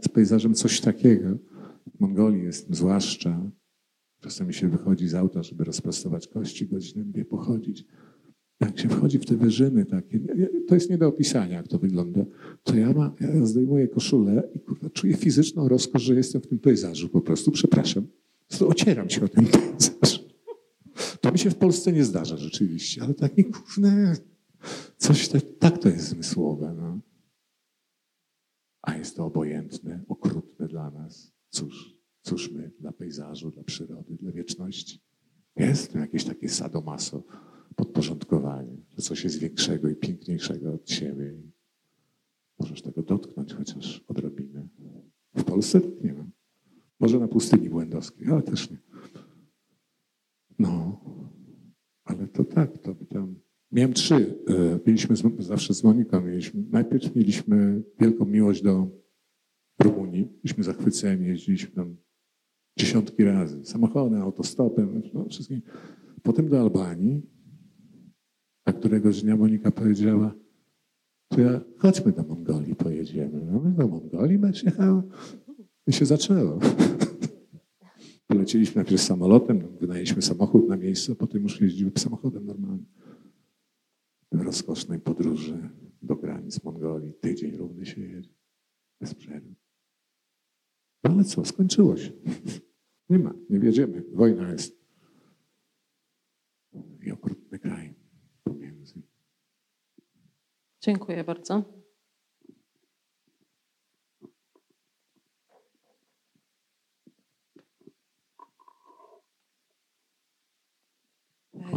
z 0.00 0.08
pejzażem 0.08 0.54
coś 0.54 0.80
takiego. 0.80 1.38
W 1.96 2.00
Mongolii 2.00 2.42
jestem 2.42 2.74
zwłaszcza. 2.74 3.50
Czasami 4.20 4.54
się 4.54 4.68
wychodzi 4.68 5.08
z 5.08 5.14
auta, 5.14 5.42
żeby 5.42 5.64
rozprostować 5.64 6.28
kości, 6.28 6.66
godzinę 6.66 7.04
dwie 7.04 7.24
pochodzić. 7.24 7.84
Jak 8.60 8.78
się 8.78 8.88
wchodzi 8.88 9.18
w 9.18 9.26
te 9.26 9.36
wyżyny 9.36 9.84
takie, 9.84 10.20
to 10.68 10.74
jest 10.74 10.90
nie 10.90 10.98
do 10.98 11.08
opisania, 11.08 11.56
jak 11.56 11.68
to 11.68 11.78
wygląda, 11.78 12.24
to 12.62 12.76
ja, 12.76 12.92
ma, 12.92 13.14
ja 13.20 13.46
zdejmuję 13.46 13.88
koszulę 13.88 14.48
i 14.54 14.60
kurwa, 14.60 14.90
czuję 14.90 15.16
fizyczną 15.16 15.68
rozkosz, 15.68 16.02
że 16.02 16.14
jestem 16.14 16.42
w 16.42 16.46
tym 16.46 16.58
pejzażu 16.58 17.08
po 17.08 17.20
prostu. 17.20 17.50
Przepraszam. 17.50 18.06
To 18.58 18.68
ocieram 18.68 19.10
się 19.10 19.24
o 19.24 19.28
ten 19.28 19.46
pejzaż. 19.52 20.24
To 21.20 21.32
mi 21.32 21.38
się 21.38 21.50
w 21.50 21.56
Polsce 21.56 21.92
nie 21.92 22.04
zdarza 22.04 22.36
rzeczywiście, 22.36 23.02
ale 23.02 23.14
takie 23.14 23.44
kurne, 23.44 24.16
coś 24.96 25.28
tak, 25.28 25.42
tak 25.58 25.78
to 25.78 25.88
jest 25.88 26.08
zmysłowe. 26.08 26.74
No. 26.74 27.00
A 28.82 28.96
jest 28.96 29.16
to 29.16 29.26
obojętne, 29.26 30.04
okrutne 30.08 30.68
dla 30.68 30.90
nas. 30.90 31.32
Cóż, 31.48 31.98
cóż 32.22 32.50
my 32.50 32.70
dla 32.80 32.92
pejzażu, 32.92 33.50
dla 33.50 33.64
przyrody, 33.64 34.14
dla 34.14 34.32
wieczności. 34.32 35.00
Jest 35.56 35.92
to 35.92 35.98
jakieś 35.98 36.24
takie 36.24 36.48
sadomaso 36.48 37.22
podporządkowanie, 37.76 38.76
że 38.90 39.02
coś 39.02 39.24
jest 39.24 39.38
większego 39.38 39.88
i 39.88 39.96
piękniejszego 39.96 40.72
od 40.72 40.90
siebie. 40.90 41.42
Możesz 42.58 42.82
tego 42.82 43.02
dotknąć 43.02 43.54
chociaż 43.54 44.04
odrobinę. 44.08 44.68
W 45.34 45.44
Polsce 45.44 45.80
nie 46.02 46.14
ma. 46.14 46.24
Może 47.00 47.18
na 47.18 47.28
pustyni 47.28 47.70
błędowskiej, 47.70 48.28
ale 48.28 48.42
też 48.42 48.70
nie. 48.70 48.78
No, 50.58 51.00
ale 52.04 52.28
to 52.28 52.44
tak, 52.44 52.78
to 52.78 52.94
tam. 52.94 53.43
Miałem 53.74 53.92
trzy. 53.92 54.38
E, 54.48 54.78
mieliśmy 54.86 55.16
zawsze 55.38 55.74
z 55.74 55.84
Moniką. 55.84 56.20
Mieliśmy, 56.20 56.62
najpierw 56.70 57.16
mieliśmy 57.16 57.82
wielką 58.00 58.24
miłość 58.24 58.62
do 58.62 58.88
Rumunii. 59.78 60.24
Byliśmy 60.42 60.64
zachwyceni, 60.64 61.26
jeździliśmy 61.26 61.70
tam 61.70 61.96
dziesiątki 62.78 63.24
razy. 63.24 63.64
Samochodem, 63.64 64.22
autostopem, 64.22 65.02
no, 65.14 65.28
wszystkim. 65.28 65.62
Potem 66.22 66.48
do 66.48 66.60
Albanii. 66.60 67.22
A 68.64 68.72
któregoś 68.72 69.22
dnia 69.22 69.36
Monika 69.36 69.70
powiedziała, 69.70 70.34
to 71.28 71.40
ja, 71.40 71.60
chodźmy 71.78 72.12
do 72.12 72.22
Mongolii, 72.22 72.74
pojedziemy. 72.74 73.46
No 73.52 73.60
my 73.60 73.70
do 73.70 73.88
Mongolii 73.88 74.38
będziesz 74.38 74.64
jechała. 74.64 75.02
I 75.86 75.92
się 75.92 76.06
zaczęło. 76.06 76.58
Poleciliśmy 78.26 78.82
najpierw 78.82 79.02
samolotem, 79.02 79.60
wynajęliśmy 79.80 80.22
samochód 80.22 80.68
na 80.68 80.76
miejscu, 80.76 81.12
a 81.12 81.14
potem 81.14 81.42
już 81.42 81.60
jeździły 81.60 81.92
samochodem 81.98 82.46
normalnym. 82.46 82.93
Rozkosznej 84.42 85.00
podróży 85.00 85.70
do 86.02 86.16
granic 86.16 86.64
Mongolii. 86.64 87.14
Tydzień 87.14 87.56
równy 87.56 87.86
się 87.86 88.00
jedzie. 88.00 88.34
Bez 89.00 89.14
przerwy. 89.14 89.54
No 91.04 91.10
ale 91.10 91.24
co, 91.24 91.44
skończyło 91.44 91.96
się. 91.96 92.12
Nie 93.10 93.18
ma, 93.18 93.34
nie 93.50 93.60
wiedziemy. 93.60 94.04
Wojna 94.12 94.52
jest. 94.52 94.84
I 97.02 97.10
okrutny 97.12 97.58
kraj 97.58 97.94
pomiędzy. 98.44 99.02
Dziękuję 100.80 101.24
bardzo. 101.24 101.83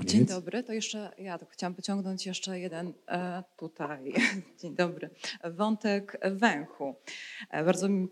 Dzień 0.06 0.26
dobry, 0.26 0.64
to 0.64 0.74
jeszcze 0.74 1.12
ja 1.18 1.40
chciałam 1.50 1.76
pociągnąć 1.76 2.26
jeszcze 2.26 2.60
jeden 2.60 2.94
e, 3.08 3.44
tutaj, 3.58 4.14
dzień 4.62 4.76
dobry, 4.76 5.10
wątek 5.44 6.18
węchu. 6.32 6.96
E, 7.52 7.66
bardzo 7.66 7.90
mi 7.90 8.08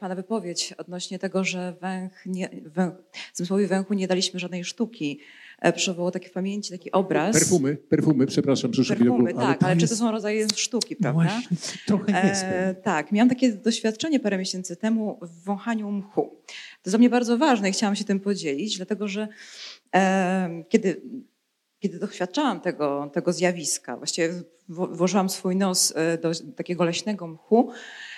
Pana 0.00 0.14
wypowiedź 0.14 0.72
odnośnie 0.72 1.18
tego, 1.18 1.44
że 1.44 1.74
węch 1.80 2.26
nie, 2.26 2.50
węch, 2.64 2.94
zmysłowi 3.34 3.66
węchu 3.66 3.94
nie 3.94 4.08
daliśmy 4.08 4.40
żadnej 4.40 4.64
sztuki, 4.64 5.20
e, 5.58 5.72
przywołał 5.72 6.10
taki 6.10 6.28
w 6.28 6.32
pamięci 6.32 6.70
taki 6.70 6.92
obraz. 6.92 7.32
Perfumy, 7.32 7.76
perfumy, 7.76 8.26
przepraszam, 8.26 8.70
przyszły 8.70 8.96
Perfumy, 8.96 9.34
tak, 9.34 9.62
ale, 9.62 9.74
jest... 9.74 9.86
czy 9.86 9.88
to 9.88 9.96
są 9.96 10.10
rodzaje 10.10 10.46
sztuki, 10.56 10.96
no 11.00 11.02
prawda? 11.02 11.40
Właśnie, 11.40 11.56
trochę 11.86 12.28
jest. 12.28 12.44
E, 12.44 12.74
tak, 12.82 13.12
miałam 13.12 13.28
takie 13.28 13.52
doświadczenie 13.52 14.20
parę 14.20 14.38
miesięcy 14.38 14.76
temu 14.76 15.18
w 15.22 15.44
wąchaniu 15.44 15.90
mchu. 15.90 16.22
To 16.46 16.82
jest 16.84 16.92
dla 16.92 16.98
mnie 16.98 17.10
bardzo 17.10 17.38
ważne 17.38 17.68
i 17.68 17.72
chciałam 17.72 17.96
się 17.96 18.04
tym 18.04 18.20
podzielić, 18.20 18.76
dlatego 18.76 19.08
że 19.08 19.28
kiedy, 20.68 21.02
kiedy 21.78 21.98
doświadczałam 21.98 22.60
tego, 22.60 23.10
tego 23.12 23.32
zjawiska, 23.32 23.96
właściwie 23.96 24.32
włożyłam 24.68 25.28
swój 25.28 25.56
nos 25.56 25.92
e, 25.96 26.18
do 26.18 26.30
takiego 26.56 26.84
leśnego 26.84 27.26
mchu 27.26 27.70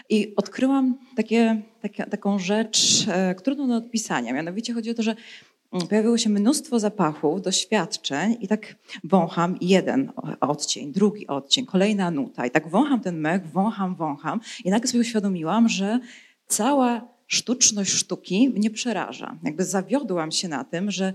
i 0.08 0.36
odkryłam 0.36 0.98
takie, 1.16 1.62
takie, 1.80 2.04
taką 2.04 2.38
rzecz 2.38 3.06
e, 3.08 3.34
trudną 3.34 3.68
do 3.68 3.74
odpisania. 3.74 4.32
Mianowicie 4.32 4.74
chodzi 4.74 4.90
o 4.90 4.94
to, 4.94 5.02
że 5.02 5.16
mm, 5.72 5.86
pojawiło 5.88 6.18
się 6.18 6.30
mnóstwo 6.30 6.78
zapachów, 6.78 7.42
doświadczeń 7.42 8.36
i 8.40 8.48
tak 8.48 8.76
wącham 9.04 9.56
jeden 9.60 10.12
odcień, 10.40 10.92
drugi 10.92 11.26
odcień, 11.26 11.66
kolejna 11.66 12.10
nuta 12.10 12.46
i 12.46 12.50
tak 12.50 12.68
wącham 12.68 13.00
ten 13.00 13.18
mech, 13.18 13.46
wącham, 13.46 13.96
wącham 13.96 14.40
i 14.64 14.70
nagle 14.70 14.88
sobie 14.88 15.00
uświadomiłam, 15.00 15.68
że 15.68 15.98
cała 16.46 17.08
sztuczność 17.26 17.90
sztuki 17.92 18.48
mnie 18.48 18.70
przeraża. 18.70 19.38
Jakby 19.42 19.64
zawiodłam 19.64 20.32
się 20.32 20.48
na 20.48 20.64
tym, 20.64 20.90
że 20.90 21.12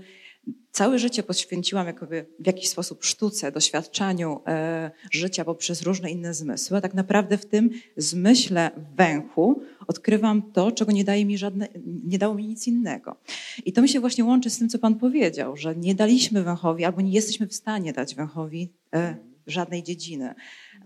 Całe 0.72 0.98
życie 0.98 1.22
poświęciłam 1.22 1.86
jakoby 1.86 2.26
w 2.38 2.46
jakiś 2.46 2.68
sposób 2.68 3.04
sztuce, 3.04 3.52
doświadczaniu 3.52 4.40
e, 4.46 4.90
życia 5.10 5.44
poprzez 5.44 5.82
różne 5.82 6.10
inne 6.10 6.34
zmysły. 6.34 6.76
A 6.76 6.80
tak 6.80 6.94
naprawdę 6.94 7.38
w 7.38 7.46
tym 7.46 7.70
zmyśle 7.96 8.70
węchu 8.96 9.62
odkrywam 9.86 10.52
to, 10.52 10.72
czego 10.72 10.92
nie, 10.92 11.04
daje 11.04 11.24
mi 11.24 11.38
żadne, 11.38 11.68
nie 12.04 12.18
dało 12.18 12.34
mi 12.34 12.46
nic 12.46 12.66
innego. 12.66 13.16
I 13.64 13.72
to 13.72 13.82
mi 13.82 13.88
się 13.88 14.00
właśnie 14.00 14.24
łączy 14.24 14.50
z 14.50 14.58
tym, 14.58 14.68
co 14.68 14.78
Pan 14.78 14.94
powiedział, 14.94 15.56
że 15.56 15.76
nie 15.76 15.94
daliśmy 15.94 16.42
węchowi 16.42 16.84
albo 16.84 17.00
nie 17.00 17.12
jesteśmy 17.12 17.46
w 17.46 17.54
stanie 17.54 17.92
dać 17.92 18.14
węchowi 18.14 18.72
e, 18.94 19.16
żadnej 19.46 19.82
dziedziny. 19.82 20.34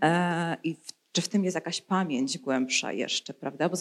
E, 0.01 0.57
I 0.63 0.75
w 0.75 1.00
czy 1.11 1.21
w 1.21 1.29
tym 1.29 1.43
jest 1.43 1.55
jakaś 1.55 1.81
pamięć 1.81 2.37
głębsza 2.37 2.93
jeszcze, 2.93 3.33
prawda? 3.33 3.69
Bo 3.69 3.75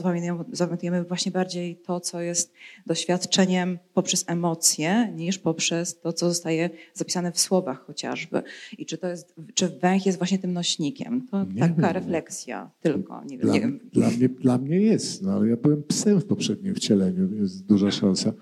zapamiętujemy, 0.52 1.04
właśnie 1.04 1.32
bardziej 1.32 1.76
to, 1.76 2.00
co 2.00 2.20
jest 2.20 2.52
doświadczeniem 2.86 3.78
poprzez 3.94 4.24
emocje, 4.26 5.12
niż 5.16 5.38
poprzez 5.38 6.00
to, 6.00 6.12
co 6.12 6.28
zostaje 6.28 6.70
zapisane 6.94 7.32
w 7.32 7.40
słowach 7.40 7.86
chociażby. 7.86 8.42
I 8.78 8.86
czy 8.86 8.98
to 8.98 9.08
jest, 9.08 9.34
czy 9.54 9.68
węch 9.68 10.06
jest 10.06 10.18
właśnie 10.18 10.38
tym 10.38 10.52
nośnikiem? 10.52 11.26
To 11.30 11.44
nie 11.44 11.60
taka 11.60 11.74
wiem. 11.74 11.92
refleksja 11.92 12.70
tylko. 12.80 13.24
Nie, 13.24 13.38
dla, 13.38 13.54
wiem. 13.54 13.80
Dla, 13.92 14.10
mnie, 14.10 14.28
dla 14.28 14.58
mnie 14.58 14.80
jest, 14.80 15.22
no 15.22 15.32
ale 15.32 15.48
ja 15.48 15.56
byłem 15.56 15.82
psem 15.82 16.20
w 16.20 16.24
poprzednim 16.24 16.74
wcieleniu, 16.74 17.34
jest 17.34 17.66
duża 17.66 17.90
szansa. 17.90 18.32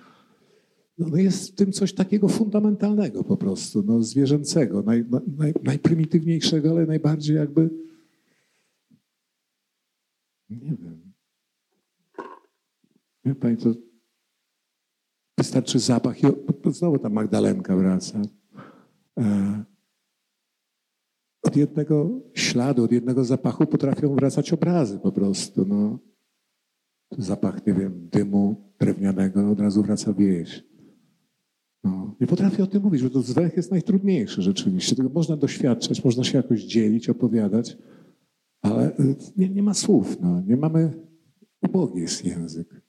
No, 0.98 1.16
jest 1.16 1.52
w 1.52 1.55
tym 1.55 1.73
coś 1.73 1.93
takiego 1.93 2.28
fundamentalnego 2.28 3.24
po 3.24 3.36
prostu, 3.36 3.82
no, 3.86 4.02
zwierzęcego, 4.02 4.82
naj, 4.82 5.05
naj, 5.39 5.55
najprymitywniejszego, 5.62 6.70
ale 6.70 6.86
najbardziej 6.86 7.36
jakby 7.36 7.70
nie 10.51 10.77
wiem. 10.77 11.12
Wie 13.25 13.35
pani, 13.35 13.57
to 13.57 13.75
wystarczy 15.39 15.79
zapach 15.79 16.23
i 16.23 16.27
znowu 16.70 16.99
ta 16.99 17.09
Magdalenka 17.09 17.77
wraca. 17.77 18.23
E, 19.19 19.65
od 21.43 21.57
jednego 21.57 22.20
śladu, 22.35 22.85
od 22.85 22.93
jednego 22.93 23.25
zapachu 23.25 23.66
potrafią 23.66 24.15
wracać 24.15 24.53
obrazy 24.53 24.99
po 24.99 25.12
prostu. 25.12 25.65
No. 25.66 25.99
Zapach, 27.19 27.66
nie 27.66 27.75
wiem, 27.75 28.09
dymu 28.12 28.73
drewnianego, 28.79 29.51
od 29.51 29.61
razu 29.61 29.83
wraca 29.83 30.12
wieś. 30.12 30.65
No. 31.85 32.16
Nie 32.20 32.27
potrafię 32.27 32.62
o 32.62 32.66
tym 32.66 32.83
mówić, 32.83 33.03
bo 33.03 33.11
to 33.11 33.20
węch 33.20 33.57
jest 33.57 33.70
najtrudniejszy 33.70 34.43
rzeczywiście. 34.43 34.97
Tego 34.97 35.09
można 35.09 35.37
doświadczać, 35.37 36.05
można 36.05 36.25
się 36.25 36.37
jakoś 36.37 36.62
dzielić, 36.62 37.09
opowiadać. 37.09 37.77
Ale 38.62 38.97
y, 38.98 39.16
nie, 39.36 39.48
nie 39.48 39.62
ma 39.62 39.74
słów, 39.74 40.20
no. 40.20 40.40
nie 40.40 40.56
mamy, 40.56 40.93
ubogi 41.62 42.01
jest 42.01 42.24
język. 42.24 42.82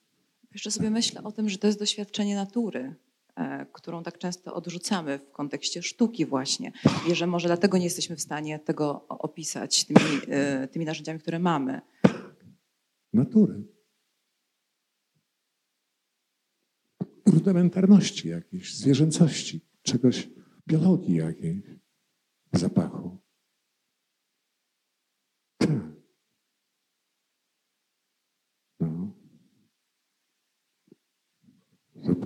Jeszcze 0.53 0.71
sobie 0.71 0.89
myślę 0.89 1.23
o 1.23 1.31
tym, 1.31 1.49
że 1.49 1.57
to 1.57 1.67
jest 1.67 1.79
doświadczenie 1.79 2.35
natury, 2.35 2.95
e, 3.35 3.65
którą 3.73 4.03
tak 4.03 4.17
często 4.17 4.53
odrzucamy 4.53 5.19
w 5.19 5.31
kontekście 5.31 5.83
sztuki 5.83 6.25
właśnie. 6.25 6.71
I 7.11 7.15
że 7.15 7.27
może 7.27 7.47
dlatego 7.47 7.77
nie 7.77 7.83
jesteśmy 7.83 8.15
w 8.15 8.21
stanie 8.21 8.59
tego 8.59 9.07
opisać 9.07 9.85
tymi, 9.85 9.99
e, 10.27 10.67
tymi 10.67 10.85
narzędziami, 10.85 11.19
które 11.19 11.39
mamy. 11.39 11.81
Natury. 13.13 13.63
Rudymentarności 17.25 18.29
jakiejś, 18.29 18.75
zwierzęcości, 18.75 19.61
czegoś, 19.81 20.29
biologii 20.67 21.15
jakiejś, 21.15 21.63
zapachu. 22.53 23.18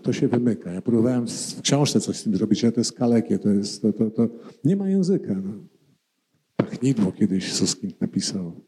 To 0.03 0.13
się 0.13 0.27
wymyka. 0.27 0.71
Ja 0.71 0.81
próbowałem 0.81 1.27
w 1.27 1.61
książce 1.61 1.99
coś 1.99 2.17
z 2.17 2.23
tym 2.23 2.35
zrobić, 2.35 2.63
ale 2.63 2.71
to 2.71 2.79
jest 2.79 2.93
kalekie, 2.93 3.39
to 3.39 3.49
jest, 3.49 3.81
to, 3.81 3.93
to, 3.93 4.09
to 4.09 4.29
nie 4.63 4.75
ma 4.75 4.89
języka. 4.89 5.33
No. 5.33 5.53
Pachnidło 6.55 7.11
kiedyś 7.11 7.53
Suskind 7.53 8.01
napisał. 8.01 8.61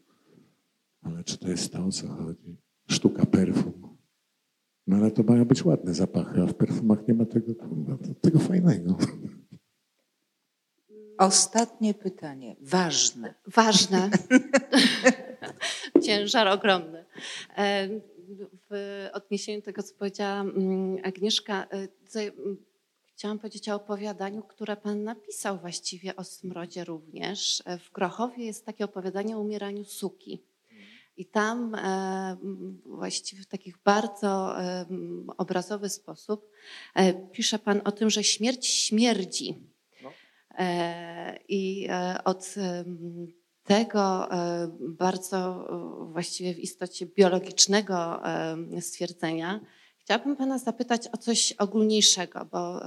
Ale 1.02 1.24
czy 1.24 1.38
to 1.38 1.48
jest 1.48 1.72
to, 1.72 1.84
o 1.84 1.92
co 1.92 2.08
chodzi? 2.08 2.56
Sztuka 2.90 3.26
perfum. 3.26 3.96
No 4.86 4.96
ale 4.96 5.10
to 5.10 5.22
mają 5.22 5.44
być 5.44 5.64
ładne 5.64 5.94
zapachy, 5.94 6.42
a 6.42 6.46
w 6.46 6.54
perfumach 6.54 7.08
nie 7.08 7.14
ma 7.14 7.24
tego, 7.24 7.52
tego 8.20 8.38
fajnego. 8.38 8.98
Ostatnie 11.18 11.94
pytanie, 11.94 12.56
ważne. 12.60 13.34
Ważne. 13.46 14.10
Ciężar 16.04 16.48
ogromny. 16.48 17.04
W 18.70 19.08
odniesieniu 19.12 19.60
do 19.60 19.64
tego, 19.64 19.82
co 19.82 19.94
powiedziała 19.94 20.40
mm, 20.40 20.98
Agnieszka, 21.04 21.66
e, 21.72 21.88
chciałam 23.06 23.38
powiedzieć 23.38 23.68
o 23.68 23.74
opowiadaniu, 23.74 24.42
które 24.42 24.76
pan 24.76 25.04
napisał 25.04 25.58
właściwie 25.58 26.16
o 26.16 26.24
smrodzie 26.24 26.84
również. 26.84 27.62
E, 27.66 27.78
w 27.78 27.92
Grochowie 27.92 28.44
jest 28.44 28.66
takie 28.66 28.84
opowiadanie 28.84 29.36
o 29.36 29.40
umieraniu 29.40 29.84
suki. 29.84 30.42
I 31.16 31.26
tam 31.26 31.74
e, 31.74 32.36
właściwie 32.84 33.42
w 33.42 33.46
takich 33.46 33.78
bardzo 33.78 34.56
obrazowy 35.36 35.88
sposób 35.88 36.50
pisze 37.32 37.58
Pan 37.58 37.80
o 37.84 37.92
tym, 37.92 38.10
że 38.10 38.24
śmierć 38.24 38.66
śmierdzi. 38.66 39.54
No. 40.02 40.12
I 41.48 41.88
od 42.24 42.54
tego 43.66 44.28
bardzo 44.80 45.68
właściwie 46.12 46.54
w 46.54 46.58
istocie 46.58 47.06
biologicznego 47.06 48.20
stwierdzenia 48.80 49.60
chciałabym 49.98 50.36
Pana 50.36 50.58
zapytać 50.58 51.08
o 51.12 51.16
coś 51.16 51.52
ogólniejszego, 51.52 52.44
bo 52.52 52.80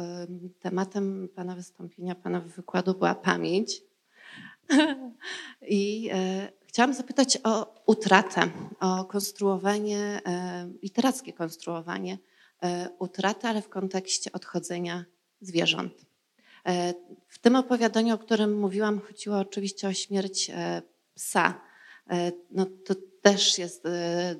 tematem 0.59 1.29
Pana 1.35 1.55
wystąpienia, 1.55 2.15
Pana 2.15 2.39
wykładu 2.39 2.93
była 2.93 3.15
pamięć. 3.15 3.81
I 5.67 6.09
Chciałam 6.69 6.93
zapytać 6.93 7.37
o 7.43 7.75
utratę, 7.85 8.49
o 8.79 9.05
konstruowanie, 9.05 10.21
e, 10.25 10.69
literackie 10.83 11.33
konstruowanie 11.33 12.17
e, 12.63 12.89
utraty, 12.99 13.47
ale 13.47 13.61
w 13.61 13.69
kontekście 13.69 14.31
odchodzenia 14.31 15.05
zwierząt. 15.41 15.93
E, 17.39 17.41
w 17.41 17.41
tym 17.41 17.55
opowiadaniu, 17.55 18.15
o 18.15 18.17
którym 18.17 18.59
mówiłam, 18.59 18.99
chodziło 18.99 19.37
oczywiście 19.37 19.87
o 19.87 19.93
śmierć 19.93 20.51
psa. 21.15 21.61
No, 22.51 22.65
to 22.85 22.95
też 23.21 23.57
jest 23.57 23.83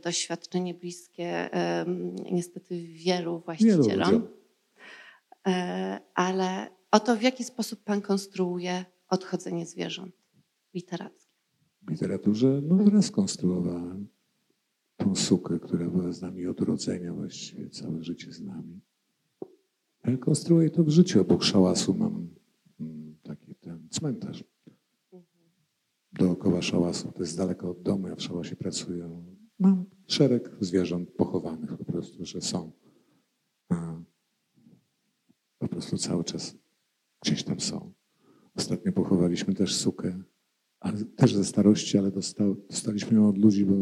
doświadczenie 0.04 0.74
bliskie 0.74 1.50
niestety 2.32 2.88
wielu 2.88 3.40
właścicielom. 3.40 4.28
Ale 6.16 6.68
o 6.92 7.00
to, 7.00 7.16
w 7.16 7.22
jaki 7.22 7.44
sposób 7.44 7.84
Pan 7.84 8.02
konstruuje 8.02 8.86
odchodzenie 9.10 9.66
zwierząt 9.66 10.16
literackie 10.74 11.30
literaturze, 11.90 12.62
no 12.64 12.76
mhm. 12.76 13.04
skonstruowałem 13.04 14.08
tą 14.98 15.16
sukę, 15.16 15.60
która 15.60 15.90
była 15.90 16.12
z 16.12 16.22
nami 16.22 16.48
od 16.48 16.62
urodzenia 16.62 17.14
właściwie, 17.14 17.70
całe 17.70 18.04
życie 18.04 18.32
z 18.32 18.42
nami. 18.42 18.80
Ale 20.04 20.18
konstruuję 20.18 20.70
to 20.70 20.84
w 20.84 20.90
życiu. 20.90 21.22
Obok 21.22 21.44
szałasu 21.44 21.94
mam 21.94 22.39
cmentarz. 23.90 24.44
Dookoła 26.12 26.62
szałasu, 26.62 27.12
to 27.12 27.20
jest 27.20 27.38
daleko 27.38 27.70
od 27.70 27.82
domu, 27.82 28.08
ja 28.08 28.16
w 28.16 28.22
szałasie 28.22 28.56
pracuję. 28.56 29.24
Mam 29.60 29.86
szereg 30.08 30.52
zwierząt 30.60 31.12
pochowanych 31.12 31.78
po 31.78 31.86
prostu, 31.86 32.26
że 32.26 32.42
są. 32.42 32.72
Po 35.58 35.68
prostu 35.68 35.98
cały 35.98 36.24
czas 36.24 36.56
gdzieś 37.22 37.44
tam 37.44 37.60
są. 37.60 37.94
Ostatnio 38.56 38.92
pochowaliśmy 38.92 39.54
też 39.54 39.76
sukę 39.76 40.24
ale 40.80 41.06
też 41.06 41.36
ze 41.36 41.46
starości, 41.46 41.98
ale 41.98 42.12
dostał, 42.12 42.56
dostaliśmy 42.70 43.18
ją 43.18 43.30
od 43.30 43.38
ludzi, 43.38 43.66
bo 43.66 43.76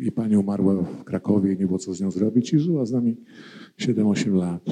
i 0.00 0.12
pani 0.12 0.36
umarła 0.36 0.82
w 0.82 1.04
Krakowie 1.04 1.52
i 1.52 1.58
nie 1.58 1.66
było 1.66 1.78
co 1.78 1.94
z 1.94 2.00
nią 2.00 2.10
zrobić 2.10 2.52
i 2.52 2.58
żyła 2.58 2.86
z 2.86 2.92
nami 2.92 3.16
7-8 3.80 4.34
lat. 4.34 4.64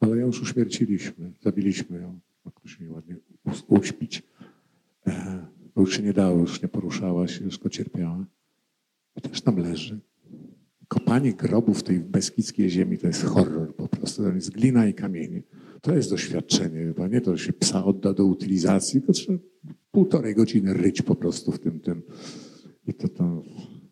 Ale 0.00 0.16
ją 0.16 0.26
już 0.26 0.42
uśmierciliśmy, 0.42 1.32
zabiliśmy 1.40 2.00
ją, 2.00 2.20
jakoś 2.44 2.80
mi 2.80 2.88
ładnie 2.88 3.16
uśpić. 3.68 4.22
Bo 5.74 5.80
już 5.80 5.96
się 5.96 6.02
nie 6.02 6.12
dało, 6.12 6.38
już 6.38 6.62
nie 6.62 6.68
poruszała 6.68 7.28
się, 7.28 7.44
już 7.44 7.58
cierpiała. 7.70 8.26
I 9.16 9.20
też 9.20 9.40
tam 9.40 9.58
leży. 9.58 10.00
Kopanie 10.88 11.32
grobów 11.32 11.82
tej 11.82 12.00
beskidzkiej 12.00 12.70
ziemi 12.70 12.98
to 12.98 13.06
jest 13.06 13.24
horror 13.24 13.74
po 13.74 13.88
prostu. 13.88 14.22
To 14.22 14.32
jest 14.32 14.50
glina 14.50 14.86
i 14.86 14.94
kamienie. 14.94 15.42
To 15.80 15.94
jest 15.94 16.10
doświadczenie. 16.10 16.84
Chyba 16.84 17.08
nie 17.08 17.20
to, 17.20 17.36
się 17.36 17.52
psa 17.52 17.84
odda 17.84 18.12
do 18.12 18.24
utylizacji, 18.24 19.00
tylko 19.00 19.12
trzeba 19.12 19.38
półtorej 19.90 20.34
godziny 20.34 20.74
ryć 20.74 21.02
po 21.02 21.14
prostu 21.14 21.52
w 21.52 21.58
tym, 21.58 21.80
tym. 21.80 22.02
I 22.86 22.94
to 22.94 23.08
tam 23.08 23.42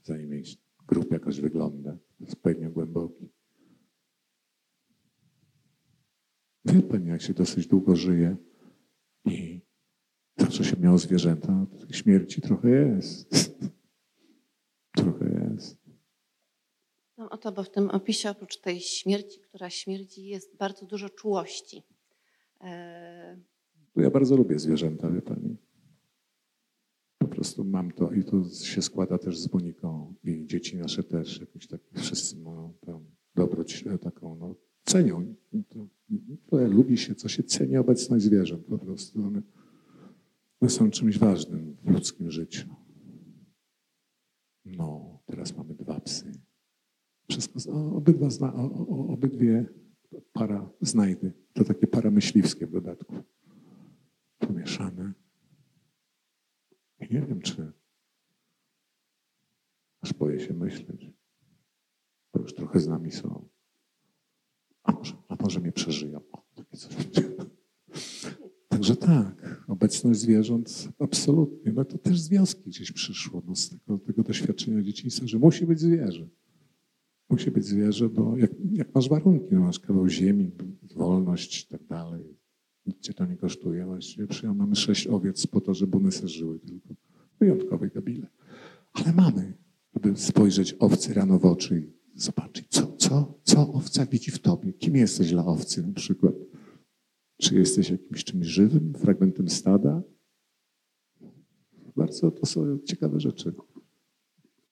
zanim 0.03 0.43
grób 0.87 1.13
jakoś 1.13 1.41
wygląda. 1.41 1.97
Jest 2.21 2.37
pewnie 2.37 2.71
głęboki. 2.71 3.29
Wie 6.65 6.83
pani, 6.83 7.09
jak 7.09 7.23
się 7.23 7.35
dosyć 7.35 7.67
długo 7.67 7.97
żyje 7.97 8.37
miało 10.87 10.99
zwierzęta, 10.99 11.67
to 11.81 11.93
śmierci 11.93 12.41
trochę 12.41 12.69
jest. 12.69 13.35
trochę 14.97 15.51
jest. 15.51 15.77
No 17.19 17.31
o 17.31 17.37
to, 17.37 17.53
bo 17.53 17.63
w 17.63 17.71
tym 17.71 17.91
opisie 17.91 18.31
oprócz 18.31 18.61
tej 18.61 18.81
śmierci, 18.81 19.41
która 19.41 19.71
śmierdzi, 19.71 20.27
jest 20.27 20.57
bardzo 20.57 20.87
dużo 20.87 21.09
czułości. 21.09 21.83
E... 22.61 23.41
Ja 23.97 24.11
bardzo 24.11 24.37
lubię 24.37 24.59
zwierzęta, 24.59 25.11
wie 25.11 25.23
pani. 25.23 25.57
Po 27.19 27.29
prostu 27.29 27.65
mam 27.65 27.91
to 27.91 28.13
i 28.13 28.25
to 28.25 28.45
się 28.65 28.83
składa 28.83 29.19
też 29.19 29.39
z 29.39 29.53
Moniką 29.53 30.15
i 30.25 30.47
dzieci 30.47 30.77
nasze 30.77 31.03
też. 31.03 31.41
Jakoś 31.41 31.67
tak 31.67 31.81
wszyscy 31.95 32.37
mają 32.37 32.75
tę 32.81 33.05
dobroć 33.35 33.85
e, 33.87 33.99
taką, 33.99 34.37
no, 34.37 34.55
cenią. 34.85 35.35
To, 35.69 35.87
to 36.51 36.67
lubi 36.67 36.99
się, 36.99 37.15
co 37.15 37.29
się 37.29 37.43
ceni 37.43 37.77
obecność 37.77 38.25
zwierząt 38.25 38.67
po 38.67 38.79
prostu. 38.79 39.23
One, 39.27 39.43
one 40.61 40.71
są 40.71 40.91
czymś 40.91 41.19
ważnym 41.19 41.77
w 41.83 41.91
ludzkim 41.91 42.31
życiu. 42.31 42.69
No, 44.65 45.19
teraz 45.27 45.57
mamy 45.57 45.75
dwa 45.75 46.01
psy. 46.01 46.33
Wszystko, 47.31 47.73
obydwa 47.97 48.31
zna, 48.31 48.55
obydwie 49.09 49.67
para 50.33 50.71
znajdy. 50.81 51.33
To 51.53 51.65
takie 51.65 51.87
para 51.87 52.11
myśliwskie 52.11 52.67
w 52.67 52.73
dodatku. 52.73 53.15
Pomieszane. 54.39 55.13
I 57.01 57.15
nie 57.15 57.21
wiem, 57.21 57.41
czy 57.41 57.73
aż 60.01 60.13
boję 60.13 60.41
się 60.41 60.55
myśleć, 60.55 61.11
bo 62.35 62.41
już 62.41 62.55
trochę 62.55 62.81
z 62.81 62.89
nami 62.89 63.11
są. 63.11 63.49
A 64.83 64.93
może, 64.93 65.15
a 65.29 65.37
może 65.41 65.61
mnie 65.61 65.73
przeżyją. 65.73 66.21
O, 66.33 66.43
takie 66.55 66.77
coś 66.77 66.95
Także 68.77 68.97
tak, 68.97 69.65
obecność 69.69 70.21
zwierząt 70.21 70.89
absolutnie. 70.99 71.73
No 71.73 71.85
to 71.85 71.99
też 71.99 72.21
z 72.21 72.29
wioski 72.29 72.71
gdzieś 72.71 72.93
przyszło, 72.93 73.43
no 73.47 73.57
z 73.57 73.69
tego, 73.69 73.99
tego 73.99 74.23
doświadczenia 74.23 74.83
dzieciństwa, 74.83 75.27
że 75.27 75.39
musi 75.39 75.67
być 75.67 75.81
zwierzę. 75.81 76.29
Musi 77.31 77.51
być 77.51 77.65
zwierzę, 77.65 78.09
bo 78.09 78.37
jak, 78.37 78.51
jak 78.73 78.95
masz 78.95 79.09
warunki, 79.09 79.55
no 79.55 79.61
masz 79.61 79.81
kawał 79.81 80.09
ziemi, 80.09 80.51
wolność 80.97 81.65
i 81.65 81.69
tak 81.69 81.87
dalej, 81.87 82.25
nic 82.87 83.01
cię 83.01 83.15
to 83.15 83.27
nie 83.27 83.37
kosztuje. 83.37 83.85
Właściwie 83.85 84.55
mamy 84.55 84.77
sześć 84.77 85.07
owiec 85.07 85.47
po 85.47 85.61
to, 85.61 85.75
żeby 85.75 85.97
one 85.97 86.13
se 86.13 86.29
żyły 86.29 86.59
tylko. 86.59 86.95
Wyjątkowe 87.41 87.89
gabile. 87.89 88.27
Ale 88.93 89.13
mamy, 89.13 89.55
żeby 89.95 90.17
spojrzeć 90.17 90.77
owcy 90.79 91.15
rano 91.15 91.39
w 91.39 91.45
oczy 91.45 91.93
i 92.15 92.21
zobaczyć, 92.21 92.67
co, 92.69 92.97
co, 92.97 93.41
co 93.43 93.73
owca 93.73 94.07
widzi 94.07 94.31
w 94.31 94.39
tobie. 94.39 94.73
Kim 94.73 94.97
jesteś 94.97 95.31
dla 95.31 95.47
owcy 95.47 95.87
na 95.87 95.93
przykład? 95.93 96.35
Czy 97.37 97.55
jesteś 97.55 97.91
jakimś 97.91 98.25
czymś 98.25 98.47
żywym, 98.47 98.95
fragmentem 98.95 99.49
stada? 99.49 100.03
Bardzo 101.97 102.31
to 102.31 102.47
są 102.47 102.79
ciekawe 102.79 103.21
rzeczy. 103.21 103.53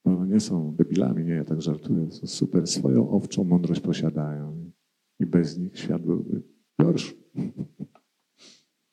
No, 0.04 0.26
nie 0.26 0.40
są 0.40 0.74
debilami, 0.74 1.24
nie, 1.24 1.32
ja 1.32 1.44
tak 1.44 1.62
żartuję. 1.62 2.10
Są 2.10 2.26
super, 2.26 2.66
swoją 2.66 3.10
owczą 3.10 3.44
mądrość 3.44 3.80
posiadają 3.80 4.70
i 5.20 5.26
bez 5.26 5.58
nich 5.58 5.78
świat 5.78 6.02
byłby 6.02 6.42
gorszy. 6.78 7.14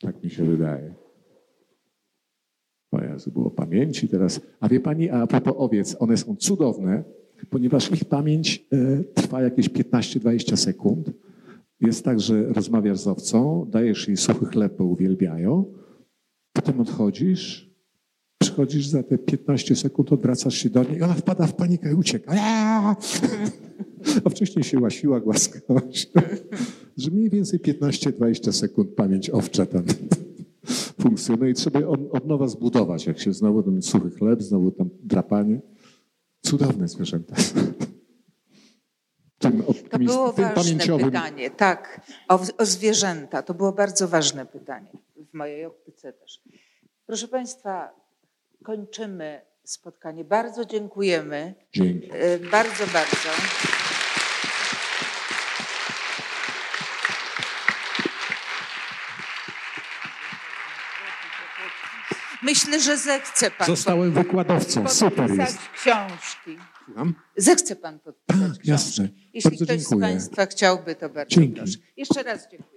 Tak 0.01 0.23
mi 0.23 0.29
się 0.29 0.45
wydaje. 0.45 0.93
O 2.91 3.01
Jezu, 3.01 3.31
było 3.31 3.51
pamięci 3.51 4.07
teraz. 4.07 4.41
A 4.59 4.69
wie 4.69 4.79
pani, 4.79 5.09
a 5.09 5.27
propos 5.27 5.53
owiec, 5.57 5.95
one 5.99 6.17
są 6.17 6.35
cudowne, 6.35 7.03
ponieważ 7.49 7.91
ich 7.91 8.05
pamięć 8.05 8.67
e, 8.71 9.03
trwa 9.03 9.41
jakieś 9.41 9.69
15-20 9.69 10.57
sekund. 10.57 11.11
Jest 11.81 12.05
tak, 12.05 12.19
że 12.19 12.43
rozmawiasz 12.43 12.99
z 12.99 13.07
owcą, 13.07 13.67
dajesz 13.69 14.07
jej 14.07 14.17
suchy 14.17 14.45
chleb, 14.45 14.77
bo 14.77 14.85
uwielbiają, 14.85 15.65
potem 16.53 16.79
odchodzisz, 16.79 17.71
przychodzisz 18.41 18.87
za 18.87 19.03
te 19.03 19.17
15 19.17 19.75
sekund, 19.75 20.11
odwracasz 20.13 20.55
się 20.55 20.69
do 20.69 20.83
niej 20.83 20.97
i 20.97 21.01
ona 21.01 21.13
wpada 21.13 21.47
w 21.47 21.55
panikę 21.55 21.91
i 21.91 21.95
ucieka. 21.95 22.33
A 24.25 24.29
wcześniej 24.29 24.63
się 24.63 24.79
łasiła, 24.79 25.19
głaskała 25.19 25.81
się. 25.91 26.07
Że 26.97 27.11
mniej 27.11 27.29
więcej 27.29 27.59
15-20 27.59 28.51
sekund 28.51 28.89
pamięć 28.89 29.29
owcza 29.29 29.65
tam 29.65 29.83
funkcjonuje 31.01 31.51
i 31.51 31.53
trzeba 31.53 31.79
od 32.11 32.27
nowa 32.27 32.47
zbudować, 32.47 33.05
jak 33.05 33.19
się 33.19 33.33
znowu 33.33 33.63
ten 33.63 33.81
suchy 33.81 34.09
chleb, 34.09 34.41
znowu 34.41 34.71
tam 34.71 34.89
drapanie. 35.03 35.61
Cudowne 36.41 36.87
zwierzęta. 36.87 37.35
Tym, 39.41 39.63
To 39.91 39.99
było 39.99 40.33
tym 40.33 40.43
ważne 40.45 40.63
pamięciowym. 40.63 41.05
pytanie, 41.11 41.49
tak, 41.49 42.01
o, 42.29 42.39
o 42.57 42.65
zwierzęta. 42.65 43.41
To 43.43 43.53
było 43.53 43.71
bardzo 43.71 44.07
ważne 44.07 44.45
pytanie, 44.45 44.87
w 45.15 45.33
mojej 45.33 45.65
optyce 45.65 46.13
też. 46.13 46.39
Proszę 47.05 47.27
Państwa, 47.27 47.91
kończymy 48.63 49.41
spotkanie. 49.63 50.23
Bardzo 50.25 50.65
dziękujemy. 50.65 51.53
Dzięki. 51.73 52.09
E, 52.13 52.39
Bardzo, 52.39 52.83
bardzo. 52.93 53.29
Myślę, 62.41 62.79
że 62.79 62.97
zechce 62.97 63.51
Pan 63.51 63.67
Zostałem 63.67 64.11
wykładowcą. 64.11 64.87
Super 64.89 65.31
jest. 65.31 65.57
książki. 65.73 66.57
Słucham? 66.85 67.15
Zechce 67.37 67.75
Pan 67.75 67.99
podpisać 67.99 68.41
książki. 68.51 68.69
jasne. 68.69 69.09
Jeśli 69.33 69.49
Bardzo 69.51 69.65
ktoś 69.65 69.77
dziękuję. 69.79 69.99
z 69.99 70.01
Państwa 70.01 70.45
chciałby, 70.45 70.95
to 70.95 71.09
bardzo 71.09 71.35
Dzięki. 71.35 71.55
proszę. 71.57 71.77
Jeszcze 71.97 72.23
raz 72.23 72.47
dziękuję. 72.51 72.70